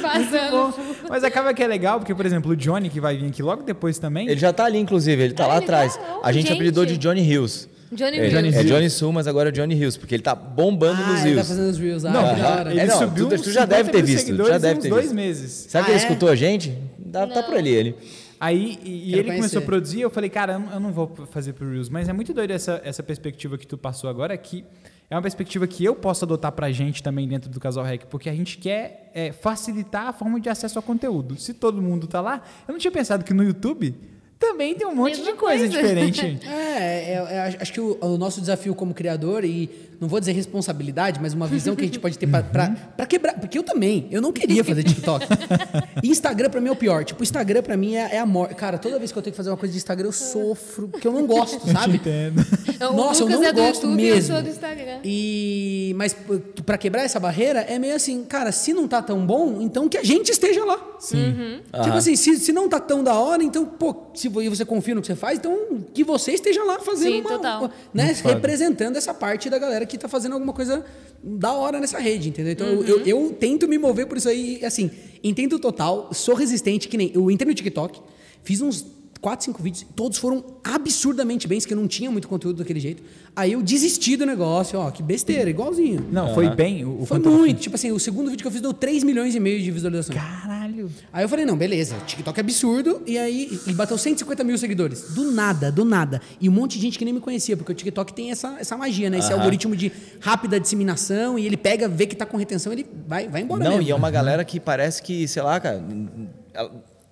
Vazando. 0.00 0.74
Mas 1.08 1.24
acaba 1.24 1.52
que 1.52 1.62
é 1.62 1.66
legal, 1.66 1.98
porque, 1.98 2.14
por 2.14 2.24
exemplo, 2.24 2.52
o 2.52 2.56
Johnny, 2.56 2.88
que 2.88 3.00
vai 3.00 3.16
vir 3.16 3.26
aqui 3.26 3.42
logo 3.42 3.64
depois 3.64 3.79
também. 4.00 4.28
Ele 4.28 4.38
já 4.40 4.52
tá 4.52 4.64
ali, 4.64 4.78
inclusive, 4.78 5.22
ele 5.22 5.34
tá 5.34 5.44
Ah, 5.44 5.48
lá 5.48 5.54
ele 5.56 5.64
atrás. 5.64 5.96
tá? 5.96 6.18
A 6.22 6.32
gente, 6.32 6.42
Gente. 6.48 6.54
apelidou 6.54 6.84
de 6.86 6.96
Johnny 6.96 7.20
Hills. 7.22 7.68
Johnny 7.92 8.18
é, 8.18 8.20
Hills. 8.20 8.30
Johnny, 8.36 8.48
é 8.48 8.50
Hills. 8.52 8.68
Johnny 8.68 8.90
Sul, 8.90 9.12
mas 9.12 9.26
agora 9.26 9.48
é 9.48 9.52
Johnny 9.52 9.74
Hills, 9.74 9.98
porque 9.98 10.14
ele 10.14 10.22
tá 10.22 10.34
bombando 10.34 11.02
Ah, 11.02 11.06
nos 11.08 11.20
ele 11.20 11.22
tá 11.22 11.28
Hills. 11.30 11.48
fazendo 11.48 11.70
os 11.70 11.78
reels. 11.78 12.04
Ah, 12.04 12.10
Não, 12.10 12.22
que 12.64 12.70
ele. 12.70 12.80
É, 12.80 12.86
não, 12.86 12.98
subiu 12.98 13.28
tu- 13.28 13.42
tu 13.42 13.50
já 13.50 13.64
deve 13.64 13.84
50 13.84 13.92
ter 13.92 14.02
visto, 14.02 14.36
já 14.46 14.58
deve 14.58 14.78
uns 14.78 14.82
ter 14.84 14.88
dois 14.88 15.02
visto. 15.04 15.14
meses. 15.14 15.66
Que 15.70 15.76
Ah, 15.76 15.80
ele 15.80 15.92
é? 15.92 15.96
escutou 15.96 16.28
a 16.28 16.36
gente? 16.36 16.76
Dá, 16.98 17.26
tá 17.26 17.42
por 17.42 17.56
ali 17.56 17.70
ele. 17.70 17.94
Aí, 18.38 18.78
e, 18.84 19.10
e 19.10 19.14
ele 19.18 19.32
começou 19.34 19.58
a 19.60 19.62
produzir, 19.64 20.00
eu 20.00 20.08
falei, 20.08 20.30
cara, 20.30 20.52
eu 20.54 20.58
não, 20.60 20.72
eu 20.72 20.80
não 20.80 20.92
vou 20.92 21.12
fazer 21.30 21.52
pro 21.52 21.68
Reels. 21.70 21.88
Mas 21.90 22.08
é 22.08 22.12
muito 22.12 22.32
doido 22.32 22.52
essa, 22.52 22.80
essa 22.84 23.02
perspectiva 23.02 23.58
que 23.58 23.66
tu 23.66 23.76
passou 23.76 24.08
agora, 24.08 24.34
que 24.38 24.64
é 25.10 25.16
uma 25.16 25.22
perspectiva 25.22 25.66
que 25.66 25.84
eu 25.84 25.94
posso 25.96 26.24
adotar 26.24 26.52
pra 26.52 26.70
gente 26.70 27.02
também 27.02 27.26
dentro 27.26 27.50
do 27.50 27.58
Casal 27.58 27.84
Rec, 27.84 28.04
porque 28.06 28.30
a 28.30 28.34
gente 28.34 28.56
quer 28.58 29.10
é, 29.12 29.32
facilitar 29.32 30.06
a 30.06 30.12
forma 30.12 30.40
de 30.40 30.48
acesso 30.48 30.78
ao 30.78 30.82
conteúdo. 30.84 31.36
Se 31.36 31.52
todo 31.52 31.82
mundo 31.82 32.06
tá 32.06 32.20
lá, 32.20 32.42
eu 32.68 32.72
não 32.72 32.78
tinha 32.78 32.92
pensado 32.92 33.24
que 33.24 33.34
no 33.34 33.42
YouTube 33.42 33.92
também 34.38 34.74
tem 34.74 34.86
um 34.86 34.94
monte 34.94 35.18
Mesma 35.18 35.32
de 35.32 35.38
coisa, 35.38 35.68
coisa. 35.68 35.82
diferente. 35.82 36.40
É, 36.48 37.12
é, 37.12 37.14
é, 37.14 37.58
acho 37.60 37.72
que 37.72 37.80
o, 37.80 37.98
o 38.00 38.16
nosso 38.16 38.40
desafio 38.40 38.74
como 38.74 38.94
criador, 38.94 39.44
e 39.44 39.68
não 40.00 40.08
vou 40.08 40.18
dizer 40.18 40.32
responsabilidade, 40.32 41.20
mas 41.20 41.34
uma 41.34 41.46
visão 41.46 41.76
que 41.76 41.82
a 41.82 41.84
gente 41.84 41.98
pode 41.98 42.16
ter 42.18 42.26
pra, 42.26 42.42
pra, 42.42 42.70
pra 42.96 43.06
quebrar. 43.06 43.34
Porque 43.38 43.58
eu 43.58 43.62
também, 43.62 44.08
eu 44.10 44.20
não 44.22 44.32
queria 44.32 44.64
fazer 44.64 44.82
TikTok. 44.82 45.26
Instagram 46.02 46.48
pra 46.50 46.60
mim 46.60 46.68
é 46.68 46.72
o 46.72 46.76
pior. 46.76 47.04
Tipo, 47.04 47.22
Instagram 47.22 47.62
pra 47.62 47.76
mim 47.76 47.94
é, 47.96 48.16
é 48.16 48.18
a 48.18 48.26
morte. 48.26 48.54
Cara, 48.54 48.78
toda 48.78 48.98
vez 48.98 49.12
que 49.12 49.18
eu 49.18 49.22
tenho 49.22 49.32
que 49.32 49.36
fazer 49.36 49.50
uma 49.50 49.56
coisa 49.56 49.72
de 49.72 49.78
Instagram, 49.78 50.06
eu 50.08 50.12
sofro, 50.12 50.88
porque 50.88 51.06
eu 51.06 51.12
não 51.12 51.26
gosto, 51.26 51.60
sabe? 51.70 51.96
Entendo. 51.96 52.44
O 52.90 52.92
Nossa, 52.94 53.22
eu 53.22 53.28
não 53.28 53.44
é 53.44 53.52
gosto 53.52 53.86
YouTube 53.86 54.02
e 54.02 54.08
eu 54.08 54.14
mesmo. 54.16 54.34
sou 54.34 54.42
do 54.42 54.48
Instagram. 54.48 54.98
E 55.04 55.92
mas 55.96 56.14
p- 56.14 56.38
pra 56.64 56.78
quebrar 56.78 57.02
essa 57.02 57.20
barreira 57.20 57.60
é 57.60 57.78
meio 57.78 57.94
assim, 57.94 58.24
cara, 58.24 58.52
se 58.52 58.72
não 58.72 58.88
tá 58.88 59.02
tão 59.02 59.24
bom, 59.26 59.60
então 59.60 59.88
que 59.88 59.98
a 59.98 60.02
gente 60.04 60.30
esteja 60.30 60.64
lá. 60.64 60.78
Sim. 60.98 61.60
Tipo 61.82 61.96
assim, 61.96 62.16
se, 62.16 62.38
se 62.38 62.52
não 62.52 62.68
tá 62.68 62.78
tão 62.80 63.02
da 63.04 63.14
hora, 63.14 63.42
então, 63.42 63.64
pô, 63.64 63.94
se 64.14 64.28
vo- 64.28 64.42
e 64.42 64.48
você 64.48 64.64
confia 64.64 64.94
no 64.94 65.00
que 65.00 65.06
você 65.06 65.16
faz, 65.16 65.38
então 65.38 65.56
que 65.92 66.04
você 66.04 66.32
esteja 66.32 66.62
lá 66.64 66.78
fazendo 66.80 67.12
Sim, 67.14 67.20
uma, 67.20 67.30
total. 67.30 67.70
né, 67.92 68.04
Muito 68.04 68.22
foda. 68.22 68.34
representando 68.34 68.96
essa 68.96 69.12
parte 69.12 69.48
da 69.50 69.58
galera 69.58 69.84
que 69.86 69.89
tá 69.98 70.08
fazendo 70.08 70.32
alguma 70.32 70.52
coisa 70.52 70.84
da 71.22 71.52
hora 71.52 71.78
nessa 71.80 71.98
rede, 71.98 72.28
entendeu? 72.28 72.52
Então 72.52 72.66
Uhum. 72.68 72.82
eu, 72.84 73.00
eu 73.06 73.36
tento 73.38 73.68
me 73.68 73.78
mover 73.78 74.06
por 74.06 74.16
isso 74.18 74.28
aí, 74.28 74.64
assim, 74.64 74.90
entendo 75.22 75.58
total, 75.58 76.12
sou 76.12 76.34
resistente, 76.34 76.88
que 76.88 76.96
nem 76.96 77.10
eu 77.14 77.30
entrei 77.30 77.48
no 77.48 77.54
TikTok, 77.54 78.00
fiz 78.42 78.60
uns 78.60 78.84
quatro, 79.20 79.44
cinco 79.44 79.62
vídeos, 79.62 79.86
todos 79.94 80.18
foram 80.18 80.44
absurdamente 80.64 81.46
bens, 81.46 81.66
que 81.66 81.72
eu 81.72 81.76
não 81.76 81.86
tinha 81.86 82.10
muito 82.10 82.26
conteúdo 82.26 82.58
daquele 82.58 82.80
jeito. 82.80 83.02
Aí 83.36 83.52
eu 83.52 83.62
desisti 83.62 84.16
do 84.16 84.26
negócio, 84.26 84.78
ó, 84.78 84.90
que 84.90 85.02
besteira, 85.02 85.48
igualzinho. 85.48 86.06
Não, 86.10 86.34
foi 86.34 86.48
bem. 86.50 86.84
O, 86.84 87.02
o 87.02 87.06
Foi 87.06 87.18
muito. 87.18 87.60
Tipo 87.60 87.76
assim, 87.76 87.92
o 87.92 87.98
segundo 88.00 88.30
vídeo 88.30 88.42
que 88.42 88.48
eu 88.48 88.50
fiz 88.50 88.60
deu 88.60 88.72
3 88.72 89.04
milhões 89.04 89.34
e 89.34 89.40
meio 89.40 89.60
de 89.62 89.70
visualizações. 89.70 90.18
Caralho. 90.18 90.90
Aí 91.12 91.24
eu 91.24 91.28
falei, 91.28 91.44
não, 91.44 91.56
beleza, 91.56 91.96
TikTok 92.06 92.38
é 92.38 92.40
absurdo. 92.40 93.02
E 93.06 93.18
aí, 93.18 93.60
e 93.66 93.72
bateu 93.72 93.96
150 93.96 94.42
mil 94.42 94.58
seguidores. 94.58 95.14
Do 95.14 95.30
nada, 95.30 95.70
do 95.70 95.84
nada. 95.84 96.20
E 96.40 96.48
um 96.48 96.52
monte 96.52 96.76
de 96.76 96.82
gente 96.82 96.98
que 96.98 97.04
nem 97.04 97.14
me 97.14 97.20
conhecia, 97.20 97.56
porque 97.56 97.72
o 97.72 97.74
TikTok 97.74 98.12
tem 98.12 98.30
essa, 98.30 98.56
essa 98.58 98.76
magia, 98.76 99.08
né? 99.10 99.18
Esse 99.18 99.32
algoritmo 99.32 99.76
de 99.76 99.92
rápida 100.20 100.58
disseminação. 100.58 101.38
E 101.38 101.46
ele 101.46 101.56
pega, 101.56 101.88
vê 101.88 102.06
que 102.06 102.16
tá 102.16 102.26
com 102.26 102.36
retenção, 102.36 102.72
ele 102.72 102.86
vai, 103.06 103.28
vai 103.28 103.42
embora 103.42 103.62
Não, 103.62 103.72
mesmo. 103.76 103.88
e 103.88 103.90
é 103.90 103.94
uma 103.94 104.10
galera 104.10 104.44
que 104.44 104.58
parece 104.58 105.02
que, 105.02 105.28
sei 105.28 105.42
lá, 105.42 105.60
cara. 105.60 105.84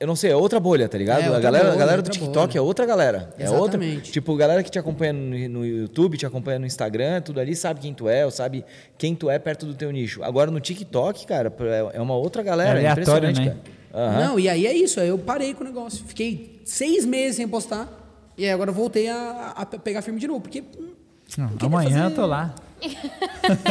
Eu 0.01 0.07
não 0.07 0.15
sei, 0.15 0.31
é 0.31 0.37
outra 0.37 0.61
bolha, 0.61 0.89
tá 0.89 0.97
ligado? 0.97 1.23
É, 1.23 1.27
a 1.27 1.41
galera, 1.41 1.65
a 1.65 1.71
bolha, 1.71 1.79
galera 1.79 2.03
do 2.03 2.09
TikTok 2.09 2.47
bolha. 2.53 2.59
é 2.59 2.61
outra 2.61 2.87
galera. 2.87 3.35
É 3.37 3.51
outra. 3.51 3.77
Exatamente. 3.79 4.13
Tipo, 4.13 4.37
galera 4.37 4.63
que 4.63 4.71
te 4.71 4.79
acompanha 4.79 5.13
no, 5.13 5.49
no 5.49 5.67
YouTube, 5.67 6.17
te 6.17 6.25
acompanha 6.25 6.59
no 6.61 6.67
Instagram, 6.67 7.21
tudo 7.21 7.41
ali, 7.41 7.57
sabe 7.57 7.81
quem 7.81 7.93
tu 7.93 8.09
é, 8.09 8.25
ou 8.25 8.31
sabe 8.31 8.65
quem 8.97 9.15
tu 9.17 9.29
é 9.29 9.41
perto 9.41 9.67
do 9.67 9.75
teu 9.75 9.91
nicho. 9.91 10.23
Agora 10.23 10.51
no 10.53 10.61
TikTok, 10.61 11.27
cara, 11.27 11.53
é 11.93 12.01
uma 12.01 12.15
outra 12.15 12.45
galera. 12.45 12.81
É 12.81 12.87
aleatório, 12.87 13.29
impressionante, 13.31 13.57
né? 13.67 13.73
Aham. 13.93 14.25
Não, 14.29 14.39
e 14.39 14.49
aí 14.49 14.67
é 14.67 14.73
isso. 14.73 15.01
Aí 15.01 15.09
eu 15.09 15.19
parei 15.19 15.53
com 15.53 15.65
o 15.65 15.67
negócio. 15.67 16.05
Fiquei 16.07 16.61
seis 16.65 17.05
meses 17.05 17.37
sem 17.37 17.49
postar. 17.49 17.89
E 18.37 18.45
aí 18.45 18.51
agora 18.53 18.71
eu 18.71 18.75
voltei 18.75 19.09
a, 19.09 19.53
a 19.57 19.67
pegar 19.67 20.03
firme 20.03 20.21
de 20.21 20.29
novo. 20.29 20.43
Porque. 20.43 20.61
hum, 20.79 20.91
Não, 21.37 21.49
queria 21.49 21.67
amanhã 21.67 21.91
fazer- 21.91 22.05
eu 22.13 22.15
tô 22.15 22.27
lá. 22.27 22.55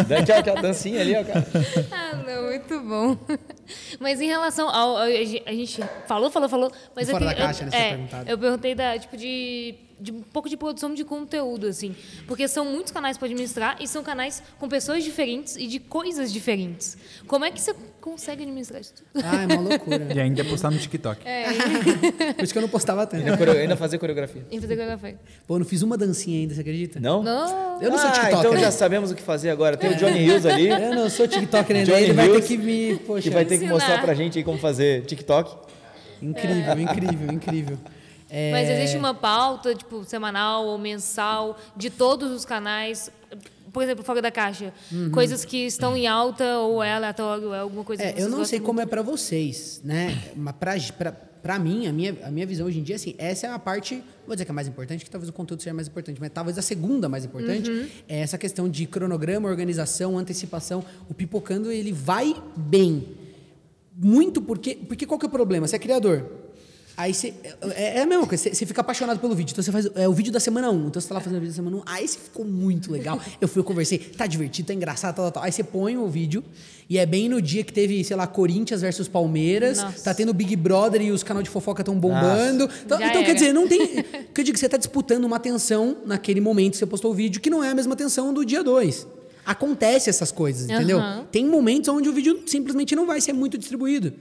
Dá 0.07 0.19
aquela, 0.19 0.39
aquela 0.39 0.61
dancinha 0.61 1.01
ali, 1.01 1.15
ó, 1.15 1.23
cara. 1.23 1.45
Ah, 1.91 2.15
não, 2.15 2.43
muito 2.43 2.79
bom. 2.81 3.17
Mas 3.99 4.21
em 4.21 4.27
relação 4.27 4.69
ao. 4.69 4.97
A 4.97 5.09
gente 5.09 5.43
a 5.45 5.51
gente 5.51 5.81
falou, 6.07 6.29
falou, 6.29 6.49
falou. 6.49 6.71
Mas 6.95 7.07
Do 7.07 7.11
eu 7.11 7.19
fora 7.19 7.25
da 7.25 7.35
caixa, 7.35 7.63
eu, 7.63 7.69
né, 7.69 7.77
é, 7.77 7.89
perguntado. 7.89 8.29
eu 8.29 8.37
perguntei 8.37 8.75
da, 8.75 8.97
tipo, 8.97 9.17
de, 9.17 9.75
de 9.99 10.11
um 10.11 10.21
pouco 10.21 10.49
de 10.49 10.57
produção 10.57 10.93
de 10.93 11.03
conteúdo, 11.03 11.67
assim. 11.67 11.95
Porque 12.27 12.47
são 12.47 12.65
muitos 12.65 12.91
canais 12.91 13.17
para 13.17 13.25
administrar 13.25 13.77
e 13.81 13.87
são 13.87 14.03
canais 14.03 14.41
com 14.59 14.67
pessoas 14.67 15.03
diferentes 15.03 15.55
e 15.55 15.67
de 15.67 15.79
coisas 15.79 16.31
diferentes. 16.31 16.97
Como 17.27 17.45
é 17.45 17.51
que 17.51 17.61
você 17.61 17.75
consegue 18.11 18.43
administrar 18.43 18.81
isso 18.81 18.93
tudo? 18.93 19.23
Ah, 19.23 19.43
é 19.43 19.45
uma 19.45 19.61
loucura. 19.69 20.07
E 20.15 20.19
ainda 20.19 20.43
postar 20.45 20.71
no 20.71 20.77
TikTok. 20.77 21.21
É, 21.27 21.45
Por 22.33 22.43
isso 22.43 22.53
que 22.53 22.57
eu 22.57 22.61
não 22.61 22.69
postava 22.69 23.05
tanto. 23.05 23.23
Ainda, 23.23 23.37
coreo- 23.37 23.57
ainda 23.57 23.75
fazer 23.75 23.97
coreografia. 23.97 24.45
em 24.51 24.59
fazer 24.61 24.75
coreografia. 24.75 25.19
Pô, 25.45 25.55
eu 25.55 25.59
não 25.59 25.65
fiz 25.65 25.81
uma 25.81 25.97
dancinha 25.97 26.39
ainda, 26.39 26.53
você 26.55 26.61
acredita? 26.61 26.99
Não? 26.99 27.21
Não. 27.23 27.81
Eu 27.81 27.89
não 27.91 27.97
sou 27.97 28.07
ah, 28.07 28.11
TikToker. 28.11 28.39
então 28.39 28.53
né? 28.53 28.59
já 28.61 28.71
sabemos 28.71 29.11
o 29.11 29.15
que 29.15 29.21
fazer 29.21 29.49
agora. 29.49 29.75
Tem 29.77 29.91
o 29.91 29.95
Johnny 29.95 30.19
Hills 30.25 30.47
ali, 30.47 30.67
Eu 30.67 30.95
não 30.95 31.09
sou 31.09 31.27
TikToker 31.27 31.75
ainda. 31.75 31.91
Johnny 31.91 32.03
Ele 32.03 32.13
vai 32.13 32.27
ter 32.27 32.33
Hills, 32.33 32.47
que 32.47 32.57
me. 32.57 32.95
Poxa, 32.99 33.21
que 33.23 33.29
vai 33.29 33.43
ter 33.45 33.57
que 33.57 33.65
Ensinar. 33.65 33.73
mostrar 33.73 34.01
pra 34.01 34.13
gente 34.13 34.37
aí 34.37 34.43
como 34.43 34.57
fazer 34.57 35.03
TikTok. 35.05 35.55
Incrível, 36.21 36.79
incrível, 36.79 37.31
incrível. 37.31 37.77
É, 38.29 38.51
Mas 38.51 38.69
existe 38.69 38.97
uma 38.97 39.13
pauta, 39.13 39.73
tipo, 39.73 40.03
semanal 40.03 40.65
ou 40.65 40.77
mensal, 40.77 41.57
de 41.75 41.89
todos 41.89 42.31
os 42.31 42.43
canais. 42.43 43.09
Por 43.77 43.83
exemplo, 43.83 44.03
Fora 44.03 44.23
da 44.23 44.31
Caixa. 44.31 44.73
Coisas 45.13 45.45
que 45.45 45.67
estão 45.67 45.95
em 45.95 46.07
alta 46.07 46.57
ou 46.61 46.81
é 46.81 46.93
aleatório, 46.93 47.53
é 47.53 47.59
alguma 47.59 47.83
coisa 47.83 48.01
É, 48.01 48.11
que 48.11 48.19
eu 48.23 48.27
não 48.27 48.43
sei 48.43 48.57
gostam 48.57 48.65
como 48.65 48.81
é 48.81 48.87
pra 48.87 49.03
vocês, 49.03 49.81
né? 49.83 50.17
Mas 50.35 50.55
pra 51.43 51.59
mim, 51.59 51.85
a 51.85 51.93
minha, 51.93 52.17
a 52.23 52.31
minha 52.31 52.47
visão 52.47 52.65
hoje 52.65 52.79
em 52.79 52.81
dia, 52.83 52.95
assim, 52.95 53.13
essa 53.19 53.45
é 53.45 53.51
a 53.51 53.59
parte, 53.59 54.03
vou 54.25 54.35
dizer 54.35 54.45
que 54.45 54.51
é 54.51 54.53
mais 54.55 54.67
importante, 54.67 55.05
que 55.05 55.11
talvez 55.11 55.29
o 55.29 55.31
conteúdo 55.33 55.61
seja 55.61 55.75
mais 55.75 55.87
importante, 55.87 56.19
mas 56.19 56.31
talvez 56.33 56.57
a 56.57 56.63
segunda 56.63 57.07
mais 57.07 57.23
importante 57.23 57.69
Uhum. 57.69 57.85
é 58.09 58.19
essa 58.21 58.35
questão 58.35 58.67
de 58.67 58.87
cronograma, 58.87 59.47
organização, 59.47 60.17
antecipação. 60.17 60.83
O 61.07 61.13
Pipocando, 61.13 61.71
ele 61.71 61.91
vai 61.93 62.35
bem. 62.55 63.07
Muito 63.95 64.41
porque. 64.41 64.73
Porque 64.73 65.05
qual 65.05 65.19
que 65.19 65.25
é 65.27 65.29
o 65.29 65.31
problema? 65.31 65.67
Você 65.67 65.75
é 65.75 65.79
criador. 65.79 66.25
Aí 66.97 67.13
você. 67.13 67.31
É, 67.75 67.99
é 67.99 68.01
a 68.01 68.05
mesma 68.07 68.25
coisa, 68.25 68.43
você, 68.43 68.55
você 68.55 68.65
fica 68.65 68.81
apaixonado 68.81 69.19
pelo 69.19 69.35
vídeo. 69.35 69.53
Então 69.53 69.63
você 69.63 69.71
faz 69.71 69.87
é, 69.93 70.09
o 70.09 70.13
vídeo 70.13 70.33
da 70.33 70.39
semana 70.39 70.71
1. 70.71 70.87
Então 70.87 70.99
você 70.99 71.07
tá 71.07 71.13
lá 71.13 71.21
fazendo 71.21 71.37
o 71.37 71.41
vídeo 71.41 71.53
da 71.53 71.55
semana 71.55 71.77
1. 71.77 71.83
Aí 71.85 72.03
esse 72.03 72.17
ficou 72.17 72.43
muito 72.43 72.91
legal. 72.91 73.21
Eu 73.39 73.47
fui, 73.47 73.59
eu 73.59 73.63
conversei, 73.63 73.99
tá 73.99 74.25
divertido, 74.25 74.69
tá 74.69 74.73
engraçado, 74.73 75.15
tal, 75.15 75.25
tal, 75.25 75.31
tal. 75.33 75.43
Aí 75.43 75.51
você 75.51 75.63
põe 75.63 75.95
o 75.95 76.07
vídeo. 76.07 76.43
E 76.89 76.97
é 76.97 77.05
bem 77.05 77.29
no 77.29 77.39
dia 77.39 77.63
que 77.63 77.71
teve, 77.71 78.03
sei 78.03 78.15
lá, 78.15 78.25
Corinthians 78.25 78.81
versus 78.81 79.07
Palmeiras. 79.07 79.77
Nossa. 79.77 80.03
Tá 80.05 80.13
tendo 80.13 80.33
Big 80.33 80.55
Brother 80.55 81.01
e 81.03 81.11
os 81.11 81.21
canais 81.21 81.43
de 81.43 81.51
fofoca 81.51 81.83
estão 81.83 81.99
bombando. 81.99 82.67
Então, 82.83 82.99
então 82.99 83.23
quer 83.23 83.35
dizer, 83.35 83.53
não 83.53 83.67
tem. 83.67 84.03
que 84.33 84.41
eu 84.41 84.43
digo, 84.43 84.57
você 84.57 84.67
tá 84.67 84.77
disputando 84.77 85.25
uma 85.25 85.35
atenção 85.35 85.97
naquele 86.03 86.41
momento 86.41 86.71
que 86.71 86.77
você 86.79 86.85
postou 86.87 87.11
o 87.11 87.13
vídeo, 87.13 87.39
que 87.39 87.49
não 87.49 87.63
é 87.63 87.69
a 87.69 87.75
mesma 87.75 87.93
atenção 87.93 88.33
do 88.33 88.43
dia 88.43 88.63
2. 88.63 89.05
Acontece 89.45 90.09
essas 90.09 90.31
coisas, 90.31 90.67
entendeu? 90.67 90.97
Aham. 90.97 91.27
Tem 91.31 91.45
momentos 91.45 91.87
onde 91.89 92.09
o 92.09 92.13
vídeo 92.13 92.41
simplesmente 92.47 92.95
não 92.95 93.05
vai 93.05 93.21
ser 93.21 93.33
muito 93.33 93.55
distribuído. 93.55 94.13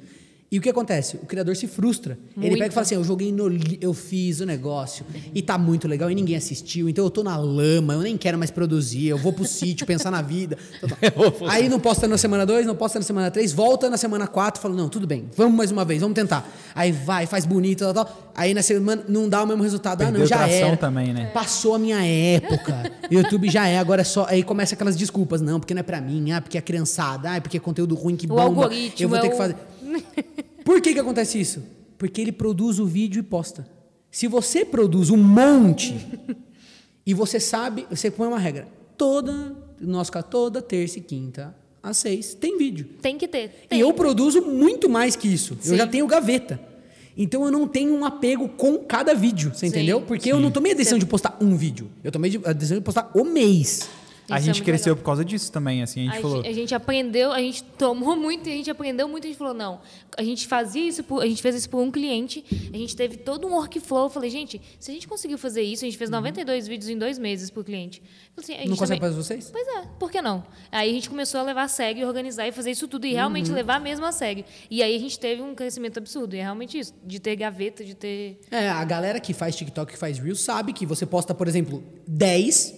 E 0.49 0.59
o 0.59 0.63
que 0.63 0.69
acontece? 0.71 1.17
O 1.17 1.27
criador 1.27 1.57
se 1.57 1.67
frustra. 1.67 2.17
Ele 2.37 2.47
Muito. 2.51 2.59
pega 2.59 2.67
e 2.69 2.71
fala 2.71 2.83
assim: 2.83 2.95
eu 2.95 3.03
joguei 3.03 3.33
no. 3.33 3.49
Eu 3.81 3.93
fiz 3.93 4.39
o 4.39 4.47
negócio 4.47 5.05
e 5.35 5.43
tá 5.43 5.59
muito 5.59 5.89
legal 5.89 6.09
e 6.09 6.15
ninguém 6.15 6.37
assistiu, 6.37 6.89
então 6.89 7.05
eu 7.05 7.11
tô 7.11 7.25
na 7.25 7.37
lama, 7.37 7.95
eu 7.95 8.01
nem 8.01 8.17
quero 8.17 8.39
mais 8.39 8.51
produzir, 8.53 9.09
eu 9.09 9.19
vou 9.19 9.33
pro 9.33 9.45
sítio 9.45 9.85
pensar 9.89 10.11
na 10.13 10.23
vida. 10.23 10.57
Aí 11.51 11.69
não 11.69 11.81
posta 11.81 12.07
na 12.07 12.17
semana 12.17 12.47
2, 12.47 12.65
não 12.65 12.77
posta 12.77 12.99
na 13.01 13.05
semana 13.05 13.29
3, 13.29 13.53
volta 13.53 13.91
na 13.91 13.97
semana 13.97 14.29
4, 14.29 14.63
fala: 14.63 14.75
não, 14.75 14.89
tudo 14.89 15.05
bem, 15.05 15.29
vamos 15.37 15.57
mais 15.57 15.73
uma 15.73 15.85
vez, 15.85 16.01
vamos 16.01 16.15
tentar. 16.15 16.49
Aí 16.77 16.93
vai, 16.93 17.27
faz 17.27 17.45
bonito, 17.45 17.81
tal, 17.81 17.93
tal. 17.93 18.33
Aí 18.37 18.55
na 18.55 18.63
semana 18.63 19.03
não 19.09 19.29
dá 19.29 19.43
o 19.43 19.47
mesmo 19.49 19.65
resultado. 19.65 20.03
ah, 20.03 20.05
não, 20.07 20.13
Perdeu 20.21 20.27
já 20.29 20.47
era. 20.49 20.77
também, 20.77 21.13
né? 21.13 21.27
Passou 21.35 21.75
a 21.75 21.79
minha 21.79 22.05
época. 22.07 22.93
YouTube 23.11 23.51
já 23.51 23.67
é, 23.67 23.79
agora 23.79 24.03
é 24.03 24.05
só. 24.05 24.27
Aí 24.29 24.45
começa 24.45 24.75
aquelas 24.77 24.95
desculpas. 24.97 25.41
Não, 25.41 25.59
porque 25.59 25.75
não 25.75 25.81
é 25.81 25.83
pra 25.83 26.01
mim. 26.01 26.31
Ah, 26.31 26.41
porque 26.41 26.57
é 26.57 26.61
criançada. 26.61 27.33
Ah, 27.35 27.41
porque 27.41 27.57
é 27.57 27.61
conteúdo 27.61 27.95
ruim 27.97 28.15
que 28.15 28.27
bomba. 28.29 28.71
Eu 28.99 29.09
vou 29.09 29.19
ter 29.19 29.27
é 29.27 29.29
que 29.31 29.35
o- 29.35 29.39
fazer. 29.39 29.57
Por 30.67 30.81
que 30.81 30.93
que 30.93 30.99
acontece 30.99 31.41
isso? 31.41 31.63
Porque 31.97 32.21
ele 32.21 32.33
produz 32.33 32.81
o 32.81 32.87
vídeo 32.87 33.21
e 33.21 33.23
posta. 33.23 33.65
Se 34.11 34.27
você 34.27 34.65
produz 34.65 35.11
um 35.11 35.17
monte 35.17 35.95
e 37.07 37.15
você 37.15 37.39
sabe, 37.39 37.87
você 37.89 38.11
põe 38.11 38.27
uma 38.27 38.39
regra. 38.39 38.67
Toda, 38.99 39.55
caso, 40.11 40.27
toda 40.29 40.61
terça 40.61 40.99
e 40.99 41.03
quinta 41.03 41.55
às 41.81 41.99
seis 41.99 42.35
tem 42.35 42.59
vídeo. 42.59 42.89
Tem 43.01 43.17
que 43.17 43.29
ter. 43.29 43.63
E 43.67 43.69
Tem. 43.69 43.79
eu 43.79 43.93
produzo 43.93 44.43
muito 44.43 44.89
mais 44.89 45.15
que 45.15 45.29
isso. 45.29 45.57
Eu 45.65 45.71
Sim. 45.71 45.77
já 45.77 45.87
tenho 45.87 46.05
gaveta. 46.09 46.59
Então 47.17 47.45
eu 47.45 47.53
não 47.53 47.69
tenho 47.69 47.95
um 47.95 48.05
apego 48.05 48.49
com 48.49 48.79
cada 48.79 49.15
vídeo, 49.15 49.53
você 49.55 49.61
Sim. 49.61 49.67
entendeu? 49.69 50.03
Porque 50.03 50.33
eu 50.33 50.41
não 50.41 50.51
tomei 50.51 50.73
a 50.73 50.75
decisão 50.75 50.99
de 50.99 51.07
postar 51.07 51.39
um 51.41 51.57
vídeo. 51.57 51.89
Eu 52.03 52.11
tomei 52.11 52.41
a 52.45 52.53
decisão 52.53 52.79
de 52.79 52.85
postar 52.85 53.09
o 53.15 53.25
mês. 53.25 53.89
A 54.31 54.37
é 54.39 54.41
gente 54.41 54.57
muito 54.57 54.65
cresceu 54.65 54.93
legal. 54.93 55.03
por 55.03 55.07
causa 55.07 55.25
disso 55.25 55.53
também, 55.53 55.83
assim. 55.83 56.01
A 56.01 56.05
gente 56.13 56.19
A 56.19 56.23
falou. 56.23 56.37
gente, 56.39 56.49
a 56.49 56.53
gente 56.55 56.75
aprendeu, 56.75 57.33
a 57.33 57.39
gente 57.39 57.63
tomou 57.63 58.17
muito, 58.17 58.49
e 58.49 58.53
a 58.53 58.57
gente 58.57 58.71
aprendeu 58.71 59.09
muito, 59.09 59.25
a 59.25 59.29
gente 59.29 59.37
falou, 59.39 59.55
não, 59.55 59.81
a 60.17 60.23
gente 60.23 60.47
fazia 60.47 60.83
isso, 60.89 61.05
por, 61.05 61.23
a 61.23 61.27
gente 61.27 61.41
fez 61.43 61.55
isso 61.55 61.71
por 61.71 61.81
um 61.81 61.91
cliente, 61.91 62.45
a 62.73 62.77
gente 62.77 62.97
teve 62.97 63.17
todo 63.17 63.47
um 63.47 63.53
workflow, 63.53 64.05
eu 64.05 64.11
falei, 64.11 64.31
gente, 64.31 64.61
se 64.81 64.91
a 64.91 64.95
gente 64.95 65.07
conseguiu 65.07 65.39
fazer 65.39 65.63
isso, 65.63 65.85
a 65.85 65.87
gente 65.87 65.97
fez 65.99 66.11
92 66.11 66.67
vídeos 66.67 66.89
em 66.91 66.99
dois 66.99 67.19
meses 67.19 67.51
por 67.51 67.65
cliente. 67.65 68.03
Assim, 68.37 68.55
a 68.55 68.59
gente 68.59 68.69
Não 68.71 68.77
consegue 68.77 69.01
fazer 69.01 69.15
vocês? 69.17 69.51
Pois 69.51 69.67
é, 69.67 69.83
por 69.99 70.11
que 70.11 70.21
não? 70.21 70.45
Aí 70.73 70.91
a 70.91 70.93
gente 70.93 71.09
começou 71.09 71.41
a 71.41 71.43
levar 71.43 71.63
a 71.63 71.69
sério, 71.69 72.07
organizar 72.07 72.47
e 72.49 72.53
fazer 72.53 72.71
isso 72.71 72.87
tudo, 72.89 73.07
e 73.07 73.13
realmente 73.13 73.49
Uhum. 73.51 73.55
levar 73.57 73.81
mesmo 73.81 74.05
a 74.05 74.13
sério. 74.13 74.45
E 74.71 74.83
aí 74.83 74.95
a 74.95 74.99
gente 74.99 75.19
teve 75.19 75.41
um 75.43 75.55
crescimento 75.55 75.99
absurdo, 75.99 76.35
e 76.35 76.39
é 76.39 76.43
realmente 76.43 76.79
isso, 76.79 76.93
de 77.05 77.19
ter 77.21 77.37
gaveta, 77.37 77.85
de 77.85 77.95
ter... 77.95 78.41
É, 78.51 78.69
a 78.69 78.85
galera 78.85 79.21
que 79.21 79.33
faz 79.33 79.55
TikTok, 79.57 79.93
que 79.93 79.99
faz 79.99 80.19
Reels, 80.19 80.41
sabe 80.41 80.73
que 80.73 80.85
você 80.85 81.07
posta, 81.07 81.35
por 81.35 81.47
exemplo, 81.49 81.83
10 82.07 82.76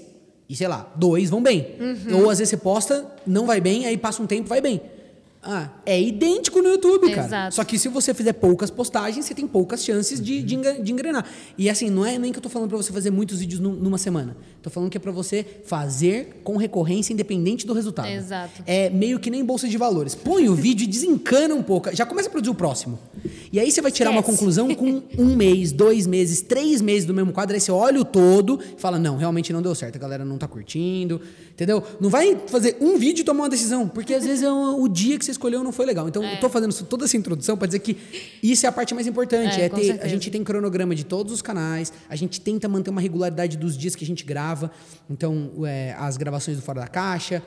e, 0.48 0.56
sei 0.56 0.66
lá, 0.66 0.90
dois 0.96 1.30
vão 1.30 1.42
bem. 1.42 1.74
Uhum. 1.78 2.22
Ou 2.22 2.30
às 2.30 2.38
vezes 2.38 2.50
você 2.50 2.56
posta, 2.56 3.06
não 3.26 3.46
vai 3.46 3.60
bem, 3.60 3.86
aí 3.86 3.96
passa 3.98 4.22
um 4.22 4.26
tempo, 4.26 4.48
vai 4.48 4.60
bem. 4.60 4.80
Ah, 5.50 5.70
é 5.86 5.98
idêntico 6.00 6.60
no 6.60 6.68
YouTube, 6.68 7.10
cara. 7.10 7.26
Exato. 7.26 7.54
Só 7.54 7.64
que 7.64 7.78
se 7.78 7.88
você 7.88 8.12
fizer 8.12 8.34
poucas 8.34 8.70
postagens, 8.70 9.24
você 9.24 9.34
tem 9.34 9.46
poucas 9.46 9.82
chances 9.82 10.20
de, 10.20 10.42
de, 10.42 10.56
de 10.82 10.92
engrenar. 10.92 11.24
E 11.56 11.70
assim, 11.70 11.88
não 11.88 12.04
é 12.04 12.18
nem 12.18 12.30
que 12.32 12.38
eu 12.38 12.42
tô 12.42 12.50
falando 12.50 12.68
pra 12.68 12.76
você 12.76 12.92
fazer 12.92 13.10
muitos 13.10 13.38
vídeos 13.40 13.58
num- 13.58 13.72
numa 13.74 13.96
semana. 13.96 14.36
Tô 14.62 14.68
falando 14.68 14.90
que 14.90 14.98
é 14.98 15.00
pra 15.00 15.10
você 15.10 15.46
fazer 15.64 16.40
com 16.44 16.56
recorrência 16.58 17.12
independente 17.14 17.66
do 17.66 17.72
resultado. 17.72 18.08
Exato. 18.08 18.62
É 18.66 18.90
meio 18.90 19.18
que 19.18 19.30
nem 19.30 19.42
bolsa 19.44 19.66
de 19.66 19.78
valores. 19.78 20.14
Põe 20.14 20.48
o 20.50 20.54
vídeo 20.54 20.84
e 20.84 20.86
desencana 20.88 21.54
um 21.54 21.62
pouco. 21.62 21.94
Já 21.96 22.04
começa 22.04 22.28
a 22.28 22.30
produzir 22.30 22.50
o 22.50 22.54
próximo. 22.54 22.98
E 23.50 23.58
aí 23.58 23.70
você 23.70 23.80
vai 23.80 23.90
tirar 23.90 24.10
uma 24.10 24.20
Esquece. 24.20 24.36
conclusão 24.38 24.74
com 24.74 25.02
um 25.18 25.34
mês, 25.34 25.72
dois 25.72 26.06
meses, 26.06 26.42
três 26.42 26.82
meses 26.82 27.06
do 27.06 27.14
mesmo 27.14 27.32
quadro. 27.32 27.54
Aí 27.54 27.60
você 27.60 27.72
olha 27.72 27.98
o 28.00 28.04
todo 28.04 28.60
e 28.76 28.80
fala: 28.80 28.98
não, 28.98 29.16
realmente 29.16 29.50
não 29.52 29.62
deu 29.62 29.74
certo. 29.74 29.96
A 29.96 29.98
galera 29.98 30.24
não 30.26 30.36
tá 30.36 30.46
curtindo. 30.46 31.20
Entendeu? 31.52 31.82
Não 32.00 32.08
vai 32.10 32.36
fazer 32.46 32.76
um 32.80 32.98
vídeo 32.98 33.22
e 33.22 33.24
tomar 33.24 33.44
uma 33.44 33.48
decisão. 33.48 33.88
Porque 33.88 34.12
às 34.14 34.24
vezes 34.24 34.42
é 34.44 34.50
o, 34.52 34.82
o 34.82 34.88
dia 34.88 35.18
que 35.18 35.24
você 35.24 35.32
escolheu 35.38 35.62
não 35.64 35.72
foi 35.72 35.86
legal. 35.86 36.08
Então, 36.08 36.22
eu 36.22 36.38
tô 36.40 36.48
fazendo 36.48 36.74
toda 36.84 37.04
essa 37.04 37.16
introdução 37.16 37.56
para 37.56 37.66
dizer 37.66 37.78
que 37.78 37.96
isso 38.42 38.66
é 38.66 38.68
a 38.68 38.72
parte 38.72 38.94
mais 38.94 39.06
importante. 39.06 39.60
É, 39.60 39.64
É, 39.64 39.68
ter, 39.68 40.00
a 40.02 40.08
gente 40.08 40.30
tem 40.30 40.42
cronograma 40.44 40.94
de 40.94 41.04
todos 41.04 41.32
os 41.32 41.40
canais. 41.40 41.92
A 42.08 42.16
gente 42.16 42.40
tenta 42.40 42.68
manter 42.68 42.90
uma 42.90 43.00
regularidade 43.00 43.56
dos 43.56 43.76
dias 43.76 43.94
que 43.94 44.04
a 44.04 44.06
gente 44.06 44.24
grava. 44.24 44.70
Então, 45.08 45.50
é, 45.64 45.94
as 45.98 46.16
gravações 46.16 46.56
do 46.56 46.62
Fora 46.62 46.80
da 46.80 46.86
Caixa 46.88 47.42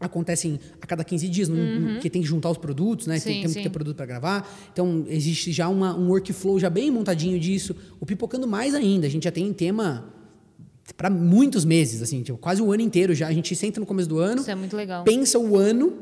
acontecem 0.00 0.60
a 0.80 0.86
cada 0.86 1.02
15 1.02 1.28
dias, 1.28 1.48
no- 1.48 1.94
porque 1.94 2.08
tem 2.08 2.22
que 2.22 2.28
juntar 2.28 2.50
os 2.50 2.58
produtos, 2.58 3.06
né? 3.08 3.18
tem, 3.18 3.32
Uhum. 3.32 3.34
Sim, 3.36 3.40
temos 3.40 3.52
que 3.56 3.58
sim. 3.60 3.62
ter 3.64 3.70
produto 3.70 3.96
para 3.96 4.06
gravar. 4.06 4.48
Então, 4.72 5.04
existe 5.08 5.50
já 5.52 5.68
uma- 5.68 5.96
um 5.96 6.08
workflow 6.08 6.58
já 6.58 6.70
bem 6.70 6.90
montadinho 6.90 7.38
disso. 7.38 7.74
O 8.00 8.06
Pipocando 8.06 8.46
mais 8.46 8.74
ainda, 8.74 9.06
a 9.06 9.10
gente 9.10 9.24
já 9.24 9.32
tem 9.32 9.52
tema 9.52 10.04
para 10.96 11.10
muitos 11.10 11.64
meses, 11.64 12.00
assim, 12.00 12.22
tipo, 12.22 12.38
quase 12.38 12.62
o 12.62 12.72
ano 12.72 12.82
inteiro 12.82 13.14
já. 13.14 13.26
A 13.28 13.32
gente 13.32 13.54
senta 13.56 13.78
no 13.80 13.84
começo 13.86 14.08
do 14.08 14.18
ano, 14.18 14.40
Isso 14.40 14.50
é 14.50 14.54
muito 14.54 14.76
legal. 14.76 15.04
pensa 15.04 15.38
o 15.38 15.56
ano 15.56 15.92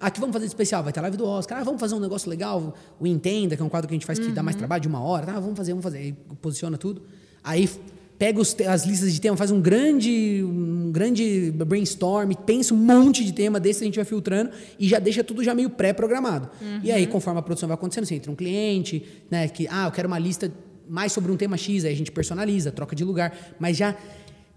Aqui 0.00 0.20
vamos 0.20 0.32
fazer 0.32 0.46
de 0.46 0.50
especial, 0.50 0.82
vai 0.82 0.92
ter 0.92 1.00
live 1.00 1.16
do 1.16 1.26
Oscar. 1.26 1.60
Ah, 1.60 1.64
vamos 1.64 1.80
fazer 1.80 1.94
um 1.94 2.00
negócio 2.00 2.30
legal, 2.30 2.74
o 3.00 3.06
Entenda, 3.06 3.56
que 3.56 3.62
é 3.62 3.64
um 3.64 3.68
quadro 3.68 3.88
que 3.88 3.94
a 3.94 3.96
gente 3.96 4.06
faz 4.06 4.18
que 4.18 4.28
dá 4.28 4.42
mais 4.42 4.56
trabalho 4.56 4.80
de 4.80 4.88
uma 4.88 5.00
hora. 5.00 5.32
Ah, 5.32 5.40
vamos 5.40 5.56
fazer, 5.56 5.72
vamos 5.72 5.82
fazer. 5.82 5.98
Aí 5.98 6.12
posiciona 6.40 6.78
tudo. 6.78 7.02
Aí 7.42 7.68
pega 8.16 8.40
os 8.40 8.54
as 8.60 8.84
listas 8.84 9.12
de 9.12 9.20
tema, 9.20 9.36
faz 9.36 9.50
um 9.50 9.60
grande, 9.60 10.42
um 10.44 10.90
grande 10.92 11.52
brainstorm, 11.52 12.32
pensa 12.46 12.74
um 12.74 12.76
monte 12.76 13.24
de 13.24 13.32
tema 13.32 13.58
desse, 13.58 13.82
a 13.82 13.86
gente 13.86 13.96
vai 13.96 14.04
filtrando 14.04 14.50
e 14.78 14.88
já 14.88 14.98
deixa 14.98 15.24
tudo 15.24 15.42
já 15.42 15.54
meio 15.54 15.70
pré-programado. 15.70 16.48
E 16.82 16.92
aí, 16.92 17.06
conforme 17.06 17.40
a 17.40 17.42
produção 17.42 17.68
vai 17.68 17.74
acontecendo, 17.74 18.06
você 18.06 18.16
entra 18.16 18.30
um 18.30 18.36
cliente, 18.36 19.04
né, 19.30 19.48
que, 19.48 19.68
ah, 19.68 19.86
eu 19.86 19.92
quero 19.92 20.08
uma 20.08 20.18
lista 20.18 20.52
mais 20.88 21.12
sobre 21.12 21.30
um 21.30 21.36
tema 21.36 21.56
X, 21.56 21.84
aí 21.84 21.92
a 21.92 21.96
gente 21.96 22.10
personaliza, 22.10 22.72
troca 22.72 22.96
de 22.96 23.04
lugar. 23.04 23.36
Mas 23.58 23.76
já 23.76 23.96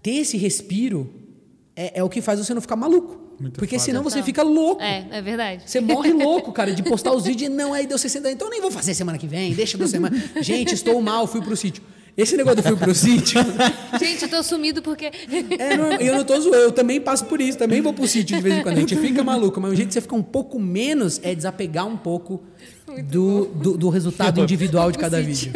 ter 0.02 0.12
esse 0.12 0.36
respiro 0.36 1.12
é, 1.76 2.00
é 2.00 2.02
o 2.02 2.08
que 2.08 2.20
faz 2.20 2.38
você 2.38 2.54
não 2.54 2.60
ficar 2.60 2.76
maluco. 2.76 3.21
Muito 3.42 3.58
Porque 3.58 3.74
foda. 3.76 3.84
senão 3.84 4.02
você 4.04 4.18
Total. 4.18 4.26
fica 4.26 4.42
louco. 4.44 4.80
É, 4.80 5.04
é 5.10 5.20
verdade. 5.20 5.64
Você 5.66 5.80
morre 5.80 6.12
louco, 6.12 6.52
cara, 6.54 6.72
de 6.72 6.82
postar 6.82 7.12
os 7.12 7.24
vídeos 7.24 7.50
e 7.50 7.52
não, 7.52 7.74
aí 7.74 7.88
deu 7.88 7.98
60 7.98 8.30
então 8.30 8.46
eu 8.46 8.52
nem 8.52 8.60
vou 8.60 8.70
fazer 8.70 8.94
semana 8.94 9.18
que 9.18 9.26
vem, 9.26 9.52
deixa 9.52 9.76
duas 9.76 9.90
semanas. 9.90 10.22
Gente, 10.40 10.72
estou 10.72 11.02
mal, 11.02 11.26
fui 11.26 11.42
pro 11.42 11.56
sítio. 11.56 11.82
Esse 12.16 12.36
negócio 12.36 12.58
do 12.58 12.62
fui 12.62 12.76
pro 12.76 12.94
sítio, 12.94 13.40
Gente, 13.98 14.22
eu 14.22 14.28
tô 14.28 14.42
sumido 14.42 14.80
porque. 14.82 15.06
é, 15.58 15.76
não, 15.76 15.92
eu 15.94 16.14
não 16.14 16.24
tô 16.24 16.38
zoando, 16.38 16.56
eu 16.56 16.70
também 16.72 17.00
passo 17.00 17.24
por 17.24 17.40
isso, 17.40 17.56
também 17.58 17.80
vou 17.80 17.92
pro 17.92 18.06
sítio 18.06 18.36
de 18.36 18.42
vez 18.42 18.58
em 18.58 18.62
quando. 18.62 18.76
A 18.76 18.80
gente 18.80 18.94
fica 18.96 19.24
maluco, 19.24 19.60
mas 19.60 19.72
o 19.72 19.74
jeito 19.74 19.88
de 19.88 19.94
você 19.94 20.00
ficar 20.02 20.16
um 20.16 20.22
pouco 20.22 20.60
menos 20.60 21.18
é 21.22 21.34
desapegar 21.34 21.86
um 21.86 21.96
pouco 21.96 22.42
do, 23.10 23.46
do, 23.46 23.76
do 23.78 23.88
resultado 23.88 24.40
individual 24.40 24.92
de 24.92 24.98
cada 24.98 25.20
vídeo. 25.20 25.52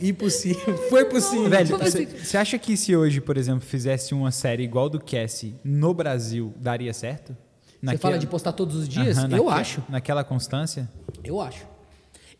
Impossível. 0.00 0.76
Foi 0.88 1.04
possível. 1.04 1.48
Velho, 1.48 1.76
você 1.78 2.36
acha 2.36 2.58
que 2.58 2.76
se 2.76 2.94
hoje, 2.96 3.20
por 3.20 3.36
exemplo, 3.36 3.60
fizesse 3.60 4.14
uma 4.14 4.30
série 4.30 4.62
igual 4.62 4.88
do 4.88 5.00
Cassie 5.00 5.54
no 5.64 5.92
Brasil, 5.94 6.52
daria 6.56 6.92
certo? 6.92 7.36
Você 7.82 7.96
fala 7.98 8.18
de 8.18 8.26
postar 8.26 8.52
todos 8.52 8.74
os 8.76 8.88
dias? 8.88 9.16
Eu 9.18 9.28
naque- 9.28 9.60
acho. 9.60 9.82
Naquela 9.88 10.24
constância? 10.24 10.88
Eu 11.22 11.40
acho. 11.40 11.64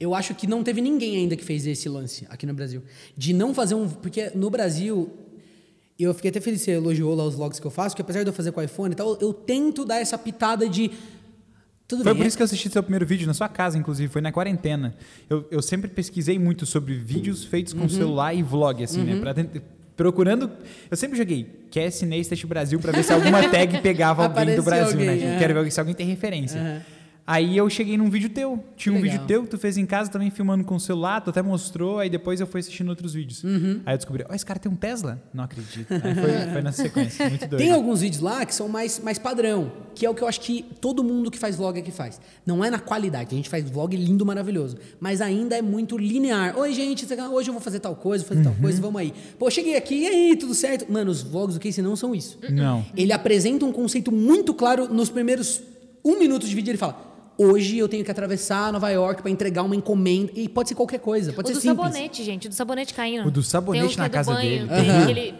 Eu 0.00 0.14
acho 0.14 0.34
que 0.34 0.46
não 0.46 0.62
teve 0.62 0.80
ninguém 0.80 1.16
ainda 1.16 1.36
que 1.36 1.44
fez 1.44 1.66
esse 1.66 1.88
lance 1.88 2.26
aqui 2.30 2.46
no 2.46 2.54
Brasil. 2.54 2.82
De 3.16 3.32
não 3.32 3.52
fazer 3.54 3.74
um. 3.74 3.88
Porque 3.88 4.30
no 4.34 4.50
Brasil. 4.50 5.10
Eu 5.98 6.14
fiquei 6.14 6.30
até 6.30 6.40
feliz 6.40 6.60
que 6.60 6.66
você 6.66 6.70
elogiou 6.72 7.12
lá 7.14 7.24
os 7.24 7.34
vlogs 7.34 7.58
que 7.58 7.66
eu 7.66 7.72
faço, 7.72 7.96
que 7.96 8.02
apesar 8.02 8.22
de 8.22 8.28
eu 8.30 8.32
fazer 8.32 8.52
com 8.52 8.60
o 8.60 8.62
iPhone 8.62 8.92
e 8.92 8.96
tal, 8.96 9.16
eu 9.20 9.32
tento 9.32 9.84
dar 9.84 9.96
essa 9.98 10.16
pitada 10.16 10.68
de. 10.68 10.92
Tudo 11.88 12.04
Foi 12.04 12.12
bem. 12.12 12.20
por 12.22 12.28
isso 12.28 12.36
que 12.36 12.42
eu 12.42 12.44
assisti 12.44 12.68
seu 12.68 12.82
primeiro 12.82 13.06
vídeo 13.06 13.26
na 13.26 13.32
sua 13.32 13.48
casa, 13.48 13.78
inclusive, 13.78 14.12
foi 14.12 14.20
na 14.20 14.30
quarentena. 14.30 14.94
Eu, 15.28 15.48
eu 15.50 15.62
sempre 15.62 15.88
pesquisei 15.88 16.38
muito 16.38 16.66
sobre 16.66 16.94
vídeos 16.94 17.44
feitos 17.44 17.72
Uhum. 17.72 17.80
com 17.80 17.88
celular 17.88 18.34
e 18.34 18.42
vlog, 18.42 18.84
assim, 18.84 19.02
né? 19.02 19.18
Pra 19.18 19.32
tent- 19.32 19.62
procurando. 19.96 20.50
Eu 20.90 20.96
sempre 20.98 21.16
joguei 21.16 21.44
Cassie 21.72 22.06
Neistat 22.06 22.46
Brasil 22.46 22.78
pra 22.78 22.92
ver 22.92 23.02
se 23.02 23.12
alguma 23.12 23.48
tag 23.48 23.80
pegava 23.82 24.24
alguém 24.26 24.54
do 24.54 24.62
Brasil, 24.62 25.00
alguém, 25.00 25.16
né? 25.18 25.36
é. 25.36 25.38
Quero 25.38 25.54
ver 25.64 25.72
se 25.72 25.80
alguém 25.80 25.94
tem 25.94 26.06
referência. 26.06 26.60
Aham. 26.60 26.82
Aí 27.28 27.58
eu 27.58 27.68
cheguei 27.68 27.98
num 27.98 28.08
vídeo 28.08 28.30
teu. 28.30 28.64
Tinha 28.74 28.90
um 28.90 29.02
Legal. 29.02 29.12
vídeo 29.12 29.26
teu 29.26 29.42
que 29.42 29.50
tu 29.50 29.58
fez 29.58 29.76
em 29.76 29.84
casa 29.84 30.10
também 30.10 30.30
filmando 30.30 30.64
com 30.64 30.76
o 30.76 30.80
celular, 30.80 31.20
tu 31.20 31.28
até 31.28 31.42
mostrou, 31.42 31.98
aí 31.98 32.08
depois 32.08 32.40
eu 32.40 32.46
fui 32.46 32.60
assistindo 32.60 32.88
outros 32.88 33.12
vídeos. 33.12 33.44
Uhum. 33.44 33.82
Aí 33.84 33.92
eu 33.92 33.98
descobri, 33.98 34.24
ó, 34.26 34.34
esse 34.34 34.46
cara 34.46 34.58
tem 34.58 34.72
um 34.72 34.74
Tesla? 34.74 35.20
Não 35.34 35.44
acredito. 35.44 35.92
Aí 35.92 36.14
foi, 36.14 36.32
foi 36.54 36.62
nessa 36.62 36.82
sequência, 36.84 37.28
muito 37.28 37.46
doido. 37.46 37.60
Tem 37.60 37.70
alguns 37.70 38.00
vídeos 38.00 38.22
lá 38.22 38.46
que 38.46 38.54
são 38.54 38.66
mais, 38.66 38.98
mais 39.00 39.18
padrão, 39.18 39.70
que 39.94 40.06
é 40.06 40.10
o 40.10 40.14
que 40.14 40.22
eu 40.22 40.26
acho 40.26 40.40
que 40.40 40.64
todo 40.80 41.04
mundo 41.04 41.30
que 41.30 41.38
faz 41.38 41.54
vlog 41.54 41.78
aqui 41.78 41.90
faz. 41.90 42.18
Não 42.46 42.64
é 42.64 42.70
na 42.70 42.78
qualidade, 42.78 43.34
a 43.34 43.36
gente 43.36 43.50
faz 43.50 43.68
vlog 43.68 43.94
lindo, 43.94 44.24
maravilhoso, 44.24 44.78
mas 44.98 45.20
ainda 45.20 45.54
é 45.54 45.60
muito 45.60 45.98
linear. 45.98 46.58
Oi, 46.58 46.72
gente, 46.72 47.06
hoje 47.30 47.50
eu 47.50 47.52
vou 47.52 47.60
fazer 47.60 47.80
tal 47.80 47.94
coisa, 47.94 48.24
vou 48.24 48.34
fazer 48.34 48.42
tal 48.42 48.54
coisa, 48.54 48.80
vamos 48.80 48.98
aí. 49.02 49.12
Pô, 49.38 49.50
cheguei 49.50 49.76
aqui, 49.76 49.96
e 49.96 50.06
aí, 50.06 50.36
tudo 50.36 50.54
certo? 50.54 50.90
Mano, 50.90 51.10
os 51.10 51.20
vlogs 51.20 51.56
do 51.56 51.60
Casey 51.60 51.84
não 51.84 51.94
são 51.94 52.14
isso. 52.14 52.38
Não. 52.48 52.86
Ele 52.96 53.12
apresenta 53.12 53.66
um 53.66 53.72
conceito 53.72 54.10
muito 54.10 54.54
claro 54.54 54.88
nos 54.88 55.10
primeiros 55.10 55.60
um 56.02 56.18
minuto 56.18 56.46
de 56.46 56.54
vídeo, 56.54 56.70
ele 56.70 56.78
fala... 56.78 57.17
Hoje 57.38 57.78
eu 57.78 57.88
tenho 57.88 58.04
que 58.04 58.10
atravessar 58.10 58.72
Nova 58.72 58.90
York 58.90 59.22
para 59.22 59.30
entregar 59.30 59.62
uma 59.62 59.76
encomenda. 59.76 60.32
E 60.34 60.48
pode 60.48 60.68
ser 60.70 60.74
qualquer 60.74 60.98
coisa, 60.98 61.32
pode 61.32 61.46
o 61.46 61.54
ser 61.54 61.54
do 61.54 61.60
simples. 61.60 61.86
sabonete, 61.92 62.24
gente, 62.24 62.46
o 62.46 62.48
do 62.50 62.54
sabonete 62.54 62.92
caindo. 62.92 63.28
O 63.28 63.30
do 63.30 63.42
sabonete 63.44 63.96
na 63.96 64.06
é 64.06 64.08
do 64.08 64.12
casa 64.12 64.32
banho, 64.34 64.66
dele. 64.66 65.04
Que 65.06 65.10
ele, 65.12 65.34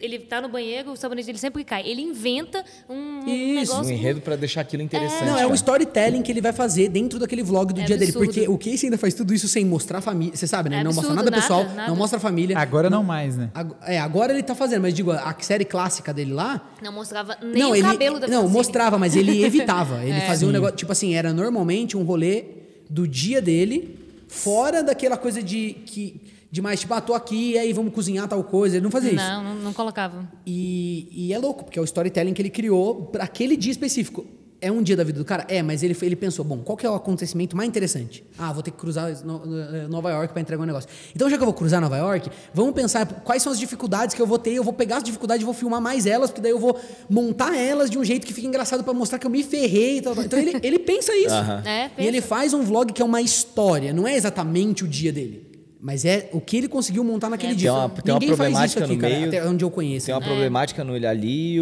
ele 0.00 0.18
tá 0.18 0.40
no 0.40 0.48
banheiro, 0.48 0.90
o 0.90 0.96
sabonete 0.96 1.26
dele 1.26 1.38
sempre 1.38 1.62
cai. 1.62 1.86
Ele 1.86 2.02
inventa 2.02 2.64
um, 2.90 3.20
um 3.24 3.28
Isso, 3.28 3.80
Um 3.80 3.88
enredo 3.88 4.20
pra 4.20 4.34
deixar 4.34 4.62
aquilo 4.62 4.82
interessante. 4.82 5.24
Não, 5.26 5.38
é 5.38 5.46
um 5.46 5.54
storytelling 5.54 6.22
que 6.22 6.32
ele 6.32 6.40
vai 6.40 6.52
fazer 6.52 6.88
dentro 6.88 7.20
daquele 7.20 7.44
vlog 7.44 7.72
do 7.72 7.80
É 7.80 7.84
dia 7.84 7.96
dele. 7.96 8.10
absurdo. 8.10 8.26
Porque 8.26 8.48
o 8.48 8.58
Casey 8.58 8.86
ainda 8.86 8.98
faz 8.98 9.14
tudo 9.14 9.32
isso 9.32 9.46
sem 9.46 9.64
mostrar 9.64 9.98
a 9.98 10.02
família. 10.02 10.34
Você 10.36 10.48
sabe, 10.48 10.68
né? 10.70 10.80
É 10.80 10.84
não 10.84 10.92
mostra 10.92 11.12
absurdo, 11.12 11.24
nada 11.30 11.36
pessoal, 11.40 11.62
nada, 11.62 11.74
nada. 11.74 11.88
não 11.88 11.96
mostra 11.96 12.16
a 12.16 12.20
família. 12.20 12.58
Agora 12.58 12.90
não 12.90 13.04
mais, 13.04 13.36
né? 13.36 13.50
Ag- 13.54 13.74
É, 13.86 14.00
agora 14.00 14.32
ele 14.32 14.42
tá 14.42 14.56
fazendo, 14.56 14.82
mas 14.82 14.92
digo, 14.92 15.12
a 15.12 15.34
série 15.40 15.64
clássica 15.64 16.12
dele 16.12 16.32
lá. 16.32 16.60
Não 16.82 16.90
mostrava 16.92 17.36
nem 17.40 17.62
não, 17.62 17.70
o 17.70 17.76
ele. 17.76 17.82
cabelo 17.86 18.18
da 18.18 18.26
Não, 18.26 18.48
mostrava, 18.48 18.98
mas 18.98 19.14
ele 19.14 19.42
evitava. 19.46 20.02
Ele 20.02 20.18
É. 20.18 20.26
fazia 20.26 20.48
um 20.48 20.50
negócio. 20.50 20.74
Tipo 20.74 20.90
assim, 20.90 21.14
era 21.14 21.32
normalmente 21.44 21.96
um 21.96 22.02
rolê 22.02 22.44
do 22.88 23.06
dia 23.06 23.40
dele, 23.40 23.98
fora 24.28 24.82
daquela 24.82 25.16
coisa 25.16 25.42
de. 25.42 25.74
Que, 25.86 26.20
de 26.50 26.62
mais, 26.62 26.78
tipo, 26.78 26.94
ah, 26.94 27.00
tô 27.00 27.14
aqui, 27.14 27.52
e 27.52 27.58
aí 27.58 27.72
vamos 27.72 27.92
cozinhar 27.92 28.28
tal 28.28 28.44
coisa. 28.44 28.76
Ele 28.76 28.84
não 28.84 28.90
fazia 28.90 29.10
isso. 29.10 29.24
Não, 29.24 29.42
não, 29.42 29.54
não 29.56 29.72
colocava. 29.72 30.30
E, 30.46 31.08
e 31.10 31.32
é 31.32 31.38
louco, 31.38 31.64
porque 31.64 31.78
é 31.78 31.82
o 31.82 31.84
storytelling 31.84 32.32
que 32.32 32.40
ele 32.40 32.50
criou 32.50 33.06
para 33.06 33.24
aquele 33.24 33.56
dia 33.56 33.72
específico. 33.72 34.24
É 34.66 34.72
um 34.72 34.82
dia 34.82 34.96
da 34.96 35.04
vida 35.04 35.18
do 35.18 35.24
cara? 35.24 35.44
É, 35.48 35.62
mas 35.62 35.82
ele, 35.82 35.94
ele 36.00 36.16
pensou, 36.16 36.44
bom, 36.44 36.58
qual 36.58 36.76
que 36.76 36.86
é 36.86 36.90
o 36.90 36.94
acontecimento 36.94 37.54
mais 37.56 37.68
interessante? 37.68 38.24
Ah, 38.38 38.52
vou 38.52 38.62
ter 38.62 38.70
que 38.70 38.78
cruzar 38.78 39.10
No- 39.24 39.44
Nova 39.88 40.10
York 40.10 40.32
para 40.32 40.40
entregar 40.40 40.62
um 40.62 40.66
negócio. 40.66 40.88
Então, 41.14 41.28
já 41.28 41.36
que 41.36 41.42
eu 41.42 41.46
vou 41.46 41.54
cruzar 41.54 41.80
Nova 41.80 41.96
York, 41.98 42.30
vamos 42.54 42.72
pensar 42.74 43.04
quais 43.06 43.42
são 43.42 43.52
as 43.52 43.58
dificuldades 43.58 44.14
que 44.14 44.22
eu 44.22 44.26
vou 44.26 44.38
ter. 44.38 44.52
Eu 44.54 44.64
vou 44.64 44.72
pegar 44.72 44.96
as 44.96 45.02
dificuldades 45.04 45.42
e 45.42 45.44
vou 45.44 45.52
filmar 45.52 45.80
mais 45.80 46.06
elas, 46.06 46.30
porque 46.30 46.40
daí 46.40 46.50
eu 46.52 46.58
vou 46.58 46.80
montar 47.10 47.54
elas 47.56 47.90
de 47.90 47.98
um 47.98 48.04
jeito 48.04 48.26
que 48.26 48.32
fique 48.32 48.46
engraçado 48.46 48.82
para 48.82 48.94
mostrar 48.94 49.18
que 49.18 49.26
eu 49.26 49.30
me 49.30 49.42
ferrei 49.42 49.98
e 49.98 50.00
tal. 50.02 50.14
tal. 50.14 50.24
Então, 50.24 50.38
ele, 50.38 50.52
ele 50.62 50.78
pensa 50.78 51.14
isso. 51.14 51.34
É, 51.64 51.86
E 51.86 51.88
pensa. 51.90 52.08
ele 52.08 52.20
faz 52.22 52.54
um 52.54 52.62
vlog 52.62 52.92
que 52.92 53.02
é 53.02 53.04
uma 53.04 53.20
história, 53.20 53.92
não 53.92 54.08
é 54.08 54.16
exatamente 54.16 54.82
o 54.82 54.88
dia 54.88 55.12
dele. 55.12 55.43
Mas 55.86 56.06
é 56.06 56.30
o 56.32 56.40
que 56.40 56.56
ele 56.56 56.66
conseguiu 56.66 57.04
montar 57.04 57.28
naquele 57.28 57.52
É, 57.52 57.54
dia. 57.54 57.70
tem 57.70 57.78
uma- 57.78 57.88
tem 57.90 58.14
uma 58.14 58.18
Ninguém 58.20 58.36
faz 58.36 58.48
isso 58.64 58.74
problemática 58.78 58.84
aqui, 58.86 58.94
no 58.94 59.00
cara, 59.02 59.14
meio. 59.14 59.26
até 59.28 59.46
onde 59.46 59.64
eu 59.64 59.70
conheço. 59.70 60.06
Tem 60.06 60.14
uma 60.14 60.22
É. 60.22 60.26
problemática 60.26 60.82
no 60.82 60.96
ele 60.96 61.06
ali 61.06 61.58
e, 61.58 61.60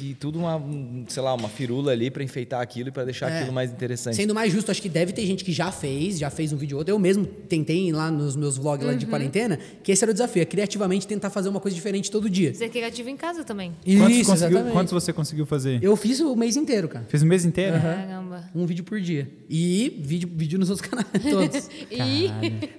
e- 0.00 0.10
e 0.10 0.14
tudo 0.14 0.38
uma, 0.38 0.56
um, 0.56 1.04
sei 1.06 1.22
lá, 1.22 1.34
uma 1.34 1.48
firula 1.50 1.92
ali 1.92 2.10
pra 2.10 2.24
enfeitar 2.24 2.62
aquilo 2.62 2.88
e 2.88 2.92
pra 2.92 3.04
deixar 3.04 3.30
É. 3.30 3.36
aquilo 3.40 3.52
mais 3.52 3.70
interessante. 3.70 4.16
Sendo 4.16 4.34
mais 4.34 4.50
justo, 4.50 4.70
acho 4.70 4.80
que 4.80 4.88
deve 4.88 5.12
ter 5.12 5.26
gente 5.26 5.44
que 5.44 5.52
já 5.52 5.70
fez, 5.70 6.18
já 6.18 6.30
fez 6.30 6.54
um 6.54 6.56
vídeo 6.56 6.76
ou 6.76 6.78
outro. 6.80 6.94
Eu 6.94 6.98
mesmo 6.98 7.26
tentei 7.26 7.92
lá 7.92 8.10
nos 8.10 8.34
meus 8.34 8.56
vlogs 8.56 8.86
lá 8.86 8.94
de 8.94 9.04
Uhum. 9.04 9.10
quarentena, 9.10 9.58
que 9.82 9.92
esse 9.92 10.02
era 10.02 10.10
o 10.10 10.14
desafio, 10.14 10.40
é 10.40 10.46
criativamente 10.46 11.06
tentar 11.06 11.28
fazer 11.28 11.50
uma 11.50 11.60
coisa 11.60 11.74
diferente 11.74 12.10
todo 12.10 12.30
dia. 12.30 12.54
Ser 12.54 12.70
criativo 12.70 13.10
em 13.10 13.16
casa 13.16 13.44
também. 13.44 13.72
Quantos, 13.84 14.16
Isso, 14.16 14.30
conseguiu- 14.30 14.48
exatamente. 14.56 14.72
quantos 14.72 14.92
você 14.94 15.12
conseguiu 15.12 15.44
fazer? 15.44 15.80
Eu 15.84 15.94
fiz 15.96 16.18
o 16.20 16.34
mês 16.34 16.56
inteiro, 16.56 16.88
cara. 16.88 17.04
Fez 17.10 17.22
o 17.22 17.26
mês 17.26 17.44
inteiro? 17.44 17.78
Caramba. 17.78 18.48
Um 18.54 18.64
vídeo 18.64 18.84
por 18.84 18.98
dia. 19.02 19.28
E 19.50 20.00
vídeo, 20.02 20.30
vídeo 20.32 20.58
nos 20.58 20.70
outros 20.70 20.88
canais 20.88 21.08
todos. 21.22 21.68
E. 21.90 22.30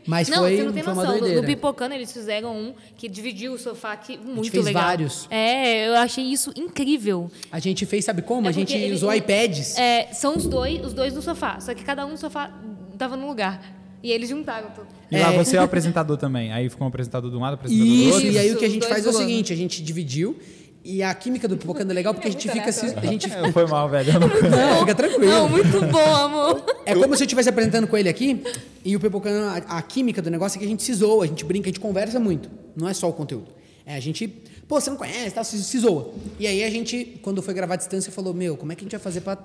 Mas 0.08 0.28
não, 0.28 0.40
foi, 0.40 0.56
você 0.58 0.71
não 0.72 0.84
tem 0.84 0.84
noção. 0.96 1.36
No, 1.36 1.44
Pipocano 1.44 1.94
eles 1.94 2.12
fizeram 2.12 2.56
um 2.56 2.74
que 2.98 3.08
dividiu 3.10 3.54
o 3.54 3.58
sofá 3.58 3.92
aqui 3.94 4.18
muito 4.18 4.50
fez 4.52 4.66
legal. 4.66 4.84
vários. 4.84 5.28
É, 5.30 5.88
eu 5.90 5.96
achei 5.96 6.24
isso 6.24 6.52
incrível. 6.56 7.30
A 7.52 7.60
gente 7.60 7.86
fez, 7.86 8.06
sabe 8.06 8.22
como? 8.22 8.48
É 8.48 8.50
a 8.50 8.54
gente 8.54 8.74
ele- 8.76 8.94
usou 8.94 9.10
o- 9.10 9.14
iPads. 9.14 9.78
É, 9.78 10.08
são 10.14 10.36
os 10.38 10.46
dois, 10.48 10.84
os 10.86 10.94
dois 10.94 11.14
no 11.14 11.22
sofá. 11.22 11.60
Só 11.60 11.74
que 11.74 11.84
cada 11.84 12.06
um 12.06 12.12
no 12.12 12.18
sofá 12.18 12.52
tava 12.98 13.16
num 13.18 13.28
lugar. 13.28 13.80
E 14.04 14.12
eles 14.12 14.30
juntaram 14.30 14.72
tudo. 14.72 14.88
E 15.12 15.18
lá 15.20 15.32
É. 15.32 15.38
você 15.38 15.58
é 15.58 15.60
o 15.62 15.64
apresentador 15.64 16.18
também. 16.18 16.52
Aí 16.52 16.68
ficou 16.70 16.86
um 16.86 16.90
apresentador 16.90 17.30
de 17.30 17.38
um 17.38 17.40
lado, 17.42 17.54
apresentador 17.54 17.88
do 17.88 17.94
Isso, 18.02 18.14
outro. 18.16 18.28
e 18.32 18.40
aí 18.40 18.52
o 18.52 18.58
que 18.58 18.66
a 18.66 18.70
gente 18.70 18.88
faz 18.88 19.06
é 19.06 19.10
o 19.10 19.14
seguinte, 19.14 19.54
a 19.54 19.56
gente 19.56 19.84
dividiu 19.84 20.36
e 20.84 21.04
a 21.04 21.14
química 21.14 21.48
do 21.48 21.56
Pipocando 21.58 21.92
é 21.92 21.94
legal 21.94 22.14
porque 22.14 22.28
a 22.28 22.32
gente 22.32 22.50
fica 22.50 22.72
se, 22.72 22.88
a 22.98 23.02
gente 23.06 23.32
É, 23.32 23.52
Foi 23.52 23.68
mal, 23.68 23.88
velho. 23.88 24.14
Não- 24.14 24.20
Não, 24.28 24.80
fica 24.80 24.96
tranquilo. 24.96 25.26
Não, 25.32 25.48
muito 25.50 25.80
bom, 25.92 26.16
amor. 26.16 26.64
É 26.86 26.96
como 26.96 27.16
se 27.16 27.22
eu 27.22 27.26
estivesse 27.26 27.50
apresentando 27.50 27.88
com 27.88 27.96
ele 27.98 28.10
aqui 28.10 28.42
e 28.84 28.96
o 28.96 29.00
Pipocano, 29.00 29.48
a, 29.68 29.78
a 29.78 29.82
química 29.82 30.22
do 30.22 30.30
negócio 30.32 30.58
é 30.58 30.60
que 30.60 30.66
a 30.66 30.68
gente 30.68 30.82
se 30.84 30.94
zoa, 30.94 31.24
a 31.24 31.28
gente 31.28 31.46
brinca, 31.46 31.68
a 31.70 31.72
gente 31.72 31.80
conversa 31.80 32.20
muito. 32.20 32.50
Não 32.76 32.88
é 32.90 32.94
só 32.94 33.08
o 33.08 33.14
conteúdo. 33.14 33.48
É 33.86 33.96
a 33.96 34.00
gente, 34.00 34.28
pô, 34.68 34.80
você 34.82 34.90
não 34.90 34.98
conhece, 34.98 35.36
tá, 35.36 35.44
se, 35.44 35.62
se 35.64 35.80
zoa. 35.80 36.12
E 36.40 36.48
aí 36.48 36.64
a 36.64 36.70
gente, 36.70 37.20
quando 37.22 37.42
foi 37.42 37.54
gravar 37.54 37.76
à 37.76 37.78
distância, 37.78 38.12
falou, 38.12 38.34
meu, 38.34 38.58
como 38.58 38.72
é 38.72 38.76
que 38.76 38.82
a 38.82 38.86
gente 38.86 38.92
vai 38.92 39.00
fazer 39.02 39.22
pra 39.22 39.36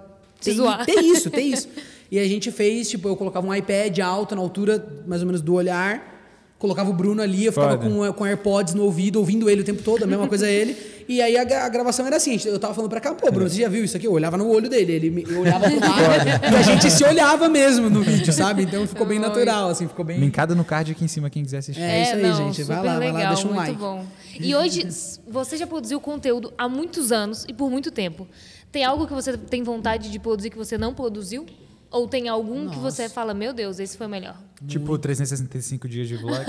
ter, 0.40 0.52
zoar. 0.52 0.84
ter 0.86 1.00
isso, 1.00 1.30
ter 1.30 1.42
isso? 1.42 1.68
E 2.10 2.18
a 2.18 2.26
gente 2.26 2.50
fez, 2.52 2.88
tipo, 2.88 3.08
eu 3.08 3.16
colocava 3.16 3.46
um 3.46 3.54
iPad 3.54 3.98
alto 3.98 4.34
na 4.34 4.40
altura, 4.40 5.02
mais 5.06 5.20
ou 5.22 5.26
menos, 5.26 5.42
do 5.42 5.54
olhar, 5.54 6.15
colocava 6.58 6.88
o 6.90 6.92
Bruno 6.92 7.20
ali, 7.22 7.44
eu 7.44 7.52
ficava 7.52 7.76
Foda. 7.76 7.88
com, 7.90 8.12
com 8.14 8.24
AirPods 8.24 8.72
no 8.74 8.84
ouvido, 8.84 9.16
ouvindo 9.18 9.48
ele 9.50 9.60
o 9.60 9.64
tempo 9.64 9.82
todo, 9.82 10.02
a 10.04 10.06
mesma 10.06 10.26
coisa 10.26 10.48
ele. 10.48 10.76
E 11.08 11.20
aí 11.22 11.36
a, 11.36 11.42
a 11.66 11.68
gravação 11.68 12.04
era 12.06 12.16
assim, 12.16 12.36
eu 12.46 12.58
tava 12.58 12.74
falando 12.74 12.90
pra 12.90 12.98
cá, 13.00 13.14
pô, 13.14 13.30
Bruno, 13.30 13.48
você 13.48 13.60
já 13.62 13.68
viu 13.68 13.84
isso 13.84 13.96
aqui? 13.96 14.06
Eu 14.06 14.12
olhava 14.12 14.36
no 14.36 14.48
olho 14.48 14.68
dele, 14.68 14.92
ele 14.92 15.10
me- 15.10 15.24
eu 15.28 15.40
olhava 15.40 15.70
pro 15.70 15.78
lado 15.78 16.52
e 16.52 16.56
a 16.56 16.62
gente 16.62 16.90
se 16.90 17.04
olhava 17.04 17.48
mesmo 17.48 17.88
no 17.88 18.02
vídeo, 18.02 18.32
sabe? 18.32 18.62
Então 18.64 18.86
ficou 18.86 19.06
bem 19.06 19.18
natural, 19.18 19.68
assim, 19.68 19.86
ficou 19.86 20.04
bem... 20.04 20.18
Linkado 20.18 20.56
no 20.56 20.64
card 20.64 20.90
aqui 20.92 21.04
em 21.04 21.08
cima, 21.08 21.30
quem 21.30 21.44
quiser 21.44 21.58
assistir. 21.58 21.80
É, 21.82 22.02
isso 22.02 22.14
aí, 22.16 22.22
não, 22.22 22.36
gente. 22.52 22.62
Vai 22.64 22.76
lá, 22.78 22.82
vai 22.98 23.12
lá, 23.12 23.18
legal, 23.18 23.34
deixa 23.34 23.48
um 23.48 23.52
muito 23.54 23.58
like. 23.68 23.78
bom. 23.78 24.04
E 24.40 24.54
hoje, 24.54 24.88
você 25.28 25.56
já 25.56 25.66
produziu 25.66 26.00
conteúdo 26.00 26.52
há 26.58 26.68
muitos 26.68 27.12
anos 27.12 27.44
e 27.48 27.52
por 27.54 27.70
muito 27.70 27.90
tempo. 27.92 28.26
Tem 28.72 28.84
algo 28.84 29.06
que 29.06 29.12
você 29.14 29.36
tem 29.36 29.62
vontade 29.62 30.10
de 30.10 30.18
produzir 30.18 30.50
que 30.50 30.58
você 30.58 30.76
não 30.76 30.92
produziu? 30.92 31.46
Ou 31.90 32.06
tem 32.08 32.28
algum 32.28 32.68
que 32.68 32.78
você 32.78 33.08
fala, 33.08 33.32
meu 33.32 33.52
Deus, 33.52 33.78
esse 33.78 33.96
foi 33.96 34.06
o 34.06 34.10
melhor? 34.10 34.36
Tipo 34.66 34.98
365 34.98 35.88
dias 35.88 36.08
de 36.08 36.16
vlog. 36.16 36.44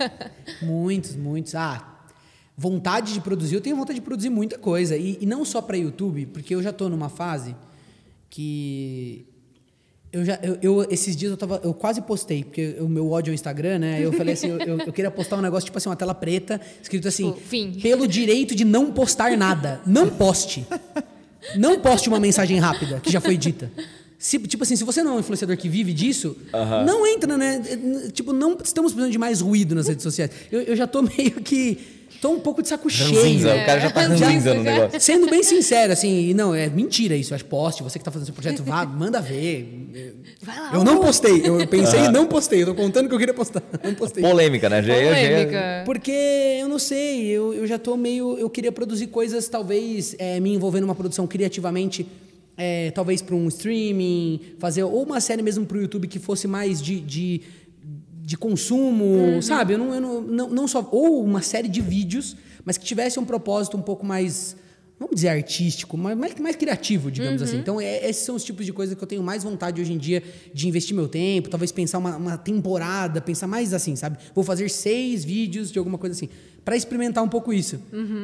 Muitos, 0.62 1.14
muitos. 1.16 1.54
Ah, 1.54 2.00
vontade 2.56 3.12
de 3.14 3.20
produzir, 3.20 3.54
eu 3.54 3.60
tenho 3.60 3.76
vontade 3.76 3.98
de 3.98 4.04
produzir 4.04 4.28
muita 4.30 4.58
coisa. 4.58 4.96
E, 4.96 5.18
e 5.20 5.26
não 5.26 5.44
só 5.44 5.62
para 5.62 5.76
YouTube, 5.76 6.26
porque 6.26 6.54
eu 6.54 6.62
já 6.62 6.72
tô 6.72 6.88
numa 6.88 7.08
fase 7.08 7.54
que 8.28 9.26
eu 10.12 10.24
já 10.24 10.38
eu, 10.42 10.58
eu- 10.60 10.86
esses 10.90 11.16
dias 11.16 11.30
eu 11.30 11.36
tava 11.36 11.60
eu 11.64 11.72
quase 11.72 12.02
postei 12.02 12.44
porque 12.44 12.76
o 12.80 12.88
meu 12.88 13.10
ódio 13.10 13.30
ao 13.30 13.34
Instagram 13.34 13.78
né 13.78 13.98
eu 14.04 14.12
falei 14.12 14.34
assim 14.34 14.48
eu, 14.48 14.58
eu- 14.58 14.78
eu 14.78 14.92
queria 14.92 15.10
postar 15.10 15.36
um 15.36 15.40
negócio 15.40 15.64
tipo 15.66 15.78
assim 15.78 15.88
uma 15.88 15.96
tela 15.96 16.14
preta 16.14 16.60
escrito 16.82 17.08
assim 17.08 17.30
Tipo, 17.32 17.40
fim. 17.46 17.72
pelo 17.80 18.06
direito 18.06 18.54
de 18.54 18.62
não 18.64 18.90
postar 18.92 19.34
nada 19.38 19.80
não 19.86 20.08
poste 20.10 20.66
não 21.56 21.80
poste 21.80 22.08
uma 22.10 22.20
mensagem 22.20 22.58
rápida 22.58 23.00
que 23.00 23.10
já 23.10 23.20
foi 23.22 23.36
dita 23.38 23.70
se, 24.24 24.38
tipo 24.38 24.62
assim, 24.62 24.76
se 24.76 24.84
você 24.84 25.02
não 25.02 25.14
é 25.14 25.16
um 25.16 25.18
influenciador 25.18 25.56
que 25.56 25.68
vive 25.68 25.92
disso, 25.92 26.36
não 26.86 27.04
entra, 27.04 27.36
né? 27.36 27.60
Tipo, 28.12 28.32
não 28.32 28.56
estamos 28.62 28.92
precisando 28.92 29.10
de 29.10 29.18
mais 29.18 29.40
ruído 29.40 29.74
nas 29.74 29.88
redes 29.88 30.04
sociais. 30.04 30.30
Eu, 30.52 30.60
eu 30.62 30.76
já 30.76 30.86
tô 30.86 31.02
meio 31.18 31.32
que. 31.42 31.76
Tô 32.20 32.30
um 32.30 32.38
pouco 32.38 32.62
de 32.62 32.68
saco 32.68 32.88
cheio. 32.88 33.16
Ranzinza, 33.16 33.48
o 33.52 33.66
cara 33.66 33.80
já 33.80 33.90
tá 33.90 34.02
Ranzinza, 34.02 34.26
ranzinza 34.26 34.54
no 34.54 34.62
já. 34.64 34.70
negócio. 34.72 35.00
Sendo 35.00 35.28
bem 35.28 35.42
sincero, 35.42 35.92
assim, 35.92 36.32
não, 36.34 36.54
é 36.54 36.68
mentira 36.68 37.16
isso. 37.16 37.34
Acho 37.34 37.44
poste, 37.46 37.82
você 37.82 37.98
que 37.98 38.04
tá 38.04 38.12
fazendo 38.12 38.26
seu 38.26 38.34
projeto, 38.34 38.62
vá, 38.62 38.86
manda 38.86 39.20
ver. 39.20 40.14
Vai 40.40 40.56
lá, 40.56 40.70
Eu 40.72 40.84
não 40.84 41.00
postei, 41.00 41.42
eu 41.44 41.66
pensei 41.66 42.04
e 42.04 42.08
não 42.12 42.26
postei. 42.28 42.62
Eu 42.62 42.66
tô 42.66 42.74
contando 42.76 43.08
que 43.08 43.14
eu 43.14 43.18
queria 43.18 43.34
postar. 43.34 43.60
Não 43.82 43.94
postei. 43.94 44.22
Polêmica, 44.22 44.68
né? 44.70 44.82
Já, 44.84 44.96
ia- 44.96 45.04
já 45.14 45.28
Polêmica. 45.28 45.82
Porque 45.84 46.12
eu 46.60 46.68
não 46.68 46.78
sei, 46.78 47.26
eu, 47.26 47.52
eu 47.54 47.66
já 47.66 47.76
tô 47.78 47.96
meio. 47.96 48.38
Eu 48.38 48.48
queria 48.48 48.70
produzir 48.70 49.08
coisas, 49.08 49.48
talvez 49.48 50.14
é, 50.16 50.38
me 50.38 50.54
envolver 50.54 50.80
numa 50.80 50.94
produção 50.94 51.26
criativamente, 51.26 52.06
é, 52.56 52.90
talvez 52.90 53.22
para 53.22 53.34
um 53.34 53.48
streaming, 53.48 54.40
fazer 54.58 54.82
ou 54.82 55.02
uma 55.02 55.20
série 55.20 55.42
mesmo 55.42 55.64
para 55.66 55.78
o 55.78 55.80
YouTube 55.80 56.06
que 56.08 56.18
fosse 56.18 56.46
mais 56.46 56.80
de, 56.82 57.00
de, 57.00 57.40
de 58.24 58.36
consumo, 58.36 59.40
sabe? 59.42 59.74
Eu 59.74 59.78
não, 59.78 59.94
eu 59.94 60.00
não, 60.00 60.20
não, 60.22 60.48
não 60.50 60.68
só. 60.68 60.86
Ou 60.92 61.24
uma 61.24 61.42
série 61.42 61.68
de 61.68 61.80
vídeos, 61.80 62.36
mas 62.64 62.76
que 62.78 62.84
tivesse 62.84 63.18
um 63.18 63.24
propósito 63.24 63.76
um 63.76 63.82
pouco 63.82 64.04
mais. 64.06 64.56
Vamos 64.98 65.16
dizer 65.16 65.30
artístico, 65.30 65.96
mas 65.98 66.16
mais, 66.16 66.34
mais 66.38 66.54
criativo, 66.54 67.10
digamos 67.10 67.42
assim. 67.42 67.56
Então, 67.58 67.80
é- 67.80 68.08
esses 68.08 68.24
são 68.24 68.36
os 68.36 68.44
tipos 68.44 68.64
de 68.64 68.72
coisa 68.72 68.94
que 68.94 69.02
eu 69.02 69.08
tenho 69.08 69.20
mais 69.22 69.42
vontade 69.42 69.80
hoje 69.80 69.92
em 69.92 69.98
dia 69.98 70.22
de 70.54 70.68
investir 70.68 70.94
meu 70.94 71.08
tempo, 71.08 71.48
talvez 71.48 71.72
pensar 71.72 71.98
uma, 71.98 72.16
uma 72.16 72.38
temporada, 72.38 73.20
pensar 73.20 73.48
mais 73.48 73.74
assim, 73.74 73.96
sabe? 73.96 74.16
Vou 74.32 74.44
fazer 74.44 74.68
seis 74.70 75.24
vídeos 75.24 75.72
de 75.72 75.78
alguma 75.80 75.98
coisa 75.98 76.14
assim, 76.14 76.28
para 76.64 76.76
experimentar 76.76 77.24
um 77.24 77.28
pouco 77.28 77.52
isso. 77.52 77.80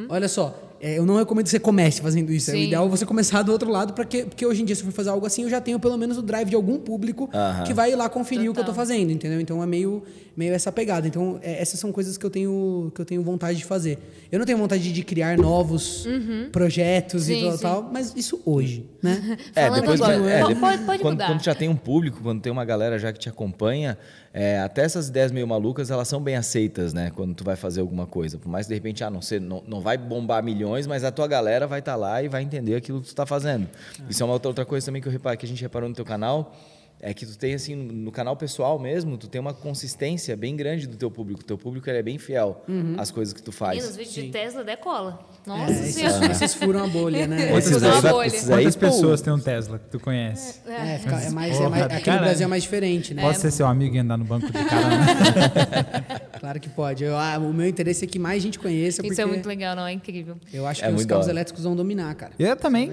Olha 0.07 0.29
só, 0.29 0.68
é, 0.81 0.97
eu 0.97 1.05
não 1.05 1.17
recomendo 1.17 1.43
que 1.45 1.49
você 1.51 1.59
comece 1.59 2.01
fazendo 2.01 2.31
isso. 2.31 2.49
É 2.51 2.53
o 2.53 2.57
Sim. 2.57 2.63
ideal 2.67 2.89
você 2.89 3.05
começar 3.05 3.41
do 3.41 3.51
outro 3.51 3.69
lado, 3.69 3.93
porque, 3.93 4.23
porque 4.23 4.45
hoje 4.45 4.61
em 4.61 4.65
dia, 4.65 4.75
se 4.75 4.81
eu 4.81 4.85
for 4.85 4.91
fazer 4.93 5.09
algo 5.09 5.25
assim, 5.25 5.43
eu 5.43 5.49
já 5.49 5.59
tenho 5.59 5.79
pelo 5.79 5.97
menos 5.97 6.17
o 6.17 6.21
drive 6.21 6.49
de 6.49 6.55
algum 6.55 6.77
público 6.79 7.29
Aham. 7.33 7.63
que 7.63 7.73
vai 7.73 7.93
lá 7.95 8.07
conferir 8.09 8.49
o 8.49 8.53
que 8.53 8.59
eu 8.59 8.63
tô 8.63 8.71
Total. 8.71 8.75
fazendo, 8.75 9.11
entendeu? 9.11 9.39
Então 9.41 9.61
é 9.61 9.65
meio, 9.65 10.01
meio 10.37 10.53
essa 10.53 10.71
pegada. 10.71 11.07
Então, 11.07 11.39
é, 11.41 11.61
essas 11.61 11.79
são 11.79 11.91
coisas 11.91 12.17
que 12.17 12.25
eu 12.25 12.29
tenho 12.29 12.91
que 12.95 13.01
eu 13.01 13.05
tenho 13.05 13.21
vontade 13.23 13.57
de 13.57 13.65
fazer. 13.65 13.97
Eu 14.31 14.39
não 14.39 14.45
tenho 14.45 14.57
vontade 14.57 14.91
de, 14.93 15.03
criar 15.03 15.37
novos 15.37 16.05
projetos 16.51 17.23
Sim, 17.23 17.39
e 17.39 17.41
tal, 17.43 17.51
sim. 17.57 17.61
tal, 17.63 17.89
mas 17.91 18.13
isso 18.15 18.41
hoje, 18.45 18.85
né? 19.01 19.37
É, 19.55 19.69
depois 19.71 19.99
agora, 20.01 20.19
que- 20.21 20.27
é, 20.27 20.39
pode- 20.41 20.53
depois- 20.53 20.71
pode- 20.75 20.85
pode 20.85 21.01
quando, 21.01 21.13
mudar. 21.13 21.27
quando 21.27 21.43
já 21.43 21.55
tem 21.55 21.67
um 21.69 21.75
público, 21.75 22.19
quando 22.21 22.41
tem 22.41 22.51
uma 22.51 22.63
galera 22.65 22.97
já 22.97 23.11
que 23.11 23.19
te 23.19 23.27
acompanha, 23.29 23.97
é, 24.33 24.59
até 24.59 24.83
essas 24.83 25.09
ideias 25.09 25.31
meio 25.31 25.47
malucas, 25.47 25.89
elas 25.89 26.07
são 26.07 26.21
bem 26.21 26.35
aceitas, 26.35 26.93
né? 26.93 27.11
Quando 27.15 27.33
tu 27.33 27.43
vai 27.43 27.55
fazer 27.55 27.81
alguma 27.81 28.05
coisa. 28.05 28.37
Por 28.37 28.49
mais 28.49 28.67
de 28.67 28.73
repente, 28.73 29.03
ah, 29.03 29.09
não, 29.09 29.21
sei, 29.21 29.39
não, 29.39 29.63
não 29.67 29.81
vai 29.81 29.97
bombar 29.97 30.43
milhões, 30.43 30.85
mas 30.85 31.03
a 31.03 31.11
tua 31.11 31.27
galera 31.27 31.65
vai 31.65 31.79
estar 31.79 31.95
lá 31.95 32.21
e 32.21 32.27
vai 32.27 32.43
entender 32.43 32.75
aquilo 32.75 32.99
que 32.99 33.07
tu 33.07 33.09
está 33.09 33.25
fazendo. 33.25 33.67
Isso 34.07 34.21
é 34.21 34.25
uma 34.25 34.33
outra, 34.33 34.49
outra 34.49 34.65
coisa 34.65 34.85
também 34.85 35.01
que, 35.01 35.07
eu 35.07 35.11
reparo, 35.11 35.37
que 35.37 35.45
a 35.45 35.49
gente 35.49 35.61
reparou 35.61 35.89
no 35.89 35.95
teu 35.95 36.05
canal, 36.05 36.55
é 37.01 37.13
que 37.13 37.25
tu 37.25 37.37
tem, 37.37 37.53
assim, 37.53 37.75
no 37.75 38.11
canal 38.11 38.35
pessoal 38.35 38.77
mesmo, 38.77 39.17
tu 39.17 39.27
tem 39.27 39.39
uma 39.39 39.53
consistência 39.53 40.35
bem 40.35 40.55
grande 40.55 40.85
do 40.85 40.97
teu 40.97 41.09
público. 41.09 41.41
O 41.41 41.43
teu 41.45 41.57
público 41.57 41.89
ele 41.89 41.97
é 41.99 42.03
bem 42.03 42.17
fiel 42.17 42.63
às 42.97 43.09
coisas 43.09 43.33
que 43.33 43.41
tu 43.41 43.51
Menino, 43.61 43.77
os 43.79 43.85
faz. 43.85 43.95
vídeos 43.97 44.13
de 44.15 44.31
Tesla 44.31 44.63
decola. 44.63 45.19
Nossa 45.47 45.71
É, 45.71 45.75
senhora. 45.83 46.25
esses, 46.25 46.41
esses 46.43 46.53
furam 46.55 46.83
a 46.83 46.87
bolha, 46.87 47.25
né? 47.25 47.37
Daí- 47.37 47.97
a 48.07 48.11
bolha. 48.11 48.29
Quantas 48.31 48.75
pessoas 48.75 49.21
tem 49.21 49.31
um 49.31 49.39
Tesla 49.39 49.79
que 49.79 49.89
tu 49.89 49.99
conhece? 49.99 50.59
É, 50.67 50.97
fica- 50.97 51.21
é 51.21 51.29
mais, 51.29 51.53
é 51.53 51.57
Porra, 51.57 51.69
mais, 51.69 51.83
aqui 51.83 51.95
no 51.95 52.01
caralho. 52.01 52.23
Brasil 52.25 52.43
é 52.45 52.47
mais 52.49 52.63
diferente, 52.63 53.13
né? 53.13 53.21
Posso 53.21 53.39
ser 53.41 53.51
seu 53.51 53.65
amigo 53.67 53.95
e 53.95 53.99
andar 53.99 54.17
no 54.17 54.25
banco 54.25 54.47
de 54.47 54.51
cara? 54.53 54.89
né? 54.89 56.19
Claro 56.39 56.59
que 56.59 56.69
pode. 56.69 57.03
Eu- 57.03 57.17
ah, 57.17 57.37
o 57.37 57.53
meu 57.53 57.67
interesse 57.67 58.05
é 58.05 58.07
que 58.07 58.17
mais 58.17 58.41
gente 58.41 58.57
conheça, 58.59 59.05
Isso 59.05 59.19
é 59.21 59.25
muito 59.25 59.45
legal, 59.45 59.75
não? 59.75 59.85
É 59.85 59.91
incrível. 59.91 60.37
eu 60.53 60.65
acho 60.65 60.83
É 60.83 60.87
que 60.89 60.93
os 60.95 61.05
carros 61.05 61.27
elétricos 61.27 61.63
vão 61.63 61.75
dominar, 61.75 62.13
cara. 62.15 62.31
Eu 62.39 62.55
também. 62.55 62.91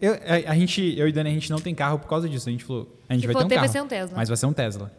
Eu, 0.00 0.14
a, 0.14 0.52
a 0.52 0.54
gente, 0.56 0.98
eu 0.98 1.06
e 1.08 1.12
Dani, 1.12 1.30
a 1.30 1.32
gente 1.32 1.48
não 1.50 1.60
tem 1.60 1.74
carro 1.74 1.98
por 1.98 2.08
causa 2.08 2.28
disso. 2.28 2.48
A 2.48 2.52
gente 2.52 2.64
falou, 2.64 2.97
a 3.08 3.14
gente 3.14 3.22
Se 3.22 3.26
vai 3.26 3.34
ter 3.36 3.44
um 3.44 3.48
ter, 3.48 3.54
vai 3.56 3.64
carro. 3.64 3.72
ser 3.72 3.82
um 3.82 3.86
Tesla. 3.88 4.16
Mas 4.16 4.28
vai 4.28 4.36
ser 4.36 4.46
um 4.46 4.52
Tesla. 4.52 4.90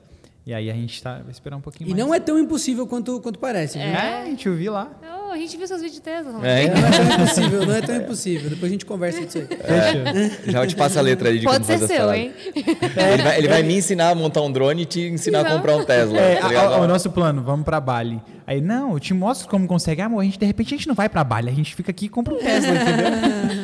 E 0.45 0.53
aí 0.53 0.71
a 0.71 0.73
gente 0.73 1.03
tá, 1.03 1.15
vai 1.19 1.29
esperar 1.31 1.57
um 1.57 1.61
pouquinho 1.61 1.89
E 1.89 1.91
mais. 1.93 2.03
não 2.03 2.13
é 2.15 2.19
tão 2.19 2.39
impossível 2.39 2.87
quanto, 2.87 3.19
quanto 3.21 3.37
parece, 3.37 3.77
viu? 3.77 3.87
É, 3.87 4.21
a 4.23 4.25
gente 4.25 4.49
ouviu 4.49 4.71
lá. 4.73 4.89
Oh, 5.03 5.31
a 5.31 5.37
gente 5.37 5.55
viu 5.55 5.67
seus 5.67 5.79
vídeos 5.79 5.97
de 5.97 6.01
Tesla. 6.01 6.31
Ronaldo. 6.31 6.47
É, 6.47 6.65
Não 6.67 6.87
é 6.87 6.91
tão 6.91 7.13
impossível, 7.13 7.65
não 7.67 7.75
é 7.75 7.81
tão 7.81 7.95
impossível. 7.97 8.49
Depois 8.49 8.71
a 8.71 8.73
gente 8.73 8.85
conversa 8.85 9.23
disso 9.25 9.37
aí. 9.37 9.45
Fechou. 9.47 10.51
já 10.51 10.63
eu 10.63 10.67
te 10.67 10.75
passo 10.75 10.97
a 10.97 11.01
letra 11.03 11.29
aí 11.29 11.37
de 11.37 11.45
Pode 11.45 11.63
como 11.67 11.77
ser 11.79 11.85
seu, 11.87 12.11
hein? 12.11 12.33
Ele 12.55 13.21
vai, 13.23 13.37
ele 13.37 13.47
vai 13.47 13.61
me 13.61 13.75
ensinar 13.77 14.09
a 14.09 14.15
montar 14.15 14.41
um 14.41 14.51
drone 14.51 14.81
e 14.83 14.85
te 14.85 15.01
ensinar 15.01 15.41
a 15.41 15.43
Não. 15.43 15.57
comprar 15.57 15.75
um 15.77 15.85
Tesla. 15.85 16.17
É, 16.17 16.37
tá 16.37 16.61
a- 16.61 16.81
o 16.81 16.87
nosso 16.87 17.11
plano, 17.11 17.43
vamos 17.43 17.63
pra 17.63 17.79
Bali. 17.79 18.19
Aí, 18.47 18.59
não, 18.59 18.93
eu 18.93 18.99
te 18.99 19.13
mostro 19.13 19.47
como 19.47 19.67
consegue. 19.67 20.01
Ah, 20.01 20.05
amor, 20.05 20.21
a 20.21 20.23
gente, 20.23 20.39
de 20.39 20.45
repente 20.47 20.73
a 20.73 20.77
gente 20.77 20.87
não 20.87 20.95
vai 20.95 21.07
pra 21.09 21.23
Bali, 21.23 21.49
a 21.49 21.53
gente 21.53 21.75
fica 21.75 21.91
aqui 21.91 22.05
e 22.07 22.09
compra 22.09 22.33
um 22.33 22.37
Tesla, 22.39 22.71
entendeu? 22.73 23.09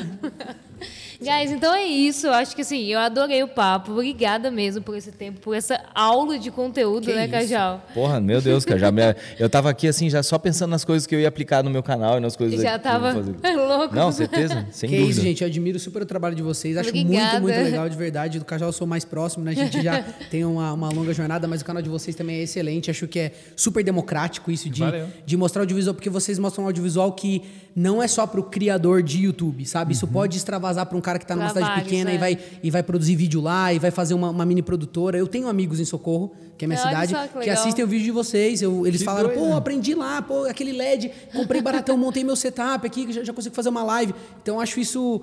Guys, 1.25 1.51
então 1.51 1.73
é 1.73 1.83
isso. 1.85 2.27
Eu 2.27 2.33
acho 2.33 2.55
que 2.55 2.61
assim, 2.61 2.85
eu 2.85 2.99
adorei 2.99 3.41
o 3.43 3.47
papo. 3.47 3.91
Obrigada 3.91 4.51
mesmo 4.51 4.81
por 4.81 4.95
esse 4.95 5.11
tempo, 5.11 5.39
por 5.39 5.55
essa 5.55 5.79
aula 5.93 6.37
de 6.37 6.51
conteúdo, 6.51 7.07
Que 7.07 7.13
né, 7.13 7.23
isso. 7.23 7.31
Cajal? 7.31 7.83
Porra, 7.93 8.19
meu 8.19 8.41
Deus, 8.41 8.65
me- 8.65 9.15
eu 9.39 9.49
tava 9.49 9.69
aqui 9.69 9.87
assim, 9.87 10.09
já 10.09 10.21
só 10.23 10.37
pensando 10.37 10.69
nas 10.71 10.85
coisas 10.85 11.07
que 11.07 11.15
eu 11.15 11.19
ia 11.19 11.27
aplicar 11.27 11.63
no 11.63 11.69
meu 11.69 11.81
canal 11.83 12.17
e 12.17 12.19
nas 12.19 12.35
coisas 12.35 12.61
Já 12.61 12.71
que 12.71 12.75
eu 12.87 12.91
tava 12.91 13.13
fazer. 13.13 13.35
louco. 13.55 13.95
Não, 13.95 14.11
certeza, 14.11 14.67
sem 14.71 14.89
que 14.89 14.95
dúvida. 14.97 15.11
isso, 15.11 15.21
gente. 15.21 15.41
Eu 15.41 15.47
admiro 15.47 15.79
super 15.79 16.01
o 16.01 16.05
trabalho 16.05 16.35
de 16.35 16.43
vocês. 16.43 16.77
Acho 16.77 16.91
muito, 16.93 17.05
Obrigada. 17.07 17.39
muito 17.39 17.55
legal, 17.57 17.89
de 17.89 17.97
verdade. 17.97 18.39
Do 18.39 18.45
Cajal 18.45 18.69
eu 18.69 18.73
sou 18.73 18.85
mais 18.87 19.03
próximo, 19.03 19.43
né? 19.43 19.51
A 19.51 19.55
gente 19.55 19.81
já 19.81 20.03
tem 20.29 20.45
uma, 20.45 20.73
uma 20.73 20.89
longa 20.89 21.13
jornada, 21.13 21.47
mas 21.47 21.61
o 21.61 21.65
canal 21.65 21.81
de 21.81 21.89
vocês 21.89 22.15
também 22.15 22.37
é 22.37 22.43
excelente. 22.43 22.91
Acho 22.91 23.07
que 23.07 23.19
é 23.19 23.31
super 23.55 23.83
democrático 23.83 24.51
isso 24.51 24.69
de, 24.69 24.81
Valeu. 24.81 25.07
de 25.25 25.37
mostrar 25.37 25.61
audiovisual, 25.63 25.93
porque 25.95 26.09
vocês 26.09 26.37
mostram 26.39 26.63
um 26.65 26.67
audiovisual 26.67 27.11
que 27.13 27.41
não 27.75 28.01
é 28.01 28.07
só 28.07 28.25
pro 28.25 28.43
criador 28.43 29.03
de 29.03 29.23
YouTube, 29.23 29.65
sabe? 29.65 29.93
Isso 29.93 30.07
pode 30.07 30.37
extravasar 30.37 30.85
para 30.85 30.97
um 30.97 31.01
cara 31.01 31.14
que 31.19 31.25
tá 31.25 31.35
numa 31.35 31.49
cidade 31.49 31.81
pequena 31.83 32.11
é. 32.11 32.15
e, 32.15 32.17
vai, 32.17 32.37
e 32.63 32.71
vai 32.71 32.83
produzir 32.83 33.15
vídeo 33.15 33.41
lá 33.41 33.73
e 33.73 33.79
vai 33.79 33.91
fazer 33.91 34.13
uma, 34.13 34.29
uma 34.29 34.45
mini 34.45 34.61
produtora. 34.61 35.17
Eu 35.17 35.27
tenho 35.27 35.47
amigos 35.47 35.79
em 35.79 35.85
Socorro, 35.85 36.31
que 36.57 36.65
é 36.65 36.67
minha 36.67 36.79
Olha 36.79 36.87
cidade, 36.89 37.11
só 37.11 37.27
que 37.39 37.43
que, 37.45 37.49
assistem 37.49 37.83
o 37.85 37.87
vídeo 37.87 38.05
de 38.05 38.11
vocês. 38.11 38.61
Eu- 38.61 38.85
eles 38.85 39.01
Que 39.01 39.05
falaram, 39.05 39.29
doido. 39.29 39.39
pô, 39.49 39.55
aprendi 39.55 39.93
lá, 39.93 40.21
pô, 40.21 40.45
aquele 40.45 40.71
LED, 40.71 41.11
comprei 41.35 41.61
baratão, 41.61 41.97
montei 41.97 42.23
meu 42.23 42.35
setup 42.35 42.85
aqui, 42.85 43.11
já, 43.11 43.23
já 43.23 43.33
consigo 43.33 43.55
fazer 43.55 43.69
uma 43.69 43.83
live. 43.83 44.13
Então, 44.41 44.59
acho 44.59 44.79
isso 44.79 45.21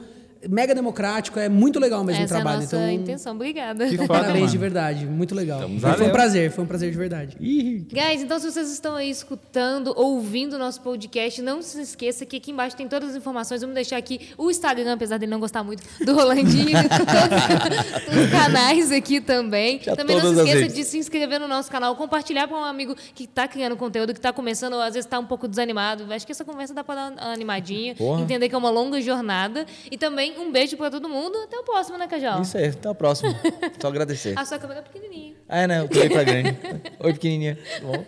mega 0.49 0.75
democrático, 0.75 1.39
é 1.39 1.49
muito 1.49 1.79
legal 1.79 2.05
mesmo 2.05 2.23
Essa 2.23 2.35
o 2.35 2.37
trabalho. 2.37 2.55
é 2.55 2.59
a 2.59 2.63
nossa 2.63 2.77
então, 2.77 2.91
intenção. 2.91 3.35
Obrigada. 3.35 3.87
Que 3.87 3.95
então, 3.95 4.07
foda, 4.07 4.21
parabéns 4.21 4.41
mano. 4.43 4.53
de 4.53 4.59
verdade, 4.59 5.07
muito 5.07 5.35
legal. 5.35 5.61
Foi, 5.61 5.79
Valeu. 5.79 5.99
foi 5.99 6.07
um 6.07 6.13
prazer, 6.13 6.51
foi 6.51 6.65
um 6.65 6.67
prazer 6.67 6.91
de 6.91 6.97
verdade. 6.97 7.37
Guys, 7.39 8.23
então 8.23 8.39
se 8.39 8.51
vocês 8.51 8.71
estão 8.71 8.95
aí 8.95 9.11
escutando, 9.11 9.93
ouvindo 9.97 10.55
o 10.55 10.59
nosso 10.59 10.81
podcast, 10.81 11.41
não 11.43 11.63
se 11.63 11.81
esqueça 11.81 12.27
que 12.27 12.37
aqui 12.37 12.51
embaixo 12.51 12.77
tem 12.77 12.89
todas 12.89 13.11
as 13.11 13.17
informações. 13.17 13.61
Vamos 13.61 13.75
deixar 13.75 13.97
aqui 13.97 14.31
o 14.37 14.51
Instagram, 14.51 14.95
apesar 14.95 15.19
dele 15.19 15.31
não 15.31 15.41
gostar 15.41 15.63
muito 15.63 15.83
do 16.05 16.15
Rolandinho, 16.15 16.79
todos 16.89 18.25
os 18.25 18.31
canais 18.31 18.93
aqui 18.93 19.21
também. 19.21 19.81
Já 19.83 19.95
também 19.97 20.17
não 20.17 20.35
se 20.35 20.41
esqueça 20.41 20.75
de 20.75 20.85
se 20.85 20.99
inscrever 20.99 21.39
no 21.41 21.49
nosso 21.49 21.71
canal, 21.71 21.95
compartilhar 21.97 22.49
com 22.49 22.55
um 22.55 22.65
amigo 22.65 22.95
que 23.15 23.25
está 23.25 23.47
criando 23.47 23.77
conteúdo, 23.77 24.13
que 24.13 24.19
está 24.19 24.33
começando, 24.33 24.75
ou 24.75 24.81
às 24.81 24.95
vezes 24.95 25.07
está 25.07 25.19
um 25.19 25.27
pouco 25.27 25.47
desanimado. 25.47 26.13
Acho 26.13 26.27
que 26.27 26.33
essa 26.33 26.45
conversa 26.45 26.75
dá 26.75 26.83
para 26.83 27.11
dar 27.11 27.25
uma 27.25 27.33
animadinha, 27.33 27.95
Porra. 27.95 28.23
entender 28.23 28.49
que 28.49 28.55
é 28.55 28.59
uma 28.59 28.71
longa 28.71 29.01
jornada. 29.01 29.67
E 29.91 29.97
também 29.97 30.32
um 30.41 30.53
beijo 30.53 30.77
para 30.77 30.91
todo 30.91 31.09
mundo. 31.09 31.37
Até 31.39 31.59
o 31.59 31.63
próximo, 31.63 31.99
né, 31.99 32.07
Cajal? 32.07 32.43
Isso 32.43 32.57
aí, 32.57 32.69
até 32.69 32.89
a 32.89 32.95
próxima. 32.95 33.35
Só 33.81 33.89
agradecer. 33.89 34.35
A 34.39 34.45
sua 34.45 34.59
câmera 34.59 34.81
é 34.81 34.83
pequenininha. 34.83 35.37
Ah, 35.49 35.61
é, 35.61 35.67
né? 35.67 35.81
Eu 35.81 35.89
pulei 35.89 36.09
pra 36.11 36.25
grande. 36.25 36.57
Oi, 37.01 37.13
pequenininha. 37.13 37.59
Tá 37.81 37.87
bom? 37.87 38.05